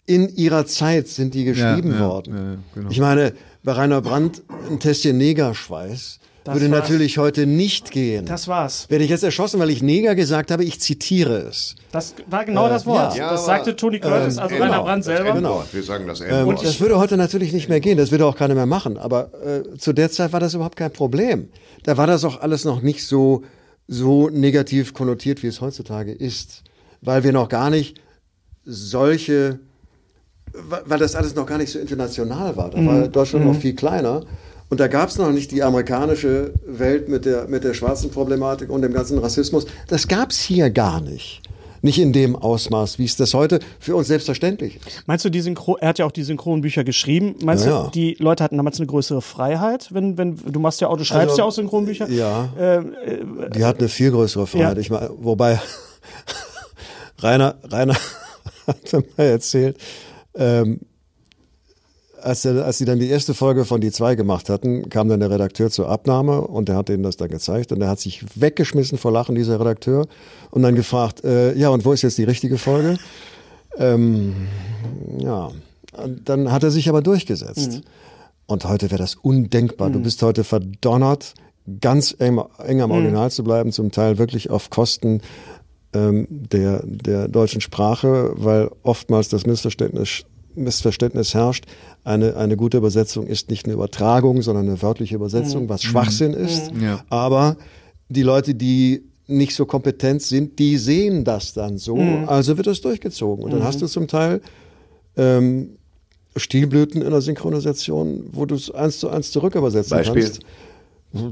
in 0.07 0.29
ihrer 0.37 0.67
Zeit 0.67 1.09
sind 1.09 1.35
die 1.35 1.45
geschrieben 1.45 1.93
Ja, 1.93 1.99
ja, 1.99 2.09
worden. 2.09 2.35
ja, 2.35 2.57
genau. 2.75 2.91
Ich 2.91 3.01
meine, 3.01 3.33
bei 3.63 3.73
Rainer 3.73 4.03
Brandt 4.03 4.43
ein 4.71 4.79
Tässchen 4.79 5.17
Negerschweiß 5.17 6.19
Das 6.45 6.55
würde 6.55 6.71
war's. 6.71 6.83
natürlich 6.83 7.17
heute 7.17 7.47
nicht 7.47 7.91
gehen. 7.91 8.27
Das 8.27 8.47
war's. 8.47 8.91
Werde 8.91 9.05
ich 9.05 9.09
jetzt 9.11 9.25
erschossen, 9.25 9.59
weil 9.61 9.71
ich 9.71 9.83
Neger 9.83 10.15
gesagt 10.15 10.51
habe, 10.51 10.63
ich 10.63 10.79
zitiere 10.79 11.37
es. 11.49 11.75
Das 11.91 12.15
war 12.29 12.45
genau 12.45 12.69
das 12.69 12.85
Wort. 12.85 13.17
ja, 13.17 13.31
das 13.31 13.47
sagte 13.47 13.75
Tony 13.77 13.99
Curtis, 13.99 14.37
also 14.37 14.55
Rainer 14.57 14.83
Brandt 14.83 15.05
selber. 15.05 15.33
Genau. 15.33 15.65
Wir 15.73 15.83
sagen 15.83 16.07
das 16.07 16.21
Ähm, 16.21 16.29
N-Wort. 16.29 16.63
das 16.63 16.79
würde 16.81 16.99
heute 16.99 17.17
natürlich 17.17 17.55
nicht 17.55 17.71
mehr 17.71 17.81
gehen, 17.81 17.97
das 17.97 18.11
würde 18.11 18.27
auch 18.27 18.37
keiner 18.37 18.55
mehr 18.55 18.67
machen. 18.67 18.99
Aber 18.99 19.31
äh, 19.43 19.79
zu 19.79 19.95
der 19.95 20.11
Zeit 20.11 20.35
war 20.35 20.41
das 20.41 20.53
überhaupt 20.53 20.77
kein 20.77 20.93
Problem. 20.93 21.49
Da 21.85 21.97
war 21.97 22.07
das 22.07 22.25
auch 22.27 22.43
alles 22.43 22.67
noch 22.67 22.83
nicht 22.83 23.07
so, 23.07 23.43
so 23.89 24.29
negativ 24.29 24.93
konnotiert, 24.93 25.43
wie 25.43 25.47
es 25.47 25.63
heutzutage 25.63 26.13
ist. 26.13 26.63
Weil 27.01 27.25
wir 27.25 27.33
noch 27.33 27.49
gar 27.49 27.71
nicht 27.71 28.01
solche, 28.67 29.61
weil 30.87 30.99
das 30.99 31.15
alles 31.15 31.35
noch 31.35 31.47
gar 31.47 31.59
nicht 31.59 31.71
so 31.73 31.79
international 31.79 32.57
war. 32.57 32.71
Da 32.71 32.85
war 32.87 33.09
Deutschland 33.09 33.45
noch 33.47 33.57
viel 33.57 33.75
kleiner. 33.75 34.23
Und 34.71 34.81
da 34.81 34.87
gab 34.89 35.09
es 35.11 35.19
noch 35.19 35.31
nicht 35.31 35.51
die 35.51 35.63
amerikanische 35.63 36.53
Welt 36.67 37.09
mit 37.09 37.25
der, 37.27 37.47
mit 37.49 37.65
der 37.65 37.75
schwarzen 37.75 38.11
Problematik 38.11 38.71
und 38.71 38.83
dem 38.83 38.93
ganzen 38.93 39.19
Rassismus. 39.19 39.67
Das 39.89 40.09
gab 40.09 40.31
es 40.31 40.41
hier 40.41 40.71
gar 40.71 41.01
nicht. 41.01 41.43
Nicht 41.83 41.99
in 41.99 42.15
dem 42.15 42.35
Ausmaß, 42.35 42.99
wie 42.99 43.05
es 43.05 43.15
das 43.17 43.35
heute 43.35 43.59
für 43.79 43.95
uns 43.95 44.09
selbstverständlich 44.09 44.77
ist. 44.77 45.03
Meinst 45.07 45.23
du, 45.27 45.29
die 45.29 45.43
Synchro 45.43 45.77
er 45.77 45.89
hat 45.91 45.99
ja 45.99 46.07
auch 46.07 46.13
die 46.13 46.23
Synchronbücher 46.23 46.83
geschrieben. 46.83 47.35
Meinst 47.45 47.67
Ja, 47.67 47.85
du, 47.85 47.91
die 47.91 48.17
Leute 48.19 48.43
hatten 48.43 48.57
damals 48.57 48.79
eine 48.79 48.87
größere 48.87 49.21
Freiheit? 49.21 49.89
Wenn, 49.93 50.17
wenn, 50.17 50.37
du 50.51 50.61
machst 50.61 50.81
ja 50.81 50.89
auch, 50.89 50.97
du 50.97 51.05
schreibst 51.05 51.33
Also, 51.33 51.43
ja 51.43 51.45
auch 51.45 51.53
Synchronbücher. 51.53 52.09
ja. 52.09 52.49
Ähm, 52.59 52.95
Die 53.55 53.65
hat 53.67 53.81
eine 53.81 53.89
viel 53.91 54.13
größere 54.13 54.47
Freiheit. 54.47 54.77
Ja. 54.77 54.81
Ich 54.81 54.89
meine, 54.89 55.11
wobei 55.19 55.61
Rainer, 57.23 57.57
Rainer 57.65 57.95
hat 58.67 58.93
mir 58.93 59.05
mal 59.17 59.25
erzählt, 59.25 59.77
ähm, 60.37 60.81
als, 62.25 62.47
als 62.47 62.79
sie 62.79 62.87
dann 62.87 62.99
die 62.99 63.09
erste 63.09 63.35
Folge 63.35 63.65
von 63.65 63.81
Die 63.81 63.91
zwei 63.91 64.15
gemacht 64.15 64.49
hatten, 64.49 64.89
kam 64.89 65.09
dann 65.09 65.21
der 65.21 65.31
Redakteur 65.31 65.71
zur 65.71 65.89
Abnahme 65.89 66.41
und 66.41 66.69
der 66.69 66.77
hat 66.77 66.89
denen 66.89 67.03
das 67.03 67.17
dann 67.17 67.29
gezeigt 67.29 67.71
und 67.71 67.81
der 67.81 67.89
hat 67.89 68.01
sich 68.01 68.25
weggeschmissen 68.35 68.97
vor 68.97 69.13
Lachen, 69.13 69.35
dieser 69.35 69.61
Redakteur, 69.61 70.07
und 70.51 70.63
dann 70.63 70.75
gefragt, 70.75 71.23
äh, 71.25 71.55
ja, 71.55 71.69
und 71.69 71.85
wo 71.85 71.93
ist 71.93 72.03
jetzt 72.03 72.17
die 72.17 72.25
richtige 72.25 72.57
Folge? 72.57 72.99
Ähm, 73.77 74.49
ja, 75.19 75.51
und 76.03 76.29
dann 76.29 76.51
hat 76.51 76.63
er 76.63 76.71
sich 76.71 76.89
aber 76.89 77.03
durchgesetzt. 77.03 77.83
Und 78.47 78.65
heute 78.65 78.91
wäre 78.91 79.01
das 79.01 79.15
undenkbar. 79.15 79.91
Du 79.91 80.01
bist 80.01 80.23
heute 80.23 80.45
verdonnert, 80.45 81.35
ganz 81.81 82.15
eng, 82.19 82.41
eng 82.59 82.83
am 82.83 82.91
Original 82.91 83.31
zu 83.31 83.43
bleiben, 83.43 83.73
zum 83.73 83.91
Teil 83.91 84.19
wirklich 84.19 84.51
auf 84.51 84.71
Kosten 84.71 85.23
ähm, 85.95 86.27
der, 86.29 86.83
der 86.85 87.29
deutschen 87.29 87.61
Sprache, 87.61 88.33
weil 88.35 88.71
oftmals 88.83 89.29
das 89.29 89.47
Missverständnis, 89.47 90.25
Missverständnis 90.55 91.35
herrscht. 91.35 91.65
Eine, 92.05 92.37
eine 92.37 92.57
gute 92.57 92.77
Übersetzung 92.77 93.27
ist 93.27 93.51
nicht 93.51 93.65
eine 93.65 93.75
Übertragung, 93.75 94.43
sondern 94.43 94.69
eine 94.69 94.83
wörtliche 94.83 95.15
Übersetzung, 95.15 95.69
was 95.69 95.83
Schwachsinn 95.83 96.35
ist. 96.35 96.73
Ja. 96.81 97.03
Aber 97.09 97.57
die 98.09 98.23
Leute, 98.23 98.55
die 98.55 99.05
nicht 99.27 99.55
so 99.55 99.65
kompetent 99.65 100.21
sind, 100.21 100.59
die 100.59 100.77
sehen 100.77 101.25
das 101.25 101.55
dann 101.55 101.79
so. 101.79 101.97
Also 102.27 102.57
wird 102.59 102.67
das 102.67 102.83
durchgezogen. 102.83 103.43
Und 103.43 103.53
dann 103.53 103.65
hast 103.65 103.81
du 103.81 103.87
zum 103.87 104.07
Teil 104.07 104.43
ähm, 105.17 105.77
Stilblüten 106.37 107.01
in 107.01 107.11
der 107.11 107.21
Synchronisation, 107.21 108.25
wo 108.33 108.45
du 108.45 108.55
es 108.57 108.71
eins 108.71 108.99
zu 108.99 109.09
eins 109.09 109.31
zurück 109.31 109.55
übersetzen 109.55 109.97
Beispiel? 109.97 110.25
kannst. 110.25 110.41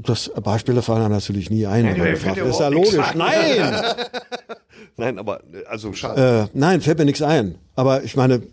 Das 0.03 0.31
Beispiele 0.41 0.81
fallen 0.81 1.11
natürlich 1.11 1.49
nie 1.49 1.67
ein. 1.67 1.83
Nein, 1.85 1.99
mir 1.99 2.15
fällt 2.15 2.37
ja 2.37 2.45
ist 2.45 2.59
ja 2.59 2.69
logisch. 2.69 2.99
ein. 2.99 3.17
Nein! 3.17 3.83
Nein, 4.97 5.19
aber 5.19 5.41
also 5.67 5.91
schade. 5.93 6.49
äh, 6.53 6.57
nein, 6.57 6.79
fällt 6.81 6.99
mir 6.99 7.05
nichts 7.05 7.21
ein. 7.21 7.55
Aber 7.75 8.03
ich 8.03 8.15
meine, 8.15 8.43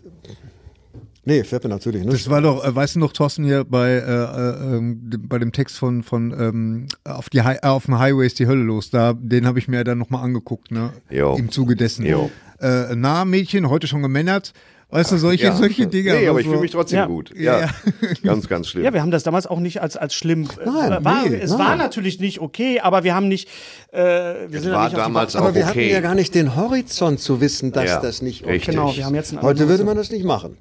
nee, 1.23 1.43
fällt 1.43 1.63
mir 1.63 1.69
natürlich 1.69 2.03
nicht. 2.03 2.13
Das 2.13 2.29
war 2.29 2.41
doch, 2.41 2.65
äh, 2.65 2.75
weißt 2.75 2.95
du 2.95 2.99
noch, 2.99 3.13
Thorsten, 3.13 3.45
hier 3.45 3.63
bei, 3.63 3.91
äh, 3.91 3.99
äh, 3.99 4.77
ähm, 4.77 4.99
bei 5.29 5.37
dem 5.37 5.51
Text 5.51 5.77
von, 5.77 6.01
von 6.03 6.31
ähm, 6.31 6.87
auf, 7.03 7.29
die 7.29 7.43
Hi 7.43 7.57
äh, 7.61 7.67
auf 7.67 7.85
dem 7.85 7.99
Highway 7.99 8.25
ist 8.25 8.39
die 8.39 8.47
Hölle 8.47 8.63
los, 8.63 8.89
da, 8.89 9.13
den 9.13 9.45
habe 9.45 9.59
ich 9.59 9.67
mir 9.67 9.83
dann 9.83 9.99
nochmal 9.99 10.23
angeguckt, 10.23 10.71
ne? 10.71 10.93
Jo. 11.11 11.35
Im 11.35 11.51
Zuge 11.51 11.75
dessen. 11.75 12.05
Jo. 12.05 12.31
Äh, 12.59 12.95
na, 12.95 13.23
Mädchen, 13.23 13.69
heute 13.69 13.87
schon 13.87 14.01
gemännert. 14.01 14.53
Weißt 14.91 15.11
du, 15.11 15.17
solche, 15.17 15.45
Ja. 15.45 15.55
solche 15.55 15.87
Dinge. 15.87 16.13
Nee, 16.13 16.27
aber 16.27 16.39
ich 16.39 16.45
so- 16.45 16.51
fühle 16.51 16.61
mich 16.61 16.71
trotzdem 16.71 16.99
Ja. 16.99 17.05
gut. 17.05 17.31
Ja. 17.35 17.61
Ja. 17.61 17.69
Ganz, 18.23 18.47
ganz 18.49 18.67
schlimm. 18.67 18.83
Ja, 18.83 18.93
wir 18.93 19.01
haben 19.01 19.09
das 19.11 19.23
damals 19.23 19.47
auch 19.47 19.59
nicht 19.59 19.81
als, 19.81 19.95
als 19.97 20.13
schlimm. 20.13 20.47
Nein, 20.65 21.03
war, 21.03 21.25
nee, 21.27 21.37
es 21.37 21.51
nein. 21.51 21.59
war 21.59 21.75
natürlich 21.77 22.19
nicht 22.19 22.39
okay, 22.41 22.81
aber 22.81 23.03
wir 23.05 23.15
haben 23.15 23.27
nicht. 23.29 23.47
Äh, 23.91 23.97
wir 23.99 24.47
Es 24.51 24.63
sind 24.63 24.71
ja 24.71 24.77
war 24.77 24.85
nicht 24.89 24.97
damals 24.97 25.35
auch 25.35 25.41
Aber 25.41 25.55
wir 25.55 25.65
hatten 25.65 25.79
okay. 25.79 25.91
ja 25.91 26.01
gar 26.01 26.13
nicht 26.15 26.35
den 26.35 26.55
Horizont 26.57 27.19
zu 27.21 27.39
wissen, 27.41 27.71
dass 27.71 27.85
Ja, 27.85 27.99
das 28.01 28.21
nicht 28.21 28.45
richtig. 28.45 28.75
Genau, 28.75 28.95
wir 28.95 29.05
haben 29.05 29.15
jetzt 29.15 29.31
einen 29.31 29.41
Heute 29.41 29.67
würde 29.69 29.83
man 29.85 29.95
das 29.95 30.11
nicht 30.11 30.25
machen. 30.25 30.57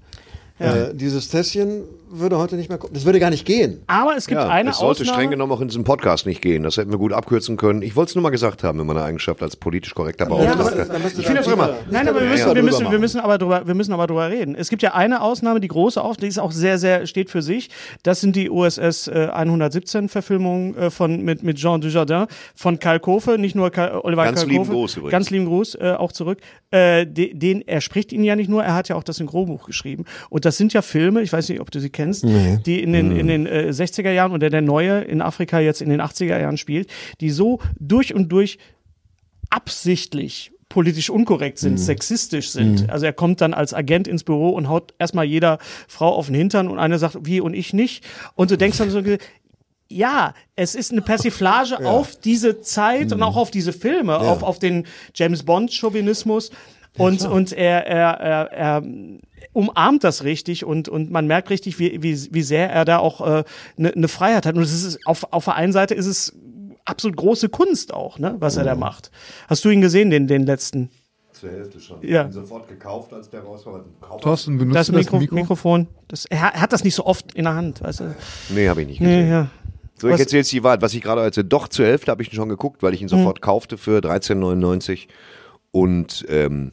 Äh, 0.59 0.95
dieses 0.95 1.29
Tässchen 1.31 1.83
würde 2.13 2.39
heute 2.39 2.57
nicht 2.57 2.69
mehr 2.69 2.79
kommen. 2.79 2.93
Das 2.93 3.05
würde 3.05 3.21
gar 3.21 3.31
nicht 3.31 3.45
gehen. 3.45 3.83
Aber 3.87 4.17
es 4.17 4.27
gibt 4.27 4.41
Ja, 4.41 4.49
eine 4.49 4.73
sollte 4.73 5.03
Ausnahme. 5.03 5.17
streng 5.19 5.31
genommen 5.31 5.53
auch 5.53 5.61
in 5.61 5.69
diesem 5.69 5.85
Podcast 5.85 6.27
nicht 6.27 6.43
gehen. 6.43 6.63
Das 6.63 6.77
hätten 6.77 6.91
wir 6.91 6.99
gut 6.99 7.13
abkürzen 7.13 7.57
können. 7.57 7.83
Ich 7.83 7.97
wollte 7.97 8.11
es 8.11 8.15
nur 8.17 8.23
mal 8.23 8.31
gesagt 8.31 8.65
haben 8.65 8.81
in 8.81 8.87
meiner 8.87 9.05
Eigenschaft 9.05 9.43
als 9.43 9.57
politisch 9.57 9.95
korrekter 9.95 10.27
Beauftragter. 10.27 10.87
Ich 11.07 11.27
finde 11.27 11.43
das 11.43 11.47
immer. 11.47 11.75
Nein, 11.91 12.09
aber 12.09 12.21
wir 12.21 12.27
Ja, 12.27 12.33
müssen, 12.33 12.49
ja, 12.49 12.55
wir, 12.55 12.63
müssen, 12.63 12.91
wir, 12.91 12.99
müssen 12.99 13.21
aber 13.21 13.39
drüber, 13.39 13.67
wir 13.67 13.75
müssen 13.75 13.93
aber 13.93 14.07
drüber 14.07 14.29
reden. 14.31 14.55
Es 14.55 14.69
gibt 14.71 14.83
ja 14.83 14.95
eine 14.95 15.21
Ausnahme, 15.23 15.61
die 15.61 15.69
große 15.69 16.01
Ausnahme, 16.01 16.21
die 16.23 16.27
ist 16.29 16.39
auch 16.39 16.53
sehr, 16.53 16.79
sehr, 16.79 17.07
steht 17.07 17.31
für 17.31 17.43
sich. 17.43 17.71
Das 18.03 18.21
sind 18.21 18.35
die 18.37 18.51
USS 18.51 19.09
äh, 19.09 19.29
117 19.33 20.09
Verfilmungen 20.09 20.77
äh, 20.77 20.91
von, 20.91 21.23
mit, 21.23 21.43
mit 21.43 21.57
Jean 21.59 21.81
Dujardin 21.81 22.27
von 22.55 22.79
Karl 22.79 22.99
Kofe, 23.01 23.39
nicht 23.39 23.55
nur 23.55 23.71
Karl, 23.71 24.01
Oliver 24.03 24.25
Ganz 24.25 24.41
Karl 24.41 24.49
lieben 24.49 24.65
Kofe. 24.65 24.73
Gruß 24.73 24.97
übrigens. 24.97 25.11
Ganz 25.13 25.31
lieben 25.31 25.47
Gruß 25.47 25.75
äh, 25.77 25.93
auch 25.97 26.13
zurück. 26.13 26.39
Äh, 26.71 27.07
de, 27.07 27.35
den, 27.35 27.63
er 27.67 27.81
spricht 27.81 28.13
ihn 28.13 28.25
ja 28.25 28.35
nicht 28.37 28.49
nur, 28.51 28.65
er 28.65 28.75
hat 28.75 28.89
ja 28.89 28.97
auch 28.97 29.03
das 29.05 29.17
Synchronbuch 29.17 29.67
geschrieben. 29.67 30.05
Und 30.29 30.45
das 30.45 30.57
sind 30.57 30.73
ja 30.73 30.83
Filme, 30.83 31.23
ich 31.23 31.33
weiß 31.33 31.49
nicht, 31.49 31.61
ob 31.61 31.71
du 31.71 31.79
sie 31.81 31.91
kennst, 31.91 32.00
die 32.67 32.83
in 32.83 32.93
den, 32.93 33.17
in 33.17 33.27
den 33.27 33.47
äh, 33.47 33.71
60er 33.71 34.11
Jahren 34.11 34.33
und 34.33 34.41
der, 34.41 34.51
der 34.51 34.63
neue 34.63 35.01
in 35.01 35.23
Afrika 35.23 35.61
jetzt 35.61 35.83
in 35.83 35.91
den 35.91 36.01
80er 36.01 36.41
Jahren 36.41 36.57
spielt, 36.57 36.91
die 37.21 37.31
so 37.31 37.61
durch 37.79 38.15
und 38.15 38.31
durch 38.31 38.59
absichtlich 39.51 40.53
politisch 40.71 41.11
unkorrekt 41.11 41.59
sind, 41.59 41.79
sexistisch 41.79 42.51
sind. 42.51 42.89
Also 42.91 43.05
er 43.05 43.13
kommt 43.13 43.41
dann 43.41 43.53
als 43.53 43.75
Agent 43.75 44.07
ins 44.07 44.23
Büro 44.23 44.51
und 44.51 44.69
haut 44.69 44.95
erstmal 44.99 45.25
jeder 45.25 45.59
Frau 45.89 46.15
auf 46.15 46.27
den 46.27 46.37
Hintern 46.37 46.69
und 46.69 46.79
eine 46.79 46.99
sagt, 46.99 47.19
wie 47.23 47.41
und 47.41 47.55
ich 47.55 47.75
nicht. 47.75 48.07
Und 48.37 48.53
du 48.53 48.57
denkst 48.57 48.79
dann 48.79 48.89
so, 48.89 49.03
ja, 49.89 50.35
es 50.55 50.77
ist 50.77 50.93
eine 50.93 51.03
Persiflage 51.03 51.85
auf 51.85 52.17
diese 52.17 52.61
Zeit 52.61 53.13
und 53.13 53.23
auch 53.23 53.37
auf 53.37 53.51
diese 53.51 53.73
Filme, 53.73 54.17
auf, 54.17 54.45
auf 54.45 54.61
den 54.61 54.87
James 55.15 55.43
Bond-Chauvinismus. 55.43 56.53
Und, 56.97 57.25
und 57.25 57.53
er, 57.53 57.87
er, 57.87 58.11
er, 58.21 58.53
er 58.53 58.83
umarmt 59.53 60.05
das 60.05 60.25
richtig 60.25 60.65
und, 60.65 60.89
und 60.89 61.11
man 61.11 61.27
merkt 61.27 61.51
richtig, 61.51 61.79
wie, 61.79 62.03
wie, 62.03 62.19
wie 62.33 62.43
sehr 62.43 62.71
er 62.71 62.85
da 62.85 62.99
auch 62.99 63.21
eine 63.21 63.39
äh, 63.41 63.45
ne- 63.77 63.93
ne 63.95 64.09
Freiheit 64.09 64.47
hat. 64.47 64.55
Und 64.57 64.63
es 64.63 64.73
ist 64.85 65.07
auf, 65.07 65.33
auf 65.33 65.45
der 65.45 65.55
einen 65.55 65.73
Seite 65.73 65.95
ist 65.95 66.07
es 66.07 66.37
absolut 66.85 67.17
große 67.17 67.49
Kunst 67.49 67.93
auch, 67.93 68.19
ne, 68.19 68.37
was 68.39 68.57
er 68.57 68.65
da 68.65 68.75
macht. 68.75 69.11
Hast 69.49 69.65
du 69.65 69.71
ihn 69.71 69.81
gesehen, 69.81 70.11
den, 70.11 70.27
den 70.27 70.45
letzten? 70.47 70.91
Zur 71.33 71.51
Hälfte 71.51 71.81
schon. 71.81 71.99
Ja. 72.03 72.25
Ihn 72.25 72.33
sofort 72.33 72.69
gekauft, 72.69 73.13
als 73.13 73.31
der 73.31 73.41
raus 73.43 73.65
war. 73.67 73.85
Thorsten, 74.21 74.59
benutzt 74.59 74.77
Das, 74.77 74.87
du 74.89 74.93
das 74.93 75.05
Mikro, 75.05 75.19
Mikro? 75.19 75.35
Mikrofon. 75.37 75.87
Das, 76.09 76.27
er, 76.27 76.39
er 76.55 76.61
hat 76.61 76.73
das 76.73 76.85
nicht 76.85 76.95
so 76.95 77.07
oft 77.07 77.33
in 77.35 77.45
der 77.45 77.55
Hand, 77.55 77.83
weißt 77.83 78.01
du? 78.01 78.15
Nee, 78.51 78.69
habe 78.69 78.83
ich 78.83 78.89
nicht 78.89 78.99
gesehen. 78.99 79.25
Nee, 79.25 79.31
ja. 79.31 79.49
So, 79.97 80.09
ich 80.09 80.19
erzähle 80.19 80.41
jetzt 80.41 80.53
die 80.53 80.63
Wahrheit. 80.63 80.81
Was 80.83 80.95
ich 80.95 81.03
gerade 81.03 81.23
erzähle, 81.23 81.45
doch 81.47 81.69
zur 81.69 81.87
Hälfte 81.87 82.11
habe 82.11 82.23
ich 82.23 82.29
ihn 82.33 82.35
schon 82.35 82.49
geguckt, 82.49 82.83
weil 82.83 82.95
ich 82.95 83.03
ihn 83.03 83.09
sofort 83.09 83.43
kaufte 83.43 83.77
für 83.79 83.99
13,99 84.01 85.09
und 85.73 86.25
ähm, 86.29 86.73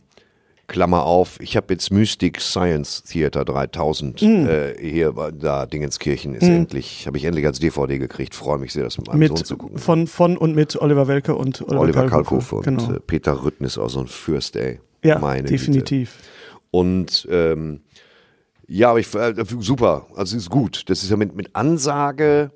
Klammer 0.68 1.06
auf, 1.06 1.40
ich 1.40 1.56
habe 1.56 1.74
jetzt 1.74 1.92
Mystic 1.92 2.42
Science 2.42 3.04
Theater 3.04 3.46
3000 3.46 4.22
äh, 4.22 4.76
hier 4.80 5.14
da 5.40 5.66
Dingenskirchen 5.66 6.36
ist 6.36 6.44
endlich, 6.44 7.08
habe 7.08 7.18
ich 7.18 7.24
endlich 7.24 7.46
als 7.46 7.60
DVD 7.60 7.98
gekriegt. 7.98 8.36
Freue 8.36 8.58
mich 8.58 8.74
sehr, 8.74 8.84
das 8.84 8.98
mit 8.98 9.08
meinem 9.08 9.28
Sohn 9.28 9.38
Mit, 9.38 9.48
zu 9.48 9.56
gucken. 9.58 9.78
von, 9.78 10.08
von 10.08 10.36
und 10.38 10.56
mit 10.56 10.76
Oliver 10.76 11.08
Welke 11.08 11.36
und 11.36 11.62
Oliver, 11.62 11.80
Oliver 11.80 12.08
Kalkofe. 12.08 12.56
Und 12.58 12.64
Genau. 12.66 12.92
äh, 12.94 13.00
Peter 13.00 13.44
Rütten 13.44 13.64
ist 13.64 13.78
auch 13.78 13.90
so 13.90 14.02
ein 14.02 14.08
Fürst, 14.08 14.58
ey. 14.58 14.82
Ja, 15.06 15.20
Meine 15.20 15.44
Güte. 15.44 15.54
definitiv. 15.54 16.18
Und 16.70 17.26
ähm, 17.32 17.82
ja, 18.68 18.90
aber 18.90 19.00
ich 19.00 19.14
äh, 19.16 19.34
super, 19.60 20.08
also 20.18 20.36
es 20.36 20.44
ist 20.44 20.50
gut. 20.50 20.90
Das 20.90 21.02
ist 21.02 21.10
ja 21.10 21.16
mit, 21.16 21.34
mit 21.34 21.56
Ansage, 21.56 22.52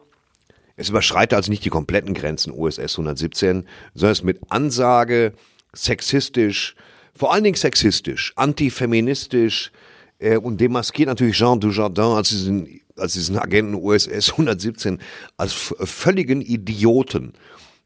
es 0.76 0.90
überschreitet 0.90 1.36
also 1.36 1.50
nicht 1.50 1.64
die 1.64 1.70
kompletten 1.70 2.14
Grenzen 2.14 2.52
USS 2.52 2.98
117, 2.98 3.66
sondern 3.94 4.12
es 4.12 4.20
ist 4.20 4.26
mit 4.26 4.40
Ansage 4.50 5.32
sexistisch, 5.74 6.76
vor 7.22 7.32
allen 7.32 7.44
Dingen 7.44 7.56
sexistisch, 7.56 8.34
antifeministisch 8.36 9.72
äh, 10.18 10.38
und 10.38 10.60
demaskiert 10.60 11.08
natürlich 11.08 11.38
Jean 11.38 11.60
Dujardin 11.60 12.04
als 12.04 12.30
diesen, 12.30 12.82
als 12.98 13.14
diesen 13.14 13.38
Agenten 13.38 13.76
USS 13.76 14.32
117 14.32 14.98
als 15.38 15.54
völligen 15.54 16.42
Idioten. 16.42 17.34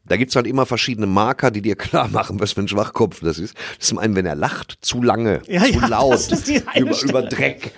Da 0.06 0.16
gibt's 0.16 0.36
halt 0.36 0.46
immer 0.46 0.64
verschiedene 0.64 1.06
Marker, 1.06 1.50
die 1.50 1.60
dir 1.60 1.76
klar 1.76 2.08
machen, 2.08 2.40
was 2.40 2.52
für 2.52 2.62
ein 2.62 2.68
Schwachkopf 2.68 3.20
das 3.20 3.38
ist. 3.38 3.54
Zum 3.78 3.98
einen, 3.98 4.16
wenn 4.16 4.24
er 4.24 4.36
lacht, 4.36 4.78
zu 4.80 5.02
lange, 5.02 5.42
Ja, 5.48 5.64
zu 5.64 5.72
ja, 5.72 5.86
laut, 5.86 6.30
über, 6.74 7.02
über 7.02 7.22
Dreck. 7.22 7.72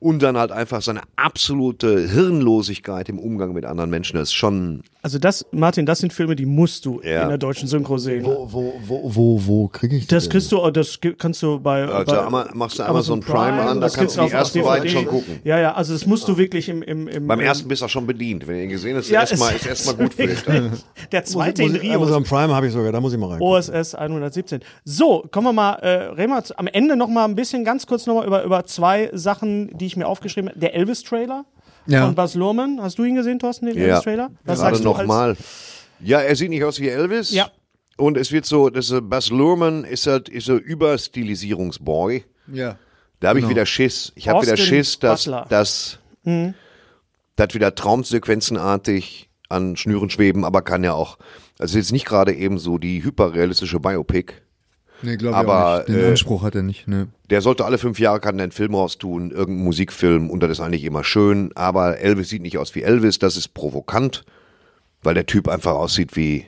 Und 0.00 0.22
dann 0.22 0.38
halt 0.38 0.52
einfach 0.52 0.80
seine 0.80 1.02
absolute 1.16 2.08
Hirnlosigkeit 2.08 3.10
im 3.10 3.18
Umgang 3.18 3.52
mit 3.52 3.66
anderen 3.66 3.90
Menschen. 3.90 4.16
Das 4.16 4.28
ist 4.28 4.34
schon, 4.34 4.84
Also 5.04 5.18
das, 5.18 5.44
Martin, 5.50 5.84
das 5.84 5.98
sind 5.98 6.14
Filme, 6.14 6.34
die 6.34 6.46
musst 6.46 6.86
du 6.86 6.98
Ja. 7.04 7.24
in 7.24 7.28
der 7.28 7.36
deutschen 7.36 7.68
Synchro 7.68 7.98
sehen. 7.98 8.24
Wo, 8.24 8.48
wo, 8.50 8.72
wo, 8.86 9.00
wo, 9.14 9.46
wo 9.46 9.68
kriege 9.68 9.96
ich 9.96 10.06
Das 10.06 10.22
denn? 10.24 10.32
kriegst 10.32 10.50
du, 10.50 10.70
das 10.70 10.98
ge- 10.98 11.14
kannst 11.18 11.42
du 11.42 11.60
bei, 11.60 11.84
Also 11.84 12.10
bei 12.30 12.44
machst 12.54 12.78
du 12.78 12.84
Amazon 12.84 13.20
Prime 13.20 13.60
an, 13.60 13.80
da 13.80 13.86
das 13.86 13.94
kannst 13.98 14.16
du 14.16 14.22
die 14.24 14.30
ersten 14.32 14.62
beiden 14.62 14.88
schon 14.88 15.04
gucken. 15.04 15.40
Ja, 15.44 15.58
ja, 15.60 15.74
also 15.74 15.92
das 15.92 16.06
musst 16.06 16.26
du 16.26 16.38
wirklich 16.38 16.70
im, 16.70 16.82
im, 16.82 17.06
im 17.08 17.26
beim 17.26 17.38
im- 17.38 17.44
ersten 17.44 17.68
bist 17.68 17.82
du 17.82 17.84
auch 17.84 17.90
schon 17.90 18.06
bedient. 18.06 18.46
Wenn 18.46 18.56
du 18.56 18.62
ihn 18.62 18.70
gesehen 18.70 18.96
hast, 18.96 19.10
ja, 19.10 19.20
ist 19.24 19.32
erstmal 19.32 19.54
ist 19.56 19.66
erstmal 19.66 19.96
gut 19.96 20.14
für 20.14 20.26
dich. 20.26 20.38
Der 21.12 21.22
zweite 21.26 21.60
muss 21.64 21.72
in 21.72 21.76
Rio. 21.76 21.94
Amazon 21.96 22.24
Prime 22.24 22.54
habe 22.54 22.66
ich 22.68 22.72
sogar, 22.72 22.90
da 22.90 22.98
muss 23.02 23.12
ich 23.12 23.18
mal 23.18 23.28
rein. 23.32 23.42
OSS 23.42 23.94
117. 23.94 24.60
So, 24.86 25.22
kommen 25.30 25.48
wir 25.48 25.52
mal, 25.52 25.74
äh, 25.82 25.88
reden 26.14 26.32
wir 26.32 26.42
am 26.56 26.66
Ende 26.66 26.96
noch 26.96 27.08
mal 27.08 27.26
ein 27.26 27.34
bisschen 27.34 27.62
ganz 27.62 27.86
kurz 27.86 28.06
noch 28.06 28.14
mal 28.14 28.26
über, 28.26 28.42
über 28.42 28.64
zwei 28.64 29.10
Sachen, 29.12 29.68
die 29.76 29.84
ich 29.84 29.98
mir 29.98 30.06
aufgeschrieben 30.08 30.48
habe. 30.48 30.60
Der 30.60 30.74
Elvis-Trailer 30.74 31.44
Ja. 31.86 32.06
von 32.06 32.14
Baz 32.14 32.34
Luhrmann. 32.34 32.80
Hast 32.82 32.98
du 32.98 33.04
ihn 33.04 33.14
gesehen, 33.14 33.38
Thorsten, 33.38 33.66
den 33.66 33.76
Ja, 33.76 33.84
Elvis-Trailer? 33.84 34.30
Was 34.44 34.58
gerade 34.60 34.74
sagst 34.76 34.84
du 34.84 34.90
als- 34.92 34.98
nochmal. 35.00 35.36
Ja, 36.00 36.20
er 36.20 36.34
sieht 36.36 36.50
nicht 36.50 36.64
aus 36.64 36.80
wie 36.80 36.88
Elvis. 36.88 37.30
Ja. 37.30 37.50
Und 37.96 38.16
es 38.16 38.32
wird 38.32 38.44
so, 38.46 38.70
das 38.70 38.90
äh, 38.90 39.00
Baz 39.00 39.30
Luhrmann 39.30 39.84
ist 39.84 40.06
halt 40.06 40.28
ist 40.28 40.46
so 40.46 40.56
Überstilisierungsboy. 40.56 42.24
Ja. 42.52 42.76
Da 43.20 43.28
habe 43.28 43.38
ich 43.38 43.44
Genau. 43.44 43.50
wieder 43.54 43.66
Schiss. 43.66 44.12
Ich 44.16 44.28
habe 44.28 44.42
wieder 44.42 44.56
Schiss, 44.56 44.98
dass 44.98 45.24
das 45.48 45.98
das 47.36 47.54
wieder 47.54 47.74
Traumsequenzenartig 47.74 49.28
an 49.48 49.76
Schnüren 49.76 50.10
schweben, 50.10 50.44
aber 50.44 50.62
kann 50.62 50.84
ja 50.84 50.92
auch. 50.94 51.18
Also 51.58 51.78
jetzt 51.78 51.92
nicht 51.92 52.06
gerade 52.06 52.32
eben 52.34 52.58
so 52.58 52.78
die 52.78 53.02
hyperrealistische 53.04 53.78
Biopic. 53.80 54.32
Nee, 55.02 55.16
glaube 55.16 55.42
ich 55.42 55.48
auch 55.48 55.78
nicht. 55.78 55.88
Den 55.88 56.04
äh, 56.04 56.08
Anspruch 56.08 56.42
hat 56.42 56.54
er 56.54 56.62
nicht, 56.62 56.88
ne. 56.88 57.08
Der 57.30 57.40
sollte 57.40 57.64
alle 57.64 57.78
fünf 57.78 57.98
Jahre 57.98 58.20
kann 58.20 58.38
er 58.38 58.44
einen 58.44 58.52
Film 58.52 58.74
raustun, 58.74 59.30
irgendeinen 59.30 59.64
Musikfilm 59.64 60.30
und 60.30 60.40
das 60.42 60.50
ist 60.50 60.60
eigentlich 60.60 60.84
immer 60.84 61.04
schön. 61.04 61.50
Aber 61.54 61.98
Elvis 61.98 62.28
sieht 62.28 62.42
nicht 62.42 62.58
aus 62.58 62.74
wie 62.74 62.82
Elvis, 62.82 63.18
das 63.18 63.36
ist 63.36 63.54
provokant, 63.54 64.24
weil 65.02 65.14
der 65.14 65.26
Typ 65.26 65.48
einfach 65.48 65.72
aussieht 65.74 66.16
wie 66.16 66.46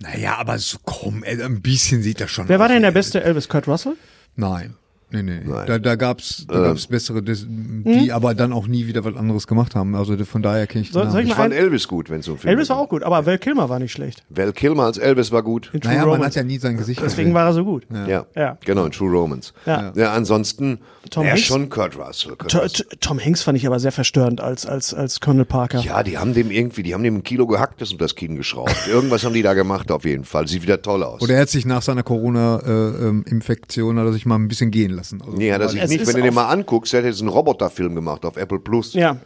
Naja, 0.00 0.36
aber 0.36 0.58
so, 0.58 0.78
komm, 0.84 1.24
ein 1.24 1.62
bisschen 1.62 2.02
sieht 2.02 2.20
das 2.20 2.30
schon 2.30 2.48
Wer 2.48 2.58
war 2.58 2.66
aus 2.66 2.72
denn 2.72 2.78
wie 2.78 2.82
der 2.82 2.88
Elvis. 2.90 3.06
beste 3.06 3.22
Elvis? 3.24 3.48
Kurt 3.48 3.68
Russell? 3.68 3.96
Nein. 4.36 4.74
Nee, 5.14 5.22
nee. 5.22 5.40
Nein. 5.44 5.66
Da, 5.66 5.78
da 5.78 5.94
gab's, 5.94 6.44
da 6.48 6.60
gab's 6.60 6.86
bessere, 6.86 7.22
die 7.22 8.12
aber 8.12 8.34
dann 8.34 8.52
auch 8.52 8.66
nie 8.66 8.86
wieder 8.86 9.04
was 9.04 9.16
anderes 9.16 9.46
gemacht 9.46 9.74
haben. 9.74 9.94
Also 9.94 10.16
von 10.24 10.42
daher 10.42 10.66
kenne 10.66 10.82
ich 10.82 10.88
den 10.90 10.94
Soll- 10.94 11.06
Namen. 11.06 11.20
Ich 11.22 11.28
mal 11.28 11.34
fand 11.36 11.54
Elvis 11.54 11.88
gut, 11.88 12.10
wenn 12.10 12.20
es 12.20 12.26
so 12.26 12.32
ein 12.32 12.38
Film 12.38 12.50
Elvis 12.52 12.68
war 12.70 12.78
auch 12.78 12.88
gut, 12.88 13.02
aber 13.02 13.24
Val 13.26 13.38
Kilmer 13.38 13.68
war 13.68 13.78
nicht 13.78 13.92
schlecht. 13.92 14.24
Val 14.28 14.52
Kilmer 14.52 14.84
als 14.84 14.98
Elvis 14.98 15.32
war 15.32 15.42
gut. 15.42 15.70
In 15.72 15.80
True 15.80 15.92
Naja, 15.92 16.00
man 16.06 16.14
Romance. 16.16 16.26
hat 16.26 16.34
ja 16.36 16.42
nie 16.44 16.58
sein 16.58 16.76
Gesicht 16.76 17.00
Deswegen 17.02 17.30
gesehen. 17.30 17.34
war 17.34 17.46
er 17.46 17.52
so 17.54 17.64
gut. 17.64 17.84
Ja. 18.08 18.26
Ja. 18.34 18.58
genau, 18.64 18.84
in 18.86 18.92
True 18.92 19.10
Romance. 19.10 19.52
Ja. 19.66 19.92
ja 19.94 20.12
ansonsten, 20.12 20.78
Tom 21.10 21.24
ja, 21.24 21.30
Hanks? 21.30 21.42
schon 21.44 21.68
Kurt 21.68 21.96
Russell. 21.96 22.36
Kurt 22.36 22.54
Russell. 22.54 22.86
Tom 23.00 23.18
Hanks 23.20 23.42
fand 23.42 23.56
ich 23.58 23.66
aber 23.66 23.78
sehr 23.78 23.92
verstörend 23.92 24.40
als, 24.40 24.66
als, 24.66 24.92
als 24.94 25.20
Colonel 25.20 25.44
Parker. 25.44 25.80
Ja, 25.80 26.02
die 26.02 26.18
haben 26.18 26.34
dem 26.34 26.50
irgendwie, 26.50 26.82
die 26.82 26.94
haben 26.94 27.02
dem 27.04 27.16
ein 27.16 27.22
Kilo 27.22 27.46
gehacktes 27.46 27.92
und 27.92 28.00
das 28.00 28.14
Kinn 28.14 28.36
geschraubt. 28.36 28.74
Irgendwas 28.88 29.24
haben 29.24 29.34
die 29.34 29.42
da 29.42 29.54
gemacht 29.54 29.90
auf 29.92 30.04
jeden 30.04 30.24
Fall. 30.24 30.48
Sieht 30.48 30.62
wieder 30.62 30.82
toll 30.82 31.02
aus. 31.02 31.22
Oder 31.22 31.34
er 31.34 31.42
hat 31.42 31.48
sich 31.50 31.64
nach 31.66 31.82
seiner 31.82 32.02
Corona-Infektion, 32.02 33.98
hat 33.98 34.06
er 34.06 34.12
sich 34.12 34.26
mal 34.26 34.36
ein 34.36 34.48
bisschen 34.48 34.70
gehen 34.70 34.90
lassen. 34.92 35.03
Also, 35.12 35.36
nee, 35.36 35.52
hat 35.52 35.60
er 35.60 35.68
sich 35.68 35.80
nicht. 35.88 36.00
ist 36.00 36.06
Wenn 36.08 36.16
du 36.16 36.22
den 36.22 36.34
mal 36.34 36.48
anguckst, 36.48 36.92
der 36.92 37.00
hat 37.00 37.06
jetzt 37.06 37.20
einen 37.20 37.28
Roboterfilm 37.28 37.94
gemacht 37.94 38.24
auf 38.24 38.36
Apple 38.36 38.58
Plus. 38.60 38.94
Ja. 38.94 39.16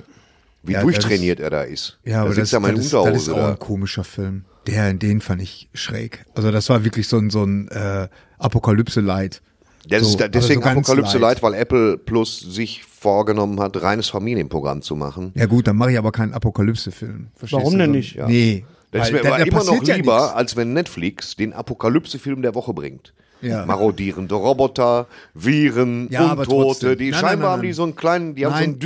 Wie 0.62 0.72
Ja, 0.72 0.82
durchtrainiert 0.82 1.38
er 1.40 1.50
da 1.50 1.62
ist. 1.62 1.98
ja, 2.04 2.20
aber 2.22 2.30
da 2.30 2.36
das, 2.36 2.48
sitzt 2.50 2.52
er 2.54 2.60
mal 2.60 2.70
in 2.70 2.76
das, 2.76 2.84
ist, 2.86 2.92
das 2.92 3.00
Unterhose 3.04 3.30
ist 3.30 3.36
auch 3.38 3.48
ein 3.48 3.58
komischer 3.58 4.04
Film. 4.04 4.44
Der, 4.66 4.92
den 4.92 5.20
fand 5.20 5.40
ich 5.40 5.68
schräg. 5.72 6.24
Also 6.34 6.50
das 6.50 6.68
war 6.68 6.84
wirklich 6.84 7.06
so 7.08 7.16
ein, 7.18 7.30
so 7.30 7.44
ein 7.44 7.68
äh, 7.68 8.08
Apokalypse-Light. 8.38 9.40
Das 9.88 10.02
So, 10.02 10.08
ist 10.10 10.20
da- 10.20 10.28
deswegen 10.28 10.62
so 10.62 10.68
Apokalypse 10.68 11.16
light. 11.18 11.42
Weil 11.42 11.54
Apple 11.54 11.96
Plus 11.96 12.40
sich 12.40 12.84
vorgenommen 12.84 13.60
hat, 13.60 13.80
reines 13.80 14.08
Familienprogramm 14.10 14.82
zu 14.82 14.96
machen. 14.96 15.32
Ja 15.36 15.46
gut, 15.46 15.66
dann 15.66 15.76
mache 15.76 15.92
ich 15.92 15.98
aber 15.98 16.12
keinen 16.12 16.34
Apokalypse-Film. 16.34 17.28
Warum 17.50 17.72
du? 17.72 17.78
denn 17.78 17.90
nicht? 17.92 18.18
Nee. 18.26 18.64
Das 18.90 19.10
ist 19.10 19.22
da 19.24 19.36
immer 19.36 19.64
noch 19.64 19.82
ja 19.84 19.96
lieber, 19.96 20.16
nichts. 20.20 20.34
als 20.34 20.56
wenn 20.56 20.72
Netflix 20.72 21.36
den 21.36 21.52
Apokalypse-Film 21.52 22.42
der 22.42 22.54
Woche 22.54 22.74
bringt. 22.74 23.12
Ja. 23.40 23.64
Marodierende 23.66 24.34
Roboter, 24.34 25.06
Viren, 25.34 26.08
Ja, 26.10 26.32
Untote. 26.32 26.96
Die 26.96 27.10
Nein, 27.10 27.20
scheinbar 27.20 27.30
nein, 27.30 27.40
nein, 27.40 27.50
haben 27.52 27.62
die 27.62 27.72
so 27.72 27.82
einen 27.84 27.94
kleinen, 27.96 28.34
die 28.34 28.44
haben 28.46 28.56
so 28.56 28.64
ein 28.64 28.78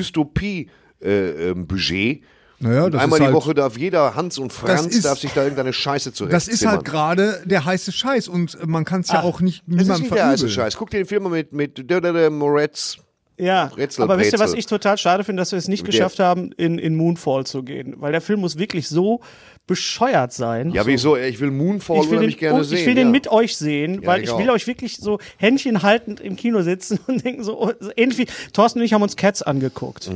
Dystopie-Budget. 1.00 2.22
Naja, 2.60 2.88
das 2.90 3.02
Einmal 3.02 3.16
ist 3.18 3.20
die 3.22 3.24
halt- 3.26 3.34
Woche 3.34 3.54
darf 3.54 3.76
jeder 3.76 4.14
Hans 4.14 4.38
und 4.38 4.52
Franz 4.52 4.94
ist- 4.94 5.04
darf 5.04 5.18
sich 5.18 5.32
da 5.32 5.42
irgendeine 5.42 5.72
Scheiße 5.72 6.12
zurecht 6.12 6.32
Das 6.32 6.46
ist 6.46 6.64
halt 6.64 6.84
gerade 6.84 7.42
der 7.44 7.64
heiße 7.64 7.90
Scheiß 7.90 8.28
und 8.28 8.56
man 8.68 8.84
kann 8.84 9.00
es 9.00 9.08
ja 9.08 9.22
auch 9.22 9.40
nicht 9.40 9.64
Das 9.66 9.88
ist 9.88 9.98
nicht 9.98 10.14
der 10.14 10.26
heiße 10.26 10.38
verübeln. 10.46 10.50
Scheiß. 10.54 10.76
Guck 10.76 10.90
dir 10.90 10.98
den 10.98 11.06
Film 11.06 11.24
mal 11.24 11.30
mit, 11.30 11.52
mit 11.52 11.84
Moretz. 12.30 12.98
Ja, 13.38 13.64
Rätsel, 13.76 14.04
aber 14.04 14.18
wisst 14.18 14.32
ihr, 14.34 14.38
was 14.38 14.52
ich 14.54 14.66
total 14.66 14.96
schade 14.98 15.24
finde, 15.24 15.40
dass 15.40 15.50
wir 15.50 15.58
es 15.58 15.66
nicht 15.66 15.82
Der- 15.84 15.90
geschafft 15.90 16.20
haben, 16.20 16.52
in, 16.52 16.78
in 16.78 16.94
Moonfall 16.94 17.44
zu 17.46 17.64
gehen. 17.64 17.94
Weil 17.98 18.12
der 18.12 18.20
Film 18.20 18.40
muss 18.40 18.58
wirklich 18.58 18.88
so 18.88 19.20
bescheuert 19.66 20.32
sein. 20.32 20.70
Ja, 20.70 20.86
wieso? 20.86 21.16
Ich 21.16 21.40
will 21.40 21.50
Moonfall 21.50 22.04
ich 22.04 22.10
will, 22.10 22.20
den, 22.20 22.30
gerne 22.36 22.60
oh, 22.60 22.62
sehen. 22.62 22.78
ich 22.78 22.86
will 22.86 22.94
den 22.94 23.08
ja. 23.08 23.12
mit 23.12 23.28
euch 23.28 23.56
sehen, 23.56 24.02
Ja, 24.02 24.06
weil 24.06 24.22
ich 24.22 24.30
ich 24.30 24.38
will 24.38 24.50
auch. 24.50 24.54
euch 24.54 24.66
wirklich 24.66 24.96
so 24.96 25.18
Händchen 25.36 25.82
haltend 25.82 26.20
im 26.20 26.36
Kino 26.36 26.62
sitzen 26.62 26.98
und 27.06 27.24
denken 27.24 27.44
so, 27.44 27.60
oh, 27.60 27.72
so 27.78 27.90
ähnlich 27.96 28.18
wie 28.18 28.26
Thorsten 28.52 28.80
und 28.80 28.84
ich 28.84 28.92
haben 28.92 29.02
uns 29.02 29.16
Cats 29.16 29.42
angeguckt. 29.42 30.10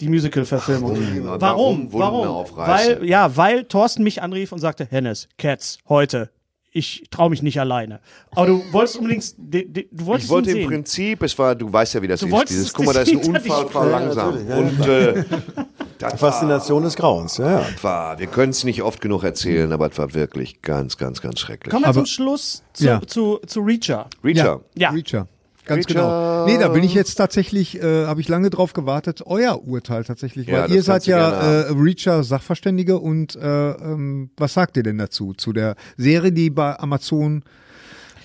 Die 0.00 0.08
Musical-Verfilmung. 0.08 0.96
warum 1.40 1.92
Warum? 1.92 1.92
Warum? 1.92 2.56
Weil, 2.56 3.04
ja, 3.04 3.36
weil 3.36 3.64
Thorsten 3.64 4.02
mich 4.02 4.22
anrief 4.22 4.52
und 4.52 4.58
sagte, 4.58 4.86
Hennes, 4.90 5.28
Cats, 5.38 5.78
heute. 5.88 6.30
Ich 6.72 7.04
traue 7.10 7.30
mich 7.30 7.42
nicht 7.42 7.58
alleine. 7.58 7.98
Aber 8.30 8.46
du 8.46 8.62
wolltest 8.72 8.96
unbedingt, 8.98 9.24
de, 9.38 9.64
de, 9.66 9.88
du 9.90 10.06
wolltest 10.06 10.26
Ich 10.26 10.30
wollte 10.30 10.50
ihn 10.50 10.56
im 10.56 10.62
sehen. 10.62 10.68
Prinzip, 10.70 11.22
es 11.24 11.36
war, 11.36 11.54
du 11.56 11.72
weißt 11.72 11.94
ja, 11.94 12.02
wie 12.02 12.06
das 12.06 12.22
ist. 12.22 12.30
wolltest 12.30 12.52
Dieses, 12.52 12.66
es 12.68 12.72
guck 12.74 12.86
mal, 12.86 12.92
da 12.92 13.00
ist 13.00 13.10
ein 13.10 13.18
Unfall, 13.18 13.66
fahr 13.68 13.90
Ja, 13.90 13.98
langsam. 13.98 14.48
ja, 14.48 14.56
Und 14.56 14.86
äh, 14.86 15.24
das 15.98 16.12
war, 16.12 16.18
Faszination 16.32 16.84
des 16.84 16.94
Grauens, 16.94 17.38
ja, 17.38 17.60
ja. 17.60 17.66
war, 17.82 18.18
wir 18.20 18.28
können 18.28 18.50
es 18.50 18.62
nicht 18.62 18.82
oft 18.82 19.00
genug 19.00 19.24
erzählen, 19.24 19.72
aber 19.72 19.90
es 19.90 19.98
war 19.98 20.14
wirklich 20.14 20.62
ganz, 20.62 20.96
ganz, 20.96 21.20
ganz 21.20 21.40
schrecklich. 21.40 21.70
Kommen 21.72 21.82
wir 21.82 21.88
Aber- 21.88 21.94
zum 21.98 22.06
Schluss 22.06 22.62
zu, 22.72 22.84
Ja. 22.84 23.00
zu, 23.04 23.40
zu 23.46 23.60
Reacher. 23.62 24.08
Reacher. 24.22 24.60
Ja. 24.76 24.90
Reacher. 24.90 25.26
Ganz 25.70 25.88
Reacher. 25.88 26.00
genau. 26.00 26.46
Nee, 26.46 26.58
da 26.58 26.68
bin 26.68 26.84
ich 26.84 26.94
jetzt 26.94 27.14
tatsächlich, 27.14 27.82
äh, 27.82 28.04
habe 28.06 28.20
ich 28.20 28.28
lange 28.28 28.50
drauf 28.50 28.72
gewartet, 28.74 29.22
euer 29.24 29.66
Urteil 29.66 30.04
tatsächlich, 30.04 30.46
Ja, 30.48 30.54
weil 30.54 30.62
das 30.68 30.70
ihr 30.76 30.82
seid 30.82 31.06
du 31.06 31.10
ja 31.12 31.30
äh, 31.30 31.70
Reacher 31.72 32.22
Sachverständige 32.24 32.98
und 32.98 33.36
äh, 33.36 33.70
ähm, 33.70 34.30
was 34.36 34.54
sagt 34.54 34.76
ihr 34.76 34.82
denn 34.82 34.98
dazu? 34.98 35.32
Zu 35.34 35.52
der 35.52 35.76
Serie, 35.96 36.32
die 36.32 36.50
bei 36.50 36.78
Amazon 36.78 37.42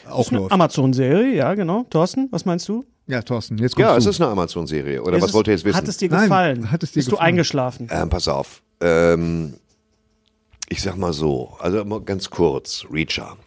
auch 0.09 0.31
läuft. 0.31 0.51
Amazon-Serie, 0.51 1.35
ja, 1.35 1.53
genau. 1.55 1.85
Thorsten, 1.89 2.27
was 2.31 2.45
meinst 2.45 2.67
du? 2.69 2.83
ja, 3.07 3.21
Thorsten, 3.21 3.57
jetzt 3.59 3.75
kommst 3.75 3.87
Ja, 3.87 3.93
du. 3.93 3.99
es 3.99 4.05
ist 4.07 4.19
eine 4.19 4.31
Amazon-Serie. 4.31 5.01
Oder 5.03 5.17
Ist 5.17 5.23
was 5.23 5.29
es- 5.29 5.33
wollt 5.35 5.47
ihr 5.47 5.53
jetzt 5.53 5.63
wissen? 5.65 5.77
Hat 5.77 5.87
es 5.87 5.97
dir 5.97 6.09
Nein, 6.09 6.21
gefallen? 6.23 6.71
hat 6.71 6.81
es 6.83 6.91
dir 6.91 6.95
Bist 6.99 7.07
du 7.07 7.11
gefallen? 7.11 7.27
eingeschlafen? 7.27 7.87
Ähm, 7.91 8.09
pass 8.09 8.27
auf. 8.27 8.63
Ähm, 8.81 9.53
ich 10.69 10.81
sag 10.81 10.97
mal 10.97 11.13
so, 11.13 11.55
also 11.59 11.85
mal 11.85 12.01
ganz 12.01 12.29
kurz, 12.31 12.85
Reacher. 12.91 13.37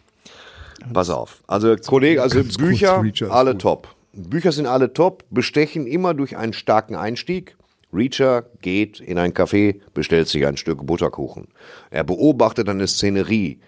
Pass 0.93 1.09
auf. 1.09 1.43
Also 1.47 1.75
Kollege, 1.75 2.21
also 2.21 2.43
Bücher, 2.43 3.03
alle 3.29 3.51
gut. 3.51 3.61
top. 3.61 3.95
Bücher 4.13 4.51
sind 4.51 4.65
alle 4.65 4.93
top, 4.93 5.23
bestechen 5.29 5.87
immer 5.87 6.13
durch 6.13 6.35
einen 6.37 6.53
starken 6.53 6.95
Einstieg. 6.95 7.55
Reacher 7.93 8.45
geht 8.61 8.99
in 8.99 9.17
ein 9.17 9.33
Café, 9.33 9.79
bestellt 9.93 10.27
sich 10.27 10.45
ein 10.45 10.57
Stück 10.57 10.85
Butterkuchen. 10.85 11.47
Er 11.89 12.03
beobachtet 12.03 12.69
eine 12.69 12.87
Szenerie. 12.87 13.59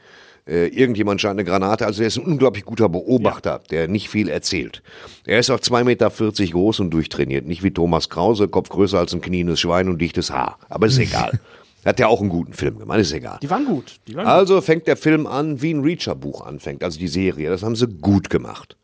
Äh, 0.48 0.68
irgendjemand 0.68 1.22
scheint 1.22 1.40
eine 1.40 1.44
Granate, 1.44 1.86
also 1.86 2.02
er 2.02 2.08
ist 2.08 2.18
ein 2.18 2.26
unglaublich 2.26 2.66
guter 2.66 2.90
Beobachter, 2.90 3.62
der 3.70 3.88
nicht 3.88 4.10
viel 4.10 4.28
erzählt. 4.28 4.82
Er 5.26 5.40
ist 5.40 5.52
auch 5.52 5.60
2,40 5.60 5.84
Meter 5.84 6.10
groß 6.10 6.80
und 6.80 6.92
durchtrainiert, 6.92 7.46
nicht 7.46 7.64
wie 7.64 7.72
Thomas 7.72 8.10
Krause, 8.10 8.48
Kopf 8.48 8.70
größer 8.70 8.98
als 8.98 9.14
ein 9.14 9.22
knienes 9.22 9.60
Schwein 9.60 9.88
und 9.88 10.00
dichtes 10.02 10.32
Haar. 10.32 10.58
Aber 10.70 10.88
ist 10.88 10.98
egal. 11.00 11.40
Hat 11.84 12.00
ja 12.00 12.08
auch 12.08 12.22
einen 12.22 12.30
guten 12.30 12.54
Film 12.54 12.78
gemacht, 12.78 13.00
ist 13.00 13.12
egal. 13.12 13.40
Die 13.42 13.50
waren 13.50 13.66
gut. 13.66 14.00
Die 14.08 14.16
waren 14.16 14.26
gut. 14.26 14.34
Also 14.34 14.62
fängt 14.62 14.88
der 14.88 14.98
Film 14.98 15.26
an, 15.26 15.62
wie 15.62 15.74
ein 15.74 15.82
Reacher-Buch 15.82 16.46
anfängt, 16.46 16.84
also 16.84 17.00
die 17.00 17.08
Serie. 17.08 17.50
Das 17.50 17.64
haben 17.64 17.76
sie 17.76 17.88
gut 17.88 18.30
gemacht. 18.30 18.78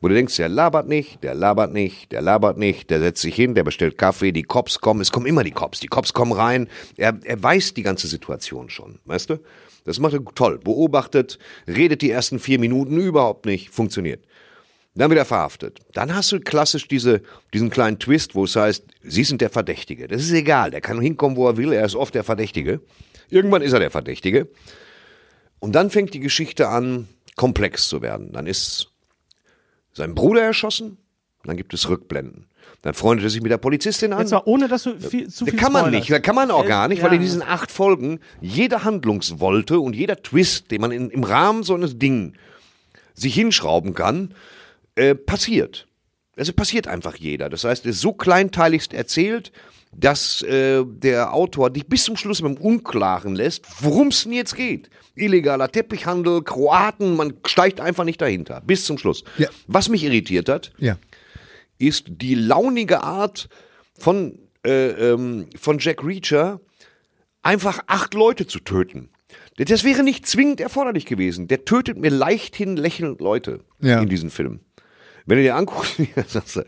Wo 0.00 0.08
du 0.08 0.14
denkst, 0.14 0.36
der 0.36 0.48
labert 0.48 0.88
nicht, 0.88 1.22
der 1.22 1.34
labert 1.34 1.72
nicht, 1.72 2.10
der 2.10 2.22
labert 2.22 2.58
nicht, 2.58 2.90
der 2.90 2.98
setzt 2.98 3.22
sich 3.22 3.36
hin, 3.36 3.54
der 3.54 3.62
bestellt 3.62 3.96
Kaffee, 3.96 4.32
die 4.32 4.42
Cops 4.42 4.80
kommen, 4.80 5.00
es 5.00 5.12
kommen 5.12 5.26
immer 5.26 5.44
die 5.44 5.52
Cops, 5.52 5.78
die 5.78 5.86
Cops 5.86 6.12
kommen 6.12 6.32
rein. 6.32 6.68
Er, 6.96 7.20
er 7.22 7.40
weiß 7.40 7.74
die 7.74 7.84
ganze 7.84 8.08
Situation 8.08 8.68
schon, 8.68 8.98
weißt 9.04 9.30
du? 9.30 9.38
Das 9.84 10.00
macht 10.00 10.14
er 10.14 10.24
toll. 10.34 10.58
Beobachtet, 10.58 11.38
redet 11.68 12.02
die 12.02 12.10
ersten 12.10 12.40
vier 12.40 12.58
Minuten 12.58 12.98
überhaupt 12.98 13.46
nicht, 13.46 13.70
funktioniert. 13.70 14.24
Dann 14.94 15.08
wird 15.08 15.18
er 15.18 15.24
verhaftet. 15.24 15.80
Dann 15.94 16.14
hast 16.14 16.32
du 16.32 16.40
klassisch 16.40 16.86
diese, 16.86 17.22
diesen 17.54 17.70
kleinen 17.70 17.98
Twist, 17.98 18.34
wo 18.34 18.44
es 18.44 18.56
heißt, 18.56 18.84
Sie 19.02 19.24
sind 19.24 19.40
der 19.40 19.48
Verdächtige. 19.48 20.06
Das 20.06 20.22
ist 20.22 20.32
egal, 20.32 20.70
der 20.70 20.82
kann 20.82 21.00
hinkommen, 21.00 21.36
wo 21.36 21.48
er 21.48 21.56
will, 21.56 21.72
er 21.72 21.86
ist 21.86 21.96
oft 21.96 22.14
der 22.14 22.24
Verdächtige. 22.24 22.80
Irgendwann 23.30 23.62
ist 23.62 23.72
er 23.72 23.80
der 23.80 23.90
Verdächtige. 23.90 24.48
Und 25.60 25.72
dann 25.72 25.90
fängt 25.90 26.12
die 26.12 26.20
Geschichte 26.20 26.68
an, 26.68 27.08
komplex 27.36 27.88
zu 27.88 28.02
werden. 28.02 28.32
Dann 28.32 28.46
ist 28.46 28.90
sein 29.94 30.14
Bruder 30.14 30.42
erschossen, 30.42 30.98
dann 31.44 31.56
gibt 31.56 31.72
es 31.72 31.88
Rückblenden. 31.88 32.46
Dann 32.82 32.94
freundet 32.94 33.24
er 33.24 33.30
sich 33.30 33.40
mit 33.40 33.50
der 33.50 33.58
Polizistin 33.58 34.12
an. 34.12 34.20
Jetzt 34.20 34.32
mal, 34.32 34.42
ohne 34.44 34.68
dass 34.68 34.82
du 34.82 34.98
viel, 34.98 35.28
zu 35.28 35.44
Da 35.44 35.52
viel 35.52 35.60
kann 35.60 35.72
man 35.72 35.82
spoilerst. 35.82 36.08
nicht, 36.08 36.12
da 36.12 36.18
kann 36.18 36.34
man 36.34 36.50
auch 36.50 36.66
gar 36.66 36.88
nicht, 36.88 36.98
ja. 36.98 37.04
weil 37.04 37.14
in 37.14 37.20
diesen 37.20 37.42
acht 37.42 37.70
Folgen 37.70 38.20
jede 38.40 38.84
Handlungswolte 38.84 39.78
und 39.80 39.94
jeder 39.94 40.20
Twist, 40.20 40.70
den 40.70 40.80
man 40.80 40.90
in, 40.90 41.10
im 41.10 41.24
Rahmen 41.24 41.62
so 41.62 41.74
eines 41.74 41.98
Ding 41.98 42.34
sich 43.14 43.34
hinschrauben 43.34 43.94
kann, 43.94 44.34
äh, 44.96 45.14
passiert. 45.14 45.86
Also 46.36 46.52
passiert 46.52 46.86
einfach 46.88 47.16
jeder. 47.16 47.48
Das 47.50 47.64
heißt, 47.64 47.84
es 47.86 47.96
ist 47.96 48.00
so 48.02 48.12
kleinteiligst 48.12 48.94
erzählt, 48.94 49.52
dass 49.94 50.40
äh, 50.42 50.82
der 50.86 51.34
Autor 51.34 51.68
dich 51.68 51.86
bis 51.86 52.04
zum 52.04 52.16
Schluss 52.16 52.40
mit 52.40 52.56
dem 52.56 52.62
Unklaren 52.64 53.34
lässt, 53.34 53.66
worum 53.80 54.08
es 54.08 54.22
denn 54.22 54.32
jetzt 54.32 54.56
geht. 54.56 54.88
Illegaler 55.14 55.70
Teppichhandel, 55.70 56.42
Kroaten, 56.42 57.14
man 57.16 57.34
steigt 57.46 57.80
einfach 57.80 58.04
nicht 58.04 58.22
dahinter. 58.22 58.62
Bis 58.66 58.86
zum 58.86 58.96
Schluss. 58.96 59.24
Ja. 59.36 59.48
Was 59.66 59.90
mich 59.90 60.02
irritiert 60.04 60.48
hat, 60.48 60.72
Ja. 60.78 60.96
ist 61.76 62.04
die 62.08 62.34
launige 62.34 63.02
Art 63.02 63.50
von, 63.98 64.38
äh, 64.64 64.88
ähm, 65.12 65.48
von 65.60 65.78
Jack 65.78 66.02
Reacher, 66.02 66.60
einfach 67.42 67.80
acht 67.88 68.14
Leute 68.14 68.46
zu 68.46 68.60
töten. 68.60 69.10
Das 69.58 69.84
wäre 69.84 70.02
nicht 70.02 70.26
zwingend 70.26 70.60
erforderlich 70.62 71.04
gewesen. 71.04 71.46
Der 71.48 71.66
tötet 71.66 71.98
mir 71.98 72.10
leichthin 72.10 72.78
lächelnd 72.78 73.20
Leute 73.20 73.60
Ja. 73.80 74.00
in 74.00 74.08
diesem 74.08 74.30
Film. 74.30 74.60
Wenn 75.26 75.36
du 75.38 75.42
dir 75.42 75.56
anguckst, 75.56 75.98
wie 75.98 76.08
er 76.14 76.24
das- 76.32 76.60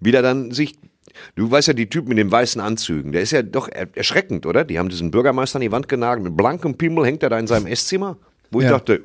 wie 0.00 0.12
dann 0.12 0.50
sich, 0.50 0.74
du 1.36 1.50
weißt 1.50 1.68
ja, 1.68 1.74
die 1.74 1.88
Typen 1.88 2.08
mit 2.10 2.18
den 2.18 2.30
weißen 2.30 2.60
Anzügen, 2.60 3.12
der 3.12 3.22
ist 3.22 3.32
ja 3.32 3.42
doch 3.42 3.68
er- 3.68 3.88
erschreckend, 3.96 4.46
oder? 4.46 4.64
Die 4.64 4.78
haben 4.78 4.88
diesen 4.88 5.10
Bürgermeister 5.10 5.56
an 5.56 5.62
die 5.62 5.72
Wand 5.72 5.88
genagelt, 5.88 6.24
mit 6.24 6.36
blankem 6.36 6.76
Pimmel 6.76 7.04
hängt 7.06 7.22
er 7.22 7.30
da 7.30 7.38
in 7.38 7.46
seinem 7.46 7.66
Esszimmer, 7.66 8.16
wo 8.50 8.60
ich 8.60 8.66
Ja. 8.66 8.72
dachte, 8.72 9.02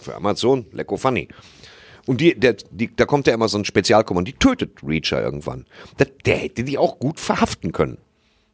für 0.00 0.14
Amazon, 0.14 0.66
lecko 0.72 0.96
funny. 0.96 1.28
Und 2.06 2.20
die, 2.20 2.38
der, 2.38 2.56
die, 2.70 2.94
da 2.94 3.06
kommt 3.06 3.26
ja 3.26 3.32
immer 3.32 3.48
so 3.48 3.56
ein 3.56 3.64
Spezialkommando, 3.64 4.30
die 4.30 4.36
tötet 4.38 4.72
Reacher 4.86 5.22
irgendwann. 5.22 5.64
Der, 5.98 6.06
der 6.26 6.36
hätte 6.36 6.62
die 6.62 6.76
auch 6.76 6.98
gut 6.98 7.18
verhaften 7.18 7.72
können. 7.72 7.96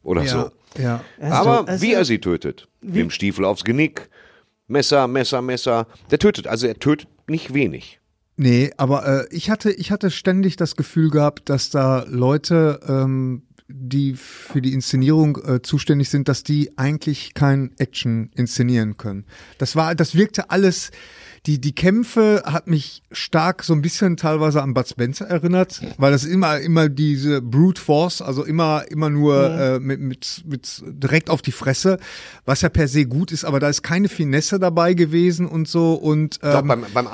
Oder 0.05 0.23
Ja. 0.23 0.29
so. 0.29 0.81
Ja. 0.81 1.05
Aber 1.21 1.67
also- 1.69 1.83
wie 1.83 1.93
er 1.95 2.05
sie 2.05 2.21
tötet, 2.21 2.69
mit 2.81 2.95
dem 2.95 3.11
Stiefel 3.11 3.45
aufs 3.45 3.65
Genick, 3.65 4.09
Messer, 4.69 5.09
Messer, 5.09 5.43
Messer, 5.43 5.89
der 6.13 6.21
tötet, 6.21 6.47
also 6.47 6.69
er 6.69 6.79
tötet 6.79 7.09
nicht 7.27 7.53
wenig. 7.53 7.99
Nee, 8.43 8.73
aber 8.79 9.07
äh, 9.07 9.27
ich 9.37 9.51
hatte, 9.51 9.71
ich 9.71 9.91
hatte 9.91 10.11
ständig 10.11 10.57
das 10.57 10.75
Gefühl 10.75 11.11
gehabt, 11.11 11.51
dass 11.51 11.69
da 11.69 12.07
Leute, 12.09 12.81
ähm, 12.89 13.43
die 13.69 14.15
für 14.15 14.63
die 14.63 14.73
Inszenierung 14.73 15.37
äh, 15.45 15.61
zuständig 15.61 16.09
sind, 16.09 16.27
dass 16.27 16.43
die 16.43 16.79
eigentlich 16.79 17.35
kein 17.35 17.73
Action 17.77 18.31
inszenieren 18.35 18.97
können. 18.97 19.27
Das 19.59 19.77
war, 19.77 19.95
das 19.95 20.15
wirkte 20.15 20.49
alles. 20.49 20.91
Die, 21.47 21.59
die 21.59 21.75
Kämpfe 21.75 22.43
hat 22.45 22.67
mich 22.67 23.03
stark 23.13 23.63
so 23.65 23.73
ein 23.73 23.81
bisschen 23.81 24.19
teilweise 24.19 24.63
an 24.63 24.75
Bud 24.75 24.87
Spencer 24.87 25.27
erinnert, 25.27 25.81
weil 25.97 26.13
das 26.13 26.25
immer, 26.25 26.59
immer 26.61 26.91
diese 26.91 27.41
Brute 27.41 27.81
Force, 27.81 28.21
also 28.21 28.45
immer, 28.45 28.85
immer 28.91 29.09
nur 29.09 29.51
äh, 29.59 29.81
mit, 29.81 30.01
mit, 30.01 30.43
mit 30.47 30.83
direkt 30.87 31.31
auf 31.31 31.41
die 31.41 31.53
Fresse, 31.53 31.99
was 32.45 32.61
ja 32.61 32.69
per 32.69 32.89
se 32.89 33.07
gut 33.07 33.33
ist, 33.33 33.45
aber 33.45 33.59
da 33.59 33.71
ist 33.71 33.83
keine 33.83 34.09
Finesse 34.11 34.59
dabei 34.59 34.93
gewesen 34.93 35.47
und 35.47 35.67
so 35.67 35.95
und 35.95 36.43
Doch, 36.43 36.61
ähm, 36.61 36.69
beim, 36.69 36.85
beim 36.93 37.07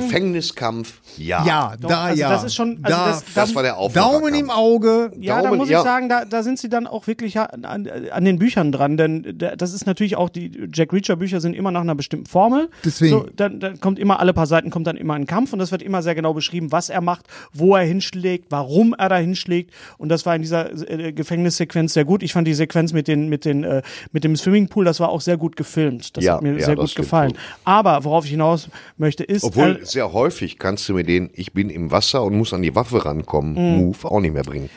Anfangs-Gefängniskampf, 0.00 1.00
ja. 1.18 1.44
ja, 1.44 1.74
Doch, 1.80 1.88
da 1.90 2.02
also 2.04 2.20
ja. 2.20 2.30
das 2.30 2.44
ist 2.44 2.54
schon- 2.54 2.78
also 2.82 2.96
da, 2.96 3.06
das- 3.10 3.24
Das 3.34 3.54
war 3.54 3.62
der 3.62 3.76
Aufwacher. 3.76 4.10
Daumen 4.12 4.34
im 4.34 4.50
Auge. 4.50 5.12
Ja, 5.18 5.36
da 5.36 5.42
Daumen, 5.48 5.58
muss 5.58 5.68
ja. 5.68 5.78
ich 5.80 5.84
sagen, 5.84 6.08
da, 6.08 6.24
da 6.24 6.42
sind 6.42 6.58
sie 6.58 6.68
dann 6.68 6.86
auch 6.86 7.06
wirklich 7.06 7.38
an, 7.38 7.64
an, 7.64 7.86
an 8.10 8.24
den 8.24 8.38
Büchern 8.38 8.72
dran, 8.72 8.96
denn 8.96 9.34
da- 9.38 9.56
das 9.56 9.72
ist 9.74 9.86
natürlich 9.86 10.16
auch, 10.16 10.28
die 10.30 10.68
Jack 10.72 10.92
Reacher 10.92 11.16
Bücher 11.16 11.40
sind 11.40 11.54
immer 11.54 11.70
nach 11.70 11.80
einer 11.82 11.94
bestimmten 11.94 12.26
Formel. 12.26 12.70
Deswegen. 12.84 13.10
So, 13.12 13.28
dann 13.36 13.49
dann, 13.50 13.60
dann 13.60 13.80
kommt 13.80 13.98
immer 13.98 14.20
alle 14.20 14.32
paar 14.32 14.46
Seiten 14.46 14.70
kommt 14.70 14.86
dann 14.86 14.96
immer 14.96 15.14
ein 15.14 15.26
Kampf 15.26 15.52
und 15.52 15.58
das 15.58 15.72
wird 15.72 15.82
immer 15.82 16.02
sehr 16.02 16.14
genau 16.14 16.32
beschrieben, 16.34 16.72
was 16.72 16.88
er 16.90 17.00
macht, 17.00 17.26
wo 17.52 17.74
er 17.76 17.84
hinschlägt, 17.84 18.46
warum 18.50 18.94
er 18.96 19.08
da 19.08 19.16
hinschlägt 19.16 19.72
und 19.98 20.08
das 20.08 20.26
war 20.26 20.34
in 20.36 20.42
dieser 20.42 20.70
äh, 20.90 21.12
Gefängnissequenz 21.12 21.94
sehr 21.94 22.04
gut. 22.04 22.22
Ich 22.22 22.32
fand 22.32 22.46
die 22.46 22.54
Sequenz 22.54 22.92
mit 22.92 23.08
den 23.08 23.28
mit 23.28 23.44
den 23.44 23.64
äh, 23.64 23.82
mit 24.12 24.24
dem 24.24 24.36
Swimmingpool, 24.36 24.84
das 24.84 25.00
war 25.00 25.08
auch 25.10 25.20
sehr 25.20 25.36
gut 25.36 25.56
gefilmt. 25.56 26.16
Das 26.16 26.24
Ja, 26.24 26.34
hat 26.34 26.42
mir 26.42 26.54
ja, 26.58 26.64
sehr 26.64 26.76
gut 26.76 26.94
gefallen. 26.94 27.30
wohl. 27.32 27.38
Aber 27.64 28.04
worauf 28.04 28.24
ich 28.24 28.30
hinaus 28.30 28.68
möchte 28.96 29.24
ist 29.24 29.44
Obwohl 29.44 29.80
äh, 29.82 29.84
sehr 29.86 30.12
häufig 30.12 30.58
kannst 30.58 30.88
du 30.88 30.94
mir 30.94 31.04
den 31.04 31.30
Ich 31.34 31.52
bin 31.52 31.70
im 31.70 31.90
Wasser 31.90 32.22
und 32.22 32.36
muss 32.36 32.52
an 32.52 32.62
die 32.62 32.74
Waffe 32.74 33.04
rankommen, 33.04 33.54
Mhm. 33.54 33.78
Move 33.84 34.10
auch 34.10 34.20
nicht 34.20 34.32
mehr 34.34 34.42
bringen. 34.44 34.70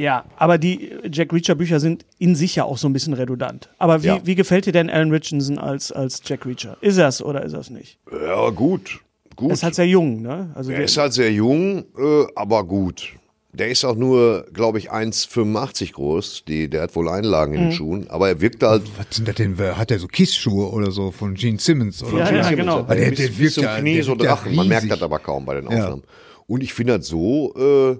Ja, 0.00 0.24
aber 0.36 0.56
die 0.58 0.90
Jack 1.12 1.32
Reacher 1.32 1.54
Bücher 1.54 1.78
sind 1.80 2.04
in 2.18 2.34
sich 2.34 2.56
ja 2.56 2.64
auch 2.64 2.78
so 2.78 2.88
ein 2.88 2.92
bisschen 2.92 3.12
redundant. 3.14 3.68
Aber 3.78 4.02
wie, 4.02 4.06
Ja. 4.06 4.20
wie 4.24 4.34
gefällt 4.34 4.66
dir 4.66 4.72
denn 4.72 4.88
Alan 4.88 5.10
Richardson 5.10 5.58
als, 5.58 5.92
als 5.92 6.22
Jack 6.24 6.46
Reacher? 6.46 6.76
Ist 6.80 6.96
er's 6.96 7.22
oder 7.22 7.42
ist 7.44 7.52
er's 7.52 7.70
nicht? 7.70 7.98
Ja, 8.10 8.48
gut. 8.50 9.00
Gut. 9.36 9.50
Er 9.50 9.54
ist 9.54 9.62
halt 9.62 9.74
sehr 9.74 9.86
jung, 9.86 10.22
ne? 10.22 10.50
Also 10.54 10.70
er 10.72 10.82
ist 10.84 10.96
halt 10.96 11.12
sehr 11.12 11.30
jung, 11.32 11.84
äh, 11.98 12.26
aber 12.34 12.64
gut. 12.64 13.14
Der 13.52 13.68
ist 13.68 13.84
auch 13.84 13.96
nur, 13.96 14.46
glaube 14.52 14.78
ich, 14.78 14.92
1,85 14.92 15.92
groß. 15.94 16.44
Die, 16.46 16.68
der 16.70 16.82
hat 16.82 16.94
wohl 16.94 17.08
Einlagen 17.08 17.52
Mhm. 17.52 17.58
in 17.58 17.64
den 17.64 17.72
Schuhen, 17.72 18.06
aber 18.10 18.28
er 18.28 18.40
wirkt 18.40 18.62
halt. 18.62 18.82
Was 18.96 19.16
sind 19.16 19.26
das 19.28 19.34
denn? 19.34 19.58
Hat 19.58 19.90
der 19.90 19.98
so 19.98 20.06
Kissschuhe 20.06 20.70
oder 20.70 20.90
so 20.92 21.10
von 21.10 21.34
Gene 21.34 21.58
Simmons? 21.58 22.02
Oder 22.02 22.18
Ja, 22.20 22.26
so? 22.26 22.34
ja, 22.34 22.50
genau. 22.52 22.78
Aber 22.78 22.94
der, 22.94 23.10
bis, 23.10 23.18
der 23.18 23.26
bis 23.28 23.38
wirkt 23.38 23.52
zum 23.54 23.64
ja, 23.64 23.78
Knie 23.80 23.94
der 23.96 24.04
so 24.04 24.12
ja 24.12 24.18
Drachen. 24.18 24.54
Man 24.54 24.68
merkt 24.68 24.90
das 24.90 25.02
aber 25.02 25.18
kaum 25.18 25.44
bei 25.44 25.54
den 25.60 25.64
Ja. 25.70 25.78
Aufnahmen. 25.84 26.02
Und 26.46 26.62
ich 26.62 26.72
finde 26.72 26.98
das 26.98 27.06
so, 27.08 27.54
äh, 27.56 27.96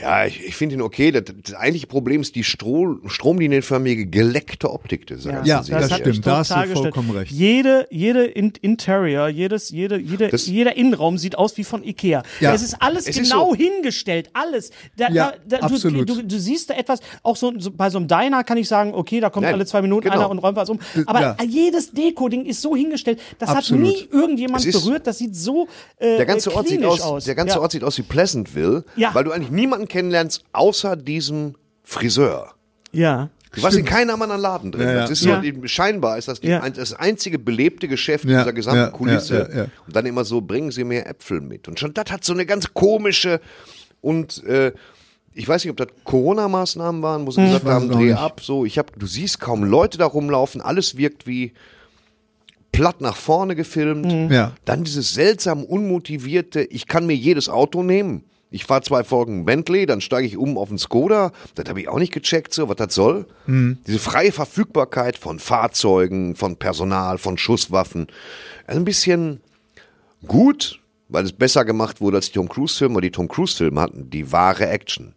ja, 0.00 0.26
ich, 0.26 0.44
ich 0.44 0.56
finde 0.56 0.74
ihn 0.76 0.82
okay. 0.82 1.10
Das, 1.12 1.22
das 1.42 1.54
eigentliche 1.54 1.86
Problem 1.86 2.20
ist 2.20 2.34
die 2.34 2.44
Stro 2.44 2.98
stromlinienförmige, 3.06 4.06
geleckte 4.06 4.70
Optik 4.72 5.06
ganzen 5.06 5.46
Ja, 5.46 5.62
Serie. 5.62 5.82
das 5.82 5.90
hat 5.92 6.04
mich 6.06 6.14
stimmt, 6.16 6.26
da 6.26 6.38
hast 6.38 6.50
du 6.50 6.66
vollkommen 6.74 7.10
recht. 7.10 7.30
Jede, 7.32 7.86
jede 7.90 8.24
In 8.24 8.52
Interior, 8.60 9.28
jedes, 9.28 9.70
jede, 9.70 9.96
jede, 9.98 10.28
Das- 10.28 10.46
jeder 10.46 10.76
Innenraum 10.76 11.18
sieht 11.18 11.36
aus 11.38 11.56
wie 11.56 11.64
von 11.64 11.84
Ikea. 11.84 12.22
Ja. 12.40 12.52
Es 12.54 12.62
ist 12.62 12.76
alles 12.80 13.06
Es 13.06 13.16
ist 13.16 13.30
genau 13.30 13.50
so. 13.50 13.54
hingestellt, 13.56 14.30
alles. 14.32 14.70
Da, 14.96 15.08
Ja, 15.10 15.32
da, 15.48 15.58
da, 15.60 15.68
du, 15.68 15.74
absolut. 15.74 16.08
Du, 16.08 16.22
du 16.22 16.38
siehst 16.38 16.70
da 16.70 16.74
etwas, 16.74 17.00
auch 17.22 17.36
so, 17.36 17.52
so 17.58 17.70
bei 17.70 17.90
so 17.90 17.98
einem 17.98 18.08
Diner 18.08 18.44
kann 18.44 18.56
ich 18.58 18.68
sagen, 18.68 18.92
okay, 18.94 19.20
da 19.20 19.30
kommt 19.30 19.44
Nein, 19.44 19.54
alle 19.54 19.66
zwei 19.66 19.82
Minuten 19.82 20.04
genau. 20.08 20.16
einer 20.20 20.30
und 20.30 20.38
räumt 20.38 20.56
was 20.56 20.68
um. 20.70 20.78
Aber 21.06 21.20
Ja. 21.20 21.36
jedes 21.46 21.92
Deko-Ding 21.92 22.44
ist 22.46 22.60
so 22.62 22.74
hingestellt, 22.76 23.20
das 23.38 23.48
Absolut. 23.50 23.86
hat 23.86 23.92
nie 23.94 24.08
irgendjemand 24.10 24.64
ist- 24.64 24.82
berührt, 24.84 25.06
das 25.06 25.18
sieht 25.18 25.36
so 25.36 25.68
äh, 25.98 26.16
Der 26.16 26.26
ganze, 26.26 26.50
äh, 26.50 26.54
Ort 26.54 26.68
sieht 26.68 26.78
klinisch 26.80 27.00
aus, 27.00 27.24
der 27.24 27.34
ganze 27.34 27.54
ja. 27.56 27.60
Ort 27.60 27.72
sieht 27.72 27.84
aus 27.84 27.96
wie 27.98 28.02
Pleasantville, 28.02 28.84
Ja. 28.96 29.14
weil 29.14 29.24
du 29.24 29.32
eigentlich 29.32 29.50
niemanden 29.50 29.83
kennenlernst, 29.88 30.44
außer 30.52 30.96
diesem 30.96 31.54
Friseur. 31.82 32.54
Ja. 32.92 33.30
Du 33.54 33.62
warst 33.62 33.76
in 33.76 33.84
keinem 33.84 34.20
anderen 34.20 34.40
Laden 34.42 34.72
drin. 34.72 34.82
Ja, 34.86 34.92
ja. 34.94 35.00
Das 35.02 35.10
ist 35.12 35.24
Ja. 35.24 35.40
so, 35.40 35.66
scheinbar 35.66 36.18
ist 36.18 36.26
das 36.26 36.40
die, 36.40 36.48
das 36.48 36.92
einzige 36.92 37.38
belebte 37.38 37.86
Geschäft 37.86 38.24
Ja, 38.24 38.40
dieser 38.40 38.52
gesamten 38.52 38.80
ja, 38.80 38.90
Kulisse. 38.90 39.34
ja, 39.38 39.48
ja, 39.48 39.62
ja. 39.64 39.70
Und 39.86 39.94
dann 39.94 40.06
immer 40.06 40.24
so, 40.24 40.40
bringen 40.40 40.72
Sie 40.72 40.82
mir 40.82 41.06
Äpfel 41.06 41.40
mit. 41.40 41.68
Und 41.68 41.78
schon 41.78 41.94
das 41.94 42.10
hat 42.10 42.24
so 42.24 42.32
eine 42.32 42.46
ganz 42.46 42.74
komische 42.74 43.40
und 44.00 44.42
äh, 44.44 44.72
ich 45.34 45.48
weiß 45.48 45.64
nicht, 45.64 45.70
ob 45.70 45.76
das 45.76 45.88
Corona-Maßnahmen 46.04 47.02
waren, 47.02 47.26
wo 47.26 47.30
sie 47.32 47.42
gesagt 47.44 47.64
weiß 47.64 47.72
haben, 47.74 47.90
dreh 47.90 48.04
nicht. 48.06 48.16
ab. 48.18 48.40
So, 48.42 48.64
ich 48.64 48.78
hab, 48.78 48.96
du 48.98 49.06
siehst 49.06 49.40
kaum 49.40 49.64
Leute 49.64 49.98
da 49.98 50.06
rumlaufen, 50.06 50.60
alles 50.60 50.96
wirkt 50.96 51.26
wie 51.26 51.52
platt 52.72 53.00
nach 53.00 53.16
vorne 53.16 53.54
gefilmt. 53.56 54.30
Ja. 54.32 54.52
Dann 54.64 54.84
dieses 54.84 55.14
seltsam 55.14 55.64
unmotivierte, 55.64 56.62
ich 56.62 56.86
kann 56.86 57.06
mir 57.06 57.14
jedes 57.16 57.48
Auto 57.48 57.82
nehmen. 57.82 58.24
Ich 58.54 58.66
fahre 58.66 58.82
zwei 58.82 59.02
Folgen 59.02 59.44
Bentley, 59.44 59.84
dann 59.84 60.00
steige 60.00 60.28
ich 60.28 60.36
um 60.36 60.58
auf 60.58 60.68
den 60.68 60.78
Skoda. 60.78 61.32
Das 61.56 61.68
habe 61.68 61.80
ich 61.80 61.88
auch 61.88 61.98
nicht 61.98 62.12
gecheckt, 62.12 62.54
so 62.54 62.68
was 62.68 62.76
das 62.76 62.94
soll. 62.94 63.26
Diese 63.84 63.98
freie 63.98 64.30
Verfügbarkeit 64.30 65.18
von 65.18 65.40
Fahrzeugen, 65.40 66.36
von 66.36 66.54
Personal, 66.56 67.18
von 67.18 67.36
Schusswaffen. 67.36 68.06
Also 68.68 68.80
ein 68.80 68.84
bisschen 68.84 69.40
gut, 70.28 70.80
weil 71.08 71.24
es 71.24 71.32
besser 71.32 71.64
gemacht 71.64 72.00
wurde 72.00 72.18
als 72.18 72.26
die 72.28 72.34
Tom 72.34 72.48
Cruise-Filme, 72.48 72.94
weil 72.94 73.02
die 73.02 73.10
Tom 73.10 73.26
Cruise-Filme 73.26 73.80
hatten 73.80 74.08
die 74.08 74.30
wahre 74.30 74.68
Action. 74.68 75.14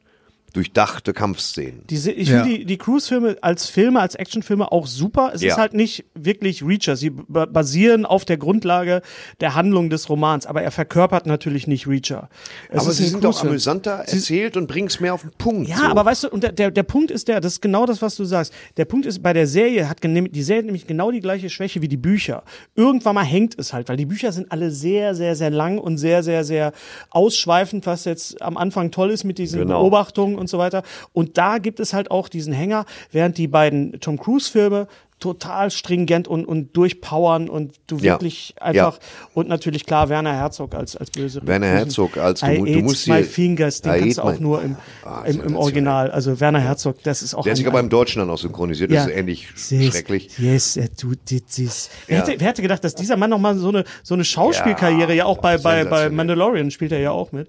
Durchdachte 0.54 1.14
Kampfszenen. 1.14 1.84
Diese, 1.90 2.12
ich 2.12 2.30
Ja. 2.30 2.44
finde 2.44 2.58
die, 2.60 2.66
die 2.66 2.78
Cruise-Filme 2.78 3.38
als 3.42 3.68
Filme, 3.68 4.00
als 4.00 4.16
Actionfilme 4.16 4.72
auch 4.72 4.88
super. 4.88 5.32
Es 5.34 5.42
Ja. 5.42 5.50
ist 5.54 5.58
halt 5.58 5.74
nicht 5.74 6.06
wirklich 6.16 6.64
Reacher. 6.64 6.96
Sie 6.96 7.10
ba- 7.12 7.46
basieren 7.46 8.06
auf 8.06 8.26
der 8.26 8.38
Grundlage 8.38 9.02
der 9.42 9.56
Handlung 9.56 9.90
des 9.90 10.10
Romans, 10.10 10.46
aber 10.46 10.62
er 10.64 10.72
verkörpert 10.72 11.26
natürlich 11.26 11.68
nicht 11.68 11.86
Reacher. 11.88 12.30
Es 12.70 12.82
Aber 12.82 12.92
ist 12.92 12.98
sie 12.98 13.08
sind 13.08 13.24
doch 13.24 13.44
amüsanter 13.44 13.92
erzählt 13.92 14.58
und 14.58 14.68
bringen 14.68 14.88
es 14.88 15.00
mehr 15.00 15.14
auf 15.14 15.22
den 15.22 15.32
Punkt. 15.38 15.70
Ja, 15.70 15.78
so. 15.78 15.84
aber 15.86 16.06
weißt 16.06 16.24
du, 16.24 16.30
und 16.30 16.42
der, 16.44 16.54
der, 16.54 16.72
der 16.72 16.84
Punkt 16.84 17.12
ist 17.12 17.28
der, 17.28 17.42
das 17.42 17.54
ist 17.54 17.62
genau 17.62 17.86
das, 17.86 18.02
was 18.02 18.16
du 18.16 18.24
sagst. 18.24 18.54
Der 18.78 18.86
Punkt 18.86 19.06
ist, 19.06 19.22
bei 19.22 19.34
der 19.34 19.48
Serie 19.48 19.90
hat 19.90 19.98
die 20.04 20.44
Serie 20.44 20.64
nämlich 20.64 20.88
genau 20.88 21.12
die 21.12 21.20
gleiche 21.20 21.50
Schwäche 21.50 21.82
wie 21.82 21.88
die 21.88 21.98
Bücher. 21.98 22.44
Irgendwann 22.76 23.16
mal 23.16 23.24
hängt 23.26 23.60
es 23.60 23.74
halt, 23.74 23.90
weil 23.90 23.98
die 23.98 24.06
Bücher 24.06 24.32
sind 24.32 24.52
alle 24.52 24.72
sehr, 24.72 25.14
sehr, 25.14 25.36
sehr 25.36 25.50
lang 25.52 25.78
und 25.78 25.98
sehr, 25.98 26.24
sehr, 26.24 26.44
sehr 26.44 26.72
ausschweifend, 27.10 27.86
was 27.86 28.06
jetzt 28.06 28.42
am 28.42 28.58
Anfang 28.58 28.92
toll 28.92 29.12
ist 29.12 29.24
mit 29.24 29.38
diesen 29.38 29.60
Genau. 29.60 29.82
Beobachtungen 29.82 30.36
und 30.38 30.48
so 30.50 30.58
weiter. 30.58 30.84
Und 31.14 31.38
da 31.38 31.58
gibt 31.58 31.80
es 31.80 31.94
halt 31.94 32.12
auch 32.12 32.30
diesen 32.30 32.54
Hänger, 32.54 32.86
während 33.12 33.38
die 33.38 33.48
beiden 33.48 34.00
Tom 34.00 34.18
Cruise-Filme 34.20 34.88
total 35.20 35.72
stringent 35.72 36.28
und, 36.28 36.46
und 36.46 36.78
durchpowern 36.78 37.50
und 37.50 37.74
du 37.88 37.98
Ja. 37.98 38.14
wirklich 38.14 38.54
einfach 38.62 39.00
und 39.34 39.50
natürlich 39.50 39.88
klar 39.88 40.10
Werner 40.10 40.34
Herzog 40.36 40.76
als 40.76 40.96
als 40.96 41.10
böse 41.10 41.42
Werner 41.44 41.66
Herzog 41.66 42.18
als- 42.18 42.42
du 42.42 42.46
I 42.46 42.74
du 42.74 42.80
musst 42.84 43.08
my 43.08 43.24
fingers 43.24 43.82
den 43.82 43.96
I 43.96 44.00
kannst 44.00 44.20
du 44.20 44.22
auch 44.22 44.40
nur 44.40 44.62
im, 44.62 44.76
Ah, 45.04 45.24
im, 45.26 45.42
im. 45.42 45.56
Original 45.56 46.12
also 46.12 46.40
Werner 46.40 46.60
Herzog 46.60 47.02
das 47.02 47.24
ist 47.24 47.34
auch 47.34 47.42
Der 47.42 47.56
sich 47.56 47.66
aber 47.66 47.80
im 47.80 47.90
Deutschen 47.90 48.20
dann 48.20 48.30
auch 48.30 48.38
synchronisiert, 48.38 48.92
das 48.92 49.08
ist 49.08 49.12
ähnlich 49.12 49.48
Yes, 49.72 49.92
schrecklich. 49.94 50.38
Yes, 50.38 50.78
er 50.78 50.96
tut 50.96 51.18
this. 51.26 51.90
Wer, 52.06 52.20
Ja. 52.20 52.24
hätte, 52.28 52.40
wer 52.40 52.48
hätte 52.50 52.62
gedacht, 52.62 52.84
dass 52.84 52.94
dieser 52.94 53.18
Mann 53.18 53.32
nochmal 53.32 53.58
so 53.58 53.70
eine, 53.70 53.86
so 54.04 54.14
eine 54.14 54.24
Schauspielkarriere 54.24 55.16
ja, 55.16 55.26
auch 55.26 55.40
bei, 55.40 55.58
bei, 55.58 55.84
bei. 55.84 56.12
Mandalorian 56.12 56.70
spielt 56.70 56.92
er 56.92 57.00
ja 57.00 57.10
auch 57.10 57.32
mit. 57.32 57.48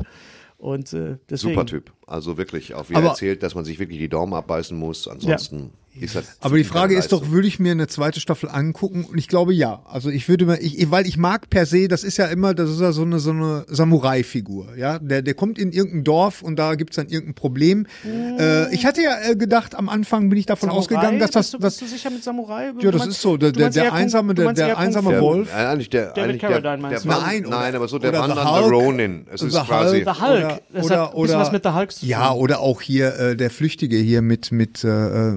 Und 0.58 0.92
äh. 0.92 1.16
Super 1.30 1.64
Typ. 1.66 1.92
Also 2.06 2.36
wirklich, 2.36 2.74
auch 2.74 2.90
wie 2.90 2.94
er 2.94 3.02
erzählt, 3.04 3.42
dass 3.42 3.54
man 3.54 3.64
sich 3.64 3.78
wirklich 3.78 3.98
die 3.98 4.08
Daumen 4.08 4.34
abbeißen 4.34 4.76
muss. 4.76 5.08
Ansonsten. 5.08 5.70
Aber 6.40 6.56
die 6.56 6.64
Frage 6.64 6.96
ist 6.96 7.12
doch, 7.12 7.30
würde 7.30 7.48
ich 7.48 7.58
mir 7.58 7.72
eine 7.72 7.86
zweite 7.86 8.20
Staffel 8.20 8.48
angucken? 8.48 9.04
Und 9.04 9.18
ich 9.18 9.28
glaube 9.28 9.52
ja. 9.54 9.82
Also 9.90 10.10
ich 10.10 10.28
würde 10.28 10.46
mir, 10.46 10.58
ich, 10.60 10.90
weil 10.90 11.06
ich 11.06 11.16
mag 11.16 11.50
per 11.50 11.66
se, 11.66 11.88
das 11.88 12.04
ist 12.04 12.16
ja 12.16 12.26
immer, 12.26 12.54
das 12.54 12.70
ist 12.70 12.80
ja 12.80 12.92
so 12.92 13.02
eine, 13.02 13.18
so 13.18 13.30
eine 13.30 13.64
Samurai-Figur. 13.68 14.76
Ja, 14.76 14.98
der, 14.98 15.22
der 15.22 15.34
kommt 15.34 15.58
in 15.58 15.72
irgendein 15.72 16.04
Dorf 16.04 16.42
und 16.42 16.58
da 16.58 16.74
gibt's 16.74 16.96
dann 16.96 17.08
irgendein 17.08 17.34
Problem. 17.34 17.86
Äh, 18.04 18.72
ich 18.74 18.86
hatte 18.86 19.02
ja 19.02 19.16
äh, 19.30 19.36
gedacht, 19.36 19.74
am 19.74 19.88
Anfang 19.88 20.28
bin 20.28 20.38
ich 20.38 20.46
davon 20.46 20.68
Samurai? 20.68 20.80
ausgegangen, 20.80 21.18
dass 21.18 21.30
das, 21.30 21.46
bist 21.46 21.54
du, 21.54 21.58
das 21.58 21.78
bist 21.78 21.92
du 21.92 21.96
sicher 21.96 22.10
mit 22.10 22.22
Samurai? 22.24 22.72
ja, 22.80 22.90
das 22.90 23.06
ist 23.06 23.20
so, 23.20 23.36
der, 23.36 23.52
der, 23.52 23.70
der 23.70 23.92
einsame, 23.92 24.34
du 24.34 24.42
der, 24.44 24.52
der 24.52 24.78
einsame. 24.78 25.10
Der, 25.10 25.20
Wolf. 25.20 25.48
äh, 25.52 25.56
eigentlich 25.56 25.90
der, 25.90 26.08
David 26.12 26.22
eigentlich 26.24 26.40
Carradine 26.42 26.62
der, 26.62 26.78
meinst 26.78 27.04
der 27.04 27.12
du? 27.14 27.20
Nein, 27.20 27.46
oder- 27.46 27.58
nein, 27.58 27.74
aber 27.74 27.88
so 27.88 27.98
der 27.98 28.12
The 28.12 28.18
wandernde 28.18 28.50
Hulk. 28.50 28.72
Ronin. 28.72 29.26
Es 29.32 29.42
ist 29.42 29.52
The 29.52 29.60
quasi. 29.60 29.98
The 30.04 30.20
Hulk. 30.20 30.44
Oder, 30.44 30.60
Das 30.72 31.14
oder, 31.14 31.38
was 31.38 31.52
mit 31.52 31.62
The 31.62 31.70
Hulk 31.70 31.92
zu 31.92 32.00
tun. 32.00 32.08
Ja, 32.08 32.32
oder 32.32 32.60
auch 32.60 32.80
hier 32.80 33.14
äh, 33.18 33.36
der 33.36 33.50
Flüchtige 33.50 33.96
hier 33.96 34.22
mit 34.22 34.52
mit 34.52 34.84
äh, 34.84 34.88
äh, 34.88 35.36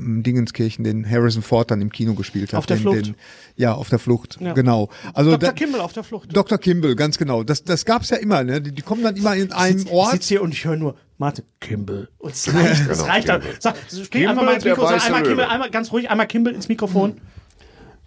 Dingenskirchen, 0.51 0.83
den 0.83 1.09
Harrison 1.09 1.41
Ford 1.41 1.71
dann 1.71 1.81
im 1.81 1.91
Kino 1.91 2.13
gespielt 2.13 2.53
hat. 2.53 2.59
Auf 2.59 2.65
der 2.65 2.77
den, 2.77 2.81
Flucht. 2.81 3.05
Den, 3.07 3.15
ja, 3.55 3.73
auf 3.73 3.89
der 3.89 3.99
Flucht, 3.99 4.37
Ja. 4.39 4.53
genau. 4.53 4.89
Also 5.13 5.31
Dr. 5.31 5.49
da, 5.49 5.51
Kimball 5.53 5.81
auf 5.81 5.93
der 5.93 6.03
Flucht. 6.03 6.35
Dr. 6.35 6.57
Kimball, 6.57 6.95
ganz 6.95 7.17
genau. 7.17 7.43
Das, 7.43 7.63
das 7.63 7.85
gab's 7.85 8.09
ja 8.09 8.17
immer, 8.17 8.43
ne? 8.43 8.61
Die, 8.61 8.71
die 8.71 8.81
kommen 8.81 9.03
dann 9.03 9.15
immer 9.15 9.35
in 9.35 9.51
einem 9.51 9.77
Ich 9.77 9.83
sitz- 9.83 9.91
Ort. 9.91 10.07
Ich 10.07 10.13
sitze 10.21 10.27
hier 10.29 10.41
und 10.41 10.53
ich 10.53 10.65
höre 10.65 10.75
nur 10.77 10.95
Martin 11.17 11.45
Kimball. 11.59 12.09
Und 12.17 12.33
es 12.33 12.53
reicht, 12.53 12.81
es 12.89 12.97
Genau, 12.99 13.03
reicht 13.09 13.29
dann. 13.29 13.41
Kimball. 13.41 13.57
Sag, 13.59 13.75
Kimball, 14.11 14.29
einfach 14.31 14.43
mal 14.45 14.53
ins 14.55 14.63
Mikro, 14.65 14.87
sag 14.87 15.05
einmal 15.05 15.23
Kimball, 15.23 15.45
einmal 15.45 15.69
ganz 15.71 15.91
ruhig, 15.91 16.09
einmal 16.09 16.27
Kimball 16.27 16.53
ins 16.53 16.67
Mikrofon. 16.67 17.21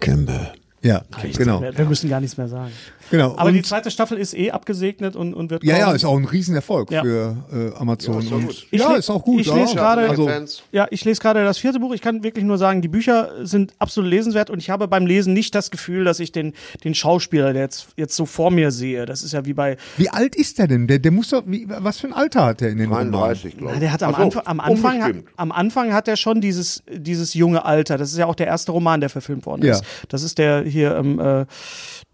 Campbell. 0.00 0.52
Ja, 0.82 1.02
genau. 1.34 1.62
Wir, 1.62 1.78
wir 1.78 1.84
müssen 1.86 2.10
gar 2.10 2.20
nichts 2.20 2.36
mehr 2.36 2.48
sagen. 2.48 2.70
Genau. 3.10 3.34
Aber 3.36 3.52
die 3.52 3.58
Und, 3.58 3.66
zweite 3.66 3.90
Staffel 3.90 4.18
ist 4.18 4.34
eh 4.34 4.50
abgesegnet 4.50 5.16
und, 5.16 5.34
und 5.34 5.50
wird 5.50 5.64
ja, 5.64 5.76
ja, 5.78 5.84
kommen. 5.84 5.96
ist 5.96 6.04
auch 6.04 6.16
ein 6.16 6.24
Riesenerfolg 6.24 6.90
Ja. 6.90 7.02
für 7.02 7.36
äh, 7.52 7.78
Amazon. 7.78 8.20
ist 8.20 8.30
gut. 8.30 8.66
Ich 8.70 8.80
ja, 8.80 8.94
ist 8.94 9.10
auch 9.10 9.22
gut. 9.22 9.40
ich 9.40 9.46
ja. 9.48 9.54
lese 9.56 9.74
gerade- 9.74 10.08
also. 10.08 10.28
Ja, 10.72 10.86
ich 10.90 11.04
lese 11.04 11.20
gerade 11.20 11.44
das 11.44 11.58
vierte 11.58 11.80
Buch. 11.80 11.94
Ich 11.94 12.00
kann 12.00 12.22
wirklich 12.22 12.44
nur 12.44 12.58
sagen, 12.58 12.82
die 12.82 12.88
Bücher 12.88 13.30
sind 13.46 13.72
absolut 13.78 14.10
lesenswert 14.10 14.50
und 14.50 14.58
ich 14.58 14.70
habe 14.70 14.88
beim 14.88 15.06
Lesen 15.06 15.32
nicht 15.32 15.54
das 15.54 15.70
Gefühl, 15.70 16.04
dass 16.04 16.20
ich 16.20 16.32
den, 16.32 16.52
den 16.84 16.94
Schauspieler, 16.94 17.52
der 17.52 17.62
jetzt, 17.62 17.88
jetzt 17.96 18.16
so 18.16 18.26
vor 18.26 18.50
mir 18.50 18.70
sehe, 18.70 19.06
das 19.06 19.22
ist 19.22 19.32
ja 19.32 19.44
wie 19.46 19.54
bei, 19.54 19.76
wie 19.96 20.08
alt 20.10 20.34
ist 20.36 20.58
der 20.58 20.66
denn? 20.68 20.86
Der, 20.86 20.98
der 20.98 21.12
muss 21.12 21.28
doch, 21.30 21.42
wie, 21.46 21.66
was 21.68 21.98
für 21.98 22.06
ein 22.08 22.12
Alter 22.12 22.44
hat 22.44 22.60
der 22.60 22.70
in 22.70 22.78
den 22.78 22.88
Romanen? 22.88 23.12
33, 23.12 23.58
glaube 23.58 23.74
ich. 23.74 23.80
der 23.80 23.92
hat 23.92 24.02
am, 24.02 24.12
so, 24.14 24.16
Anfang, 24.22 24.42
am, 24.46 24.60
Anfang, 24.60 25.02
hat, 25.02 25.14
am 25.36 25.52
Anfang 25.52 25.92
hat 25.92 26.08
er 26.08 26.16
schon 26.16 26.40
dieses, 26.40 26.82
dieses 26.90 27.34
junge 27.34 27.64
Alter. 27.64 27.98
Das 27.98 28.12
ist 28.12 28.18
ja 28.18 28.26
auch 28.26 28.34
der 28.34 28.46
erste 28.46 28.72
Roman, 28.72 29.00
der 29.00 29.10
verfilmt 29.10 29.46
worden 29.46 29.64
Ja. 29.64 29.72
ist. 29.74 29.84
Das 30.08 30.22
ist 30.22 30.38
der 30.38 30.62
hier, 30.62 30.96
ähm, 30.96 31.18
äh, 31.20 31.44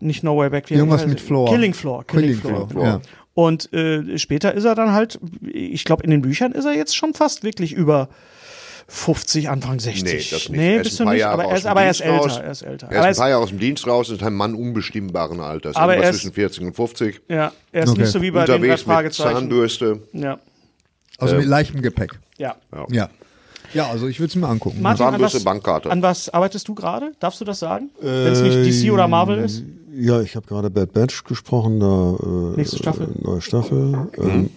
nicht 0.01 0.23
No 0.23 0.37
Way 0.37 0.51
Back. 0.51 0.71
wie 0.71 0.75
Irgendwas 0.75 1.01
heißt 1.03 1.09
mit? 1.11 1.21
Floor. 1.21 1.49
Killing 1.51 1.75
Floor. 1.75 2.05
Killing, 2.05 2.23
Killing 2.29 2.41
Floor. 2.41 2.69
Floor, 2.69 2.85
ja. 2.87 3.01
Und 3.35 3.73
äh, 3.73 4.19
später 4.19 4.53
ist 4.55 4.65
er 4.65 4.75
dann 4.75 4.93
halt, 4.93 5.19
ich 5.43 5.85
glaube, 5.85 6.03
in 6.05 6.11
den 6.11 6.21
Büchern 6.23 6.53
ist 6.53 6.65
er 6.65 6.75
jetzt 6.75 6.97
schon 6.97 7.15
fast 7.15 7.43
wirklich 7.45 7.73
über 7.73 8.09
50, 8.89 9.49
Anfang 9.49 9.79
60. 9.79 10.03
Nee, 10.05 10.17
das 10.19 10.31
nicht. 10.33 10.51
Nee, 10.51 10.75
Er 10.75 10.81
ist 10.81 10.83
bist 10.89 11.01
du 11.01 11.05
nicht, 11.05 11.21
Jahre 11.21 11.35
aber 11.35 11.45
er 11.53 11.57
ist, 11.57 11.67
aber 11.67 11.83
er 11.83 11.91
ist 11.93 12.01
älter. 12.01 12.43
Er 12.43 12.51
ist 12.51 12.63
älter. 12.63 12.87
Er 12.89 12.91
ist 12.93 12.97
aber 12.99 13.07
ein 13.07 13.15
paar 13.17 13.29
Jahre 13.29 13.43
aus 13.45 13.49
dem 13.51 13.59
Dienst 13.61 13.87
raus 13.87 14.09
und 14.09 14.17
ist 14.17 14.23
ein 14.25 14.35
Mann 14.35 14.55
unbestimmbaren 14.55 15.39
Alters. 15.41 15.77
Aber 15.77 15.97
er 15.97 16.11
ist- 16.11 16.17
zwischen 16.17 16.33
40 16.33 16.65
und 16.65 16.75
50. 16.75 17.21
ja, 17.29 17.53
er 17.71 17.85
ist 17.85 17.91
Okay. 17.91 18.01
nicht 18.01 18.11
so 18.11 18.21
wie 18.21 18.31
bei 18.33 18.45
den 18.45 18.55
Unterwegs 18.57 18.81
mit 18.87 18.93
Fragezeichen. 18.95 19.35
Zahnbürste. 19.37 20.01
Ja, 20.13 20.39
Also 21.19 21.37
mit 21.37 21.47
leichtem 21.47 21.83
Gepäck. 21.83 22.19
ja. 22.39 22.57
Ja. 22.91 23.09
Ja, 23.73 23.89
also 23.89 24.09
ich 24.09 24.19
würde 24.19 24.31
es 24.31 24.35
mir 24.35 24.49
angucken. 24.49 24.83
Martin, 24.83 25.05
an 25.07 25.13
Zahnbürste, 25.13 25.37
was, 25.39 25.45
Bankkarte. 25.45 25.91
an 25.93 26.03
was 26.03 26.29
arbeitest 26.29 26.67
du 26.67 26.75
gerade? 26.75 27.13
Darfst 27.21 27.41
du 27.41 27.45
das 27.45 27.61
sagen? 27.61 27.91
Wenn 28.01 28.33
es 28.33 28.41
nicht 28.43 28.85
DC 28.87 28.91
oder 28.93 29.07
Marvel 29.07 29.39
ist? 29.39 29.63
Ja, 30.01 30.23
ich 30.23 30.35
habe 30.35 30.47
gerade 30.47 30.71
Bad 30.71 30.95
Batch 30.95 31.25
gesprochen, 31.25 31.79
da 31.81 32.17
äh, 32.23 32.57
Nächste 32.57 32.79
Staffel. 32.79 33.09
Äh, 33.09 33.23
neue 33.23 33.41
Staffel. 33.43 34.09
Ähm, 34.17 34.49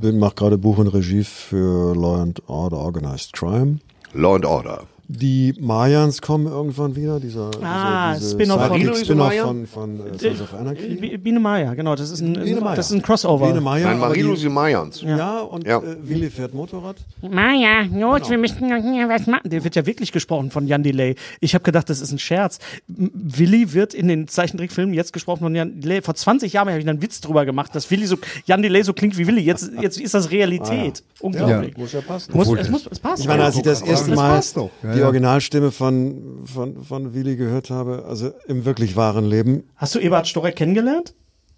bin 0.00 0.20
mach 0.20 0.36
gerade 0.36 0.58
Buch 0.58 0.78
und 0.78 0.86
Regie 0.86 1.24
für 1.24 1.94
Law 1.96 2.22
and 2.22 2.40
Order 2.48 2.78
Organized 2.78 3.32
Crime. 3.32 3.80
Law 4.12 4.36
and 4.36 4.46
Order. 4.46 4.86
Die 5.12 5.54
Mayans 5.58 6.22
kommen 6.22 6.46
irgendwann 6.46 6.94
wieder, 6.94 7.18
dieser, 7.18 7.50
Ah, 7.62 8.14
Spin-off 8.16 8.68
von- 8.68 9.16
Maya? 9.16 9.44
von, 9.44 9.66
von 9.66 10.00
äh, 10.06 10.16
Sons 10.18 10.40
of 10.40 10.54
Anarchy. 10.54 10.94
Bi- 10.94 11.16
Biene 11.18 11.40
Maya, 11.40 11.74
genau, 11.74 11.96
das 11.96 12.10
ist 12.10 12.20
ein, 12.20 12.34
Biene 12.34 12.60
Maya. 12.60 12.76
das 12.76 12.86
ist 12.90 12.96
ein 12.96 13.02
Crossover. 13.02 13.48
Biene 13.48 13.60
Maya, 13.60 13.86
Nein, 13.88 13.96
aber 13.96 14.08
Marilu 14.10 14.36
die, 14.36 14.48
Mayans. 14.48 15.02
ja, 15.02 15.40
und 15.40 15.66
Ja. 15.66 15.78
Äh, 15.78 15.96
Willi 16.02 16.30
fährt 16.30 16.54
Motorrad. 16.54 16.94
Maja, 17.28 17.82
los, 17.92 18.30
wir 18.30 18.38
müssen 18.38 18.68
noch 18.68 18.76
hier 18.80 19.08
was 19.08 19.26
machen. 19.26 19.50
Der 19.50 19.64
wird 19.64 19.74
ja 19.74 19.84
wirklich 19.84 20.12
gesprochen 20.12 20.52
von 20.52 20.68
Jan 20.68 20.84
Delay. 20.84 21.16
Ich 21.40 21.54
habe 21.54 21.64
gedacht, 21.64 21.90
das 21.90 22.00
ist 22.00 22.12
ein 22.12 22.20
Scherz. 22.20 22.60
Willi 22.86 23.72
wird 23.72 23.94
in 23.94 24.06
den 24.06 24.28
Zeichentrickfilmen 24.28 24.94
jetzt 24.94 25.12
gesprochen 25.12 25.40
von 25.40 25.54
Jan 25.56 25.80
Delay. 25.80 26.02
Vor 26.02 26.14
20 26.14 26.52
Jahren 26.52 26.68
habe 26.68 26.78
ich 26.78 26.88
einen 26.88 27.02
Witz 27.02 27.20
drüber 27.20 27.44
gemacht, 27.44 27.74
dass 27.74 27.90
Willi 27.90 28.06
so, 28.06 28.16
Jan 28.44 28.62
Delay 28.62 28.82
so 28.84 28.92
klingt 28.92 29.18
wie 29.18 29.26
Willi. 29.26 29.40
Jetzt, 29.42 29.72
jetzt 29.80 29.98
ist 30.00 30.14
das 30.14 30.30
Realität. 30.30 31.02
Unglaublich. 31.18 31.76
Muss 31.76 31.92
ja 31.92 32.00
passen. 32.00 32.32
Muss, 32.34 32.48
es, 32.56 32.70
muss, 32.70 32.86
es 32.88 32.98
passt. 33.00 33.20
Ich 33.22 33.26
meine, 33.28 33.42
als 33.44 33.56
ich 33.56 33.62
das 33.62 33.82
erste 33.82 34.10
das 34.10 34.16
Mal 34.16 34.36
passt 34.36 34.56
doch. 34.56 34.70
Die. 35.00 35.04
Originalstimme 35.04 35.70
von, 35.72 36.42
von, 36.46 36.84
von 36.84 37.14
Willi 37.14 37.36
gehört 37.36 37.70
habe, 37.70 38.04
also 38.08 38.32
im 38.46 38.64
wirklich 38.64 38.96
wahren 38.96 39.24
Leben, 39.26 39.68
Hast 39.76 39.94
du 39.94 39.98
Eberhard 39.98 40.26
Storek 40.28 40.56
kennengelernt? 40.56 41.14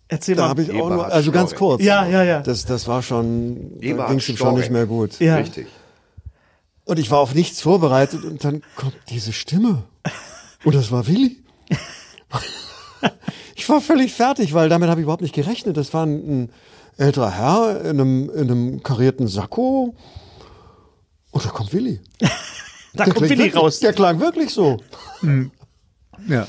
Erzähl 0.08 0.34
da 0.34 0.42
mal. 0.42 0.48
habe 0.50 0.62
ich 0.62 0.70
auch 0.70 0.74
Eberhard 0.74 0.94
nur, 0.94 1.12
also 1.12 1.32
ganz 1.32 1.50
Storek. 1.50 1.58
kurz. 1.58 1.82
Ja, 1.82 2.06
ja, 2.06 2.22
ja. 2.22 2.40
Das, 2.40 2.64
das 2.64 2.86
war 2.88 3.02
schon, 3.02 3.78
ging 3.80 3.98
es 3.98 4.28
ihm 4.28 4.36
schon 4.36 4.54
nicht 4.56 4.70
mehr 4.70 4.86
gut. 4.86 5.18
ja. 5.20 5.36
Richtig. 5.36 5.66
Und 6.84 6.98
ich 6.98 7.10
war 7.10 7.20
auf 7.20 7.34
nichts 7.34 7.60
vorbereitet 7.60 8.24
und 8.24 8.42
dann 8.44 8.62
kommt 8.74 8.96
diese 9.08 9.32
Stimme. 9.32 9.84
Und 10.64 10.74
das 10.74 10.90
war 10.90 11.06
Willi. 11.06 11.38
ich 13.54 13.68
war 13.68 13.80
völlig 13.80 14.12
fertig, 14.12 14.52
weil 14.52 14.68
damit 14.68 14.88
habe 14.88 15.00
ich 15.00 15.04
überhaupt 15.04 15.22
nicht 15.22 15.34
gerechnet. 15.34 15.76
Das 15.76 15.94
war 15.94 16.04
ein, 16.04 16.42
ein 16.42 16.52
älterer 16.96 17.30
Herr 17.30 17.80
in 17.82 18.00
einem, 18.00 18.30
in 18.30 18.50
einem 18.50 18.82
karierten 18.82 19.28
Sakko. 19.28 19.94
Und 21.30 21.44
da 21.44 21.50
kommt 21.50 21.72
Willi. 21.72 22.00
Da 22.94 23.04
Der 23.04 23.14
kommt 23.14 23.28
Willi 23.30 23.38
wirklich, 23.44 23.56
raus. 23.56 23.80
Der 23.80 23.92
klang 23.92 24.20
wirklich 24.20 24.50
so. 24.50 24.78
Ja. 26.28 26.46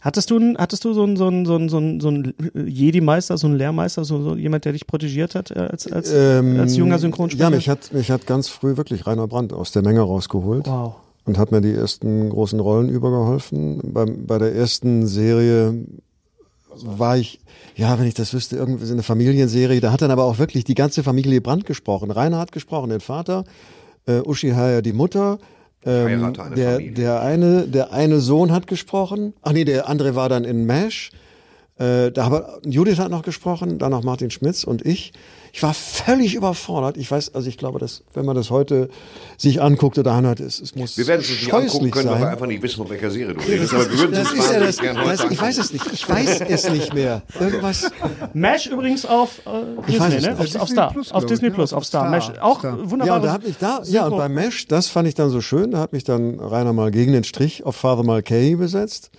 Hattest 0.00 0.30
du, 0.30 0.36
einen- 0.36 0.56
hattest 0.56 0.84
du 0.84 0.92
so 0.94 1.02
einen, 1.02 1.16
so 1.16 1.26
einen, 1.26 1.44
so 1.44 1.56
einen, 1.56 1.68
so 1.68 1.76
einen, 1.78 2.00
so 2.00 2.08
einen 2.08 2.32
Jedi-Meister, 2.54 3.36
so 3.36 3.48
einen 3.48 3.56
Lehrmeister, 3.56 4.04
so, 4.04 4.22
so 4.22 4.36
jemand, 4.36 4.64
der 4.64 4.72
dich 4.72 4.86
protegiert 4.86 5.34
hat 5.34 5.50
äh, 5.50 5.58
als, 5.58 5.90
als, 5.90 6.12
Ähm, 6.12 6.58
als 6.60 6.76
junger 6.76 6.98
Synchronsprecher? 6.98 7.50
Ja, 7.50 7.54
mich 7.56 7.68
hat, 7.68 7.92
mich 7.92 8.10
hat 8.10 8.26
ganz 8.26 8.48
früh 8.48 8.76
wirklich 8.76 9.06
Rainer 9.06 9.26
Brandt 9.26 9.52
aus 9.52 9.72
der 9.72 9.82
Menge 9.82 10.00
rausgeholt. 10.00 10.66
Wow. 10.68 10.94
und 11.24 11.36
hat 11.36 11.50
mir 11.52 11.60
die 11.60 11.72
ersten 11.74 12.30
großen 12.30 12.60
Rollen 12.60 12.88
übergeholfen. 12.88 13.80
Beim, 13.92 14.24
bei 14.26 14.38
der 14.38 14.54
ersten 14.54 15.06
Serie 15.06 15.74
war 16.84 17.18
ich, 17.18 17.40
ja, 17.74 17.98
wenn 17.98 18.06
ich 18.06 18.14
das 18.14 18.32
wüsste, 18.32 18.56
irgendwie 18.56 18.86
so 18.86 18.92
eine 18.92 19.02
Familienserie, 19.02 19.80
da 19.80 19.90
hat 19.92 20.00
dann 20.00 20.12
aber 20.12 20.24
auch 20.24 20.38
wirklich 20.38 20.62
die 20.64 20.74
ganze 20.76 21.02
Familie 21.02 21.40
Brandt 21.40 21.66
gesprochen. 21.66 22.10
Rainer 22.12 22.38
hat 22.38 22.52
gesprochen, 22.52 22.90
den 22.90 23.00
Vater, 23.00 23.44
äh, 24.06 24.20
Uschi 24.20 24.50
Haier 24.52 24.80
die 24.80 24.92
Mutter, 24.92 25.38
ähm, 25.88 26.34
der, 26.54 26.72
Familie. 26.72 26.92
der, 26.92 27.22
eine, 27.22 27.66
der 27.66 27.92
eine 27.92 28.20
Sohn 28.20 28.52
hat 28.52 28.66
gesprochen. 28.66 29.32
Ach 29.42 29.52
nee, 29.52 29.64
der 29.64 29.88
andere 29.88 30.14
war 30.14 30.28
dann 30.28 30.44
in 30.44 30.66
MASH. 30.66 31.10
Äh, 31.78 32.10
da 32.10 32.24
habe 32.24 32.60
Judith 32.64 32.98
hat 32.98 33.10
noch 33.10 33.22
gesprochen, 33.22 33.78
dann 33.78 33.92
noch 33.92 34.02
Martin 34.02 34.30
Schmitz 34.30 34.64
und 34.64 34.84
ich. 34.84 35.12
Ich 35.50 35.62
war 35.62 35.72
völlig 35.72 36.34
überfordert. 36.34 36.96
Ich 36.98 37.10
weiß, 37.10 37.34
also 37.34 37.48
ich 37.48 37.56
glaube, 37.56 37.78
dass 37.78 38.02
wenn 38.12 38.26
man 38.26 38.36
das 38.36 38.50
heute 38.50 38.90
sich 39.38 39.62
anguckt 39.62 39.96
oder 39.98 40.12
anhört, 40.12 40.40
es, 40.40 40.60
es 40.60 40.74
muss 40.74 40.98
Wir 40.98 41.06
werden 41.06 41.22
es 41.22 41.30
nicht 41.30 41.52
angucken 41.52 41.90
können, 41.90 42.08
weil 42.10 42.16
wir 42.16 42.20
sein. 42.20 42.32
einfach 42.32 42.46
nicht 42.46 42.62
wissen, 42.62 42.76
von 42.76 42.90
welcher 42.90 43.10
Serie 43.10 43.34
du 43.34 43.40
redest. 43.40 43.72
Aber 43.72 43.90
wir 43.90 43.98
würden 43.98 44.12
Das 44.12 44.32
es 44.32 44.38
ist 44.38 44.52
ja 44.52 44.60
das, 44.60 44.76
das, 44.76 44.84
ich 44.84 44.90
angucken. 44.90 45.40
weiß 45.40 45.58
es 45.58 45.72
nicht. 45.72 45.92
Ich 45.92 46.08
weiß 46.08 46.40
es 46.42 46.70
nicht 46.70 46.94
mehr. 46.94 47.22
Irgendwas. 47.40 47.90
Mesh 48.34 48.66
übrigens 48.66 49.06
auf 49.06 49.40
äh, 49.46 49.90
Disney, 49.90 50.16
es 50.16 50.22
ne? 50.26 50.32
Auf, 50.32 50.40
Disney 50.40 50.60
auf 50.60 50.68
Star. 50.68 50.92
Plus, 50.92 51.12
auf 51.12 51.26
Disney 51.26 51.50
Plus, 51.50 51.70
ne? 51.70 51.76
auf 51.78 51.84
Star. 51.84 52.02
Star, 52.02 52.10
Mesh. 52.10 52.38
Auch 52.40 52.58
Star. 52.58 52.78
wunderbar. 52.90 53.06
Ja, 53.06 53.16
und 53.16 53.24
da 53.24 53.32
habe 53.32 53.46
ich 53.46 53.56
da, 53.56 53.82
ja, 53.84 54.06
und 54.06 54.16
bei 54.18 54.28
Mesh, 54.28 54.68
das 54.68 54.88
fand 54.88 55.08
ich 55.08 55.14
dann 55.14 55.30
so 55.30 55.40
schön. 55.40 55.70
Da 55.70 55.78
hat 55.78 55.92
mich 55.92 56.04
dann 56.04 56.38
Rainer 56.40 56.72
mal 56.72 56.90
gegen 56.90 57.12
den 57.12 57.24
Strich 57.24 57.64
auf 57.64 57.76
Father 57.76 58.02
Mulcahy 58.02 58.56
besetzt. 58.56 59.10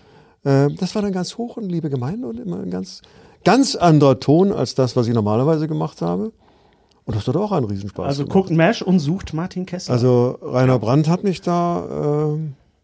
Äh, 0.43 0.69
das 0.79 0.95
war 0.95 1.01
dann 1.01 1.11
ganz 1.11 1.37
hoch 1.37 1.57
und 1.57 1.69
liebe 1.69 1.89
Gemeinde 1.89 2.27
und 2.27 2.39
immer 2.39 2.59
ein 2.59 2.69
ganz, 2.69 3.01
ganz 3.43 3.75
anderer 3.75 4.19
Ton 4.19 4.51
als 4.51 4.75
das, 4.75 4.95
was 4.95 5.07
ich 5.07 5.13
normalerweise 5.13 5.67
gemacht 5.67 6.01
habe. 6.01 6.31
Und 7.05 7.15
das 7.15 7.27
hat 7.27 7.35
auch 7.37 7.51
einen 7.51 7.65
Riesenspaß 7.65 8.05
Also 8.05 8.23
gemacht. 8.23 8.33
guckt 8.33 8.49
Mesh 8.51 8.81
und 8.81 8.99
sucht 8.99 9.33
Martin 9.33 9.65
Kessler. 9.65 9.93
Also 9.93 10.37
Rainer 10.41 10.77
Brandt 10.79 11.07
hat 11.07 11.23
mich 11.23 11.41
da 11.41 12.33
äh, 12.35 12.37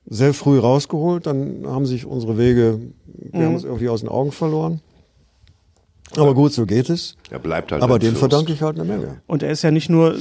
sehr 0.07 0.33
früh 0.33 0.57
rausgeholt. 0.59 1.27
Dann 1.27 1.65
haben 1.67 1.85
sich 1.85 2.05
unsere 2.05 2.37
Wege, 2.37 2.79
wir 3.05 3.39
Mhm. 3.39 3.45
haben 3.45 3.53
uns 3.55 3.63
irgendwie 3.63 3.89
aus 3.89 3.99
den 4.01 4.09
Augen 4.09 4.31
verloren. 4.31 4.81
Aber 6.17 6.33
gut, 6.33 6.53
so 6.53 6.65
geht 6.65 6.89
es. 6.89 7.15
Er 7.29 7.39
bleibt 7.39 7.71
halt 7.71 7.81
Aber 7.83 7.99
dem 7.99 8.15
verdanke 8.15 8.53
ich 8.53 8.61
halt 8.61 8.79
eine 8.79 8.87
Menge. 8.87 9.21
Und 9.27 9.43
er 9.43 9.51
ist 9.51 9.61
ja 9.61 9.71
nicht 9.71 9.89
nur 9.89 10.15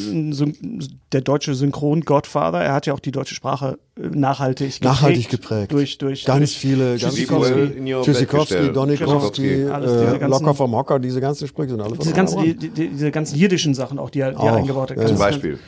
der 1.13 1.21
deutsche 1.21 1.55
Synchron-Godfather, 1.55 2.59
er 2.61 2.73
hat 2.73 2.87
ja 2.87 2.95
auch 2.95 3.01
die 3.01 3.13
deutsche 3.13 3.35
Sprache 3.35 3.79
äh, 3.97 4.09
nachhaltig 4.09 4.67
geprägt. 4.75 4.85
Nachhaltig 4.85 5.29
geprägt. 5.29 5.73
Durch, 5.73 5.99
durch, 5.99 6.25
ganz 6.25 6.39
durch 6.41 6.59
viele, 6.59 6.91
ganz 6.99 7.01
Tschüssikowski. 7.03 7.55
viele. 7.55 8.03
Tschüssikowski. 8.03 8.73
Donikowski, 8.73 9.43
Tschüssikowski, 9.43 9.65
alles 9.71 9.93
diese 9.93 10.05
äh, 10.05 10.19
ganzen- 10.19 10.31
Locker 10.31 10.55
vom 10.55 10.75
Hocker, 10.75 10.99
diese 10.99 11.21
ganzen 11.21 11.49
Sprüche 11.49 11.71
sind 11.71 11.81
alle 11.81 11.95
von 11.95 11.99
Diese 11.99 12.15
ganzen, 12.15 12.43
die, 12.43 12.57
die, 12.57 12.71
diese 12.71 13.11
ganzen 13.11 13.37
jiddischen 13.37 13.75
Sachen 13.75 13.99
auch, 13.99 14.11
die 14.11 14.21
er, 14.21 14.31
die 14.33 14.37
er 14.37 14.53
Auch, 14.53 14.57
eingebaut 14.57 14.91
hat. 14.91 15.09
Zum 15.09 15.19
Beispiel. 15.19 15.59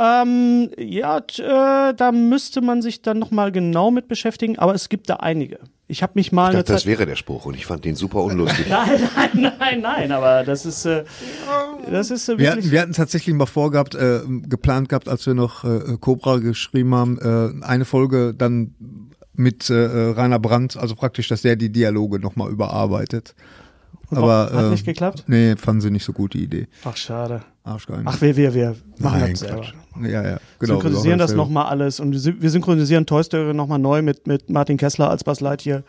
Ähm, 0.00 0.70
ja, 0.76 1.18
äh, 1.18 1.94
da 1.94 2.10
müsste 2.12 2.60
man 2.60 2.82
sich 2.82 3.02
dann 3.02 3.18
nochmal 3.18 3.52
genau 3.52 3.90
mit 3.92 4.08
beschäftigen, 4.08 4.58
aber 4.58 4.74
es 4.74 4.88
gibt 4.88 5.08
da 5.08 5.16
einige. 5.16 5.60
Ich 5.86 6.02
habe 6.02 6.12
mich 6.14 6.32
mal 6.32 6.50
Ich 6.50 6.56
dachte, 6.56 6.72
das 6.72 6.82
Zeit. 6.82 6.90
wäre 6.90 7.04
der 7.06 7.16
Spruch 7.16 7.44
und 7.44 7.54
ich 7.54 7.66
fand 7.66 7.84
den 7.84 7.94
super 7.94 8.22
unlustig. 8.22 8.66
Nein, 8.70 9.08
nein, 9.14 9.52
nein, 9.58 9.80
nein, 9.82 10.12
aber 10.12 10.42
das 10.42 10.64
ist, 10.64 10.86
äh, 10.86 11.04
das 11.90 12.10
ist 12.10 12.28
äh, 12.28 12.38
Wir 12.38 12.52
hatten, 12.52 12.70
wir 12.70 12.80
hatten 12.80 12.92
tatsächlich 12.94 13.34
mal 13.34 13.44
vorgehabt, 13.46 13.94
äh, 13.94 14.20
geplant 14.48 14.88
gehabt, 14.88 15.08
als 15.08 15.26
wir 15.26 15.34
noch 15.34 15.64
äh, 15.64 15.96
Cobra 16.00 16.38
geschrieben 16.38 16.94
haben, 16.94 17.18
äh, 17.18 17.64
eine 17.64 17.84
Folge 17.84 18.32
dann 18.34 18.74
mit 19.34 19.68
äh, 19.68 19.74
Rainer 19.74 20.38
Brandt, 20.38 20.76
also 20.76 20.94
praktisch, 20.94 21.28
dass 21.28 21.42
der 21.42 21.56
die 21.56 21.70
Dialoge 21.70 22.18
nochmal 22.18 22.50
überarbeitet. 22.50 23.34
Aber 24.10 24.50
Hat 24.52 24.64
äh, 24.66 24.70
nicht 24.70 24.86
geklappt? 24.86 25.24
Nee, 25.26 25.56
fanden 25.56 25.80
sie 25.82 25.90
nicht 25.90 26.04
so 26.04 26.12
gut, 26.12 26.34
die 26.34 26.44
Idee. 26.44 26.66
Ach, 26.84 26.96
schade. 26.96 27.42
Arschgeil. 27.64 28.02
Ach, 28.04 28.20
wir, 28.20 28.36
wir, 28.36 28.54
wir 28.54 28.76
machen 28.98 29.20
Nein, 29.20 29.30
das 29.32 29.40
selber. 29.40 29.56
Quatsch. 29.62 29.72
Ja, 30.02 30.22
ja, 30.22 30.38
genau. 30.58 30.74
synchronisieren 30.74 31.18
das 31.18 31.34
nochmal 31.34 31.66
alles 31.66 31.98
und 32.00 32.12
wir 32.12 32.18
syn- 32.20 32.36
wir 32.42 32.50
synchronisieren 32.50 33.06
Toy 33.06 33.22
Story 33.24 33.54
nochmal 33.54 33.78
neu 33.78 34.02
mit, 34.02 34.26
mit 34.26 34.50
Martin 34.50 34.76
Kessler 34.76 35.08
als 35.08 35.24
Buzz 35.24 35.40
Lightyear. 35.40 35.82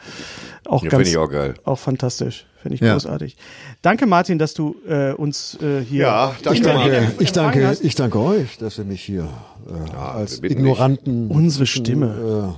Auch 0.68 0.84
Ja, 0.84 0.90
ganz, 0.90 1.10
ich 1.10 1.18
auch 1.18 1.30
geil. 1.30 1.56
auch 1.66 1.78
fantastisch. 1.80 2.46
Finde 2.62 2.76
ich 2.76 2.82
Ja. 2.82 2.94
großartig. 2.94 3.36
Danke, 3.82 4.06
Martin, 4.06 4.40
dass 4.40 4.54
du 4.54 4.76
äh, 4.88 5.12
uns 5.14 5.58
äh, 5.62 5.82
hier. 5.84 6.04
Ja, 6.04 6.36
danke, 6.44 6.64
Martin. 6.74 6.94
in- 6.94 7.12
Ich 7.20 7.32
danke, 7.32 7.78
ich 7.82 7.96
danke 7.96 8.20
euch, 8.20 8.58
dass 8.58 8.78
ihr 8.78 8.86
mich 8.86 9.02
hier 9.02 9.28
äh, 9.68 9.96
als 9.98 10.42
wir 10.42 10.50
bitten 10.50 10.62
Ignoranten 10.62 11.28
Unsere 11.30 11.66
Stimme. 11.66 12.56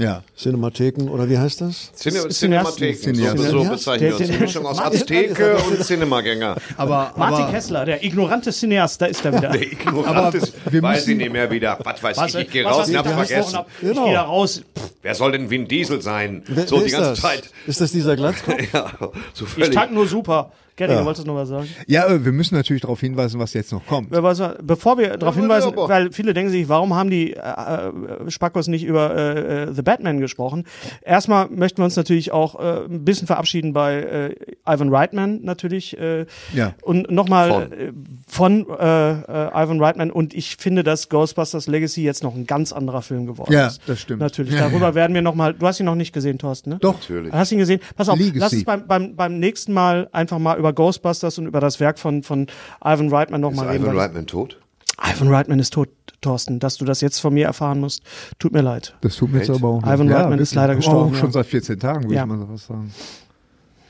Ja. 0.00 0.22
Cinematheken 0.36 1.08
oder 1.10 1.28
wie 1.28 1.36
heißt 1.36 1.60
das? 1.60 1.92
Cine. 1.94 2.28
Cinematheken, 2.30 2.96
so, 2.96 3.10
Cineasten. 3.12 3.50
so 3.50 3.62
Ja. 3.62 3.70
bezeichnen 3.70 4.08
wir 4.08 4.16
uns. 4.18 4.28
Die 4.30 4.38
Mischung 4.38 4.66
aus 4.66 4.76
Martin- 4.78 5.00
Azteke 5.00 5.56
und 5.58 5.84
Cinemagänger. 5.84 6.56
Aber, 6.78 7.12
Martin 7.16 7.42
aber 7.44 7.52
Kessler, 7.52 7.84
der 7.84 8.02
ignorante 8.02 8.50
Cineast, 8.50 9.02
da 9.02 9.06
ist 9.06 9.22
er 9.26 9.36
wieder. 9.36 9.50
Der 9.52 9.60
Ignorant 9.72 10.34
ist, 10.34 10.54
wir 10.70 10.82
weiß 10.82 11.06
ich 11.08 11.16
nicht 11.18 11.30
mehr 11.32 11.50
wieder. 11.50 11.78
Was 11.84 12.02
weiß 12.02 12.34
ich, 12.34 12.34
ich 12.46 12.50
gehe 12.50 12.64
was, 12.64 12.72
raus 12.72 12.78
was 12.80 12.86
und 12.88 12.92
ich 12.94 12.98
hab's 12.98 13.08
vergessen. 13.10 13.36
gesprochen 13.36 13.56
hab. 13.58 13.66
Ich 13.82 13.88
Genau. 13.88 14.04
gehe 14.06 14.14
da 14.14 14.22
raus. 14.22 14.62
Pff, 14.78 14.90
Wer 15.02 15.14
soll 15.14 15.32
denn 15.32 15.50
Vin 15.50 15.68
Diesel 15.68 16.00
sein? 16.02 16.42
Wer, 16.46 16.66
so 16.66 16.76
wer 16.76 16.80
die 16.82 16.86
ist 16.86 16.92
ganze 16.92 17.10
das? 17.10 17.20
Zeit. 17.20 17.50
Ist 17.66 17.80
das 17.82 17.92
dieser 17.92 18.16
Glatzkopf? 18.16 18.56
Ja, 18.72 18.92
so 19.34 19.44
Ich 19.44 19.50
völlig. 19.50 19.74
tank 19.74 19.92
nur 19.92 20.06
super. 20.06 20.52
Gary, 20.80 20.94
Ja. 20.94 21.04
wolltest 21.04 21.26
du 21.26 21.30
noch 21.30 21.36
was 21.38 21.48
sagen? 21.50 21.68
ja, 21.86 22.06
äh, 22.06 22.24
wir 22.24 22.32
müssen 22.32 22.54
natürlich 22.54 22.80
darauf 22.82 23.00
hinweisen, 23.00 23.38
was 23.38 23.52
jetzt 23.54 23.70
noch 23.72 23.84
kommt. 23.86 24.10
Bevor 24.10 24.96
wir 24.98 25.16
darauf 25.18 25.34
Ja, 25.36 25.40
hinweisen, 25.42 25.72
weil 25.76 26.10
viele 26.12 26.32
denken 26.34 26.50
sich, 26.50 26.68
warum 26.68 26.94
haben 26.94 27.10
die 27.10 27.34
äh, 27.34 27.38
äh, 27.38 28.30
Spackos 28.30 28.66
nicht 28.68 28.84
über 28.84 29.14
äh, 29.14 29.62
äh, 29.64 29.72
The 29.74 29.82
Batman 29.82 30.20
gesprochen? 30.20 30.64
Erstmal 31.02 31.48
möchten 31.50 31.78
wir 31.78 31.84
uns 31.84 31.96
natürlich 31.96 32.32
auch 32.32 32.58
äh, 32.58 32.84
ein 32.86 33.04
bisschen 33.04 33.26
verabschieden 33.26 33.72
bei 33.72 33.96
äh, 33.96 34.34
Ivan 34.66 34.88
Reitman 34.88 35.40
natürlich. 35.42 35.98
Äh, 35.98 36.26
Ja. 36.54 36.74
Und 36.82 37.10
nochmal 37.10 37.50
Von. 37.50 37.72
äh, 37.72 37.92
von 38.26 38.66
äh, 38.78 39.10
äh, 39.12 39.64
Ivan 39.64 39.80
Reitman. 39.82 40.10
Und 40.10 40.32
ich 40.34 40.56
finde, 40.56 40.82
dass 40.82 41.08
Ghostbusters 41.08 41.66
Legacy 41.66 42.02
jetzt 42.02 42.22
noch 42.22 42.34
ein 42.34 42.46
ganz 42.46 42.72
anderer 42.72 43.02
Film 43.02 43.26
geworden 43.26 43.52
Ja, 43.52 43.66
ist. 43.66 43.82
das 43.86 44.00
stimmt. 44.00 44.20
Natürlich. 44.20 44.54
Ja, 44.54 44.68
Darüber 44.68 44.88
ja. 44.88 44.94
werden 44.94 45.14
wir 45.14 45.22
nochmal. 45.22 45.54
Du 45.54 45.66
hast 45.66 45.78
ihn 45.80 45.86
noch 45.86 45.94
nicht 45.94 46.12
gesehen, 46.12 46.38
Thorsten, 46.38 46.70
ne? 46.70 46.78
Doch. 46.80 46.94
Natürlich. 47.00 47.32
Hast 47.32 47.52
ihn 47.52 47.58
gesehen? 47.58 47.80
Pass 47.96 48.08
auf, 48.08 48.18
Legacy. 48.18 48.38
lass 48.38 48.52
uns 48.52 48.64
beim, 48.64 48.86
beim, 48.86 49.16
beim 49.16 49.38
nächsten 49.38 49.72
Mal 49.72 50.08
einfach 50.12 50.38
mal 50.38 50.58
über 50.58 50.69
Ghostbusters 50.72 51.38
und 51.38 51.46
über 51.46 51.60
das 51.60 51.80
Werk 51.80 51.98
von, 51.98 52.22
von 52.22 52.46
Ivan 52.84 53.08
Reitman 53.08 53.40
nochmal 53.40 53.68
reden. 53.68 53.84
Ivan 53.84 53.96
Reitman 53.98 54.26
tot? 54.26 54.58
Ivan 55.02 55.28
Reitman 55.28 55.58
ist 55.58 55.72
tot, 55.72 55.88
Thorsten. 56.20 56.58
Dass 56.58 56.76
du 56.76 56.84
das 56.84 57.00
jetzt 57.00 57.18
von 57.20 57.32
mir 57.32 57.46
erfahren 57.46 57.80
musst, 57.80 58.02
tut 58.38 58.52
mir 58.52 58.60
leid. 58.60 58.94
Das 59.00 59.16
tut 59.16 59.32
mir 59.32 59.38
jetzt 59.38 59.50
aber 59.50 59.68
auch 59.68 59.82
Ivan 59.82 60.10
Reitman 60.12 60.38
ist 60.38 60.54
leider 60.54 60.74
gestorben, 60.76 61.14
Auch 61.14 61.18
schon 61.18 61.28
ja. 61.28 61.32
seit 61.32 61.46
14 61.46 61.78
Tagen, 61.80 62.04
würde 62.04 62.14
Ja. 62.14 62.22
ich 62.22 62.28
mal 62.28 62.38
so 62.38 62.48
was 62.50 62.66
sagen. 62.66 62.92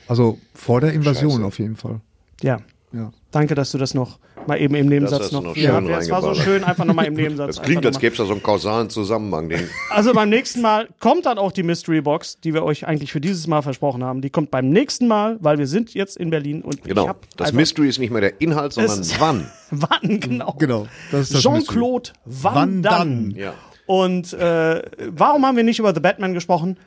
Also 0.07 0.37
vor 0.53 0.81
der 0.81 0.93
Invasion 0.93 1.31
Scheiße. 1.31 1.45
auf 1.45 1.59
jeden 1.59 1.75
Fall. 1.75 1.99
Ja, 2.41 2.59
Ja. 2.91 3.11
danke, 3.31 3.55
dass 3.55 3.71
du 3.71 3.77
das 3.77 3.93
noch 3.93 4.19
Mal 4.47 4.59
eben 4.59 4.75
im 4.75 4.87
Nebensatz 4.87 5.31
noch. 5.31 5.43
noch 5.43 5.55
Ja, 5.55 5.79
es 5.79 6.09
war 6.09 6.21
so 6.21 6.33
schön, 6.33 6.63
einfach 6.63 6.85
nochmal 6.85 7.05
im 7.05 7.13
Nebensatz. 7.15 7.57
Das 7.57 7.65
klingt, 7.65 7.85
als 7.85 7.99
gäbe 7.99 8.13
es 8.13 8.17
da 8.17 8.25
so 8.25 8.31
einen 8.31 8.43
kausalen 8.43 8.89
Zusammenhang. 8.89 9.49
Den 9.49 9.69
Also 9.89 10.13
beim 10.13 10.29
nächsten 10.29 10.61
Mal 10.61 10.87
kommt 10.99 11.25
dann 11.25 11.37
auch 11.37 11.51
die 11.51 11.63
Mystery 11.63 12.01
Box, 12.01 12.39
die 12.39 12.53
wir 12.53 12.63
euch 12.63 12.87
eigentlich 12.87 13.11
für 13.11 13.21
dieses 13.21 13.47
Mal 13.47 13.61
versprochen 13.61 14.03
haben. 14.03 14.21
Die 14.21 14.29
kommt 14.29 14.51
beim 14.51 14.69
nächsten 14.69 15.07
Mal, 15.07 15.37
weil 15.41 15.57
wir 15.57 15.67
sind 15.67 15.93
jetzt 15.93 16.17
in 16.17 16.29
Berlin 16.29 16.61
und 16.61 16.75
ich 16.75 16.83
genau. 16.83 17.15
Das 17.37 17.53
Mystery 17.53 17.89
ist 17.89 17.99
nicht 17.99 18.11
mehr 18.11 18.21
der 18.21 18.41
Inhalt, 18.41 18.73
sondern 18.73 19.05
wann. 19.19 19.51
Wann, 19.71 20.19
genau. 20.19 20.55
Genau, 20.59 20.87
das 21.11 21.21
ist 21.21 21.35
das 21.35 21.41
Jean-Claude 21.43 22.11
Van 22.25 22.55
Van 22.55 22.81
Damme. 22.81 23.29
Damme. 23.29 23.39
Ja. 23.39 23.53
Und 23.85 24.33
äh, 24.33 24.81
warum 25.07 25.45
haben 25.45 25.55
wir 25.55 25.63
nicht 25.63 25.79
über 25.79 25.93
The 25.93 26.01
Batman 26.01 26.33
gesprochen? 26.33 26.77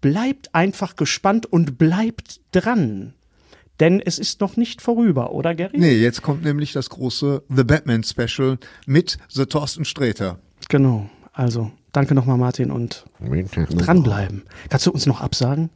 Bleibt 0.00 0.54
einfach 0.54 0.96
gespannt 0.96 1.46
und 1.46 1.78
bleibt 1.78 2.40
dran. 2.52 3.14
Denn 3.80 4.00
es 4.04 4.18
ist 4.18 4.40
noch 4.40 4.56
nicht 4.56 4.82
vorüber, 4.82 5.32
oder 5.32 5.54
Gary? 5.54 5.78
Nee, 5.78 5.94
jetzt 5.94 6.22
kommt 6.22 6.42
nämlich 6.44 6.72
das 6.72 6.90
große 6.90 7.42
The 7.48 7.64
Batman 7.64 8.02
Special 8.02 8.58
mit 8.86 9.18
The 9.28 9.46
Thorsten 9.46 9.84
Sträter. 9.84 10.38
Genau. 10.68 11.08
Also, 11.32 11.70
danke 11.92 12.14
nochmal, 12.14 12.38
Martin, 12.38 12.70
und 12.72 13.04
dranbleiben. 13.20 14.42
Kannst 14.68 14.86
du 14.86 14.90
uns 14.90 15.06
noch 15.06 15.20
absagen? 15.20 15.70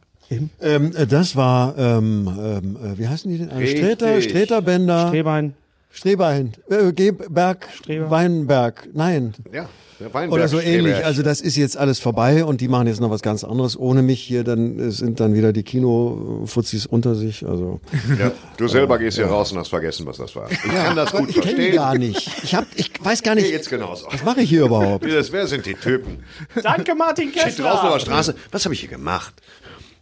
Ähm, 0.61 0.91
äh, 0.95 1.05
das 1.05 1.35
war, 1.35 1.77
ähm, 1.77 2.27
ähm, 2.37 2.77
äh, 2.77 2.97
wie 2.97 3.07
heißen 3.07 3.31
die 3.31 3.37
denn? 3.37 3.49
Äh, 3.49 3.57
Richtig. 3.57 3.79
Sträter, 3.79 4.21
Sträterbänder, 4.21 5.11
Rehbein. 5.11 5.53
Strebein, 5.89 6.53
äh, 6.69 6.91
Berg, 7.29 7.69
Streber. 7.71 8.09
Weinberg, 8.09 8.89
nein. 8.93 9.33
Ja, 9.51 9.69
Weinberg 10.11 10.31
Oder 10.31 10.47
so 10.47 10.59
ähnlich. 10.59 11.05
Also 11.05 11.21
das 11.21 11.41
ist 11.41 11.55
jetzt 11.55 11.77
alles 11.77 11.99
vorbei 11.99 12.43
und 12.43 12.61
die 12.61 12.67
machen 12.67 12.87
jetzt 12.87 12.99
noch 12.99 13.09
was 13.09 13.21
ganz 13.21 13.43
anderes 13.43 13.77
ohne 13.77 14.01
mich 14.01 14.21
hier. 14.21 14.43
Dann 14.43 14.91
sind 14.91 15.19
dann 15.19 15.33
wieder 15.33 15.53
die 15.53 15.63
Kinofuzis 15.63 16.85
unter 16.85 17.15
sich. 17.15 17.45
Also 17.45 17.79
ja, 18.19 18.31
du 18.57 18.67
selber 18.67 18.97
gehst 18.97 19.17
hier 19.17 19.27
raus 19.27 19.51
und 19.51 19.59
hast 19.59 19.69
vergessen, 19.69 20.05
was 20.05 20.17
das 20.17 20.35
war. 20.35 20.49
Ich 20.51 20.59
kann 20.61 20.95
das 20.95 21.11
gut 21.11 21.29
ich 21.29 21.35
kenne 21.35 21.55
die 21.55 21.71
verstehen. 21.71 21.75
gar 21.75 21.97
nicht. 21.97 22.31
Ich 22.43 22.55
hab, 22.55 22.65
ich 22.75 22.91
weiß 22.99 23.23
gar 23.23 23.35
nicht. 23.35 23.49
Jetzt 23.49 23.69
genauso. 23.69 24.07
Was 24.11 24.23
mache 24.23 24.41
ich 24.41 24.49
hier 24.49 24.65
überhaupt? 24.65 25.05
Das, 25.05 25.31
wer 25.31 25.47
sind 25.47 25.65
die 25.65 25.75
Typen? 25.75 26.23
Danke, 26.61 26.95
Martin 26.95 27.29
Steht 27.29 27.59
draußen 27.59 27.63
auf 27.63 27.81
der 27.81 27.91
Kessler. 27.91 27.99
Straße. 27.99 28.35
Was 28.51 28.65
habe 28.65 28.73
ich 28.73 28.79
hier 28.81 28.89
gemacht? 28.89 29.33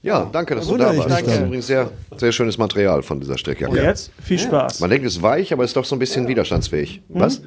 Ja, 0.03 0.27
danke, 0.31 0.55
dass 0.55 0.65
du 0.65 0.71
wundere 0.71 0.89
da 0.89 0.93
ich 0.93 0.99
warst. 0.99 1.15
mich 1.15 1.25
Das 1.25 1.35
ist 1.35 1.41
übrigens 1.41 1.67
sehr, 1.67 1.91
sehr 2.17 2.31
schönes 2.31 2.57
Material 2.57 3.03
von 3.03 3.19
dieser 3.19 3.37
Strecke. 3.37 3.69
Und 3.69 3.75
jetzt 3.75 4.11
viel 4.23 4.39
Spaß. 4.39 4.79
Man 4.79 4.89
denkt, 4.89 5.05
es 5.05 5.17
ist 5.17 5.21
weich, 5.21 5.53
aber 5.53 5.63
es 5.63 5.71
ist 5.71 5.75
doch 5.75 5.85
so 5.85 5.95
ein 5.95 5.99
bisschen 5.99 6.27
widerstandsfähig. 6.27 7.01
Was? 7.09 7.41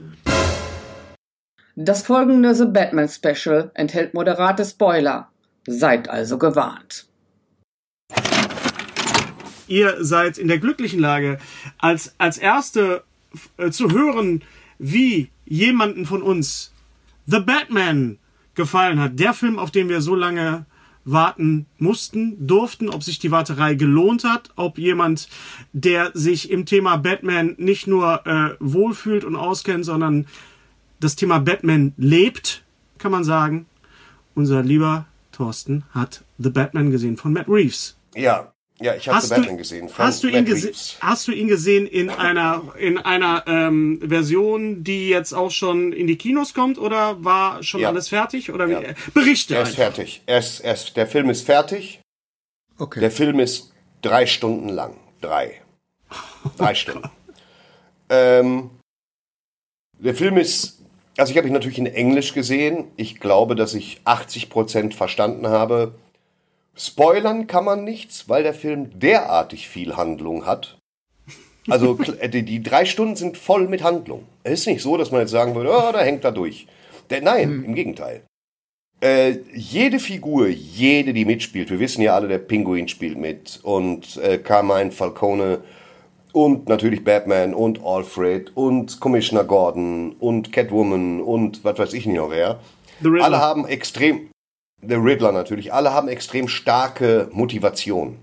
Das 1.76 2.04
folgende 2.04 2.54
The 2.54 2.66
Batman 2.66 3.08
Special 3.08 3.70
enthält 3.74 4.14
moderate 4.14 4.64
Spoiler. 4.64 5.28
Seid 5.66 6.08
also 6.08 6.38
gewarnt. 6.38 7.06
ihr 9.66 10.04
seid 10.04 10.38
in 10.38 10.48
der 10.48 10.58
glücklichen 10.58 11.00
Lage, 11.00 11.38
als, 11.78 12.14
als 12.18 12.38
Erste 12.38 13.02
äh, 13.56 13.70
zu 13.70 13.90
hören, 13.90 14.42
wie 14.78 15.30
jemanden 15.44 16.06
von 16.06 16.22
uns 16.22 16.72
The 17.26 17.40
Batman 17.40 18.18
gefallen 18.54 19.00
hat. 19.00 19.18
Der 19.18 19.34
Film, 19.34 19.58
auf 19.58 19.70
den 19.70 19.88
wir 19.88 20.00
so 20.00 20.14
lange 20.14 20.66
warten 21.04 21.66
mussten, 21.78 22.46
durften, 22.46 22.88
ob 22.88 23.02
sich 23.02 23.18
die 23.18 23.30
Warterei 23.30 23.74
gelohnt 23.74 24.24
hat, 24.24 24.50
ob 24.56 24.78
jemand, 24.78 25.28
der 25.72 26.12
sich 26.14 26.50
im 26.50 26.64
Thema 26.64 26.96
Batman 26.96 27.54
nicht 27.58 27.86
nur 27.86 28.26
äh, 28.26 28.56
wohlfühlt 28.58 29.24
und 29.24 29.36
auskennt, 29.36 29.84
sondern 29.84 30.26
das 31.04 31.16
Thema 31.16 31.38
Batman 31.38 31.92
lebt, 31.96 32.64
kann 32.98 33.12
man 33.12 33.24
sagen. 33.24 33.66
Unser 34.34 34.62
lieber 34.62 35.06
Thorsten 35.32 35.84
hat 35.92 36.24
The 36.38 36.50
Batman 36.50 36.90
gesehen 36.90 37.16
von 37.16 37.32
Matt 37.32 37.48
Reeves. 37.48 37.96
Ja, 38.14 38.52
ja, 38.80 38.94
ich 38.96 39.06
habe 39.06 39.16
Hast 39.18 39.28
The 39.28 39.34
du, 39.36 39.40
Batman 39.42 39.58
gesehen. 39.58 39.88
von 39.88 40.04
hast, 40.04 40.22
du 40.24 40.26
ihn 40.28 40.34
Matt 40.34 40.46
gese 40.46 40.66
Reeves. 40.68 40.96
hast 41.00 41.28
du 41.28 41.32
ihn 41.32 41.46
gesehen 41.46 41.86
in 41.86 42.10
einer, 42.10 42.62
in 42.78 42.98
einer 42.98 43.44
ähm, 43.46 44.00
Version, 44.04 44.82
die 44.82 45.08
jetzt 45.08 45.32
auch 45.32 45.50
schon 45.52 45.92
in 45.92 46.06
die 46.08 46.16
Kinos 46.16 46.54
kommt 46.54 46.78
oder 46.78 47.22
war 47.22 47.62
schon 47.62 47.80
Ja. 47.82 47.88
alles 47.90 48.08
fertig? 48.08 48.50
Oder? 48.50 48.66
Ja. 48.66 48.80
Berichte 49.12 49.54
Er 49.54 49.62
ist 49.62 49.68
einfach. 49.68 49.82
fertig. 49.82 50.22
Er 50.26 50.38
ist, 50.38 50.60
er 50.60 50.74
ist, 50.74 50.96
der 50.96 51.06
Film 51.06 51.30
ist 51.30 51.42
fertig. 51.46 52.00
Okay. 52.78 52.98
Der 53.00 53.10
Film 53.12 53.38
ist 53.38 53.72
drei 54.02 54.26
Stunden 54.26 54.68
lang. 54.70 54.96
Drei. 55.20 55.60
Drei 56.56 56.74
Stunden. 56.82 57.08
Ähm, 58.08 58.70
der 59.98 60.14
Film 60.14 60.36
ist, 60.36 60.83
also 61.16 61.30
ich 61.30 61.38
habe 61.38 61.46
ihn 61.46 61.52
natürlich 61.52 61.78
in 61.78 61.86
Englisch 61.86 62.34
gesehen. 62.34 62.86
Ich 62.96 63.20
glaube, 63.20 63.54
dass 63.54 63.74
ich 63.74 64.00
80% 64.04 64.92
verstanden 64.92 65.48
habe. 65.48 65.94
Spoilern 66.76 67.46
kann 67.46 67.64
man 67.64 67.84
nichts, 67.84 68.28
weil 68.28 68.42
der 68.42 68.54
Film 68.54 68.98
derartig 68.98 69.68
viel 69.68 69.96
Handlung 69.96 70.44
hat. 70.44 70.78
Also 71.68 71.94
die, 72.32 72.62
drei 72.62 72.84
Stunden 72.84 73.16
sind 73.16 73.38
voll 73.38 73.68
mit 73.68 73.82
Handlung. 73.82 74.26
Es 74.42 74.60
ist 74.60 74.66
nicht 74.66 74.82
so, 74.82 74.96
dass 74.96 75.10
man 75.10 75.20
jetzt 75.20 75.30
sagen 75.30 75.54
würde, 75.54 75.70
oh, 75.70 75.92
da 75.92 76.00
hängt 76.00 76.24
er 76.24 76.32
durch. 76.32 76.66
Nein, 77.10 77.62
im 77.64 77.74
Gegenteil. 77.74 78.22
Äh, 79.00 79.38
jede 79.52 79.98
Figur, 79.98 80.48
jede, 80.48 81.12
die 81.12 81.24
mitspielt, 81.24 81.70
wir 81.70 81.78
wissen 81.78 82.00
ja 82.00 82.14
alle, 82.14 82.28
der 82.28 82.38
Pinguin 82.38 82.88
spielt 82.88 83.18
mit 83.18 83.60
und 83.62 84.16
äh, 84.16 84.38
Carmine 84.38 84.92
Falcone 84.92 85.58
und 86.34 86.68
natürlich 86.68 87.04
Batman 87.04 87.54
und 87.54 87.80
Alfred 87.84 88.50
und 88.56 88.98
Commissioner 88.98 89.44
Gordon 89.44 90.12
und 90.18 90.52
Catwoman 90.52 91.20
und 91.20 91.64
was 91.64 91.78
weiß 91.78 91.92
ich 91.92 92.06
nicht 92.06 92.16
noch 92.16 92.30
wer. 92.30 92.58
Alle 93.22 93.38
haben 93.38 93.66
extrem, 93.66 94.30
The 94.82 94.96
Riddler 94.96 95.30
natürlich, 95.30 95.72
alle 95.72 95.92
haben 95.92 96.08
extrem 96.08 96.48
starke 96.48 97.28
Motivation. 97.32 98.16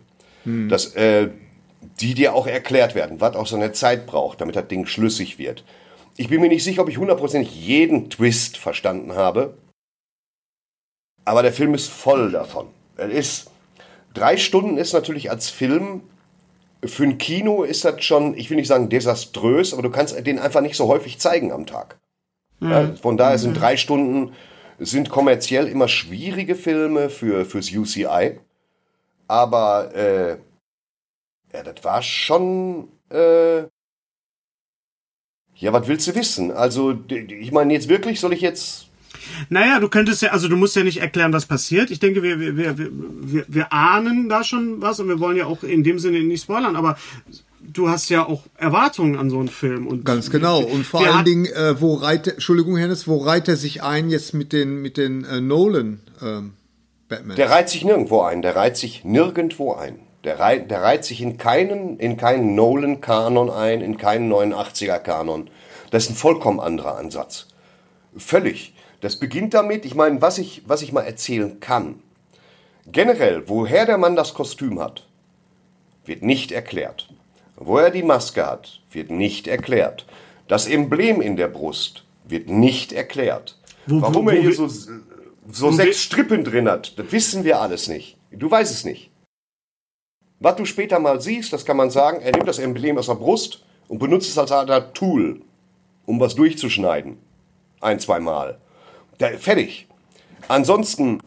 Das, 0.70 0.94
äh, 0.96 1.30
die 2.02 2.14
dir 2.14 2.36
auch 2.36 2.48
erklärt 2.48 2.96
werden, 2.96 3.22
was 3.22 3.36
auch 3.36 3.48
so 3.48 3.56
eine 3.56 3.72
Zeit 3.72 4.06
braucht, 4.08 4.42
damit 4.42 4.56
das 4.56 4.68
Ding 4.68 4.86
schlüssig 4.86 5.40
wird. 5.40 5.64
Ich 6.18 6.28
bin 6.28 6.42
mir 6.42 6.50
nicht 6.50 6.64
sicher, 6.64 6.82
ob 6.82 6.90
ich 6.90 6.98
hundertprozentig 6.98 7.56
jeden 7.56 8.10
Twist 8.10 8.58
verstanden 8.58 9.16
habe, 9.16 9.56
aber 11.24 11.44
der 11.44 11.54
Film 11.54 11.74
ist 11.74 11.88
voll 11.88 12.32
davon. 12.32 12.68
Er 12.98 13.10
ist, 13.10 13.52
drei 14.14 14.36
Stunden 14.36 14.78
ist 14.78 14.92
natürlich 14.94 15.32
als 15.32 15.50
Film, 15.50 16.02
für 16.84 17.04
ein 17.04 17.18
Kino 17.18 17.64
ist 17.64 17.86
das 17.86 18.04
schon, 18.04 18.36
ich 18.36 18.50
will 18.50 18.58
nicht 18.58 18.68
sagen 18.68 18.90
desaströs, 18.90 19.74
aber 19.74 19.84
du 19.84 19.90
kannst 19.90 20.26
den 20.26 20.40
einfach 20.40 20.62
nicht 20.62 20.76
so 20.76 20.88
häufig 20.88 21.20
zeigen 21.20 21.52
am 21.52 21.66
Tag. 21.66 22.00
Ja, 22.60 22.94
von 22.94 23.18
daher 23.18 23.40
sind 23.40 23.56
drei 23.56 23.76
Stunden, 23.76 24.34
sind 24.78 25.10
kommerziell 25.10 25.68
immer 25.68 25.88
schwierige 25.88 26.56
Filme 26.56 27.10
für, 27.10 27.46
fürs 27.46 27.72
UCI. 27.72 28.40
Aber 29.28 29.96
äh, 29.96 30.38
ja, 31.54 31.64
das 31.64 31.84
war 31.84 32.02
schon. 32.02 32.90
Äh, 33.10 33.64
ja, 35.56 35.74
was 35.74 35.88
willst 35.88 36.08
du 36.08 36.16
wissen? 36.16 36.52
Also, 36.52 36.98
ich 37.10 37.52
meine, 37.52 37.74
jetzt 37.74 37.90
wirklich, 37.90 38.20
soll 38.20 38.34
ich 38.34 38.42
jetzt. 38.42 38.91
Naja, 39.50 39.80
du 39.80 39.90
könntest 39.90 40.22
ja, 40.22 40.32
also 40.32 40.48
du 40.48 40.56
musst 40.58 40.76
ja 40.76 40.84
nicht 40.84 41.02
erklären, 41.02 41.34
was 41.34 41.46
passiert. 41.46 41.92
Ich 41.92 42.00
denke, 42.00 42.24
wir, 42.24 42.40
wir, 42.40 42.58
wir, 42.58 42.78
wir, 42.78 43.46
wir 43.48 43.74
ahnen 43.74 44.30
da 44.30 44.44
schon 44.44 44.82
was 44.82 45.00
und 45.00 45.08
wir 45.08 45.20
wollen 45.20 45.38
ja 45.38 45.46
auch 45.46 45.64
in 45.64 45.84
dem 45.84 46.00
Sinne 46.00 46.22
nicht 46.24 46.44
spoilern, 46.44 46.76
aber 46.76 46.98
du 47.62 47.90
hast 47.90 48.10
ja 48.10 48.26
auch 48.26 48.44
Erwartungen 48.58 49.18
an 49.18 49.30
so 49.30 49.40
einen 49.40 49.48
Film. 49.48 49.88
Und 49.88 50.06
Ganz 50.06 50.30
genau. 50.30 50.62
Und 50.62 50.86
vor 50.86 51.06
allen 51.06 51.26
Dingen, 51.26 51.46
äh, 51.46 51.80
wo 51.80 51.96
reitet, 51.96 52.36
Entschuldigung, 52.36 52.78
Hennes, 52.78 53.08
wo 53.08 53.18
reiht 53.18 53.48
er 53.48 53.56
sich 53.56 53.84
ein 53.84 54.10
jetzt 54.10 54.34
mit 54.34 54.54
den, 54.54 54.82
mit 54.82 54.98
den 54.98 55.24
äh, 55.26 55.42
Nolan 55.42 56.02
ähm, 56.22 56.54
Batman? 57.08 57.36
Der 57.38 57.50
reiht 57.50 57.70
sich 57.70 57.84
nirgendwo 57.84 58.22
ein. 58.22 58.42
Der 58.42 58.56
reiht 58.56 58.78
sich 58.78 59.04
nirgendwo 59.04 59.74
ein. 59.74 60.00
Der 60.24 60.40
reiht, 60.40 60.70
der 60.70 60.82
reiht 60.82 61.04
sich 61.04 61.22
in 61.22 61.38
keinen, 61.38 61.98
in 61.98 62.16
keinen 62.18 62.54
Nolan-Kanon 62.56 63.50
ein, 63.50 63.82
in 63.82 63.98
keinen 63.98 64.32
89er-Kanon. 64.32 65.50
Das 65.90 66.04
ist 66.04 66.12
ein 66.12 66.16
vollkommen 66.16 66.60
anderer 66.60 66.98
Ansatz. 66.98 67.48
Völlig. 68.16 68.71
Das 69.02 69.16
beginnt 69.18 69.54
damit, 69.54 69.86
ich 69.86 69.96
meine, 69.96 70.22
was 70.22 70.38
ich, 70.38 70.62
was 70.68 70.82
ich 70.82 70.92
mal 70.94 71.02
erzählen 71.02 71.60
kann. 71.60 72.02
Generell, 72.86 73.48
woher 73.48 73.86
der 73.86 73.98
Mann 73.98 74.16
das 74.16 74.34
Kostüm 74.34 74.80
hat, 74.80 75.08
wird 76.06 76.24
nicht 76.24 76.52
erklärt. 76.52 77.10
Wo 77.56 77.78
er 77.78 77.92
die 77.92 78.04
Maske 78.04 78.46
hat, 78.46 78.82
wird 78.92 79.12
nicht 79.12 79.48
erklärt. 79.48 80.06
Das 80.48 80.68
Emblem 80.68 81.22
in 81.22 81.36
der 81.36 81.48
Brust 81.48 82.04
wird 82.26 82.50
nicht 82.50 82.92
erklärt. 82.92 83.58
Wo- 83.88 84.02
Warum 84.02 84.26
wo- 84.26 84.30
er 84.30 84.38
wo 84.38 84.42
hier 84.42 84.50
wir- 84.58 84.70
so, 84.70 84.92
so 85.52 85.72
sechs 85.72 86.02
Strippen 86.02 86.44
drin 86.44 86.68
hat, 86.70 86.98
das 86.98 87.12
wissen 87.12 87.44
wir 87.44 87.60
alles 87.62 87.88
nicht. 87.88 88.18
Du 88.32 88.50
weißt 88.50 88.72
es 88.74 88.84
nicht. 88.86 89.12
Was 90.40 90.56
du 90.56 90.66
später 90.66 91.00
mal 91.00 91.22
siehst, 91.22 91.54
das 91.54 91.66
kann 91.66 91.78
man 91.78 91.92
sagen, 91.92 92.22
er 92.22 92.32
nimmt 92.32 92.48
das 92.48 92.58
Emblem 92.60 92.98
aus 92.98 93.06
der 93.08 93.16
Brust 93.16 93.64
und 93.88 94.00
benutzt 94.00 94.30
es 94.30 94.38
als 94.38 94.52
Art 94.52 94.96
Tool, 94.96 95.42
um 96.06 96.20
was 96.20 96.34
durchzuschneiden. 96.36 97.18
Ein, 97.80 98.00
zwei 98.00 98.20
Der, 99.22 99.38
fertig. 99.38 99.88
Ansonsten 100.48 101.20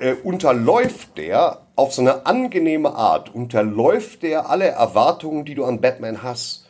äh, 0.00 0.14
unterläuft 0.14 1.16
der 1.16 1.62
auf 1.76 1.94
so 1.94 2.02
eine 2.02 2.26
angenehme 2.26 2.94
Art, 2.94 3.34
unterläuft 3.34 4.22
der 4.24 4.50
alle 4.50 4.66
Erwartungen, 4.66 5.44
die 5.44 5.54
du 5.54 5.64
an 5.64 5.80
Batman 5.80 6.22
hast. 6.22 6.68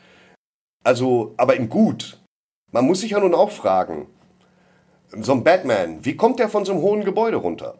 Also, 0.84 1.34
aber 1.36 1.56
in 1.56 1.68
gut. 1.68 2.20
Man 2.72 2.84
muss 2.84 3.00
sich 3.00 3.12
ja 3.12 3.20
nun 3.20 3.34
auch 3.34 3.50
fragen, 3.50 4.06
so 5.10 5.32
ein 5.32 5.42
Batman, 5.42 6.04
wie 6.04 6.16
kommt 6.16 6.38
der 6.38 6.48
von 6.48 6.64
so 6.64 6.72
einem 6.72 6.82
hohen 6.82 7.04
Gebäude 7.04 7.38
runter? 7.38 7.78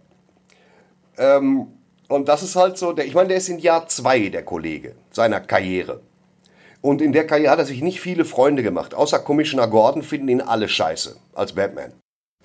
Ähm, 1.17 1.69
und 2.09 2.29
das 2.29 2.43
ist 2.43 2.57
halt 2.57 2.77
so, 2.77 2.93
der, 2.93 3.07
ich 3.07 3.15
meine, 3.15 3.29
der 3.29 3.37
ist 3.37 3.49
in 3.49 3.61
Jahr 3.61 3.87
zwei, 3.87 4.31
der 4.31 4.45
Kollege, 4.45 4.97
seiner 5.13 5.41
Karriere. 5.41 6.01
Und 6.81 7.03
in 7.03 7.13
der 7.13 7.27
Karriere 7.27 7.53
hat 7.53 7.59
er 7.59 7.67
sich 7.67 7.83
nicht 7.83 8.01
viele 8.01 8.25
Freunde 8.25 8.63
gemacht. 8.63 8.95
Außer 8.95 9.19
Commissioner 9.21 9.69
Gordon 9.69 10.03
finden 10.03 10.29
ihn 10.29 10.41
alle 10.41 10.69
scheiße 10.69 11.17
als 11.35 11.53
Batman. 11.53 11.93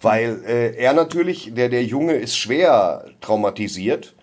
Weil 0.02 0.44
äh, 0.46 0.76
er 0.76 0.94
natürlich, 0.94 1.54
der, 1.54 1.70
der 1.70 1.84
Junge 1.84 2.16
ist 2.16 2.38
schwer 2.38 3.06
traumatisiert. 3.22 4.16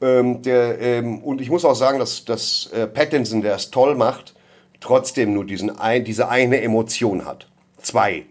Ähm, 0.00 0.42
der, 0.42 0.80
ähm, 0.80 1.22
und 1.22 1.40
ich 1.40 1.50
muss 1.50 1.64
auch 1.64 1.74
sagen, 1.74 1.98
dass, 1.98 2.24
dass 2.24 2.70
äh, 2.72 2.86
Pattinson, 2.86 3.42
der 3.42 3.54
es 3.54 3.70
toll 3.70 3.94
macht, 3.94 4.34
trotzdem 4.80 5.32
nur 5.32 5.44
diesen 5.44 5.78
ein, 5.78 6.04
diese 6.04 6.28
eine 6.28 6.60
Emotion 6.60 7.24
hat. 7.24 7.48
Zwei. 7.78 8.26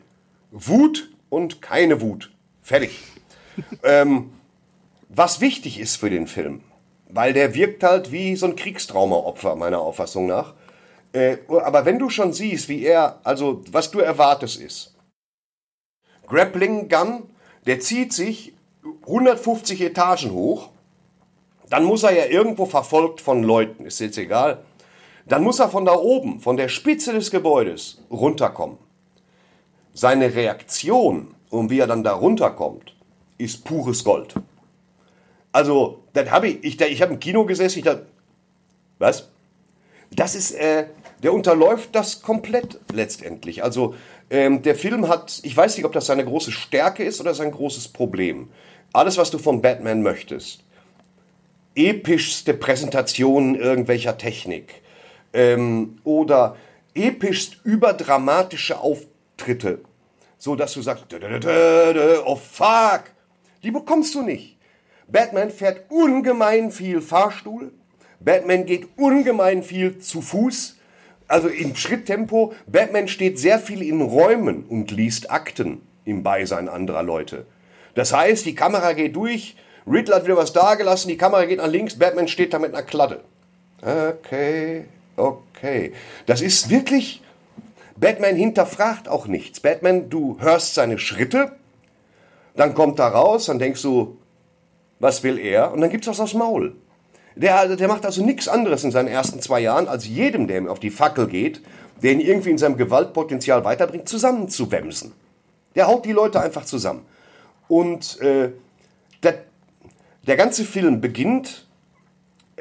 Wut 0.51 1.09
und 1.29 1.61
keine 1.61 2.01
Wut. 2.01 2.31
Fertig. 2.61 2.99
ähm, 3.83 4.31
was 5.09 5.41
wichtig 5.41 5.79
ist 5.79 5.97
für 5.97 6.09
den 6.09 6.27
Film, 6.27 6.61
weil 7.09 7.33
der 7.33 7.53
wirkt 7.53 7.83
halt 7.83 8.11
wie 8.11 8.35
so 8.35 8.45
ein 8.45 8.55
Kriegstraumaopfer, 8.55 9.55
meiner 9.55 9.79
Auffassung 9.79 10.25
nach. 10.25 10.53
Äh, 11.13 11.37
aber 11.47 11.85
wenn 11.85 11.99
du 11.99 12.09
schon 12.09 12.33
siehst, 12.33 12.69
wie 12.69 12.83
er, 12.83 13.19
also 13.23 13.63
was 13.71 13.91
du 13.91 13.99
erwartest 13.99 14.61
ist, 14.61 14.90
Grappling 16.31 16.87
Gun, 16.87 17.23
der 17.65 17.81
zieht 17.81 18.13
sich 18.13 18.53
150 19.05 19.81
Etagen 19.81 20.31
hoch, 20.31 20.69
dann 21.69 21.83
muss 21.83 22.03
er 22.03 22.11
ja 22.11 22.25
irgendwo 22.25 22.65
verfolgt 22.65 23.21
von 23.21 23.43
Leuten, 23.43 23.85
ist 23.85 23.99
jetzt 23.99 24.17
egal. 24.17 24.63
Dann 25.25 25.43
muss 25.43 25.59
er 25.59 25.69
von 25.69 25.85
da 25.85 25.93
oben, 25.93 26.39
von 26.39 26.57
der 26.57 26.69
Spitze 26.69 27.13
des 27.13 27.31
Gebäudes 27.31 28.01
runterkommen. 28.09 28.77
Seine 29.93 30.33
Reaktion 30.33 31.35
und 31.49 31.69
wie 31.69 31.79
er 31.79 31.87
dann 31.87 32.03
da 32.03 32.13
runterkommt, 32.13 32.95
ist 33.37 33.65
pures 33.65 34.03
Gold. 34.03 34.35
Also, 35.51 36.03
das 36.13 36.31
habe 36.31 36.47
ich, 36.47 36.63
ich, 36.63 36.81
ich 36.81 37.01
habe 37.01 37.13
im 37.13 37.19
Kino 37.19 37.45
gesessen, 37.45 37.79
ich 37.79 37.85
dachte, 37.85 38.05
was? 38.99 39.29
Das 40.11 40.35
ist, 40.35 40.51
äh, 40.51 40.87
der 41.23 41.33
unterläuft 41.33 41.93
das 41.93 42.21
komplett 42.21 42.79
letztendlich. 42.93 43.63
Also, 43.63 43.95
ähm, 44.31 44.61
der 44.61 44.75
Film 44.75 45.09
hat, 45.09 45.41
ich 45.43 45.55
weiß 45.55 45.75
nicht, 45.75 45.85
ob 45.85 45.91
das 45.91 46.05
seine 46.05 46.23
große 46.23 46.53
Stärke 46.53 47.03
ist 47.03 47.19
oder 47.19 47.33
sein 47.33 47.51
großes 47.51 47.89
Problem. 47.89 48.49
Alles, 48.93 49.17
was 49.17 49.29
du 49.29 49.37
von 49.37 49.61
Batman 49.61 50.01
möchtest. 50.01 50.63
Epischste 51.75 52.53
Präsentationen 52.53 53.55
irgendwelcher 53.55 54.17
Technik. 54.17 54.81
Ähm, 55.33 55.99
oder 56.05 56.55
epischst 56.95 57.57
überdramatische 57.65 58.79
Auftritte. 58.79 59.81
So 60.37 60.55
dass 60.55 60.73
du 60.73 60.81
sagst, 60.81 61.05
oh 62.25 62.35
fuck. 62.35 63.03
Die 63.63 63.71
bekommst 63.71 64.15
du 64.15 64.23
nicht. 64.23 64.57
Batman 65.07 65.51
fährt 65.51 65.91
ungemein 65.91 66.71
viel 66.71 67.01
Fahrstuhl. 67.01 67.73
Batman 68.21 68.65
geht 68.65 68.87
ungemein 68.97 69.61
viel 69.61 69.99
zu 69.99 70.21
Fuß, 70.21 70.77
also 71.31 71.47
im 71.47 71.75
Schritttempo. 71.75 72.53
Batman 72.67 73.07
steht 73.07 73.39
sehr 73.39 73.59
viel 73.59 73.81
in 73.81 74.01
Räumen 74.01 74.65
und 74.67 74.91
liest 74.91 75.31
Akten 75.31 75.81
im 76.05 76.23
Beisein 76.23 76.67
anderer 76.67 77.03
Leute. 77.03 77.45
Das 77.95 78.13
heißt, 78.13 78.45
die 78.45 78.55
Kamera 78.55 78.93
geht 78.93 79.15
durch, 79.15 79.55
Riddler 79.87 80.17
hat 80.17 80.25
wieder 80.25 80.37
was 80.37 80.53
dagelassen, 80.53 81.09
die 81.09 81.17
Kamera 81.17 81.45
geht 81.45 81.57
nach 81.57 81.67
links, 81.67 81.97
Batman 81.97 82.27
steht 82.27 82.53
da 82.53 82.59
mit 82.59 82.73
einer 82.73 82.83
Kladde. 82.83 83.21
Okay, 83.81 84.85
okay. 85.15 85.93
Das 86.25 86.41
ist 86.41 86.69
wirklich, 86.69 87.21
Batman 87.95 88.35
hinterfragt 88.35 89.07
auch 89.07 89.27
nichts. 89.27 89.59
Batman, 89.59 90.09
du 90.09 90.37
hörst 90.39 90.75
seine 90.75 90.99
Schritte, 90.99 91.53
dann 92.55 92.73
kommt 92.73 92.99
er 92.99 93.07
raus, 93.07 93.45
dann 93.45 93.59
denkst 93.59 93.81
du, 93.81 94.17
was 94.99 95.23
will 95.23 95.39
er? 95.39 95.71
Und 95.71 95.81
dann 95.81 95.89
gibt's 95.89 96.07
was 96.07 96.19
aufs 96.19 96.33
Maul. 96.33 96.75
Der, 97.35 97.75
der 97.75 97.87
macht 97.87 98.05
also 98.05 98.23
nichts 98.23 98.47
anderes 98.47 98.83
in 98.83 98.91
seinen 98.91 99.07
ersten 99.07 99.41
zwei 99.41 99.61
Jahren, 99.61 99.87
als 99.87 100.07
jedem, 100.07 100.47
der 100.47 100.57
ihm 100.57 100.67
auf 100.67 100.79
die 100.79 100.89
Fackel 100.89 101.27
geht, 101.27 101.61
der 102.01 102.13
ihn 102.13 102.19
irgendwie 102.19 102.49
in 102.49 102.57
seinem 102.57 102.77
Gewaltpotenzial 102.77 103.63
weiterbringt, 103.63 104.09
zusammenzuwemsen. 104.09 105.13
Der 105.75 105.87
haut 105.87 106.05
die 106.05 106.11
Leute 106.11 106.41
einfach 106.41 106.65
zusammen. 106.65 107.05
Und 107.67 108.19
äh, 108.21 108.51
der, 109.23 109.43
der 110.27 110.35
ganze 110.35 110.65
Film 110.65 110.99
beginnt 110.99 111.67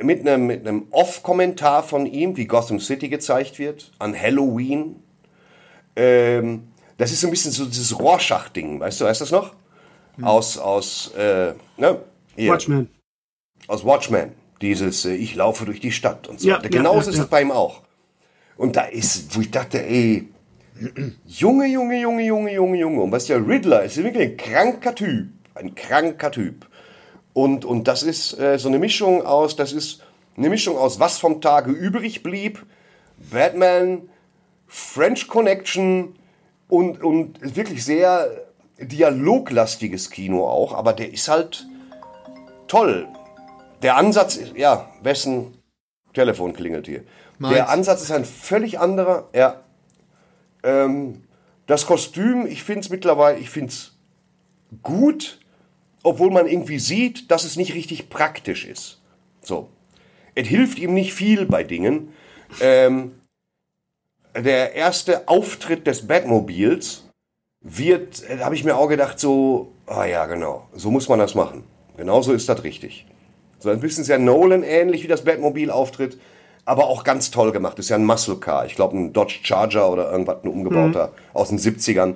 mit 0.01 0.26
einem, 0.26 0.47
mit 0.47 0.66
einem 0.66 0.86
Off-Kommentar 0.90 1.82
von 1.82 2.06
ihm, 2.06 2.36
wie 2.36 2.47
Gotham 2.47 2.80
City 2.80 3.09
gezeigt 3.09 3.59
wird, 3.59 3.92
an 3.98 4.18
Halloween. 4.18 5.02
Ähm, 5.97 6.68
das 6.97 7.12
ist 7.12 7.20
so 7.20 7.26
ein 7.26 7.30
bisschen 7.30 7.51
so 7.51 7.64
dieses 7.64 7.98
Rorschach-Ding, 7.98 8.78
weißt 8.80 9.01
du, 9.01 9.05
weißt 9.06 9.20
du 9.20 9.24
das 9.24 9.32
noch? 9.32 9.55
Hm. 10.16 10.24
Aus, 10.24 10.59
aus, 10.59 11.12
äh, 11.16 11.55
ne? 11.76 12.01
Hier. 12.36 12.52
Watchmen. 12.52 12.88
Aus 13.66 13.84
Watchmen. 13.84 14.32
Dieses, 14.61 15.05
äh, 15.05 15.15
ich 15.15 15.35
laufe 15.35 15.65
durch 15.65 15.81
die 15.81 15.93
Stadt 15.93 16.28
und 16.28 16.41
so. 16.41 16.49
Ja, 16.49 16.59
Genauso 16.59 17.11
ja, 17.11 17.16
ist 17.16 17.23
es 17.23 17.27
bei 17.27 17.43
ihm 17.43 17.51
auch. 17.51 17.82
Und 18.57 18.77
da 18.77 18.82
ist, 18.82 19.35
wo 19.35 19.41
ich 19.41 19.51
dachte, 19.51 19.82
ey, 19.85 20.28
Junge, 21.27 21.66
Junge, 21.66 22.01
Junge, 22.01 22.24
Junge, 22.24 22.53
Junge, 22.53 22.78
Junge. 22.78 23.03
Und 23.03 23.12
was 23.12 23.27
der 23.27 23.47
Riddler 23.47 23.82
ist, 23.82 23.97
ist 23.97 24.05
wirklich 24.05 24.31
ein 24.31 24.37
kranker 24.37 24.95
Typ. 24.95 25.28
Ein 25.55 25.74
kranker 25.74 26.31
Typ. 26.31 26.66
Und, 27.32 27.65
und 27.65 27.87
das 27.87 28.03
ist 28.03 28.39
äh, 28.39 28.59
so 28.59 28.69
eine 28.69 28.78
Mischung 28.78 29.24
aus, 29.24 29.57
das 29.57 29.73
ist 29.73 30.03
eine 30.37 30.49
Mischung 30.49 30.77
aus, 30.77 30.99
was 30.99 31.19
vom 31.19 31.41
Tage 31.41 31.70
übrig 31.70 32.23
blieb, 32.23 32.65
Batman, 33.31 34.09
French 34.66 35.28
Connection 35.28 36.16
und, 36.69 37.03
und 37.03 37.57
wirklich 37.57 37.85
sehr 37.85 38.28
dialoglastiges 38.78 40.11
Kino 40.11 40.47
auch, 40.47 40.74
aber 40.74 40.93
der 40.93 41.12
ist 41.12 41.28
halt 41.28 41.66
toll. 42.66 43.07
Der 43.82 43.97
Ansatz 43.97 44.36
ist, 44.36 44.57
ja, 44.57 44.90
wessen 45.02 45.55
Telefon 46.12 46.52
klingelt 46.52 46.86
hier. 46.86 47.05
Meins. 47.39 47.55
Der 47.55 47.69
Ansatz 47.70 48.02
ist 48.02 48.12
ein 48.12 48.24
völlig 48.24 48.78
anderer. 48.78 49.28
Ja. 49.35 49.62
Ähm, 50.62 51.24
das 51.66 51.86
Kostüm, 51.86 52.47
ich 52.47 52.62
finde 52.62 52.81
es 52.81 52.90
mittlerweile, 52.90 53.39
ich 53.39 53.48
finde 53.48 53.70
es 53.70 53.97
gut, 54.82 55.39
obwohl 56.02 56.31
man 56.31 56.47
irgendwie 56.47 56.78
sieht, 56.78 57.31
dass 57.31 57.44
es 57.44 57.57
nicht 57.57 57.74
richtig 57.74 58.11
praktisch 58.11 58.66
ist. 58.66 59.01
So. 59.40 59.70
Es 60.35 60.48
hilft 60.48 60.78
ihm 60.78 60.94
nicht 60.94 61.15
viel 61.15 61.47
bei 61.47 61.65
Dingen. 61.65 62.12
Ähm, 62.61 63.20
der 64.35 64.74
erste 64.74 65.28
Auftritt 65.28 65.86
des 65.86 66.07
Batmobils 66.07 67.05
wird, 67.62 68.23
da 68.28 68.44
habe 68.44 68.55
ich 68.55 68.65
mir 68.65 68.77
auch 68.77 68.89
gedacht, 68.89 69.19
so, 69.19 69.73
ah 69.86 70.05
ja, 70.05 70.27
genau, 70.27 70.69
so 70.73 70.90
muss 70.90 71.09
man 71.09 71.19
das 71.19 71.35
machen. 71.35 71.65
Genauso 71.97 72.32
ist 72.32 72.48
das 72.48 72.62
richtig. 72.65 73.07
So 73.61 73.70
ein 73.70 73.81
bisschen 73.81 74.05
sehr 74.05 74.19
Nolan 74.19 74.62
ähnlich, 74.62 75.05
wie 75.05 75.09
das 75.09 75.24
Batmobil 75.24 75.70
auftritt, 75.70 76.19
aber 76.65 76.89
auch 76.89 77.05
ganz 77.05 77.31
toll 77.31 77.53
gemacht. 77.53 77.78
Ist 77.78 77.91
ja 77.91 77.97
ein 77.97 78.05
Muscle 78.05 78.37
Car. 78.37 78.66
Ich 78.66 78.74
glaube, 78.74 78.97
ein 78.97 79.12
Dodge 79.12 79.41
Charger 79.43 79.91
oder 79.91 80.11
irgendwas, 80.11 80.39
ein 80.43 80.49
umgebauter 80.49 81.09
mhm. 81.09 81.37
aus 81.37 81.51
den 81.51 81.59
70ern. 81.59 82.15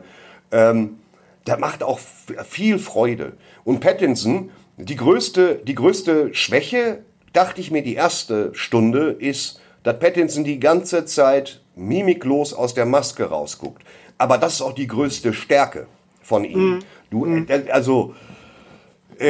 Ähm, 0.51 0.99
der 1.47 1.59
macht 1.59 1.83
auch 1.83 1.99
viel 1.99 2.79
Freude. 2.79 3.35
Und 3.65 3.81
Pattinson, 3.81 4.51
die 4.79 4.97
größte, 4.97 5.61
die 5.65 5.75
größte 5.75 6.35
Schwäche, 6.35 7.01
dachte 7.33 7.61
ich 7.61 7.71
mir, 7.71 7.83
die 7.83 7.95
erste 7.95 8.55
Stunde 8.55 9.11
ist, 9.11 9.61
dass 9.83 9.99
Pattinson 9.99 10.45
die 10.45 10.59
ganze 10.59 11.05
Zeit 11.05 11.61
mimiklos 11.77 12.55
aus 12.55 12.73
der 12.75 12.87
Maske 12.87 13.25
rausguckt. 13.25 13.83
Aber 14.17 14.39
das 14.39 14.55
ist 14.55 14.63
auch 14.63 14.73
die 14.73 14.87
größte 14.87 15.35
Stärke 15.35 15.87
von 16.23 16.45
ihm. 16.45 16.59
Mhm. 16.59 16.79
Du, 17.11 17.27
mhm. 17.27 17.47
Also, 17.71 18.15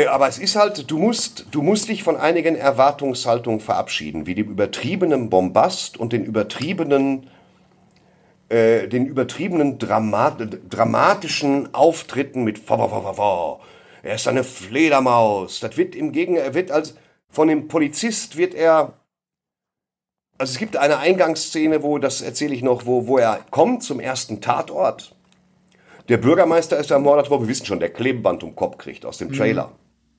aber 0.06 0.28
es 0.28 0.38
ist 0.38 0.56
halt, 0.56 0.90
du 0.90 0.98
musst, 0.98 1.46
du 1.50 1.62
musst 1.62 1.88
dich 1.88 2.02
von 2.02 2.16
einigen 2.16 2.56
Erwartungshaltungen 2.56 3.60
verabschieden, 3.60 4.26
wie 4.26 4.34
dem 4.34 4.50
übertriebenen 4.50 5.30
Bombast 5.30 5.98
und 5.98 6.12
den 6.12 6.24
übertriebenen, 6.24 7.28
äh, 8.48 8.88
den 8.88 9.06
übertriebenen 9.06 9.78
Dramat 9.78 10.58
dramatischen 10.68 11.74
Auftritten 11.74 12.44
mit 12.44 12.60
er 12.68 14.14
ist 14.14 14.28
eine 14.28 14.44
Fledermaus. 14.44 15.60
Das 15.60 15.76
wird 15.76 15.94
im 15.94 16.12
Gegenteil, 16.12 16.44
er 16.44 16.54
wird 16.54 16.70
als 16.70 16.94
von 17.30 17.48
dem 17.48 17.68
Polizist 17.68 18.36
wird 18.36 18.54
er 18.54 18.92
also 20.36 20.52
es 20.52 20.58
gibt 20.58 20.76
eine 20.76 20.98
Eingangsszene, 20.98 21.84
wo, 21.84 21.98
das 21.98 22.20
erzähle 22.20 22.54
ich 22.54 22.62
noch, 22.62 22.86
wo, 22.86 23.06
wo 23.06 23.18
er 23.18 23.44
kommt 23.50 23.84
zum 23.84 24.00
ersten 24.00 24.40
Tatort 24.40 25.13
der 26.08 26.18
Bürgermeister 26.18 26.78
ist 26.78 26.90
ermordet 26.90 27.30
worden. 27.30 27.42
Wir 27.42 27.48
wissen 27.48 27.66
schon, 27.66 27.80
der 27.80 27.90
Klebeband 27.90 28.42
um 28.42 28.54
Kopf 28.54 28.78
kriegt 28.78 29.06
aus 29.06 29.18
dem 29.18 29.28
mhm. 29.28 29.32
Trailer. 29.34 29.72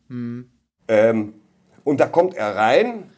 Mhm. 0.07 0.49
Ähm, 0.87 1.33
und 1.83 1.99
da 1.99 2.07
kommt 2.07 2.35
er 2.35 2.55
rein 2.55 3.11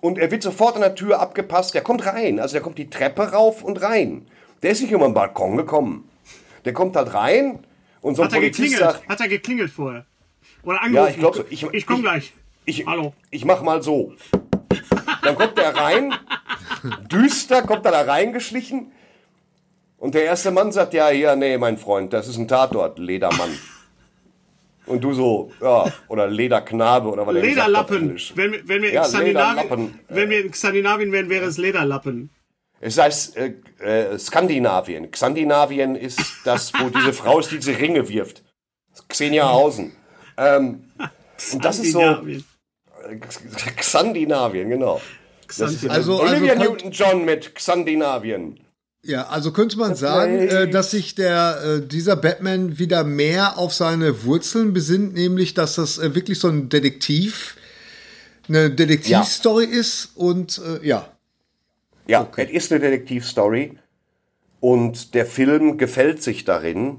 und 0.00 0.18
er 0.18 0.30
wird 0.30 0.42
sofort 0.42 0.74
an 0.74 0.82
der 0.82 0.94
Tür 0.94 1.20
abgepasst. 1.20 1.74
Der 1.74 1.82
kommt 1.82 2.04
rein, 2.06 2.40
also 2.40 2.52
der 2.52 2.62
kommt 2.62 2.78
die 2.78 2.90
Treppe 2.90 3.32
rauf 3.32 3.62
und 3.62 3.80
rein. 3.82 4.26
Der 4.62 4.70
ist 4.70 4.82
nicht 4.82 4.92
über 4.92 5.06
den 5.06 5.14
Balkon 5.14 5.56
gekommen. 5.56 6.08
Der 6.64 6.72
kommt 6.72 6.96
halt 6.96 7.14
rein 7.14 7.60
und 8.00 8.14
so 8.14 8.22
ein 8.22 8.26
Hat 8.26 8.34
er 8.34 8.40
Polizist 8.40 8.72
geklingelt? 8.72 8.94
sagt... 8.94 9.08
Hat 9.08 9.20
er 9.20 9.28
geklingelt 9.28 9.70
vorher? 9.70 10.06
Oder 10.62 10.82
angerufen? 10.82 10.94
Ja, 10.94 11.10
ich 11.10 11.18
glaube 11.18 11.36
so. 11.38 11.44
Ich, 11.50 11.62
ich 11.64 11.86
komme 11.86 12.02
gleich. 12.02 12.32
Ich, 12.64 12.86
Hallo. 12.86 13.14
Ich 13.30 13.44
mach 13.44 13.62
mal 13.62 13.82
so. 13.82 14.12
Dann 15.22 15.34
kommt 15.34 15.58
er 15.58 15.74
rein, 15.74 16.14
düster, 17.10 17.62
kommt 17.62 17.84
er 17.86 17.92
da 17.92 18.02
reingeschlichen 18.02 18.92
und 20.02 20.16
der 20.16 20.24
erste 20.24 20.50
Mann 20.50 20.72
sagt, 20.72 20.94
ja, 20.94 21.10
hier, 21.10 21.36
nee, 21.36 21.56
mein 21.58 21.78
Freund, 21.78 22.12
das 22.12 22.26
ist 22.26 22.36
ein 22.36 22.48
Tatort, 22.48 22.98
Ledermann. 22.98 23.56
Und 24.84 25.04
du 25.04 25.12
so, 25.14 25.52
ja, 25.60 25.92
oder 26.08 26.26
Lederknabe 26.26 27.08
oder 27.08 27.24
was 27.24 27.34
Lederlappen. 27.34 28.18
Wenn, 28.34 28.68
wenn, 28.68 28.82
wir 28.82 28.88
in 28.88 28.94
ja, 28.96 29.04
Skandinavien, 29.04 30.00
wenn 30.08 30.28
wir 30.28 30.44
in 30.44 30.52
Skandinavien 30.52 31.12
wären, 31.12 31.28
wäre 31.28 31.44
es 31.44 31.56
Lederlappen. 31.56 32.30
Es 32.80 32.98
heißt 32.98 33.36
äh, 33.36 33.54
äh, 33.78 34.18
Skandinavien. 34.18 35.08
Skandinavien 35.14 35.94
ist 35.94 36.18
das, 36.44 36.72
wo 36.74 36.88
diese 36.88 37.12
Frau 37.22 37.38
ist, 37.38 37.52
die 37.52 37.58
diese 37.58 37.78
Ringe 37.78 38.08
wirft. 38.08 38.42
Xenia 39.06 39.52
Hausen. 39.52 39.92
Ähm, 40.36 40.82
und 41.52 41.64
das 41.64 41.78
ist 41.78 41.92
so. 41.92 42.00
Skandinavien. 42.00 42.44
Xandinavien, 43.76 44.68
genau. 44.68 45.00
Das 45.46 45.60
ist 45.60 45.88
Also- 45.88 46.20
Olivia 46.20 46.54
also- 46.54 46.64
Newton-John 46.64 47.24
mit 47.24 47.54
Xandinavien. 47.54 48.58
Ja, 49.04 49.26
also 49.28 49.52
könnte 49.52 49.78
man 49.78 49.96
sagen, 49.96 50.38
äh, 50.38 50.70
dass 50.70 50.92
sich 50.92 51.16
der 51.16 51.60
äh, 51.64 51.86
dieser 51.86 52.14
Batman 52.14 52.78
wieder 52.78 53.02
mehr 53.02 53.58
auf 53.58 53.74
seine 53.74 54.24
Wurzeln 54.24 54.72
besinnt, 54.72 55.14
nämlich 55.14 55.54
dass 55.54 55.74
das 55.74 55.98
äh, 55.98 56.14
wirklich 56.14 56.38
so 56.38 56.48
ein 56.48 56.68
Detektiv, 56.68 57.56
eine 58.48 58.70
Detektivstory 58.70 59.64
ist 59.64 60.10
und 60.14 60.60
äh, 60.64 60.86
ja. 60.86 61.08
Ja, 62.06 62.30
es 62.36 62.50
ist 62.50 62.72
eine 62.72 62.80
Detektivstory 62.80 63.78
und 64.60 65.14
der 65.14 65.26
Film 65.26 65.78
gefällt 65.78 66.22
sich 66.22 66.44
darin, 66.44 66.98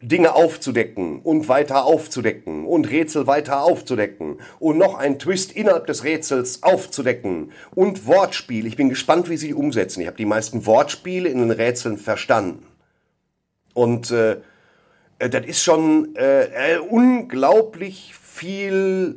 Dinge 0.00 0.34
aufzudecken 0.34 1.20
und 1.20 1.48
weiter 1.48 1.84
aufzudecken 1.84 2.66
und 2.66 2.88
Rätsel 2.88 3.26
weiter 3.26 3.62
aufzudecken 3.62 4.38
und 4.60 4.78
noch 4.78 4.94
einen 4.96 5.18
Twist 5.18 5.52
innerhalb 5.52 5.86
des 5.86 6.04
Rätsels 6.04 6.62
aufzudecken 6.62 7.50
und 7.74 8.06
Wortspiel. 8.06 8.66
Ich 8.66 8.76
bin 8.76 8.88
gespannt, 8.88 9.28
wie 9.28 9.36
sie 9.36 9.54
umsetzen. 9.54 10.00
Ich 10.00 10.06
habe 10.06 10.16
die 10.16 10.24
meisten 10.24 10.66
Wortspiele 10.66 11.28
in 11.28 11.38
den 11.38 11.50
Rätseln 11.50 11.98
verstanden. 11.98 12.66
Und 13.74 14.10
äh, 14.10 14.38
äh, 15.18 15.28
das 15.28 15.44
ist 15.46 15.62
schon 15.62 16.14
äh, 16.16 16.74
äh, 16.74 16.78
unglaublich 16.78 18.14
viel 18.14 19.16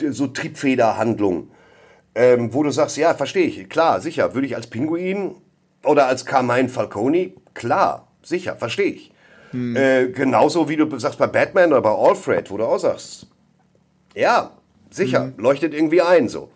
äh, 0.00 0.10
so 0.10 0.26
Triebfederhandlung 0.26 1.50
ähm, 2.16 2.52
wo 2.54 2.62
du 2.62 2.70
sagst, 2.70 2.96
ja, 2.96 3.14
verstehe 3.14 3.46
ich, 3.46 3.68
klar, 3.68 4.00
sicher, 4.00 4.34
würde 4.34 4.46
ich 4.46 4.56
als 4.56 4.68
Pinguin 4.68 5.34
oder 5.84 6.06
als 6.06 6.24
Carmine 6.24 6.70
Falcone, 6.70 7.34
klar, 7.52 8.08
sicher, 8.22 8.56
verstehe 8.56 8.86
ich. 8.86 9.12
Äh, 9.76 10.08
genauso 10.08 10.68
wie 10.68 10.76
du 10.76 10.98
sagst 10.98 11.18
bei 11.18 11.26
Batman 11.26 11.72
oder 11.72 11.82
bei 11.82 11.94
Alfred, 11.94 12.50
wo 12.50 12.56
du 12.56 12.64
auch 12.64 12.78
sagst, 12.78 13.26
ja, 14.14 14.50
sicher, 14.90 15.32
leuchtet 15.36 15.74
irgendwie 15.74 16.02
ein 16.02 16.28
so. 16.28 16.50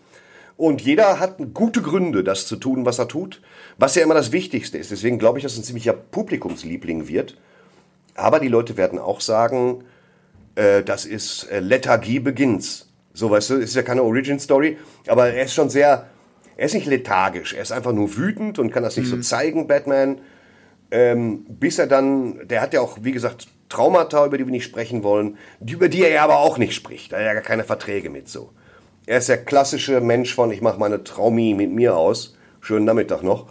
Und 0.56 0.82
jeder 0.82 1.18
hat 1.20 1.36
gute 1.54 1.80
Gründe, 1.80 2.22
das 2.22 2.46
zu 2.46 2.56
tun, 2.56 2.84
was 2.84 2.98
er 2.98 3.08
tut, 3.08 3.40
was 3.78 3.94
ja 3.94 4.02
immer 4.02 4.14
das 4.14 4.30
Wichtigste 4.30 4.76
ist. 4.76 4.90
Deswegen 4.90 5.18
glaube 5.18 5.38
ich, 5.38 5.42
dass 5.42 5.52
es 5.52 5.58
ein 5.58 5.64
ziemlicher 5.64 5.94
Publikumsliebling 5.94 7.08
wird. 7.08 7.38
Aber 8.14 8.40
die 8.40 8.48
Leute 8.48 8.76
werden 8.76 8.98
auch 8.98 9.22
sagen, 9.22 9.84
äh, 10.56 10.82
das 10.82 11.06
ist 11.06 11.44
äh, 11.44 11.60
Lethargie 11.60 12.20
Begins. 12.20 12.88
So, 13.14 13.30
weißt 13.30 13.50
du, 13.50 13.54
ist 13.54 13.74
ja 13.74 13.82
keine 13.82 14.02
Origin-Story, 14.02 14.78
aber 15.06 15.30
er 15.30 15.44
ist 15.44 15.54
schon 15.54 15.70
sehr, 15.70 16.06
er 16.56 16.66
ist 16.66 16.74
nicht 16.74 16.86
lethargisch, 16.86 17.54
er 17.54 17.62
ist 17.62 17.72
einfach 17.72 17.92
nur 17.92 18.16
wütend 18.16 18.58
und 18.58 18.70
kann 18.70 18.82
das 18.82 18.96
nicht 18.96 19.08
so 19.08 19.18
zeigen, 19.18 19.66
Batman. 19.66 20.18
Ähm, 20.90 21.44
bis 21.48 21.78
er 21.78 21.86
dann, 21.86 22.48
der 22.48 22.60
hat 22.60 22.74
ja 22.74 22.80
auch, 22.80 22.98
wie 23.02 23.12
gesagt, 23.12 23.48
Traumata, 23.68 24.26
über 24.26 24.36
die 24.36 24.46
wir 24.46 24.50
nicht 24.50 24.64
sprechen 24.64 25.04
wollen, 25.04 25.38
über 25.64 25.88
die 25.88 26.02
er 26.02 26.10
ja 26.10 26.24
aber 26.24 26.38
auch 26.38 26.58
nicht 26.58 26.74
spricht. 26.74 27.12
Da 27.12 27.16
hat 27.16 27.22
er 27.22 27.28
ja 27.28 27.34
gar 27.34 27.42
keine 27.42 27.64
Verträge 27.64 28.10
mit 28.10 28.28
so. 28.28 28.50
Er 29.06 29.18
ist 29.18 29.28
der 29.28 29.44
klassische 29.44 30.00
Mensch 30.00 30.34
von, 30.34 30.50
ich 30.50 30.60
mache 30.60 30.78
meine 30.78 31.04
Traumi 31.04 31.54
mit 31.54 31.70
mir 31.70 31.96
aus. 31.96 32.36
Schönen 32.60 32.84
Nachmittag 32.84 33.22
noch. 33.22 33.46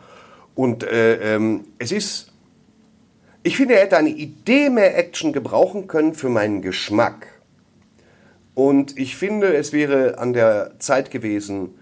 Und 0.56 0.84
äh, 0.84 1.36
ähm, 1.36 1.66
es 1.80 1.92
ist, 1.92 2.34
ich 3.44 3.56
finde, 3.56 3.76
er 3.76 3.84
hätte 3.84 3.98
eine 3.98 4.10
Idee 4.10 4.70
mehr 4.70 4.98
Action 4.98 5.32
gebrauchen 5.32 5.88
können 5.88 6.14
für 6.14 6.30
meinen 6.30 6.62
Geschmack. 6.62 7.28
Und 8.56 8.98
ich 8.98 9.16
finde, 9.16 9.56
es 9.56 9.72
wäre 9.72 10.18
an 10.18 10.34
der 10.34 10.74
Zeit 10.80 11.12
gewesen, 11.12 11.79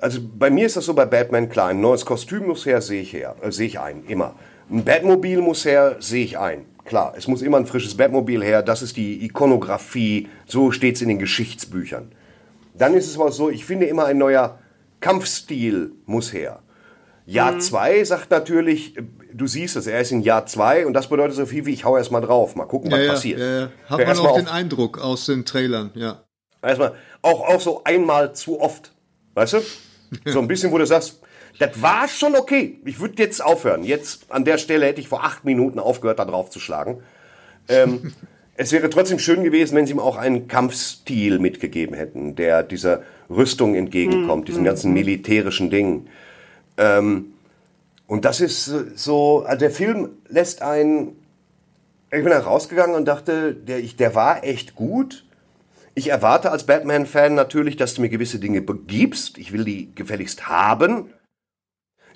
also 0.00 0.20
bei 0.38 0.50
mir 0.50 0.66
ist 0.66 0.76
das 0.76 0.86
so 0.86 0.94
bei 0.94 1.06
Batman 1.06 1.48
klar, 1.48 1.68
ein 1.68 1.80
neues 1.80 2.04
Kostüm 2.04 2.46
muss 2.46 2.66
her, 2.66 2.80
sehe 2.80 3.02
ich 3.02 3.12
her, 3.12 3.36
äh, 3.42 3.50
sehe 3.50 3.66
ich 3.66 3.78
ein, 3.80 4.04
immer. 4.06 4.34
Ein 4.70 4.84
Batmobil 4.84 5.40
muss 5.40 5.64
her, 5.64 5.96
sehe 5.98 6.24
ich 6.24 6.38
ein. 6.38 6.66
Klar, 6.84 7.14
es 7.16 7.26
muss 7.28 7.42
immer 7.42 7.58
ein 7.58 7.66
frisches 7.66 7.96
Batmobil 7.96 8.42
her, 8.42 8.62
das 8.62 8.82
ist 8.82 8.96
die 8.96 9.24
Ikonografie, 9.24 10.28
so 10.46 10.70
steht 10.70 10.96
es 10.96 11.02
in 11.02 11.08
den 11.08 11.18
Geschichtsbüchern. 11.18 12.12
Dann 12.74 12.94
ist 12.94 13.08
es 13.08 13.18
aber 13.18 13.32
so, 13.32 13.50
ich 13.50 13.64
finde 13.64 13.86
immer 13.86 14.04
ein 14.06 14.18
neuer 14.18 14.58
Kampfstil 15.00 15.92
muss 16.06 16.32
her. 16.32 16.60
Jahr 17.26 17.58
2 17.58 18.04
sagt 18.04 18.30
natürlich, 18.30 18.96
äh, 18.96 19.02
du 19.34 19.46
siehst 19.46 19.76
es, 19.76 19.86
er 19.86 20.00
ist 20.00 20.12
in 20.12 20.22
Jahr 20.22 20.46
2 20.46 20.86
und 20.86 20.94
das 20.94 21.08
bedeutet 21.08 21.36
so 21.36 21.44
viel 21.44 21.66
wie 21.66 21.72
ich 21.74 21.84
hau 21.84 21.96
erst 21.98 22.10
mal 22.10 22.20
drauf, 22.22 22.56
mal 22.56 22.64
gucken, 22.64 22.90
was 22.90 23.00
ja, 23.00 23.10
passiert. 23.10 23.38
Ja, 23.38 23.60
ja. 23.60 23.68
Hat 23.86 23.98
man 24.06 24.18
auch 24.18 24.22
mal 24.24 24.40
den 24.40 24.46
auf- 24.48 24.54
Eindruck 24.54 24.98
aus 24.98 25.26
den 25.26 25.44
Trailern, 25.44 25.90
ja. 25.94 26.22
Erstmal, 26.62 26.94
auch, 27.22 27.46
auch 27.46 27.60
so 27.60 27.84
einmal 27.84 28.34
zu 28.34 28.60
oft. 28.60 28.92
Weißt 29.34 29.52
du? 29.52 29.58
So 30.24 30.40
ein 30.40 30.48
bisschen, 30.48 30.72
wo 30.72 30.78
du 30.78 30.86
sagst, 30.86 31.20
das 31.58 31.82
war 31.82 32.08
schon 32.08 32.36
okay. 32.36 32.78
Ich 32.84 33.00
würde 33.00 33.22
jetzt 33.22 33.44
aufhören. 33.44 33.82
Jetzt 33.84 34.30
an 34.30 34.44
der 34.44 34.58
Stelle 34.58 34.86
hätte 34.86 35.00
ich 35.00 35.08
vor 35.08 35.24
acht 35.24 35.44
Minuten 35.44 35.78
aufgehört, 35.78 36.18
da 36.18 36.24
drauf 36.24 36.50
zu 36.50 36.60
schlagen. 36.60 37.02
Ähm, 37.68 38.12
es 38.56 38.72
wäre 38.72 38.90
trotzdem 38.90 39.18
schön 39.18 39.44
gewesen, 39.44 39.76
wenn 39.76 39.86
sie 39.86 39.92
ihm 39.92 39.98
auch 39.98 40.16
einen 40.16 40.48
Kampfstil 40.48 41.38
mitgegeben 41.38 41.94
hätten, 41.96 42.36
der 42.36 42.62
dieser 42.62 43.02
Rüstung 43.30 43.74
entgegenkommt, 43.74 44.48
diesen 44.48 44.64
ganzen 44.64 44.92
militärischen 44.92 45.70
Dingen. 45.70 46.08
Ähm, 46.76 47.34
und 48.06 48.24
das 48.24 48.40
ist 48.40 48.64
so, 48.96 49.44
also 49.46 49.58
der 49.58 49.70
Film 49.70 50.10
lässt 50.28 50.62
einen, 50.62 51.16
ich 52.10 52.22
bin 52.22 52.30
da 52.30 52.40
rausgegangen 52.40 52.96
und 52.96 53.04
dachte, 53.04 53.54
der, 53.54 53.80
ich, 53.80 53.96
der 53.96 54.14
war 54.14 54.44
echt 54.44 54.74
gut. 54.74 55.26
Ich 55.98 56.10
erwarte 56.10 56.52
als 56.52 56.62
Batman-Fan 56.62 57.34
natürlich, 57.34 57.76
dass 57.76 57.94
du 57.94 58.02
mir 58.02 58.08
gewisse 58.08 58.38
Dinge 58.38 58.62
gibst. 58.62 59.36
Ich 59.36 59.52
will 59.52 59.64
die 59.64 59.92
gefälligst 59.96 60.46
haben. 60.46 61.12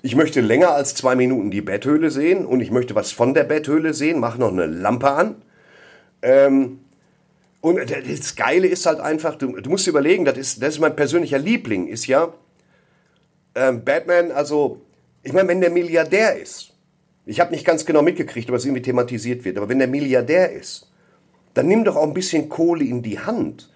Ich 0.01 0.15
möchte 0.15 0.39
länger 0.39 0.71
als 0.71 0.95
zwei 0.95 1.15
Minuten 1.15 1.51
die 1.51 1.59
Betthöhle 1.59 2.09
sehen 2.09 2.45
und 2.45 2.61
ich 2.61 2.71
möchte 2.71 2.95
was 2.95 3.11
von 3.11 3.33
der 3.33 3.43
Betthöhle 3.43 3.93
sehen. 3.93 4.21
Mach 4.21 4.37
noch 4.37 4.53
eine 4.53 4.67
Lampe 4.67 5.11
an. 5.11 5.41
Ähm, 6.21 6.79
und 7.59 7.77
das 7.91 8.37
Geile 8.37 8.67
ist 8.67 8.85
halt 8.85 9.01
einfach, 9.01 9.35
du, 9.35 9.51
du 9.51 9.69
musst 9.69 9.85
überlegen, 9.85 10.23
das 10.23 10.37
ist, 10.37 10.63
das 10.63 10.75
ist 10.75 10.79
mein 10.79 10.95
persönlicher 10.95 11.37
Liebling, 11.37 11.87
ist 11.87 12.07
ja 12.07 12.33
ähm, 13.53 13.83
Batman, 13.83 14.31
also, 14.31 14.79
ich 15.23 15.33
meine, 15.33 15.49
wenn 15.49 15.59
der 15.59 15.71
Milliardär 15.71 16.39
ist, 16.39 16.73
ich 17.25 17.41
habe 17.41 17.51
nicht 17.51 17.65
ganz 17.65 17.85
genau 17.85 18.01
mitgekriegt, 18.01 18.49
ob 18.49 18.55
es 18.55 18.63
irgendwie 18.63 18.81
thematisiert 18.81 19.43
wird, 19.43 19.57
aber 19.57 19.67
wenn 19.67 19.79
der 19.79 19.89
Milliardär 19.89 20.53
ist, 20.53 20.89
dann 21.53 21.67
nimm 21.67 21.83
doch 21.83 21.97
auch 21.97 22.07
ein 22.07 22.13
bisschen 22.13 22.47
Kohle 22.47 22.85
in 22.85 23.03
die 23.03 23.19
Hand. 23.19 23.72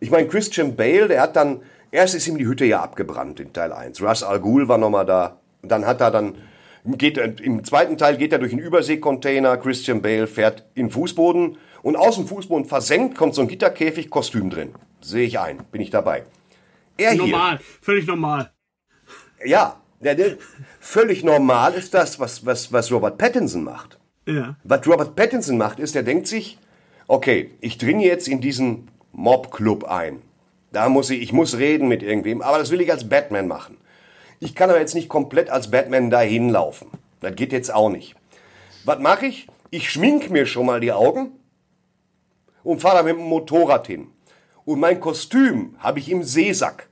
Ich 0.00 0.10
meine, 0.10 0.28
Christian 0.28 0.76
Bale, 0.76 1.08
der 1.08 1.22
hat 1.22 1.36
dann, 1.36 1.62
erst 1.90 2.14
ist 2.14 2.26
ihm 2.26 2.38
die 2.38 2.46
Hütte 2.46 2.64
ja 2.64 2.80
abgebrannt 2.80 3.40
in 3.40 3.52
Teil 3.52 3.72
1. 3.72 4.02
Russ 4.02 4.22
Al 4.22 4.40
Ghul 4.40 4.68
war 4.68 4.78
nochmal 4.78 5.06
da. 5.06 5.40
Dann 5.62 5.86
hat 5.86 6.00
er 6.00 6.10
dann, 6.10 6.36
geht, 6.84 7.18
im 7.18 7.64
zweiten 7.64 7.98
Teil 7.98 8.16
geht 8.16 8.32
er 8.32 8.38
durch 8.38 8.52
einen 8.52 8.62
Überseekontainer, 8.62 9.56
Christian 9.56 10.02
Bale 10.02 10.26
fährt 10.26 10.64
in 10.74 10.86
den 10.86 10.90
Fußboden 10.92 11.56
und 11.82 11.96
aus 11.96 12.16
dem 12.16 12.26
Fußboden 12.26 12.66
versenkt 12.66 13.16
kommt 13.16 13.34
so 13.34 13.42
ein 13.42 13.48
Gitterkäfig, 13.48 14.10
Kostüm 14.10 14.50
drin. 14.50 14.74
Sehe 15.00 15.26
ich 15.26 15.38
ein, 15.38 15.58
bin 15.70 15.80
ich 15.80 15.90
dabei. 15.90 16.24
Er 16.96 17.12
hier, 17.12 17.22
Normal, 17.22 17.60
völlig 17.80 18.06
normal. 18.06 18.50
ja, 19.44 19.80
der, 20.00 20.14
der, 20.14 20.36
völlig 20.80 21.24
normal 21.24 21.74
ist 21.74 21.94
das, 21.94 22.18
was, 22.20 22.44
was, 22.44 22.72
was 22.72 22.90
Robert 22.92 23.18
Pattinson 23.18 23.64
macht. 23.64 23.98
Ja. 24.26 24.56
Was 24.64 24.86
Robert 24.86 25.16
Pattinson 25.16 25.56
macht, 25.56 25.78
ist, 25.78 25.96
er 25.96 26.02
denkt 26.02 26.26
sich, 26.26 26.58
okay, 27.06 27.52
ich 27.60 27.78
dringe 27.78 28.04
jetzt 28.04 28.28
in 28.28 28.40
diesen 28.40 28.90
Mob-Club 29.12 29.84
ein. 29.84 30.22
Da 30.72 30.88
muss 30.88 31.10
ich, 31.10 31.22
ich 31.22 31.32
muss 31.32 31.58
reden 31.58 31.88
mit 31.88 32.02
irgendwem, 32.02 32.42
aber 32.42 32.58
das 32.58 32.70
will 32.70 32.80
ich 32.80 32.90
als 32.90 33.08
Batman 33.08 33.48
machen. 33.48 33.78
Ich 34.40 34.54
kann 34.54 34.70
aber 34.70 34.78
jetzt 34.78 34.94
nicht 34.94 35.08
komplett 35.08 35.50
als 35.50 35.70
Batman 35.70 36.10
dahin 36.10 36.50
laufen. 36.50 36.90
Das 37.20 37.34
geht 37.34 37.52
jetzt 37.52 37.72
auch 37.72 37.88
nicht. 37.88 38.14
Was 38.84 38.98
mache 38.98 39.26
ich? 39.26 39.48
Ich 39.70 39.90
schmink 39.90 40.30
mir 40.30 40.46
schon 40.46 40.66
mal 40.66 40.80
die 40.80 40.92
Augen 40.92 41.32
und 42.62 42.80
fahre 42.80 42.98
da 42.98 43.02
mit 43.02 43.16
dem 43.16 43.24
Motorrad 43.24 43.86
hin. 43.86 44.08
Und 44.64 44.80
mein 44.80 45.00
Kostüm 45.00 45.76
habe 45.78 45.98
ich 45.98 46.10
im 46.10 46.22
Seesack. 46.22 46.88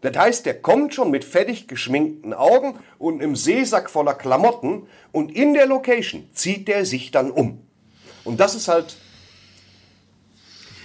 Das 0.00 0.16
heißt, 0.16 0.46
der 0.46 0.60
kommt 0.60 0.94
schon 0.94 1.10
mit 1.10 1.24
fertig 1.24 1.68
geschminkten 1.68 2.34
Augen 2.34 2.78
und 2.98 3.22
im 3.22 3.36
Seesack 3.36 3.88
voller 3.88 4.14
Klamotten 4.14 4.88
und 5.12 5.30
in 5.30 5.54
der 5.54 5.66
Location 5.66 6.28
zieht 6.32 6.66
der 6.66 6.84
sich 6.84 7.12
dann 7.12 7.30
um. 7.30 7.60
Und 8.24 8.40
das 8.40 8.56
ist 8.56 8.66
halt 8.66 8.96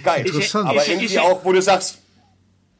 geil. 0.04 0.24
Interessant. 0.26 0.68
Aber 0.68 0.82
Ich- 0.82 0.88
irgendwie 0.88 1.06
ich- 1.06 1.18
auch, 1.20 1.44
wo 1.44 1.52
du 1.52 1.60
sagst, 1.62 2.02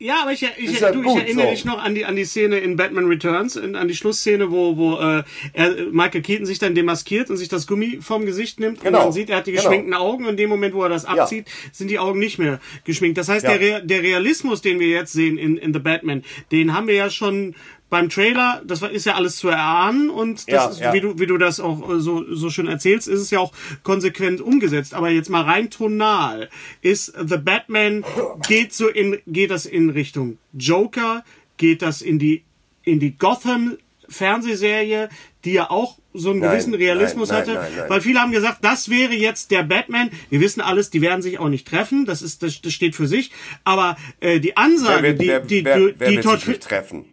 Ja, 0.01 0.23
aber 0.23 0.31
ich, 0.33 0.47
ich, 0.59 0.79
ja 0.79 0.93
du, 0.93 1.03
gut 1.03 1.17
ich 1.17 1.23
erinnere 1.25 1.47
so. 1.47 1.51
dich 1.51 1.65
noch 1.65 1.83
an 1.83 1.93
die, 1.97 2.05
an 2.05 2.15
die 2.15 2.25
Szene 2.25 2.59
in 2.61 2.77
Batman 2.77 3.07
Returns, 3.07 3.57
in, 3.57 3.75
an 3.75 3.89
die 3.89 3.97
Schlussszene, 3.97 4.53
wo, 4.53 4.77
wo 4.77 4.97
äh, 5.01 5.25
er, 5.55 5.71
Michael 5.91 6.23
Keaton 6.23 6.47
sich 6.47 6.61
dann 6.61 6.77
demaskiert 6.77 7.31
und 7.31 7.37
sich 7.37 7.49
das 7.49 7.67
Gummi 7.67 7.99
vom 8.01 8.25
Gesicht 8.25 8.61
nimmt 8.61 8.81
Genau. 8.81 8.99
und 8.99 9.05
man 9.07 9.13
sieht, 9.13 9.29
er 9.29 9.39
hat 9.39 9.49
die 9.49 9.51
Genau. 9.51 9.63
geschminkten 9.65 9.95
Augen 9.95 10.23
und 10.27 10.31
in 10.31 10.37
dem 10.37 10.51
Moment, 10.51 10.73
wo 10.73 10.85
er 10.85 10.89
das 10.89 11.05
abzieht, 11.05 11.47
sind 11.73 11.91
die 11.91 11.99
Augen 11.99 12.21
nicht 12.21 12.39
mehr 12.39 12.61
geschminkt. 12.85 13.19
Das 13.19 13.29
heißt, 13.29 13.45
Ja. 13.45 13.59
der, 13.59 13.81
Re 13.81 13.83
der 13.85 14.03
Realismus, 14.05 14.63
den 14.63 14.79
wir 14.79 14.87
jetzt 14.87 15.13
sehen 15.13 15.37
in, 15.37 15.57
in 15.57 15.73
The 15.73 15.81
Batman, 15.81 16.23
den 16.53 16.75
haben 16.75 16.87
wir 16.87 16.95
ja 16.95 17.11
schon 17.11 17.57
beim 17.91 18.09
Trailer, 18.09 18.63
das 18.67 18.83
ist 18.83 19.07
ja 19.07 19.15
alles 19.15 19.37
zu 19.37 19.49
erahnen 19.49 20.11
und 20.11 20.41
das 20.41 20.47
Ja, 20.47 20.67
ist, 20.67 20.81
ja. 20.81 20.93
wie 20.93 21.01
du, 21.01 21.19
wie 21.19 21.27
du 21.27 21.39
das 21.39 21.59
auch 21.61 21.89
äh, 21.91 22.01
so, 22.01 22.25
so 22.35 22.51
schön 22.51 22.67
erzählst, 22.67 23.09
ist 23.09 23.21
es 23.21 23.31
ja 23.31 23.39
auch 23.39 23.53
konsequent 23.83 24.41
umgesetzt. 24.41 24.95
Aber 24.95 25.11
jetzt 25.11 25.31
mal 25.31 25.43
rein 25.43 25.71
tonal 25.71 26.51
ist 26.83 27.13
The 27.19 27.39
Batman 27.39 28.05
geht 28.47 28.75
so 28.75 28.89
in, 28.89 29.19
geht 29.27 29.51
das 29.51 29.67
in 29.67 29.91
Richtung 29.91 30.39
Joker, 30.53 31.25
geht 31.57 31.83
das 31.83 32.03
in 32.03 32.19
die 32.19 32.45
in 32.83 33.01
die 33.01 33.17
Gotham 33.19 33.77
Fernsehserie, 34.09 35.11
die 35.45 35.53
ja 35.53 35.71
auch 35.71 35.99
so 36.15 36.31
einen 36.31 36.41
Nein, 36.41 36.51
gewissen 36.53 36.75
Realismus 36.75 37.29
nein, 37.29 37.45
nein, 37.47 37.57
hatte, 37.59 37.85
weil 37.89 38.01
viele 38.01 38.21
haben 38.21 38.33
gesagt, 38.33 38.65
das 38.65 38.89
wäre 38.89 39.13
jetzt 39.15 39.51
der 39.51 39.63
Batman. 39.63 40.11
Wir 40.31 40.41
wissen 40.41 40.61
alles, 40.63 40.91
die 40.91 41.03
werden 41.03 41.21
sich 41.21 41.39
auch 41.39 41.49
nicht 41.49 41.69
treffen, 41.69 42.07
das 42.07 42.23
ist 42.23 42.43
das, 42.43 42.61
das 42.63 42.73
steht 42.73 42.97
für 42.97 43.07
sich, 43.07 43.31
aber 43.65 43.97
äh, 44.21 44.41
die 44.41 44.49
Wer 44.49 44.59
Ansage, 44.59 45.03
wird, 45.03 45.21
die 45.21 45.29
wer, 45.29 45.41
die 45.41 45.65
wer, 45.65 45.77
die, 45.77 45.95
wer 45.99 46.09
die 46.09 46.17
wird 46.17 46.25
Todd 46.25 46.39
sich 46.41 46.49
nicht 46.49 46.63
treffen? 46.63 47.05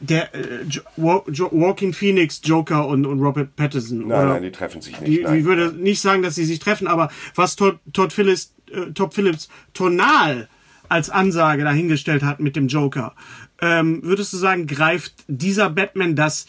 Der 0.00 0.34
äh, 0.34 0.62
jo 0.96 1.24
jo 1.30 1.48
Joaquin 1.52 1.92
Phoenix, 1.92 2.40
Joker 2.44 2.86
und, 2.86 3.06
und 3.06 3.20
Robert 3.20 3.56
Pattinson. 3.56 3.98
Nein, 4.00 4.06
oder- 4.06 4.24
nein, 4.34 4.42
die 4.42 4.52
treffen 4.52 4.80
sich 4.80 5.00
nicht. 5.00 5.06
die, 5.06 5.22
nein. 5.22 5.38
ich 5.38 5.44
würde 5.44 5.72
nicht 5.72 6.00
sagen, 6.00 6.22
dass 6.22 6.34
sie 6.34 6.44
sich 6.44 6.58
treffen, 6.58 6.86
aber 6.86 7.10
was 7.34 7.56
Todd, 7.56 7.78
Todd, 7.92 8.12
Phillips, 8.12 8.54
äh, 8.70 8.92
Todd 8.92 9.14
Phillips 9.14 9.48
tonal 9.72 10.48
als 10.88 11.10
Ansage 11.10 11.64
dahingestellt 11.64 12.22
hat 12.22 12.40
mit 12.40 12.56
dem 12.56 12.68
Joker, 12.68 13.14
ähm, 13.60 14.02
würdest 14.02 14.32
du 14.32 14.36
sagen, 14.36 14.66
greift 14.66 15.14
dieser 15.28 15.70
Batman 15.70 16.14
das 16.14 16.46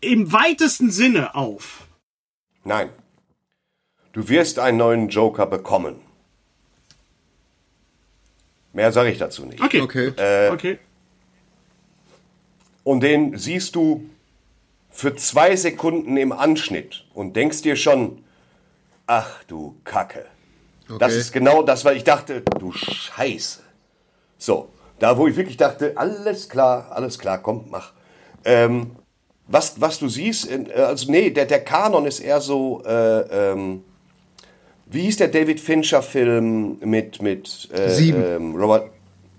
im 0.00 0.32
weitesten 0.32 0.90
Sinne 0.90 1.34
auf? 1.34 1.86
Nein. 2.64 2.90
Du 4.12 4.28
wirst 4.28 4.58
einen 4.58 4.78
neuen 4.78 5.08
Joker 5.10 5.46
bekommen. 5.46 5.96
Mehr 8.72 8.92
sage 8.92 9.10
ich 9.10 9.18
dazu 9.18 9.46
nicht. 9.46 9.62
Okay. 9.62 9.80
Okay. 9.80 10.12
Äh, 10.16 10.50
okay. 10.50 10.78
Und 12.86 13.00
den 13.00 13.36
siehst 13.36 13.74
du 13.74 14.04
für 14.90 15.16
zwei 15.16 15.56
Sekunden 15.56 16.16
im 16.16 16.30
Anschnitt 16.30 17.04
und 17.14 17.34
denkst 17.34 17.62
dir 17.62 17.74
schon, 17.74 18.22
ach 19.08 19.42
du 19.48 19.74
Kacke. 19.82 20.24
Das 21.00 21.10
Okay. 21.10 21.18
ist 21.18 21.32
genau 21.32 21.62
das, 21.64 21.84
weil 21.84 21.96
ich 21.96 22.04
dachte, 22.04 22.42
du 22.60 22.70
Scheiße. 22.70 23.58
So, 24.38 24.68
da 25.00 25.18
wo 25.18 25.26
ich 25.26 25.34
wirklich 25.34 25.56
dachte, 25.56 25.94
alles 25.96 26.48
klar, 26.48 26.92
alles 26.92 27.18
klar, 27.18 27.38
komm, 27.42 27.64
mach. 27.70 27.92
Ähm, 28.44 28.92
was, 29.48 29.80
was 29.80 29.98
du 29.98 30.08
siehst, 30.08 30.48
äh, 30.48 30.70
also 30.74 31.10
nee, 31.10 31.30
der, 31.30 31.46
der 31.46 31.64
Kanon 31.64 32.06
ist 32.06 32.20
eher 32.20 32.40
so, 32.40 32.84
äh, 32.86 33.50
ähm, 33.50 33.82
wie 34.86 35.02
hieß 35.02 35.16
der 35.16 35.26
David 35.28 35.58
Fincher 35.58 36.02
Film 36.02 36.78
mit, 36.84 37.20
mit 37.20 37.68
äh, 37.72 37.88
Sieben. 37.90 38.22
Ähm, 38.24 38.54
Robert, 38.54 38.90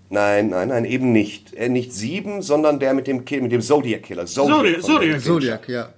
nein, 0.09 0.49
nein, 0.49 0.69
nein, 0.69 0.85
eben 0.85 1.11
nicht. 1.11 1.53
Äh, 1.53 1.69
nicht 1.69 1.93
Sieben, 1.93 2.41
sondern 2.41 2.79
der 2.79 2.93
mit 2.93 3.07
dem, 3.07 3.25
Ki- 3.25 3.41
mit 3.41 3.51
dem 3.51 3.61
Zodiac 3.61 4.03
Killer. 4.03 4.25
Zodiac, 4.25 4.81
Zodiac. 4.81 5.11
Fincher. 5.13 5.19
Zodiac, 5.21 5.69
ja. 5.69 5.93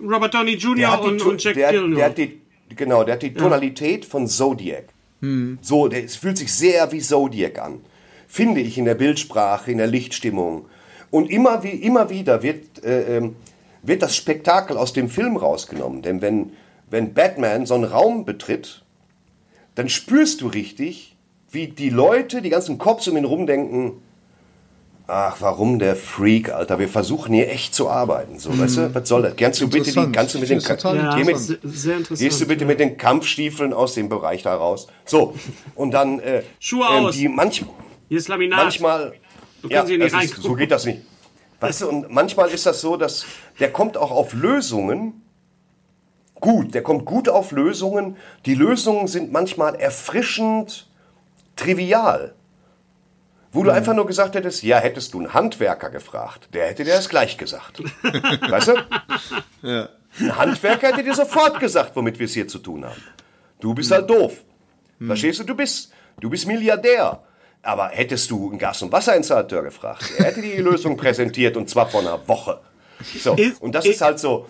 Robert 0.00 0.34
Downey 0.34 0.56
Der 0.56 0.70
Jr. 0.70 1.00
und, 1.02 1.22
und 1.22 1.42
Jack 1.42 1.54
der, 1.54 1.70
Gyllenhaal. 1.70 1.94
der 1.96 2.04
hat 2.06 2.18
die, 2.18 2.40
genau, 2.74 3.04
der 3.04 3.14
hat 3.14 3.22
die 3.22 3.32
Tonalität 3.34 4.04
von 4.04 4.26
Zodiac. 4.26 4.84
So, 5.62 5.88
der, 5.88 6.04
es 6.04 6.16
fühlt 6.16 6.36
sich 6.36 6.52
sehr 6.52 6.92
wie 6.92 6.98
Zodiac 7.00 7.58
an. 7.58 7.80
Finde 8.28 8.60
ich 8.60 8.76
in 8.76 8.84
der 8.84 8.94
Bildsprache, 8.94 9.70
in 9.70 9.78
der 9.78 9.86
Lichtstimmung. 9.86 10.66
Und 11.10 11.30
immer, 11.30 11.62
wie, 11.62 11.70
immer 11.70 12.10
wieder 12.10 12.42
wird, 12.42 12.84
äh, 12.84 13.16
ähm, 13.18 13.36
wird 13.82 14.02
das 14.02 14.14
Spektakel 14.16 14.76
aus 14.76 14.92
dem 14.92 15.08
Film 15.08 15.36
rausgenommen. 15.38 16.02
Denn 16.02 16.20
wenn, 16.20 16.52
wenn 16.90 17.14
Batman 17.14 17.64
so 17.64 17.74
einen 17.74 17.84
Raum 17.84 18.26
betritt, 18.26 18.82
dann 19.76 19.88
spürst 19.88 20.40
du 20.42 20.48
richtig, 20.48 21.13
wie 21.54 21.68
die 21.68 21.90
Leute, 21.90 22.42
die 22.42 22.50
ganzen 22.50 22.78
Cops 22.78 23.08
um 23.08 23.16
ihn 23.16 23.24
rumdenken, 23.24 24.02
ach, 25.06 25.36
warum 25.40 25.78
der 25.78 25.96
Freak, 25.96 26.52
Alter, 26.52 26.78
wir 26.78 26.88
versuchen 26.88 27.34
hier 27.34 27.50
echt 27.50 27.74
zu 27.74 27.88
arbeiten. 27.88 28.38
So, 28.38 28.58
weißt 28.58 28.76
du, 28.76 28.94
was 28.94 29.08
soll 29.08 29.22
das? 29.22 29.36
Kannst 29.36 29.60
du 29.60 29.68
bitte 29.68 29.92
die, 29.92 30.12
kannst 30.12 30.34
du 30.34 30.38
mit 30.40 30.50
den, 30.50 30.60
ja, 30.60 31.16
mit, 31.16 31.38
sehr. 31.38 32.00
Gehst 32.00 32.40
du 32.40 32.46
bitte 32.46 32.64
mit 32.64 32.80
den 32.80 32.96
Kampfstiefeln 32.96 33.72
aus 33.72 33.94
dem 33.94 34.08
Bereich 34.08 34.42
da 34.42 34.54
raus? 34.54 34.88
So, 35.04 35.34
und 35.74 35.92
dann 35.92 36.20
äh, 36.20 36.42
Schuhe 36.58 36.86
ähm, 36.90 37.06
aus. 37.06 37.14
Die 37.16 37.28
manch, 37.28 37.64
Hier 38.08 38.18
ist 38.18 38.28
Laminat. 38.28 38.58
manchmal. 38.58 39.14
So 39.62 39.68
können 39.68 39.86
Sie 39.86 39.96
nicht 39.96 40.14
das 40.14 40.24
ist, 40.24 40.42
so 40.42 40.54
geht 40.54 40.70
das 40.70 40.84
nicht. 40.84 41.00
Weißt 41.60 41.82
du, 41.82 41.88
und 41.88 42.10
manchmal 42.10 42.50
ist 42.50 42.66
das 42.66 42.82
so, 42.82 42.96
dass 42.96 43.24
der 43.58 43.72
kommt 43.72 43.96
auch 43.96 44.10
auf 44.10 44.34
Lösungen. 44.34 45.22
Gut, 46.34 46.74
der 46.74 46.82
kommt 46.82 47.06
gut 47.06 47.30
auf 47.30 47.52
Lösungen. 47.52 48.16
Die 48.44 48.54
Lösungen 48.54 49.06
sind 49.06 49.32
manchmal 49.32 49.76
erfrischend 49.76 50.86
trivial. 51.56 52.34
Wo 53.52 53.62
du 53.62 53.70
einfach 53.70 53.94
nur 53.94 54.06
gesagt 54.06 54.34
hättest, 54.34 54.64
ja, 54.64 54.78
hättest 54.78 55.14
du 55.14 55.18
einen 55.20 55.32
Handwerker 55.32 55.88
gefragt, 55.90 56.48
der 56.54 56.66
hätte 56.66 56.82
dir 56.82 56.94
das 56.94 57.08
gleich 57.08 57.36
gesagt. 57.38 57.80
weißt 58.02 58.68
du? 59.62 59.88
Ein 60.20 60.36
Handwerker 60.36 60.88
hätte 60.88 61.04
dir 61.04 61.14
sofort 61.14 61.60
gesagt, 61.60 61.94
womit 61.94 62.18
wir 62.18 62.26
es 62.26 62.34
hier 62.34 62.48
zu 62.48 62.58
tun 62.58 62.84
haben. 62.84 63.00
Du 63.60 63.72
bist 63.74 63.90
halt 63.92 64.10
doof. 64.10 64.42
Verstehst 65.00 65.38
du? 65.40 65.44
Du 65.44 65.54
bist, 65.54 65.92
du 66.20 66.28
bist 66.30 66.46
Milliardär. 66.46 67.22
Aber 67.62 67.88
hättest 67.88 68.30
du 68.30 68.50
einen 68.50 68.58
Gas- 68.58 68.82
und 68.82 68.92
Wasserinstallateur 68.92 69.62
gefragt, 69.62 70.04
er 70.18 70.26
hätte 70.26 70.42
die 70.42 70.56
Lösung 70.56 70.96
präsentiert 70.96 71.56
und 71.56 71.70
zwar 71.70 71.88
vor 71.88 72.00
einer 72.00 72.26
Woche. 72.28 72.60
So, 73.18 73.34
Ist- 73.34 73.62
und 73.62 73.74
das 73.74 73.84
ist- 73.86 73.94
ist 73.96 74.00
halt 74.02 74.18
so. 74.18 74.46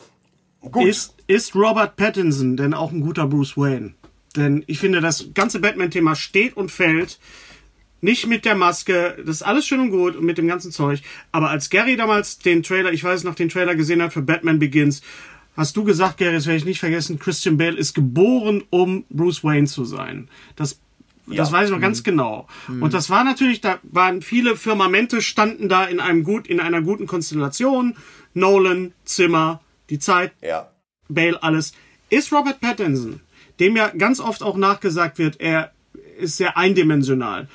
Gut. 0.60 0.86
Ist, 0.86 1.14
ist 1.26 1.54
Robert 1.54 1.94
Pattinson 1.96 2.56
denn 2.56 2.72
auch 2.74 2.90
ein 2.90 3.02
guter 3.02 3.26
Bruce 3.26 3.56
Wayne? 3.56 3.94
Denn 4.36 4.64
ich 4.66 4.78
finde, 4.78 5.00
das 5.00 5.30
ganze 5.34 5.60
Batman-Thema 5.60 6.16
steht 6.16 6.56
und 6.56 6.70
fällt 6.70 7.18
nicht 8.00 8.26
mit 8.26 8.44
der 8.44 8.54
Maske, 8.54 9.16
das 9.24 9.36
ist 9.36 9.42
alles 9.42 9.66
schön 9.66 9.80
und 9.80 9.90
gut 9.90 10.14
und 10.16 10.26
mit 10.26 10.36
dem 10.36 10.46
ganzen 10.46 10.70
Zeug. 10.72 11.00
Aber 11.32 11.48
als 11.48 11.70
Gary 11.70 11.96
damals 11.96 12.38
den 12.38 12.62
Trailer, 12.62 12.92
ich 12.92 13.02
weiß 13.02 13.24
noch, 13.24 13.34
den 13.34 13.48
Trailer 13.48 13.74
gesehen 13.76 14.02
hat 14.02 14.12
für 14.12 14.20
Batman 14.20 14.58
Begins, 14.58 15.00
hast 15.56 15.74
du 15.76 15.84
gesagt, 15.84 16.18
Gary, 16.18 16.34
das 16.34 16.46
werde 16.46 16.58
ich 16.58 16.66
nicht 16.66 16.80
vergessen, 16.80 17.18
Christian 17.18 17.56
Bale 17.56 17.78
ist 17.78 17.94
geboren, 17.94 18.62
um 18.68 19.04
Bruce 19.08 19.42
Wayne 19.42 19.66
zu 19.66 19.86
sein. 19.86 20.28
Das 20.54 20.80
das 21.26 21.52
weiß 21.52 21.68
ich 21.68 21.74
noch 21.74 21.80
ganz 21.80 22.02
genau. 22.02 22.46
Und 22.68 22.92
das 22.92 23.08
war 23.08 23.24
natürlich, 23.24 23.62
da 23.62 23.78
waren 23.82 24.20
viele 24.20 24.56
Firmamente, 24.56 25.22
standen 25.22 25.70
da 25.70 25.84
in 25.84 25.98
einem 26.00 26.22
gut, 26.22 26.46
in 26.46 26.60
einer 26.60 26.82
guten 26.82 27.06
Konstellation. 27.06 27.96
Nolan, 28.34 28.92
Zimmer, 29.04 29.62
die 29.90 29.98
Zeit, 29.98 30.32
ja. 30.42 30.70
Bale, 31.08 31.42
alles. 31.42 31.72
Ist 32.10 32.32
Robert 32.32 32.60
Pattinson, 32.60 33.20
dem 33.60 33.76
ja 33.76 33.88
ganz 33.88 34.20
oft 34.20 34.42
auch 34.42 34.56
nachgesagt 34.56 35.18
wird, 35.18 35.40
er 35.40 35.70
ist 36.18 36.36
sehr 36.36 36.56
eindimensional. 36.56 37.48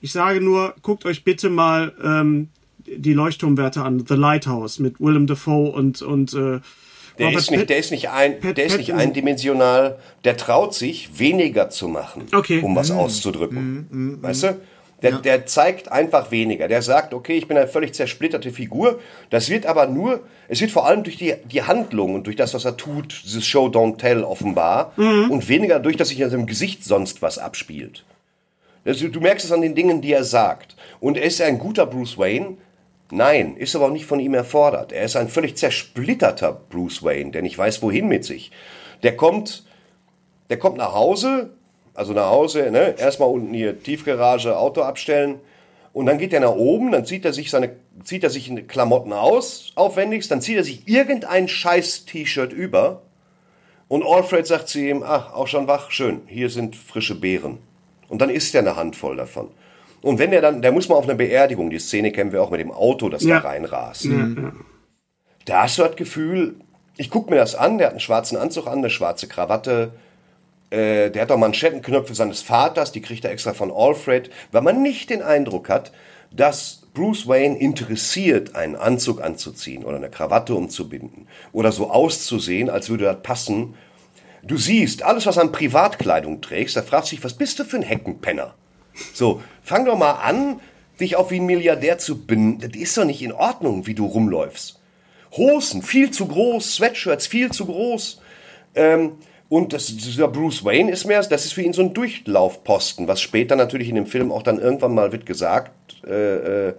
Ich 0.00 0.12
sage 0.12 0.40
nur, 0.40 0.74
guckt 0.82 1.04
euch 1.06 1.24
bitte 1.24 1.48
mal 1.50 1.92
ähm, 2.02 2.48
die 2.86 3.12
Leuchtturmwerte 3.14 3.82
an, 3.82 4.04
The 4.06 4.14
Lighthouse 4.14 4.78
mit 4.78 5.00
Willem 5.00 5.26
Dafoe 5.26 5.70
und 5.72 6.02
und 6.02 6.32
äh, 6.34 6.60
Der 7.18 7.26
Robert 7.28 7.40
ist, 7.42 7.50
nicht, 7.50 7.70
der 7.70 7.78
ist 7.78 7.90
nicht 7.90 8.10
ein, 8.10 8.38
Pat- 8.40 8.56
der 8.58 8.66
ist 8.66 8.76
nicht 8.76 8.92
eindimensional. 8.94 9.98
Der 10.24 10.36
traut 10.36 10.74
sich, 10.74 11.18
weniger 11.18 11.70
zu 11.70 11.88
machen, 11.88 12.24
Okay. 12.34 12.60
um 12.62 12.76
was 12.76 12.90
auszudrücken. 12.90 14.18
weißt 14.22 14.42
du? 14.44 14.60
Der, 15.02 15.12
der 15.18 15.44
zeigt 15.44 15.92
einfach 15.92 16.30
weniger. 16.30 16.68
Der 16.68 16.80
sagt, 16.80 17.12
okay, 17.12 17.36
ich 17.36 17.46
bin 17.46 17.56
eine 17.56 17.68
völlig 17.68 17.94
zersplitterte 17.94 18.50
Figur. 18.50 18.98
Das 19.28 19.50
wird 19.50 19.66
aber 19.66 19.86
nur, 19.86 20.20
es 20.48 20.60
wird 20.60 20.70
vor 20.70 20.86
allem 20.86 21.04
durch 21.04 21.18
die, 21.18 21.34
die 21.44 21.62
Handlung 21.62 22.14
und 22.14 22.26
durch 22.26 22.36
das, 22.36 22.54
was 22.54 22.64
er 22.64 22.78
tut, 22.78 23.22
dieses 23.24 23.46
Show 23.46 23.66
Don't 23.66 23.98
Tell 23.98 24.24
offenbar, 24.24 24.92
und 24.96 25.48
weniger 25.48 25.80
durch, 25.80 25.96
dass 25.96 26.08
sich 26.08 26.20
in 26.20 26.30
seinem 26.30 26.46
Gesicht 26.46 26.82
sonst 26.82 27.20
was 27.20 27.38
abspielt. 27.38 28.04
Das, 28.84 28.98
du 28.98 29.20
merkst 29.20 29.44
es 29.44 29.52
an 29.52 29.62
den 29.62 29.74
Dingen, 29.74 30.00
die 30.00 30.12
er 30.12 30.24
sagt. 30.24 30.76
Und 31.00 31.18
ist 31.18 31.40
er 31.40 31.48
ein 31.48 31.58
guter 31.58 31.86
Bruce 31.86 32.16
Wayne? 32.16 32.56
Nein, 33.10 33.56
ist 33.56 33.76
aber 33.76 33.86
auch 33.86 33.92
nicht 33.92 34.06
von 34.06 34.20
ihm 34.20 34.34
erfordert. 34.34 34.92
Er 34.92 35.04
ist 35.04 35.16
ein 35.16 35.28
völlig 35.28 35.56
zersplitterter 35.56 36.52
Bruce 36.52 37.02
Wayne, 37.02 37.32
der 37.32 37.42
nicht 37.42 37.58
weiß, 37.58 37.82
wohin 37.82 38.08
mit 38.08 38.24
sich. 38.24 38.50
Der 39.02 39.16
kommt, 39.16 39.64
der 40.50 40.58
kommt 40.58 40.78
nach 40.78 40.94
Hause, 40.94 41.50
also 41.96 42.12
nach 42.12 42.30
Hause, 42.30 42.70
ne, 42.70 42.94
erstmal 42.98 43.28
unten 43.30 43.52
hier 43.54 43.82
Tiefgarage, 43.82 44.56
Auto 44.56 44.82
abstellen. 44.82 45.40
Und 45.92 46.06
dann 46.06 46.18
geht 46.18 46.32
er 46.34 46.40
nach 46.40 46.54
oben, 46.54 46.92
dann 46.92 47.06
zieht 47.06 47.24
er 47.24 47.32
sich 47.32 47.50
seine, 47.50 47.70
zieht 48.04 48.22
er 48.22 48.30
sich 48.30 48.48
in 48.48 48.66
Klamotten 48.66 49.12
aus, 49.14 49.72
aufwendigst, 49.76 50.30
dann 50.30 50.42
zieht 50.42 50.58
er 50.58 50.64
sich 50.64 50.86
irgendein 50.86 51.48
scheiß 51.48 52.04
T-Shirt 52.04 52.52
über. 52.52 53.02
Und 53.88 54.04
Alfred 54.04 54.46
sagt 54.46 54.68
zu 54.68 54.78
ihm, 54.78 55.02
ach, 55.06 55.32
auch 55.32 55.46
schon 55.46 55.68
wach, 55.68 55.90
schön, 55.90 56.20
hier 56.26 56.50
sind 56.50 56.76
frische 56.76 57.14
Beeren. 57.18 57.58
Und 58.08 58.20
dann 58.20 58.30
isst 58.30 58.54
er 58.54 58.60
eine 58.60 58.76
Handvoll 58.76 59.16
davon. 59.16 59.48
Und 60.02 60.18
wenn 60.18 60.30
der 60.32 60.42
dann, 60.42 60.60
der 60.60 60.70
muss 60.72 60.88
mal 60.88 60.96
auf 60.96 61.04
eine 61.04 61.14
Beerdigung, 61.14 61.70
die 61.70 61.78
Szene 61.78 62.12
kennen 62.12 62.30
wir 62.30 62.42
auch 62.42 62.50
mit 62.50 62.60
dem 62.60 62.70
Auto, 62.72 63.08
das 63.08 63.24
Ja. 63.24 63.40
da 63.40 63.48
reinrast. 63.48 64.06
Da 65.46 65.62
hast 65.62 65.78
du 65.78 65.82
das 65.82 65.96
Gefühl, 65.96 66.56
ich 66.96 67.10
guck 67.10 67.30
mir 67.30 67.36
das 67.36 67.54
an, 67.54 67.78
der 67.78 67.86
hat 67.88 67.92
einen 67.94 68.00
schwarzen 68.00 68.36
Anzug 68.36 68.66
an, 68.66 68.78
eine 68.78 68.90
schwarze 68.90 69.28
Krawatte, 69.28 69.92
äh, 70.76 71.10
der 71.10 71.22
hat 71.22 71.32
auch 71.32 71.38
Manschettenknöpfe 71.38 72.14
seines 72.14 72.42
Vaters, 72.42 72.92
die 72.92 73.00
kriegt 73.00 73.24
er 73.24 73.30
extra 73.30 73.54
von 73.54 73.72
Alfred, 73.72 74.30
weil 74.52 74.60
man 74.60 74.82
nicht 74.82 75.08
den 75.08 75.22
Eindruck 75.22 75.70
hat, 75.70 75.90
dass 76.30 76.82
Bruce 76.92 77.26
Wayne 77.26 77.58
interessiert, 77.58 78.54
einen 78.54 78.76
Anzug 78.76 79.22
anzuziehen 79.22 79.84
oder 79.84 79.96
eine 79.96 80.10
Krawatte 80.10 80.54
umzubinden 80.54 81.28
oder 81.52 81.72
so 81.72 81.90
auszusehen, 81.90 82.68
als 82.68 82.90
würde 82.90 83.04
das 83.04 83.22
passen. 83.22 83.74
Du 84.42 84.58
siehst, 84.58 85.02
alles, 85.02 85.24
was 85.24 85.38
an 85.38 85.50
Privatkleidung 85.50 86.42
trägst, 86.42 86.76
da 86.76 86.82
fragst 86.82 87.10
du 87.10 87.16
dich, 87.16 87.24
was 87.24 87.34
bist 87.34 87.58
du 87.58 87.64
für 87.64 87.76
ein 87.76 87.82
Heckenpenner? 87.82 88.54
So, 89.14 89.42
fang 89.62 89.86
doch 89.86 89.96
mal 89.96 90.12
an, 90.12 90.60
dich 91.00 91.16
auch 91.16 91.30
wie 91.30 91.40
ein 91.40 91.46
Milliardär 91.46 91.98
zu 91.98 92.26
binden. 92.26 92.60
Das 92.60 92.78
ist 92.78 92.96
doch 92.96 93.04
nicht 93.04 93.22
in 93.22 93.32
Ordnung, 93.32 93.86
wie 93.86 93.94
du 93.94 94.04
rumläufst. 94.04 94.78
Hosen 95.36 95.82
viel 95.82 96.10
zu 96.10 96.26
groß, 96.26 96.76
Sweatshirts 96.76 97.26
viel 97.26 97.50
zu 97.50 97.66
groß. 97.66 98.20
Ähm, 98.74 99.12
und 99.48 99.72
das, 99.72 99.86
dieser 99.86 100.28
Bruce 100.28 100.64
Wayne 100.64 100.90
ist 100.90 101.04
mehr, 101.04 101.22
das 101.22 101.44
ist 101.44 101.52
für 101.52 101.62
ihn 101.62 101.72
so 101.72 101.82
ein 101.82 101.94
Durchlaufposten, 101.94 103.06
was 103.06 103.20
später 103.20 103.54
natürlich 103.54 103.88
in 103.88 103.94
dem 103.94 104.06
Film 104.06 104.32
auch 104.32 104.42
dann 104.42 104.58
irgendwann 104.58 104.94
mal 104.94 105.12
wird 105.12 105.24
gesagt, 105.24 105.70
äh, 106.04 106.68
äh, 106.68 106.74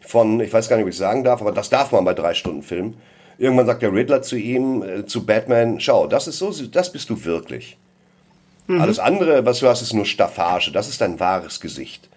von, 0.00 0.40
ich 0.40 0.52
weiß 0.52 0.68
gar 0.68 0.76
nicht, 0.76 0.84
ob 0.84 0.90
ich 0.90 0.96
sagen 0.96 1.24
darf, 1.24 1.40
aber 1.40 1.52
das 1.52 1.70
darf 1.70 1.92
man 1.92 2.04
bei 2.04 2.12
drei 2.12 2.34
Stunden 2.34 2.62
Film. 2.62 2.94
Irgendwann 3.38 3.66
sagt 3.66 3.82
der 3.82 3.92
Riddler 3.92 4.22
zu 4.22 4.36
ihm, 4.36 4.82
äh, 4.82 5.06
zu 5.06 5.24
Batman, 5.24 5.80
schau, 5.80 6.06
das 6.06 6.28
ist 6.28 6.38
so, 6.38 6.52
das 6.52 6.92
bist 6.92 7.08
du 7.08 7.24
wirklich. 7.24 7.78
Mhm. 8.66 8.80
Alles 8.80 8.98
andere, 8.98 9.44
was 9.46 9.60
du 9.60 9.68
hast, 9.68 9.82
ist 9.82 9.94
nur 9.94 10.06
Staffage. 10.06 10.72
Das 10.72 10.88
ist 10.88 11.00
dein 11.00 11.20
wahres 11.20 11.60
Gesicht. 11.60 12.08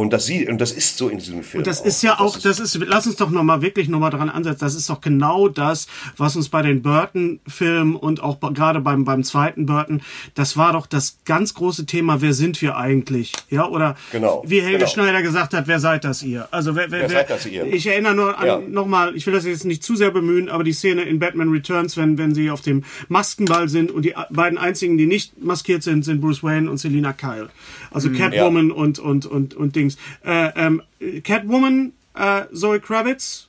Und 0.00 0.14
das, 0.14 0.24
sie, 0.24 0.48
und 0.48 0.58
das 0.62 0.72
ist 0.72 0.96
so 0.96 1.10
in 1.10 1.18
diesem 1.18 1.42
Film. 1.42 1.60
Und 1.60 1.66
das 1.66 1.82
auch. 1.82 1.84
ist 1.84 2.02
ja 2.02 2.18
auch, 2.20 2.38
das 2.38 2.58
ist, 2.58 2.74
lass 2.86 3.06
uns 3.06 3.16
doch 3.16 3.28
nochmal 3.28 3.60
wirklich 3.60 3.86
nochmal 3.90 4.10
dran 4.10 4.30
ansetzen. 4.30 4.60
Das 4.60 4.74
ist 4.74 4.88
doch 4.88 5.02
genau 5.02 5.48
das, 5.48 5.88
was 6.16 6.36
uns 6.36 6.48
bei 6.48 6.62
den 6.62 6.80
Burton-Filmen 6.80 7.96
und 7.96 8.22
auch 8.22 8.40
gerade 8.54 8.80
beim, 8.80 9.04
beim 9.04 9.24
zweiten 9.24 9.66
Burton, 9.66 10.00
das 10.34 10.56
war 10.56 10.72
doch 10.72 10.86
das 10.86 11.18
ganz 11.26 11.52
große 11.52 11.84
Thema, 11.84 12.22
wer 12.22 12.32
sind 12.32 12.62
wir 12.62 12.78
eigentlich? 12.78 13.34
Ja, 13.50 13.68
oder 13.68 13.94
genau, 14.10 14.42
wie 14.46 14.62
Helge 14.62 14.78
genau. 14.78 14.90
Schneider 14.90 15.20
gesagt 15.20 15.52
hat, 15.52 15.68
wer 15.68 15.80
seid 15.80 16.04
das 16.04 16.22
ihr? 16.22 16.48
Also 16.50 16.74
wer, 16.74 16.90
wer, 16.90 17.02
wer 17.02 17.10
seid 17.10 17.28
das 17.28 17.44
ihr? 17.44 17.66
Ich 17.66 17.86
erinnere 17.86 18.14
nur 18.14 18.38
an, 18.38 18.46
ja. 18.46 18.58
nochmal, 18.58 19.14
ich 19.14 19.26
will 19.26 19.34
das 19.34 19.44
jetzt 19.44 19.66
nicht 19.66 19.84
zu 19.84 19.96
sehr 19.96 20.10
bemühen, 20.10 20.48
aber 20.48 20.64
die 20.64 20.72
Szene 20.72 21.02
in 21.02 21.18
Batman 21.18 21.50
Returns, 21.50 21.98
wenn, 21.98 22.16
wenn 22.16 22.34
sie 22.34 22.50
auf 22.50 22.62
dem 22.62 22.84
Maskenball 23.08 23.68
sind 23.68 23.90
und 23.90 24.06
die 24.06 24.14
beiden 24.30 24.56
einzigen, 24.56 24.96
die 24.96 25.06
nicht 25.06 25.42
maskiert 25.42 25.82
sind, 25.82 26.06
sind 26.06 26.22
Bruce 26.22 26.42
Wayne 26.42 26.70
und 26.70 26.78
Selina 26.78 27.12
Kyle. 27.12 27.50
Also 27.90 28.08
mhm, 28.08 28.16
Catwoman 28.16 28.68
ja. 28.68 28.74
und, 28.76 28.98
und, 28.98 29.26
und, 29.26 29.54
und 29.54 29.76
Dings. 29.96 29.98
Äh, 30.24 30.50
ähm, 30.56 30.82
Catwoman, 31.22 31.92
äh, 32.14 32.42
Zoe 32.52 32.80
Kravitz? 32.80 33.48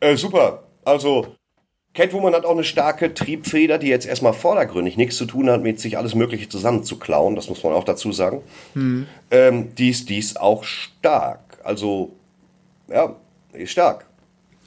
Äh, 0.00 0.16
super. 0.16 0.64
Also, 0.84 1.36
Catwoman 1.94 2.34
hat 2.34 2.44
auch 2.44 2.52
eine 2.52 2.64
starke 2.64 3.12
Triebfeder, 3.12 3.78
die 3.78 3.88
jetzt 3.88 4.06
erstmal 4.06 4.32
vordergründig 4.32 4.96
nichts 4.96 5.16
zu 5.16 5.26
tun 5.26 5.50
hat, 5.50 5.62
mit 5.62 5.80
sich 5.80 5.98
alles 5.98 6.14
Mögliche 6.14 6.48
zusammenzuklauen. 6.48 7.36
Das 7.36 7.48
muss 7.48 7.62
man 7.62 7.72
auch 7.72 7.84
dazu 7.84 8.12
sagen. 8.12 8.42
Mhm. 8.74 9.06
Ähm, 9.30 9.74
die, 9.74 9.90
ist, 9.90 10.08
die 10.08 10.18
ist 10.18 10.40
auch 10.40 10.64
stark. 10.64 11.58
Also, 11.64 12.12
ja, 12.88 13.16
die 13.54 13.62
ist 13.62 13.72
stark. 13.72 14.06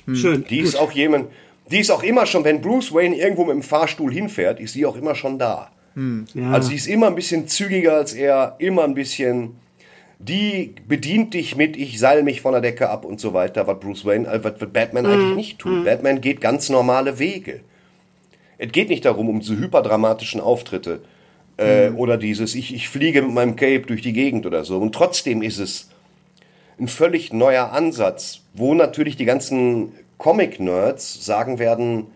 Mhm. 0.05 0.15
Schön. 0.15 0.45
Die 0.49 0.57
gut. 0.57 0.67
ist 0.67 0.75
auch 0.75 0.91
jemand, 0.91 1.29
die 1.71 1.79
ist 1.79 1.91
auch 1.91 2.03
immer 2.03 2.25
schon, 2.25 2.43
wenn 2.43 2.61
Bruce 2.61 2.93
Wayne 2.93 3.15
irgendwo 3.15 3.45
mit 3.45 3.53
dem 3.53 3.63
Fahrstuhl 3.63 4.11
hinfährt, 4.11 4.59
ist 4.59 4.73
sie 4.73 4.85
auch 4.85 4.97
immer 4.97 5.15
schon 5.15 5.39
da. 5.39 5.71
Hm, 5.95 6.25
ja. 6.33 6.51
Also 6.51 6.69
sie 6.69 6.75
ist 6.75 6.87
immer 6.87 7.07
ein 7.07 7.15
bisschen 7.15 7.47
zügiger 7.47 7.93
als 7.93 8.13
er, 8.13 8.55
immer 8.59 8.83
ein 8.83 8.93
bisschen. 8.93 9.55
Die 10.25 10.75
bedient 10.87 11.33
dich 11.33 11.57
mit, 11.57 11.75
ich 11.75 11.99
seil 11.99 12.23
mich 12.23 12.39
von 12.39 12.53
der 12.53 12.61
Decke 12.61 12.89
ab 12.89 13.03
und 13.03 13.19
so 13.19 13.33
weiter, 13.33 13.67
was 13.67 13.79
Bruce 13.79 14.05
Wayne, 14.05 14.27
äh, 14.27 14.43
was, 14.43 14.53
was 14.59 14.69
Batman 14.69 15.05
hm. 15.05 15.11
eigentlich 15.11 15.35
nicht 15.35 15.59
tut. 15.59 15.73
Hm. 15.73 15.83
Batman 15.83 16.21
geht 16.21 16.39
ganz 16.39 16.69
normale 16.69 17.19
Wege. 17.19 17.59
Es 18.57 18.71
geht 18.71 18.87
nicht 18.87 19.03
darum, 19.03 19.27
um 19.27 19.41
diese 19.41 19.57
hyperdramatischen 19.57 20.39
Auftritte 20.39 21.01
äh, 21.57 21.87
hm. 21.87 21.97
oder 21.97 22.17
dieses, 22.17 22.55
ich, 22.55 22.73
ich 22.73 22.87
fliege 22.87 23.21
mit 23.21 23.33
meinem 23.33 23.55
Cape 23.57 23.85
durch 23.85 24.01
die 24.01 24.13
Gegend 24.13 24.45
oder 24.45 24.63
so. 24.63 24.77
Und 24.77 24.95
trotzdem 24.95 25.41
ist 25.41 25.59
es 25.59 25.89
ein 26.79 26.87
völlig 26.87 27.33
neuer 27.33 27.71
Ansatz, 27.73 28.41
wo 28.53 28.73
natürlich 28.73 29.17
die 29.17 29.25
ganzen 29.25 29.91
Comic-Nerds 30.17 31.25
sagen 31.25 31.59
werden, 31.59 32.07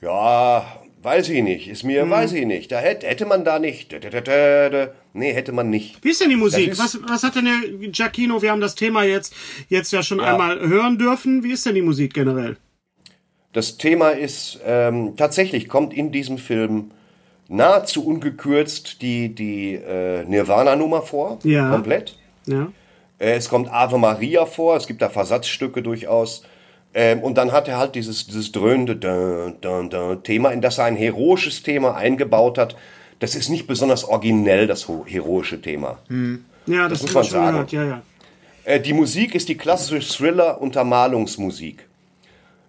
ja, 0.00 0.64
Weiß 1.02 1.30
ich 1.30 1.42
nicht, 1.42 1.68
ist 1.68 1.82
mir, 1.82 2.02
hm. 2.02 2.10
weiß 2.10 2.32
ich 2.32 2.44
nicht. 2.44 2.70
Da 2.70 2.78
hätte, 2.78 3.06
hätte 3.06 3.24
man 3.24 3.42
da 3.42 3.58
nicht. 3.58 3.94
Nee, 5.14 5.32
hätte 5.32 5.52
man 5.52 5.70
nicht. 5.70 6.04
Wie 6.04 6.10
ist 6.10 6.20
denn 6.20 6.28
die 6.28 6.36
Musik? 6.36 6.78
Was, 6.78 6.98
was 7.08 7.22
hat 7.22 7.36
denn 7.36 7.46
der 7.46 7.88
Giacchino? 7.88 8.42
Wir 8.42 8.50
haben 8.50 8.60
das 8.60 8.74
Thema 8.74 9.04
jetzt, 9.04 9.34
jetzt 9.68 9.92
ja 9.92 10.02
schon 10.02 10.18
ja. 10.18 10.24
einmal 10.24 10.60
hören 10.60 10.98
dürfen. 10.98 11.42
Wie 11.42 11.52
ist 11.52 11.64
denn 11.64 11.74
die 11.74 11.82
Musik 11.82 12.12
generell? 12.12 12.58
Das 13.52 13.78
Thema 13.78 14.10
ist, 14.10 14.60
ähm, 14.64 15.14
tatsächlich 15.16 15.68
kommt 15.68 15.94
in 15.94 16.12
diesem 16.12 16.36
Film 16.36 16.90
nahezu 17.48 18.06
ungekürzt 18.06 19.00
die, 19.00 19.34
die 19.34 19.74
äh, 19.74 20.24
Nirvana-Nummer 20.24 21.02
vor. 21.02 21.38
Ja. 21.44 21.70
Komplett. 21.70 22.16
Ja. 22.46 22.70
Äh, 23.18 23.32
es 23.32 23.48
kommt 23.48 23.72
Ave 23.72 23.96
Maria 23.96 24.44
vor. 24.44 24.76
Es 24.76 24.86
gibt 24.86 25.00
da 25.00 25.08
Versatzstücke 25.08 25.82
durchaus. 25.82 26.42
Ähm, 26.92 27.20
und 27.20 27.38
dann 27.38 27.52
hat 27.52 27.68
er 27.68 27.78
halt 27.78 27.94
dieses, 27.94 28.26
dieses 28.26 28.50
dröhnende 28.52 28.96
dun, 28.96 29.56
dun, 29.60 29.90
dun 29.90 30.22
Thema, 30.22 30.50
in 30.50 30.60
das 30.60 30.78
er 30.78 30.84
ein 30.84 30.96
heroisches 30.96 31.62
Thema 31.62 31.94
eingebaut 31.94 32.58
hat. 32.58 32.76
Das 33.20 33.34
ist 33.34 33.48
nicht 33.48 33.66
besonders 33.66 34.04
originell, 34.04 34.66
das 34.66 34.88
heroische 34.88 35.60
Thema. 35.60 35.98
Hm. 36.08 36.44
Ja, 36.66 36.88
das, 36.88 37.02
das 37.02 37.02
muss 37.02 37.14
man 37.14 37.24
sagen. 37.24 37.52
Gehört. 37.52 37.72
Ja, 37.72 37.84
ja. 37.84 38.02
Äh, 38.64 38.80
die 38.80 38.92
Musik 38.92 39.34
ist 39.34 39.48
die 39.48 39.56
klassische 39.56 40.06
Thriller-Untermalungsmusik. 40.06 41.86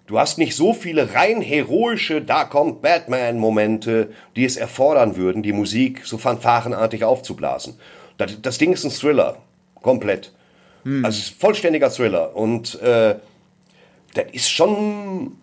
Du 0.08 0.20
hast 0.20 0.38
nicht 0.38 0.56
so 0.56 0.74
viele 0.74 1.14
rein 1.14 1.42
heroische, 1.42 2.22
da 2.22 2.44
kommt 2.44 2.82
Batman-Momente, 2.82 4.12
die 4.36 4.44
es 4.44 4.58
erfordern 4.58 5.16
würden, 5.16 5.42
die 5.42 5.54
Musik 5.54 6.02
so 6.06 6.18
fanfarenartig 6.18 7.06
aufzublasen. 7.06 7.76
Das, 8.18 8.42
das 8.42 8.58
Ding 8.58 8.74
ist 8.74 8.84
ein 8.84 8.92
Thriller. 8.92 9.38
Komplett. 9.82 10.34
Hm. 10.84 11.06
Also 11.06 11.34
vollständiger 11.40 11.90
Thriller. 11.90 12.36
Und 12.36 12.82
äh, 12.82 13.16
das 14.14 14.26
ist 14.32 14.50
schon. 14.50 15.38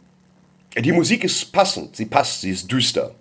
Die 0.77 0.93
Musik 0.93 1.24
ist 1.24 1.53
passend, 1.53 1.97
sie 1.97 2.07
passt, 2.07 2.43
sie 2.43 2.51
ist 2.51 2.70
düster. 2.70 3.15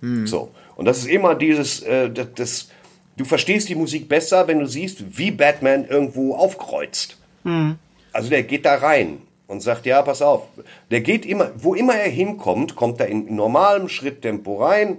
Hm. 0.00 0.26
So. 0.26 0.50
Und 0.76 0.86
das 0.86 0.98
ist 0.98 1.06
immer 1.06 1.34
dieses, 1.34 1.80
äh, 1.82 2.10
das, 2.10 2.28
das, 2.34 2.68
du 3.16 3.24
verstehst 3.24 3.68
die 3.68 3.74
Musik 3.74 4.08
besser, 4.08 4.48
wenn 4.48 4.58
du 4.58 4.66
siehst, 4.66 5.16
wie 5.16 5.30
Batman 5.30 5.86
irgendwo 5.86 6.34
aufkreuzt. 6.34 7.16
Hm. 7.44 7.76
Also 8.12 8.30
der 8.30 8.42
geht 8.42 8.64
da 8.64 8.76
rein 8.76 9.18
und 9.46 9.60
sagt, 9.60 9.86
ja, 9.86 10.02
pass 10.02 10.22
auf. 10.22 10.48
Der 10.90 11.00
geht 11.02 11.26
immer, 11.26 11.52
wo 11.56 11.74
immer 11.74 11.94
er 11.94 12.10
hinkommt, 12.10 12.74
kommt 12.74 13.00
er 13.00 13.06
in 13.06 13.34
normalem 13.34 13.88
Schritttempo 13.88 14.64
rein 14.64 14.96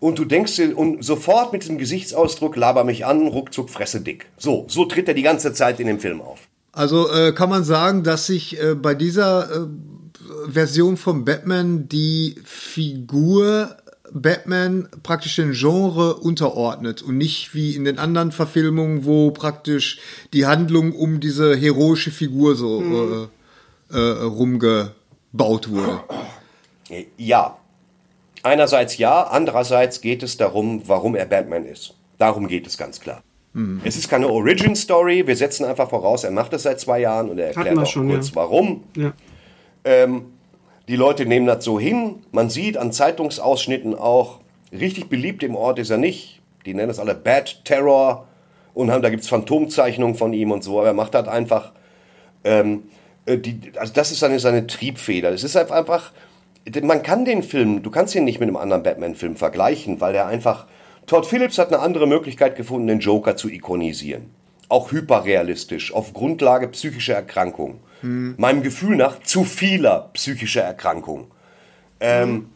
und 0.00 0.18
du 0.18 0.24
denkst 0.24 0.56
dir, 0.56 0.78
und 0.78 1.04
sofort 1.04 1.52
mit 1.52 1.62
diesem 1.62 1.78
Gesichtsausdruck, 1.78 2.56
laber 2.56 2.84
mich 2.84 3.04
an, 3.04 3.26
ruckzuck, 3.26 3.68
fresse 3.70 4.00
dick. 4.00 4.26
So, 4.36 4.64
so 4.68 4.84
tritt 4.84 5.08
er 5.08 5.14
die 5.14 5.22
ganze 5.22 5.52
Zeit 5.52 5.80
in 5.80 5.86
dem 5.86 6.00
Film 6.00 6.20
auf. 6.20 6.47
Also 6.78 7.10
äh, 7.10 7.32
kann 7.32 7.50
man 7.50 7.64
sagen, 7.64 8.04
dass 8.04 8.26
sich 8.26 8.62
äh, 8.62 8.76
bei 8.76 8.94
dieser 8.94 9.50
äh, 9.50 9.66
Version 10.46 10.96
von 10.96 11.24
Batman 11.24 11.88
die 11.88 12.36
Figur 12.44 13.76
Batman 14.12 14.88
praktisch 15.02 15.34
den 15.34 15.54
Genre 15.54 16.14
unterordnet 16.14 17.02
und 17.02 17.18
nicht 17.18 17.52
wie 17.52 17.74
in 17.74 17.84
den 17.84 17.98
anderen 17.98 18.30
Verfilmungen, 18.30 19.04
wo 19.04 19.32
praktisch 19.32 19.98
die 20.32 20.46
Handlung 20.46 20.92
um 20.92 21.18
diese 21.18 21.56
heroische 21.56 22.12
Figur 22.12 22.54
so 22.54 22.80
mhm. 22.80 23.28
äh, 23.90 23.98
äh, 23.98 24.22
rumgebaut 24.22 25.68
wurde. 25.70 26.00
Ja. 27.16 27.58
Einerseits 28.44 28.98
ja, 28.98 29.24
andererseits 29.24 30.00
geht 30.00 30.22
es 30.22 30.36
darum, 30.36 30.84
warum 30.86 31.16
er 31.16 31.26
Batman 31.26 31.66
ist. 31.66 31.94
Darum 32.18 32.46
geht 32.46 32.68
es 32.68 32.78
ganz 32.78 33.00
klar. 33.00 33.20
Mhm. 33.52 33.80
Es 33.84 33.96
ist 33.96 34.08
keine 34.08 34.28
Origin-Story. 34.28 35.26
Wir 35.26 35.36
setzen 35.36 35.64
einfach 35.64 35.88
voraus, 35.88 36.24
er 36.24 36.30
macht 36.30 36.52
das 36.52 36.62
seit 36.64 36.80
zwei 36.80 37.00
Jahren 37.00 37.30
und 37.30 37.38
er 37.38 37.48
erklärt 37.48 37.78
auch 37.78 37.86
schon, 37.86 38.08
kurz, 38.08 38.30
ja. 38.30 38.36
warum. 38.36 38.84
Ja. 38.96 39.12
Ähm, 39.84 40.26
die 40.88 40.96
Leute 40.96 41.26
nehmen 41.26 41.46
das 41.46 41.64
so 41.64 41.78
hin. 41.78 42.16
Man 42.32 42.50
sieht 42.50 42.76
an 42.76 42.92
Zeitungsausschnitten 42.92 43.94
auch, 43.94 44.40
richtig 44.72 45.08
beliebt 45.08 45.42
im 45.42 45.54
Ort 45.54 45.78
ist 45.78 45.90
er 45.90 45.98
nicht. 45.98 46.40
Die 46.66 46.74
nennen 46.74 46.90
es 46.90 46.98
alle 46.98 47.14
Bad 47.14 47.64
Terror 47.64 48.26
und 48.74 48.90
haben, 48.90 49.02
da 49.02 49.10
gibt 49.10 49.22
es 49.22 49.28
Phantomzeichnungen 49.28 50.14
von 50.14 50.32
ihm 50.32 50.50
und 50.50 50.62
so. 50.62 50.78
Aber 50.78 50.88
er 50.88 50.94
macht 50.94 51.14
das 51.14 51.28
einfach. 51.28 51.72
Ähm, 52.44 52.84
äh, 53.26 53.38
die, 53.38 53.60
also 53.76 53.92
das 53.92 54.12
ist 54.12 54.20
seine, 54.20 54.38
seine 54.38 54.66
Triebfeder. 54.66 55.30
Es 55.30 55.44
ist 55.44 55.56
einfach, 55.56 56.12
man 56.82 57.02
kann 57.02 57.24
den 57.24 57.42
Film, 57.42 57.82
du 57.82 57.90
kannst 57.90 58.14
ihn 58.14 58.24
nicht 58.24 58.40
mit 58.40 58.48
einem 58.48 58.56
anderen 58.56 58.82
Batman-Film 58.82 59.36
vergleichen, 59.36 60.00
weil 60.00 60.14
er 60.14 60.26
einfach 60.26 60.66
Todd 61.08 61.26
Phillips 61.26 61.58
hat 61.58 61.68
eine 61.72 61.80
andere 61.80 62.06
Möglichkeit 62.06 62.54
gefunden, 62.54 62.86
den 62.86 63.00
Joker 63.00 63.34
zu 63.34 63.48
ikonisieren. 63.48 64.26
Auch 64.68 64.92
hyperrealistisch, 64.92 65.92
auf 65.94 66.12
Grundlage 66.12 66.68
psychischer 66.68 67.14
Erkrankung. 67.14 67.80
Hm. 68.02 68.34
Meinem 68.36 68.62
Gefühl 68.62 68.94
nach 68.94 69.20
zu 69.22 69.44
vieler 69.44 70.10
psychischer 70.12 70.62
Erkrankung. 70.62 71.28
Ähm, 71.98 72.28
hm. 72.28 72.46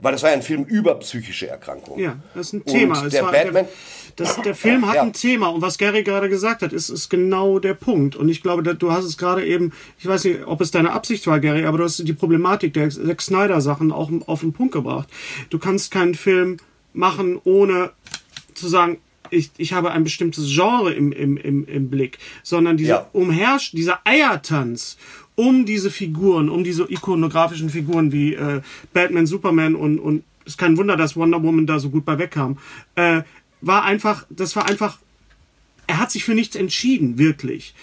Weil 0.00 0.12
das 0.12 0.24
war 0.24 0.30
ja 0.30 0.36
ein 0.36 0.42
Film 0.42 0.64
über 0.64 0.96
psychische 0.96 1.46
Erkrankungen. 1.46 2.02
Ja, 2.02 2.16
das 2.34 2.48
ist 2.48 2.54
ein 2.54 2.64
Thema. 2.64 3.00
Und 3.00 3.12
der 3.12 3.22
Batman. 3.22 3.52
Der, 3.54 3.68
das, 4.16 4.42
der 4.42 4.56
Film 4.56 4.88
hat 4.88 4.96
ja. 4.96 5.02
ein 5.02 5.12
Thema 5.12 5.46
und 5.46 5.62
was 5.62 5.78
Gary 5.78 6.02
gerade 6.02 6.28
gesagt 6.28 6.62
hat, 6.62 6.72
ist, 6.72 6.88
ist 6.88 7.08
genau 7.08 7.60
der 7.60 7.74
Punkt. 7.74 8.16
Und 8.16 8.28
ich 8.28 8.42
glaube, 8.42 8.62
du 8.62 8.92
hast 8.92 9.04
es 9.04 9.16
gerade 9.16 9.46
eben, 9.46 9.72
ich 10.00 10.06
weiß 10.06 10.24
nicht, 10.24 10.40
ob 10.44 10.60
es 10.60 10.72
deine 10.72 10.92
Absicht 10.92 11.28
war, 11.28 11.38
Gary, 11.38 11.64
aber 11.64 11.78
du 11.78 11.84
hast 11.84 12.06
die 12.06 12.12
Problematik 12.12 12.74
der 12.74 12.90
Zack 12.90 13.22
Snyder 13.22 13.60
Sachen 13.60 13.92
auch 13.92 14.10
auf 14.26 14.40
den 14.40 14.52
Punkt 14.52 14.72
gebracht. 14.72 15.08
Du 15.50 15.60
kannst 15.60 15.92
keinen 15.92 16.16
Film 16.16 16.58
machen, 16.92 17.40
ohne 17.44 17.90
zu 18.54 18.68
sagen, 18.68 18.98
ich, 19.30 19.50
ich 19.56 19.72
habe 19.72 19.92
ein 19.92 20.04
bestimmtes 20.04 20.46
Genre 20.46 20.92
im, 20.92 21.10
im, 21.10 21.36
im, 21.36 21.64
im 21.66 21.88
Blick, 21.88 22.18
sondern 22.42 22.76
dieser 22.76 22.94
ja. 22.94 23.10
Umherrsch, 23.12 23.72
dieser 23.72 24.00
Eiertanz 24.04 24.98
um 25.34 25.64
diese 25.64 25.90
Figuren, 25.90 26.48
um 26.50 26.62
diese 26.62 26.84
ikonografischen 26.90 27.70
Figuren 27.70 28.12
wie 28.12 28.34
äh, 28.34 28.60
Batman, 28.92 29.26
Superman 29.26 29.74
und, 29.74 29.98
und 29.98 30.24
ist 30.44 30.58
kein 30.58 30.76
Wunder, 30.76 30.96
dass 30.96 31.16
Wonder 31.16 31.42
Woman 31.42 31.66
da 31.66 31.78
so 31.78 31.90
gut 31.90 32.04
bei 32.04 32.18
wegkam, 32.18 32.58
äh, 32.96 33.22
war 33.60 33.84
einfach, 33.84 34.26
das 34.28 34.56
war 34.56 34.68
einfach, 34.68 34.98
er 35.86 35.98
hat 35.98 36.10
sich 36.10 36.24
für 36.24 36.34
nichts 36.34 36.56
entschieden, 36.56 37.16
wirklich. 37.16 37.74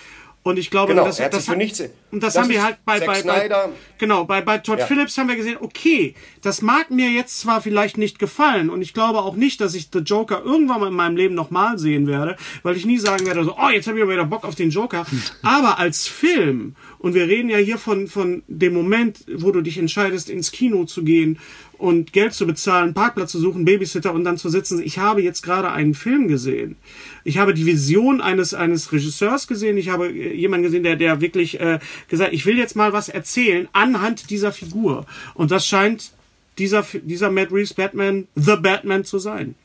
Und 0.41 0.57
ich 0.57 0.71
glaube, 0.71 0.93
Genau, 0.93 1.05
das, 1.05 1.19
er 1.19 1.25
hat 1.25 1.33
das, 1.33 1.45
sich 1.45 1.51
für 1.51 1.57
nichts- 1.57 1.81
und 2.11 2.23
das, 2.23 2.33
das 2.33 2.43
haben 2.43 2.49
wir 2.49 2.63
halt 2.63 2.77
bei, 2.85 2.99
bei, 3.01 3.21
bei, 3.21 3.49
genau, 3.97 4.23
bei, 4.23 4.41
bei 4.41 4.57
Todd 4.57 4.79
Ja. 4.79 4.85
Phillips 4.85 5.17
haben 5.17 5.27
wir 5.27 5.35
gesehen, 5.35 5.57
okay, 5.59 6.15
das 6.41 6.61
mag 6.61 6.89
mir 6.91 7.09
jetzt 7.11 7.39
zwar 7.39 7.61
vielleicht 7.61 7.97
nicht 7.97 8.19
gefallen 8.19 8.69
und 8.69 8.81
ich 8.81 8.93
glaube 8.93 9.19
auch 9.19 9.35
nicht, 9.35 9.59
dass 9.59 9.75
ich 9.75 9.89
The 9.91 9.99
Joker 9.99 10.41
irgendwann 10.43 10.79
mal 10.79 10.87
in 10.87 10.93
meinem 10.93 11.17
Leben 11.17 11.35
nochmal 11.35 11.77
sehen 11.77 12.07
werde, 12.07 12.37
weil 12.63 12.77
ich 12.77 12.85
nie 12.85 12.97
sagen 12.97 13.25
werde, 13.25 13.43
so, 13.43 13.57
oh, 13.57 13.69
jetzt 13.69 13.87
habe 13.87 13.97
ich 13.97 14.03
aber 14.03 14.13
wieder 14.13 14.25
Bock 14.25 14.45
auf 14.45 14.55
den 14.55 14.69
Joker. 14.69 15.05
aber 15.43 15.77
als 15.77 16.07
Film, 16.07 16.75
und 16.99 17.13
wir 17.13 17.27
reden 17.27 17.49
ja 17.49 17.57
hier 17.57 17.77
von, 17.77 18.07
von 18.07 18.41
dem 18.47 18.73
Moment, 18.73 19.25
wo 19.35 19.51
du 19.51 19.61
dich 19.61 19.77
entscheidest, 19.77 20.29
ins 20.29 20.51
Kino 20.51 20.85
zu 20.85 21.03
gehen 21.03 21.37
und 21.79 22.13
Geld 22.13 22.33
zu 22.33 22.45
bezahlen, 22.45 22.93
Parkplatz 22.93 23.31
zu 23.31 23.39
suchen, 23.39 23.65
Babysitter 23.65 24.13
und 24.13 24.25
dann 24.25 24.37
zu 24.37 24.49
sitzen. 24.49 24.83
Ich 24.83 24.99
habe 24.99 25.21
jetzt 25.23 25.41
gerade 25.41 25.71
einen 25.71 25.93
Film 25.93 26.27
gesehen. 26.27 26.75
Ich 27.23 27.37
habe 27.37 27.53
die 27.53 27.65
Vision 27.65 28.21
eines, 28.21 28.53
eines 28.53 28.91
Regisseurs 28.91 29.47
gesehen. 29.47 29.77
Ich 29.77 29.89
habe 29.89 30.09
äh, 30.09 30.33
jemanden 30.33 30.65
gesehen, 30.65 30.83
der, 30.83 30.97
der 30.97 31.21
wirklich 31.21 31.59
äh, 31.59 31.79
gesagt, 32.09 32.33
ich 32.33 32.45
will 32.45 32.57
jetzt 32.57 32.75
mal 32.75 32.93
was 32.93 33.09
erzählen 33.09 33.67
anhand 33.71 34.29
dieser 34.29 34.51
Figur. 34.51 35.05
Und 35.33 35.51
das 35.51 35.65
scheint 35.65 36.11
dieser, 36.57 36.85
dieser 37.03 37.31
Matt 37.31 37.51
Reeves 37.51 37.73
Batman, 37.73 38.27
The 38.35 38.57
Batman 38.57 39.05
zu 39.05 39.17
sein. 39.17 39.55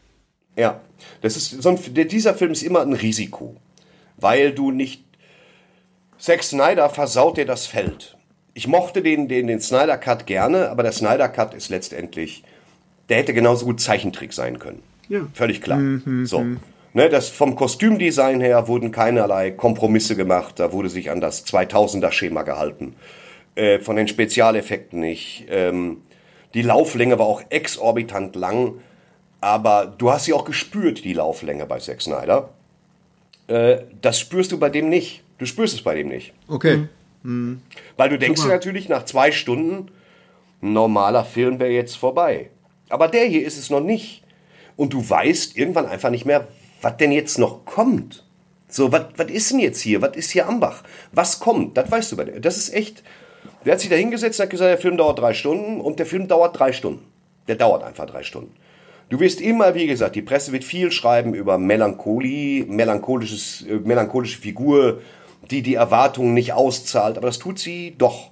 Ja, 0.57 0.81
das 1.21 1.37
ist 1.37 1.63
so 1.63 1.69
ein, 1.69 1.79
dieser 2.09 2.35
Film 2.35 2.53
ist 2.53 2.63
immer 2.63 2.83
ein 2.83 2.93
Risiko, 2.93 3.57
weil 4.17 4.53
du 4.53 4.71
nicht 4.71 5.03
Zack 6.17 6.45
Snyder 6.45 6.89
versaut 6.91 7.39
dir 7.39 7.45
das 7.45 7.67
Feld. 7.67 8.17
Ich 8.55 8.69
mochte 8.69 9.03
den, 9.03 9.29
den, 9.29 9.49
den 9.49 9.61
Snyder 9.61 9.99
Cut 9.99 10.27
gerne, 10.27 10.71
aber 10.71 10.83
der 10.83 10.93
Snyder 10.93 11.29
Cut 11.29 11.55
ist 11.55 11.69
letztendlich, 11.69 12.45
der 13.09 13.19
hätte 13.19 13.35
genauso 13.35 13.67
gut 13.67 13.81
Zeichentrick 13.81 14.33
sein 14.33 14.59
können. 14.59 14.83
Ja. 15.09 15.21
Völlig 15.35 15.61
klar. 15.61 15.81
so. 16.25 16.45
Ne, 16.95 17.09
das 17.09 17.29
vom 17.29 17.57
Kostümdesign 17.57 18.41
her 18.41 18.69
wurden 18.69 18.93
keinerlei 18.93 19.51
Kompromisse 19.51 20.15
gemacht. 20.15 20.61
Da 20.61 20.73
wurde 20.73 20.89
sich 20.89 21.11
an 21.11 21.21
das 21.21 21.45
2000er 21.45 22.13
Schema 22.13 22.43
gehalten. 22.43 22.95
Äh, 23.57 23.81
von 23.81 23.97
den 23.97 24.07
Spezialeffekten 24.07 25.01
nicht. 25.01 25.47
Ähm, 25.51 26.03
die 26.55 26.63
Lauflänge 26.63 27.19
war 27.19 27.27
auch 27.27 27.43
exorbitant 27.51 28.37
lang. 28.37 28.75
Aber 29.41 29.93
du 29.99 30.13
hast 30.13 30.27
sie 30.27 30.33
auch 30.33 30.45
gespürt, 30.45 31.05
die 31.05 31.13
Lauflänge 31.13 31.67
bei 31.67 31.81
Zack 31.81 32.01
Snyder. 32.01 32.51
Äh, 33.49 33.79
das 34.01 34.21
spürst 34.21 34.53
du 34.53 34.59
bei 34.59 34.71
dem 34.71 34.89
nicht. 34.89 35.25
Du 35.39 35.47
spürst 35.47 35.75
es 35.75 35.83
bei 35.83 35.97
dem 35.97 36.09
nicht. 36.09 36.33
Okay. 36.47 36.89
Weil 37.97 38.09
du 38.11 38.19
denkst 38.19 38.43
dir 38.43 38.49
natürlich 38.49 38.89
nach 38.89 39.05
zwei 39.05 39.33
Stunden, 39.33 39.91
ein 40.63 40.73
normaler 40.73 41.25
Film 41.25 41.59
wäre 41.59 41.71
jetzt 41.71 41.97
vorbei. 41.97 42.51
Aber 42.89 43.09
der 43.09 43.25
hier 43.25 43.45
ist 43.47 43.59
es 43.59 43.71
noch 43.71 43.81
nicht. 43.81 44.23
Und 44.77 44.93
du 44.93 45.09
weißt 45.09 45.57
irgendwann 45.57 45.87
einfach 45.87 46.11
nicht 46.11 46.27
mehr, 46.27 46.49
was 46.83 46.97
denn 46.97 47.13
jetzt 47.13 47.39
noch 47.39 47.65
kommt. 47.65 48.25
So, 48.69 48.93
was 48.93 49.07
was 49.17 49.31
ist 49.31 49.51
denn 49.53 49.61
jetzt 49.61 49.81
hier? 49.81 50.03
Was 50.03 50.17
ist 50.17 50.31
hier 50.31 50.49
Ambach? 50.49 50.83
Was 51.13 51.41
kommt? 51.41 51.77
Das 51.77 51.91
weißt 51.91 52.13
du 52.13 52.17
bei 52.17 52.25
der. 52.25 52.41
Das 52.41 52.57
ist 52.57 52.75
echt. 52.75 53.03
Der 53.65 53.73
hat 53.73 53.81
sich 53.81 53.89
da 53.89 53.97
hingesetzt 53.97 54.39
und 54.39 54.45
hat 54.45 54.51
gesagt, 54.51 54.71
der 54.71 54.79
Film 54.79 54.97
dauert 54.97 55.19
drei 55.19 55.33
Stunden 55.33 55.81
und 55.81 55.99
der 55.99 56.07
Film 56.07 56.29
dauert 56.29 56.59
drei 56.59 56.73
Stunden. 56.73 57.05
Der 57.49 57.57
dauert 57.57 57.83
einfach 57.83 58.07
drei 58.07 58.23
Stunden. 58.23 58.55
Du 59.11 59.21
wirst 59.21 59.41
immer, 59.41 59.75
wie 59.75 59.87
gesagt, 59.87 60.17
die 60.17 60.23
Presse 60.23 60.53
wird 60.53 60.65
viel 60.65 60.91
schreiben 60.91 61.35
über 61.35 61.59
Melancholie, 61.59 62.65
melancholisches, 62.67 63.65
äh, 63.69 63.75
melancholische 63.75 64.41
Figur, 64.41 65.01
die 65.51 65.63
die 65.63 65.75
Erwartungen 65.75 66.35
nicht 66.35 66.53
auszahlt, 66.53 67.17
aber 67.19 67.27
das 67.27 67.39
tut 67.39 67.59
sie 67.59 67.95
doch. 67.99 68.31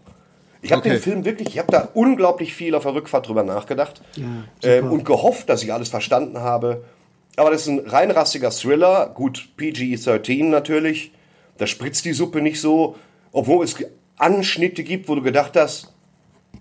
Ich 0.62 0.70
habe 0.72 0.80
Okay. 0.80 0.90
den 0.90 1.00
Film 1.00 1.24
wirklich, 1.24 1.48
ich 1.48 1.58
habe 1.58 1.70
da 1.72 1.88
unglaublich 1.94 2.54
viel 2.54 2.74
auf 2.74 2.84
der 2.84 2.94
Rückfahrt 2.94 3.26
drüber 3.28 3.42
nachgedacht 3.42 4.00
ähm, 4.62 4.90
und 4.92 5.04
gehofft, 5.04 5.48
dass 5.48 5.62
ich 5.62 5.72
alles 5.72 5.88
verstanden 5.88 6.38
habe. 6.38 6.84
Aber 7.36 7.50
das 7.50 7.62
ist 7.62 7.68
ein 7.68 7.80
reinrassiger 7.80 8.50
Thriller, 8.50 9.10
gut 9.14 9.48
PG-13 9.56 10.44
natürlich. 10.44 11.12
Da 11.58 11.66
spritzt 11.66 12.04
die 12.04 12.12
Suppe 12.12 12.40
nicht 12.42 12.60
so, 12.60 12.96
obwohl 13.32 13.64
es 13.64 13.74
Anschnitte 14.18 14.84
gibt, 14.84 15.08
wo 15.08 15.14
du 15.16 15.22
gedacht 15.22 15.56
hast, 15.56 15.92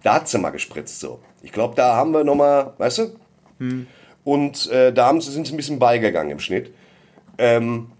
da 0.03 0.15
hat 0.15 0.27
sie 0.27 0.39
mal 0.39 0.49
gespritzt 0.49 0.99
so. 0.99 1.19
Ich 1.43 1.51
glaube, 1.51 1.75
da 1.75 1.95
haben 1.95 2.11
wir 2.11 2.23
noch 2.23 2.35
mal, 2.35 2.73
weißt 2.77 2.97
du? 3.59 3.85
Und 4.23 4.69
äh, 4.71 4.91
da 4.93 5.05
haben 5.07 5.21
sie, 5.21 5.31
sind 5.31 5.45
sie 5.45 5.53
ein 5.53 5.57
bisschen 5.57 5.77
beigegangen 5.79 6.31
im 6.31 6.39
Schnitt. 6.39 6.73
Ähm, 7.37 7.91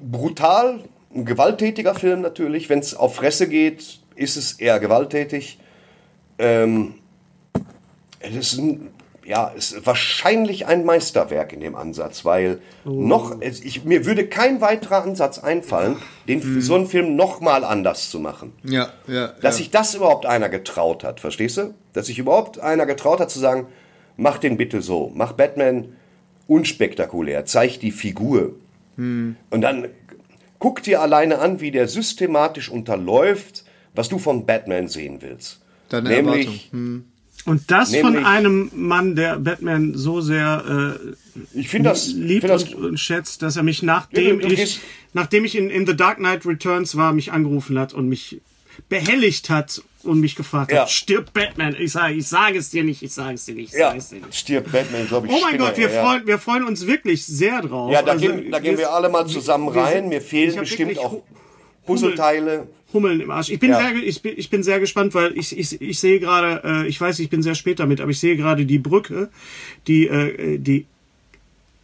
brutal, 0.00 0.80
ein 1.14 1.24
gewalttätiger 1.24 1.94
Film 1.94 2.20
natürlich. 2.20 2.68
Wenn 2.68 2.80
es 2.80 2.94
auf 2.94 3.16
Fresse 3.16 3.48
geht, 3.48 4.00
ist 4.16 4.36
es 4.36 4.54
eher 4.54 4.80
gewalttätig. 4.80 5.58
Ähm, 6.38 6.94
es 8.20 8.34
ist 8.34 8.58
ein, 8.58 8.88
ja, 9.24 9.52
es 9.56 9.72
ist 9.72 9.86
wahrscheinlich 9.86 10.66
ein 10.66 10.84
Meisterwerk 10.84 11.52
in 11.52 11.60
dem 11.60 11.74
Ansatz, 11.74 12.24
weil 12.24 12.58
noch, 12.84 13.40
es, 13.40 13.60
ich, 13.60 13.84
mir 13.84 14.04
würde 14.04 14.26
kein 14.26 14.60
weiterer 14.60 15.02
Ansatz 15.02 15.38
einfallen, 15.38 15.96
den, 16.28 16.60
so 16.60 16.74
einen 16.74 16.86
Film 16.86 17.16
noch 17.16 17.40
mal 17.40 17.64
anders 17.64 18.10
zu 18.10 18.20
machen. 18.20 18.52
Ja, 18.64 18.92
ja. 19.06 19.28
Dass 19.40 19.54
ja. 19.54 19.58
sich 19.58 19.70
das 19.70 19.94
überhaupt 19.94 20.26
einer 20.26 20.48
getraut 20.48 21.04
hat, 21.04 21.20
verstehst 21.20 21.56
du? 21.56 21.74
Dass 21.92 22.06
sich 22.06 22.18
überhaupt 22.18 22.58
einer 22.60 22.86
getraut 22.86 23.20
hat 23.20 23.30
zu 23.30 23.38
sagen, 23.38 23.66
mach 24.16 24.38
den 24.38 24.56
bitte 24.56 24.82
so, 24.82 25.10
mach 25.14 25.32
Batman 25.32 25.96
unspektakulär, 26.46 27.46
zeig 27.46 27.80
die 27.80 27.92
Figur. 27.92 28.54
Hm. 28.96 29.36
Und 29.50 29.60
dann 29.62 29.88
guck 30.64 30.82
dir 30.82 31.02
alleine 31.02 31.40
an, 31.40 31.60
wie 31.60 31.70
der 31.70 31.88
systematisch 31.88 32.70
unterläuft, 32.70 33.64
was 33.94 34.08
du 34.08 34.18
von 34.18 34.46
Batman 34.46 34.88
sehen 34.88 35.18
willst. 35.20 35.60
Deine 35.90 36.08
Nämlich, 36.08 36.46
Erwartung. 36.46 36.60
Hm. 36.70 37.04
Und 37.44 37.70
das 37.70 37.94
von 37.94 38.12
Nämlich- 38.14 38.26
einem 38.26 38.70
Mann, 38.74 39.14
der 39.14 39.38
Batman 39.38 39.92
so 39.94 40.22
sehr 40.22 40.96
äh, 41.04 41.58
ich 41.60 41.68
finde 41.68 41.90
das, 41.90 42.06
liebt 42.08 42.40
find 42.46 42.50
das 42.54 42.64
und, 42.72 42.82
und 42.82 42.98
schätzt, 42.98 43.42
dass 43.42 43.56
er 43.56 43.62
mich 43.62 43.82
nachdem 43.82 44.40
Ja, 44.40 44.46
du 44.48 44.54
ich, 44.54 44.58
gehst- 44.60 44.80
nachdem 45.12 45.44
ich 45.44 45.54
in, 45.54 45.68
in 45.68 45.86
The 45.86 45.94
Dark 45.94 46.16
Knight 46.16 46.46
Returns 46.46 46.96
war, 46.96 47.12
mich 47.12 47.30
angerufen 47.30 47.78
hat 47.78 47.92
und 47.92 48.08
mich 48.08 48.40
behelligt 48.88 49.50
hat 49.50 49.82
und 50.04 50.20
mich 50.20 50.34
gefragt 50.36 50.70
Ja. 50.72 50.82
hat, 50.82 50.90
stirbt 50.90 51.32
Batman? 51.32 51.74
Ich 51.78 51.92
sage, 51.92 52.14
ich 52.14 52.26
sage 52.26 52.58
es 52.58 52.70
dir 52.70 52.84
nicht, 52.84 53.02
ich 53.02 53.12
sage 53.12 53.34
es 53.34 53.44
dir 53.44 53.54
nicht, 53.54 53.72
ich 53.72 53.78
ja, 53.78 53.88
sage 53.88 53.98
es 53.98 54.08
dir 54.10 54.16
nicht. 54.20 54.34
stirbt 54.34 54.72
Batman, 54.72 55.06
glaube 55.08 55.26
ich. 55.26 55.32
Oh 55.32 55.38
mein 55.42 55.58
Gott, 55.58 55.76
wir, 55.76 55.90
ja. 55.90 56.02
freuen, 56.02 56.26
wir 56.26 56.38
freuen 56.38 56.64
uns 56.64 56.86
wirklich 56.86 57.24
sehr 57.24 57.62
drauf. 57.62 57.90
Ja, 57.92 58.02
da, 58.02 58.12
Also, 58.12 58.26
gehen, 58.26 58.50
da 58.50 58.58
gehen 58.60 58.78
wir 58.78 58.92
alle 58.92 59.08
mal 59.08 59.26
zusammen 59.26 59.74
wir 59.74 59.82
rein. 59.82 60.08
Mir 60.08 60.20
fehlen 60.20 60.56
bestimmt 60.58 60.98
auch 60.98 61.22
Puzzleteile. 61.86 62.68
Hummeln 62.92 63.20
im 63.20 63.30
Arsch. 63.30 63.50
Ich 63.50 63.58
bin, 63.58 63.70
Ja. 63.70 63.78
sehr, 63.80 63.94
ich, 63.96 64.22
bin, 64.22 64.34
ich 64.36 64.50
bin 64.50 64.62
sehr 64.62 64.78
gespannt, 64.78 65.14
weil 65.14 65.36
ich, 65.36 65.58
ich, 65.58 65.80
ich 65.82 65.98
sehe 65.98 66.20
gerade, 66.20 66.62
äh, 66.84 66.86
ich 66.86 67.00
weiß, 67.00 67.18
ich 67.18 67.28
bin 67.28 67.42
sehr 67.42 67.56
spät 67.56 67.80
damit, 67.80 68.00
aber 68.00 68.10
ich 68.12 68.20
sehe 68.20 68.36
gerade 68.36 68.66
die 68.66 68.78
Brücke, 68.78 69.30
die, 69.88 70.06
äh, 70.06 70.58
die 70.58 70.86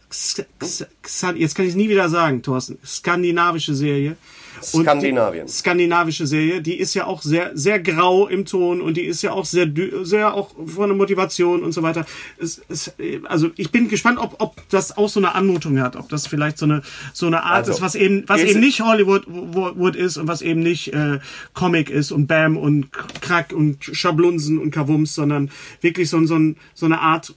X- 0.07 0.41
X- 0.61 0.85
X- 1.03 1.25
jetzt 1.35 1.55
kann 1.55 1.65
ich 1.65 1.71
es 1.71 1.75
nie 1.75 1.89
wieder 1.89 2.07
sagen, 2.07 2.41
Thorsten, 2.41 2.77
skandinavische 2.85 3.75
Serie. 3.75 4.15
Skandinavien. 4.63 5.47
Skandinavische 5.47 6.27
Serie, 6.27 6.61
die 6.61 6.79
ist 6.79 6.93
ja 6.93 7.05
auch 7.05 7.21
sehr, 7.21 7.51
sehr 7.55 7.79
grau 7.79 8.27
im 8.27 8.45
Ton 8.45 8.81
und 8.81 8.97
die 8.97 9.03
ist 9.05 9.21
ja 9.21 9.31
auch 9.31 9.45
sehr, 9.45 9.71
sehr 10.03 10.33
auch 10.33 10.51
von 10.65 10.89
der 10.89 10.97
Motivation 10.97 11.63
und 11.63 11.71
so 11.71 11.83
weiter. 11.83 12.05
Es, 12.39 12.61
es, 12.69 12.93
also 13.25 13.51
ich 13.57 13.71
bin 13.71 13.89
gespannt, 13.89 14.19
ob, 14.19 14.35
ob 14.39 14.55
das 14.69 14.97
auch 14.97 15.09
so 15.09 15.19
eine 15.19 15.35
Anmutung 15.35 15.79
hat, 15.79 15.95
ob 15.95 16.09
das 16.09 16.27
vielleicht 16.27 16.57
so 16.57 16.65
eine, 16.65 16.81
so 17.13 17.27
eine 17.27 17.43
Art 17.43 17.59
Also, 17.67 17.71
ist, 17.73 17.81
was 17.81 17.95
eben, 17.95 18.23
was 18.27 18.41
eben 18.41 18.59
nicht 18.59 18.81
Hollywood 18.81 19.23
wo- 19.27 19.75
Wood 19.75 19.95
ist 19.95 20.17
und 20.17 20.27
was 20.27 20.41
eben 20.41 20.61
nicht 20.61 20.93
äh, 20.93 21.19
Comic 21.53 21.89
ist 21.89 22.11
und 22.11 22.27
Bam 22.27 22.57
und 22.57 22.91
Krack 23.21 23.53
und 23.53 23.83
Schablunsen 23.83 24.57
und 24.59 24.71
Kavums, 24.71 25.15
sondern 25.15 25.51
wirklich 25.81 26.09
so, 26.09 26.23
so, 26.25 26.37
so 26.73 26.85
eine 26.85 26.99
Art, 26.99 27.33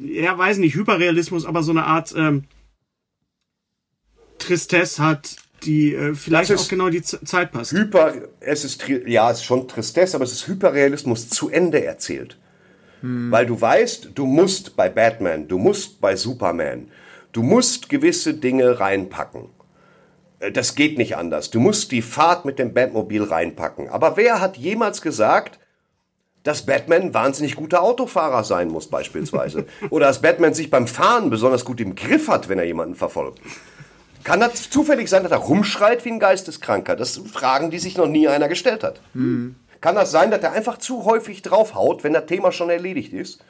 ja 0.00 0.36
weiß 0.36 0.58
nicht, 0.58 0.74
Hyperrealismus, 0.74 1.44
aber 1.46 1.62
so 1.62 1.72
eine 1.72 1.84
Art 1.84 2.14
ähm, 2.16 2.44
Tristesse 4.38 5.02
hat, 5.02 5.36
die 5.64 5.94
äh, 5.94 6.14
vielleicht 6.14 6.52
auch 6.52 6.68
genau 6.68 6.88
die 6.88 7.02
Z 7.02 7.26
Zeit 7.26 7.52
passt. 7.52 7.72
Hyper, 7.72 8.14
es 8.40 8.64
ist, 8.64 8.86
ja, 8.88 9.30
es 9.30 9.38
ist 9.38 9.44
schon 9.44 9.68
Tristesse, 9.68 10.16
aber 10.16 10.24
es 10.24 10.32
ist 10.32 10.46
Hyperrealismus 10.46 11.28
zu 11.28 11.48
Ende 11.48 11.84
erzählt. 11.84 12.36
Weil 13.02 13.46
du 13.46 13.58
weißt, 13.58 14.10
du 14.14 14.26
musst 14.26 14.76
bei 14.76 14.90
Batman, 14.90 15.48
du 15.48 15.56
musst 15.56 16.02
bei 16.02 16.16
Superman, 16.16 16.88
du 17.32 17.42
musst 17.42 17.88
gewisse 17.88 18.34
Dinge 18.34 18.78
reinpacken. 18.78 19.46
Äh, 20.40 20.52
Das 20.52 20.74
geht 20.74 20.98
nicht 20.98 21.16
anders. 21.16 21.48
Du 21.50 21.60
musst 21.60 21.92
die 21.92 22.02
Fahrt 22.02 22.44
mit 22.44 22.58
dem 22.58 22.74
Batmobil 22.74 23.22
reinpacken. 23.22 23.88
Aber 23.88 24.18
wer 24.18 24.40
hat 24.42 24.58
jemals 24.58 25.00
gesagt, 25.00 25.58
dass 26.42 26.66
Batman 26.66 27.02
ein 27.02 27.14
wahnsinnig 27.14 27.56
guter 27.56 27.82
Autofahrer 27.82 28.44
sein 28.44 28.68
muss, 28.68 28.88
beispielsweise? 28.88 29.64
Oder 29.90 30.06
dass 30.06 30.20
Batman 30.20 30.52
sich 30.52 30.68
beim 30.68 30.86
Fahren 30.86 31.30
besonders 31.30 31.64
gut 31.64 31.80
im 31.80 31.94
Griff 31.94 32.28
hat, 32.28 32.50
wenn 32.50 32.58
er 32.58 32.66
jemanden 32.66 32.96
verfolgt? 32.96 33.40
Kann 34.24 34.40
das 34.40 34.70
zufällig 34.70 35.08
sein, 35.08 35.22
dass 35.22 35.32
er 35.32 35.38
rumschreit 35.38 36.04
wie 36.04 36.10
ein 36.10 36.18
Geisteskranker? 36.20 36.96
Das 36.96 37.14
sind 37.14 37.28
Fragen, 37.28 37.70
die 37.70 37.78
sich 37.78 37.96
noch 37.96 38.06
nie 38.06 38.28
einer 38.28 38.48
gestellt 38.48 38.84
hat. 38.84 39.00
Kann 39.80 39.94
das 39.94 40.10
sein, 40.10 40.30
dass 40.30 40.42
er 40.42 40.52
einfach 40.52 40.78
zu 40.78 41.04
häufig 41.04 41.42
draufhaut, 41.42 42.04
wenn 42.04 42.12
das 42.12 42.26
Thema 42.26 42.52
schon 42.52 42.68
erledigt 42.70 43.12
ist? 43.12 43.42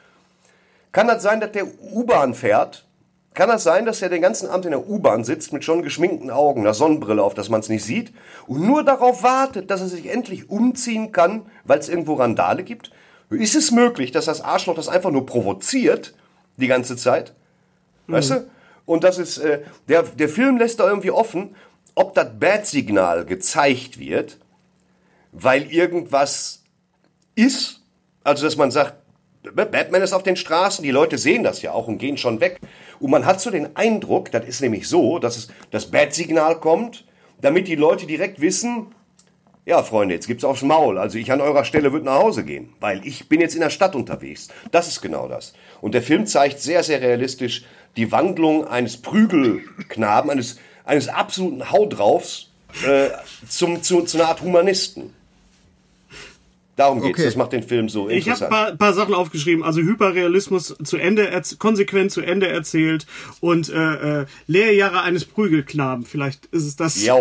Kann 0.91 1.07
das 1.07 1.23
sein, 1.23 1.39
dass 1.41 1.51
der 1.51 1.65
U-Bahn 1.81 2.33
fährt? 2.33 2.85
Kann 3.33 3.47
das 3.49 3.63
sein, 3.63 3.85
dass 3.85 4.01
er 4.01 4.09
den 4.09 4.21
ganzen 4.21 4.49
Abend 4.49 4.65
in 4.65 4.71
der 4.71 4.89
U-Bahn 4.89 5.23
sitzt 5.23 5.53
mit 5.53 5.63
schon 5.63 5.83
geschminkten 5.83 6.31
Augen, 6.31 6.61
einer 6.61 6.73
Sonnenbrille 6.73 7.23
auf, 7.23 7.33
dass 7.33 7.47
man 7.47 7.61
es 7.61 7.69
nicht 7.69 7.83
sieht 7.85 8.13
und 8.45 8.65
nur 8.65 8.83
darauf 8.83 9.23
wartet, 9.23 9.71
dass 9.71 9.79
er 9.79 9.87
sich 9.87 10.09
endlich 10.09 10.49
umziehen 10.49 11.13
kann, 11.13 11.43
weil 11.63 11.79
es 11.79 11.87
irgendwo 11.87 12.15
Randale 12.15 12.63
gibt? 12.63 12.91
Ist 13.29 13.55
es 13.55 13.71
möglich, 13.71 14.11
dass 14.11 14.25
das 14.25 14.41
Arschloch 14.41 14.75
das 14.75 14.89
einfach 14.89 15.11
nur 15.11 15.25
provoziert 15.25 16.13
die 16.57 16.67
ganze 16.67 16.97
Zeit? 16.97 17.33
Weißt 18.07 18.31
du? 18.31 18.49
Und 18.91 19.05
das 19.05 19.17
ist, 19.17 19.37
äh, 19.37 19.61
der, 19.87 20.03
der 20.03 20.27
Film 20.27 20.57
lässt 20.57 20.81
da 20.81 20.85
irgendwie 20.85 21.11
offen, 21.11 21.55
ob 21.95 22.13
das 22.13 22.27
Bad-Signal 22.37 23.23
gezeigt 23.23 23.97
wird, 23.97 24.37
weil 25.31 25.71
irgendwas 25.71 26.63
ist, 27.33 27.79
also 28.25 28.43
dass 28.43 28.57
man 28.57 28.69
sagt, 28.69 28.95
Batman 29.55 30.01
ist 30.01 30.11
auf 30.11 30.23
den 30.23 30.35
Straßen, 30.35 30.83
die 30.83 30.91
Leute 30.91 31.17
sehen 31.17 31.41
das 31.41 31.61
ja 31.61 31.71
auch 31.71 31.87
und 31.87 31.99
gehen 31.99 32.17
schon 32.17 32.41
weg. 32.41 32.59
Und 32.99 33.11
man 33.11 33.25
hat 33.25 33.39
so 33.39 33.49
den 33.49 33.77
Eindruck, 33.77 34.29
das 34.29 34.45
ist 34.45 34.59
nämlich 34.59 34.89
so, 34.89 35.19
dass 35.19 35.37
es 35.37 35.47
das 35.71 35.89
Bad-Signal 35.89 36.59
kommt, 36.59 37.05
damit 37.39 37.69
die 37.69 37.75
Leute 37.75 38.05
direkt 38.05 38.41
wissen, 38.41 38.93
ja, 39.71 39.83
Freunde, 39.83 40.13
jetzt 40.13 40.27
gibt's 40.27 40.43
aufs 40.43 40.63
Maul. 40.63 40.97
Also 40.97 41.17
ich 41.17 41.31
an 41.31 41.39
eurer 41.39 41.63
Stelle 41.63 41.93
würde 41.93 42.05
nach 42.05 42.19
Hause 42.19 42.43
gehen, 42.43 42.73
weil 42.81 43.07
ich 43.07 43.29
bin 43.29 43.39
jetzt 43.39 43.55
in 43.55 43.61
der 43.61 43.69
Stadt 43.69 43.95
unterwegs. 43.95 44.49
Das 44.71 44.89
ist 44.89 45.01
genau 45.01 45.29
das. 45.29 45.53
Und 45.79 45.93
der 45.93 46.01
Film 46.01 46.25
zeigt 46.25 46.59
sehr, 46.59 46.83
sehr 46.83 47.01
realistisch 47.01 47.63
die 47.95 48.11
Wandlung 48.11 48.67
eines 48.67 48.97
Prügelknaben, 48.97 50.29
eines, 50.29 50.59
eines 50.83 51.07
absoluten 51.07 51.71
Haudraufs 51.71 52.49
äh, 52.85 53.11
zum, 53.47 53.81
zu, 53.81 54.01
zu 54.01 54.17
einer 54.17 54.27
Art 54.27 54.41
Humanisten. 54.41 55.13
Darum 56.77 57.01
geht's. 57.01 57.19
Okay. 57.19 57.25
Das 57.25 57.35
macht 57.35 57.51
den 57.51 57.63
Film 57.63 57.89
so 57.89 58.09
Ich 58.09 58.29
habe 58.29 58.39
interessant. 58.39 58.51
ein 58.51 58.77
paar, 58.77 58.77
paar 58.77 58.93
Sachen 58.93 59.13
aufgeschrieben. 59.13 59.63
Also 59.63 59.81
Hyperrealismus 59.81 60.75
zu 60.83 60.97
Ende, 60.97 61.29
konsequent 61.59 62.11
zu 62.11 62.21
Ende 62.21 62.47
erzählt 62.47 63.05
und 63.39 63.69
äh, 63.69 64.21
äh, 64.21 64.25
Lehrjahre 64.47 65.01
eines 65.01 65.25
Prügelknaben. 65.25 66.05
Vielleicht 66.05 66.45
ist 66.47 66.65
es 66.65 66.75
das. 66.77 67.03
Ja, 67.03 67.17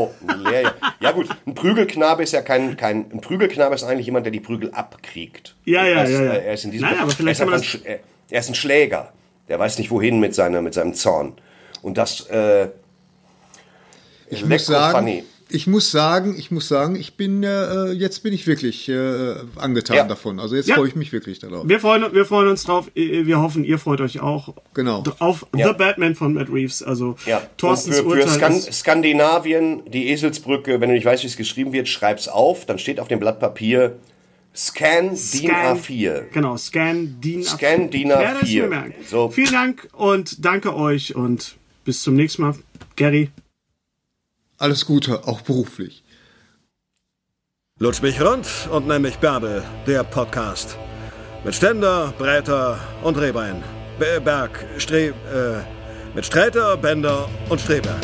ja 1.01 1.13
gut, 1.13 1.29
ein 1.47 1.55
Prügelknabe 1.55 2.23
ist 2.23 2.33
ja 2.33 2.43
kein, 2.43 2.77
kein, 2.77 3.11
ein 3.11 3.21
Prügelknabe 3.21 3.75
ist 3.75 3.83
eigentlich 3.83 4.07
jemand, 4.07 4.25
der 4.25 4.33
die 4.33 4.41
Prügel 4.41 4.71
abkriegt. 4.73 5.57
Ja, 5.65 5.85
ja, 5.85 5.99
er 5.99 6.05
ist, 6.05 6.11
ja, 6.13 6.23
ja. 6.25 6.33
Er 6.33 6.55
ist 6.55 6.65
in 6.65 6.71
diesem 6.71 6.89
Nein, 6.89 6.99
aber 7.01 7.11
vielleicht 7.11 7.41
er, 7.41 7.53
ist 7.53 7.75
ein 7.85 8.01
er, 8.31 8.41
ist 8.41 8.49
ein 8.49 8.55
Schläger. 8.55 9.13
Der 9.49 9.59
weiß 9.59 9.79
nicht 9.79 9.91
wohin 9.91 10.21
mit, 10.21 10.35
seiner, 10.35 10.63
mit 10.63 10.75
seinem 10.75 10.95
Zorn. 10.95 11.33
Und 11.83 11.99
das, 11.99 12.29
äh, 12.29 12.69
Ich 14.29 14.43
lecker 14.43 14.49
muss 14.55 14.67
sagen, 14.67 14.99
funny. 14.99 15.25
Ich 15.51 15.67
muss 15.67 15.91
sagen, 15.91 16.35
ich 16.39 16.51
muss 16.51 16.69
sagen, 16.69 16.97
ich 16.97 17.15
bin 17.17 17.43
äh, 17.43 17.91
jetzt 17.93 18.23
bin 18.23 18.33
ich 18.33 18.47
wirklich 18.47 18.89
äh, 18.89 19.35
angetan 19.57 19.97
Ja. 19.97 20.05
davon. 20.05 20.39
Also 20.41 20.57
jetzt 20.57 20.69
Ja. 20.69 20.77
freue 20.77 20.89
ich 20.89 20.97
mich 20.97 21.13
wirklich 21.13 21.39
darauf. 21.39 21.69
Wir 21.69 21.81
freuen, 21.81 22.13
wir 22.13 22.25
freuen 22.25 22.49
uns 22.49 22.65
drauf. 22.65 22.91
Wir 22.95 23.41
hoffen, 23.41 23.65
ihr 23.65 23.79
freut 23.79 24.01
euch 24.01 24.21
auch. 24.21 24.55
Genau. 24.75 25.03
Auf 25.19 25.47
Ja. 25.57 25.69
The 25.69 25.75
Batman 25.75 26.15
von 26.15 26.35
Matt 26.35 26.49
Reeves. 26.51 26.83
Also 26.83 27.17
Ja, 27.27 27.43
Thorstens 27.57 28.01
und 28.01 28.11
für, 28.11 28.17
für 28.17 28.23
Urteil 28.23 28.39
Skan 28.39 28.53
ist, 28.57 28.73
Skandinavien, 28.73 29.83
die 29.91 30.09
Eselsbrücke, 30.11 30.81
wenn 30.81 30.89
du 30.89 30.95
nicht 30.95 31.05
weißt, 31.05 31.23
wie 31.23 31.29
es 31.29 31.37
geschrieben 31.37 31.73
wird, 31.73 31.89
schreib's 31.89 32.29
auf, 32.29 32.67
dann 32.67 32.79
steht 32.79 33.01
auf 33.01 33.09
dem 33.09 33.19
Blatt 33.21 33.41
Papier 33.41 33.97
Scan, 34.55 35.11
DIN 35.11 35.17
Scan- 35.17 35.77
A4. 35.79 36.23
Genau, 36.33 36.57
Scan 36.57 37.21
DIN 37.21 37.43
A4. 37.43 37.45
Scan 37.57 37.91
DIN 37.91 38.09
Ja, 38.09 38.35
das 38.35 38.43
A4. 38.49 38.63
mir 38.63 38.69
merken. 38.69 38.95
So. 39.09 39.31
Vielen 39.31 39.53
Dank 39.53 39.89
und 39.93 40.45
danke 40.45 40.75
euch 40.75 41.15
und 41.15 41.57
bis 41.85 42.03
zum 42.03 42.15
nächsten 42.15 42.43
Mal. 42.43 42.55
Gary. 42.97 43.31
Alles 44.61 44.85
Gute, 44.85 45.27
auch 45.27 45.41
beruflich. 45.41 46.05
Lutsch 47.79 48.03
mich 48.03 48.21
rund 48.21 48.47
und 48.71 48.87
nenn 48.87 49.01
mich 49.01 49.17
Bärbel, 49.17 49.65
der 49.87 50.05
Podcast. 50.05 50.77
Mit 51.45 51.55
Ständer, 51.55 52.13
Breiter 52.19 52.79
und 53.03 53.17
Rehbein. 53.17 53.65
Be- 53.99 54.21
Berg, 54.21 54.63
Stre... 54.77 55.15
Äh, 55.33 56.15
mit 56.15 56.27
Sträter, 56.27 56.77
Bänder 56.77 57.27
und 57.49 57.59
Streberg. 57.59 58.03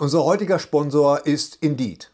Unser 0.00 0.24
heutiger 0.24 0.58
Sponsor 0.58 1.26
ist 1.26 1.58
Indeed. 1.60 2.13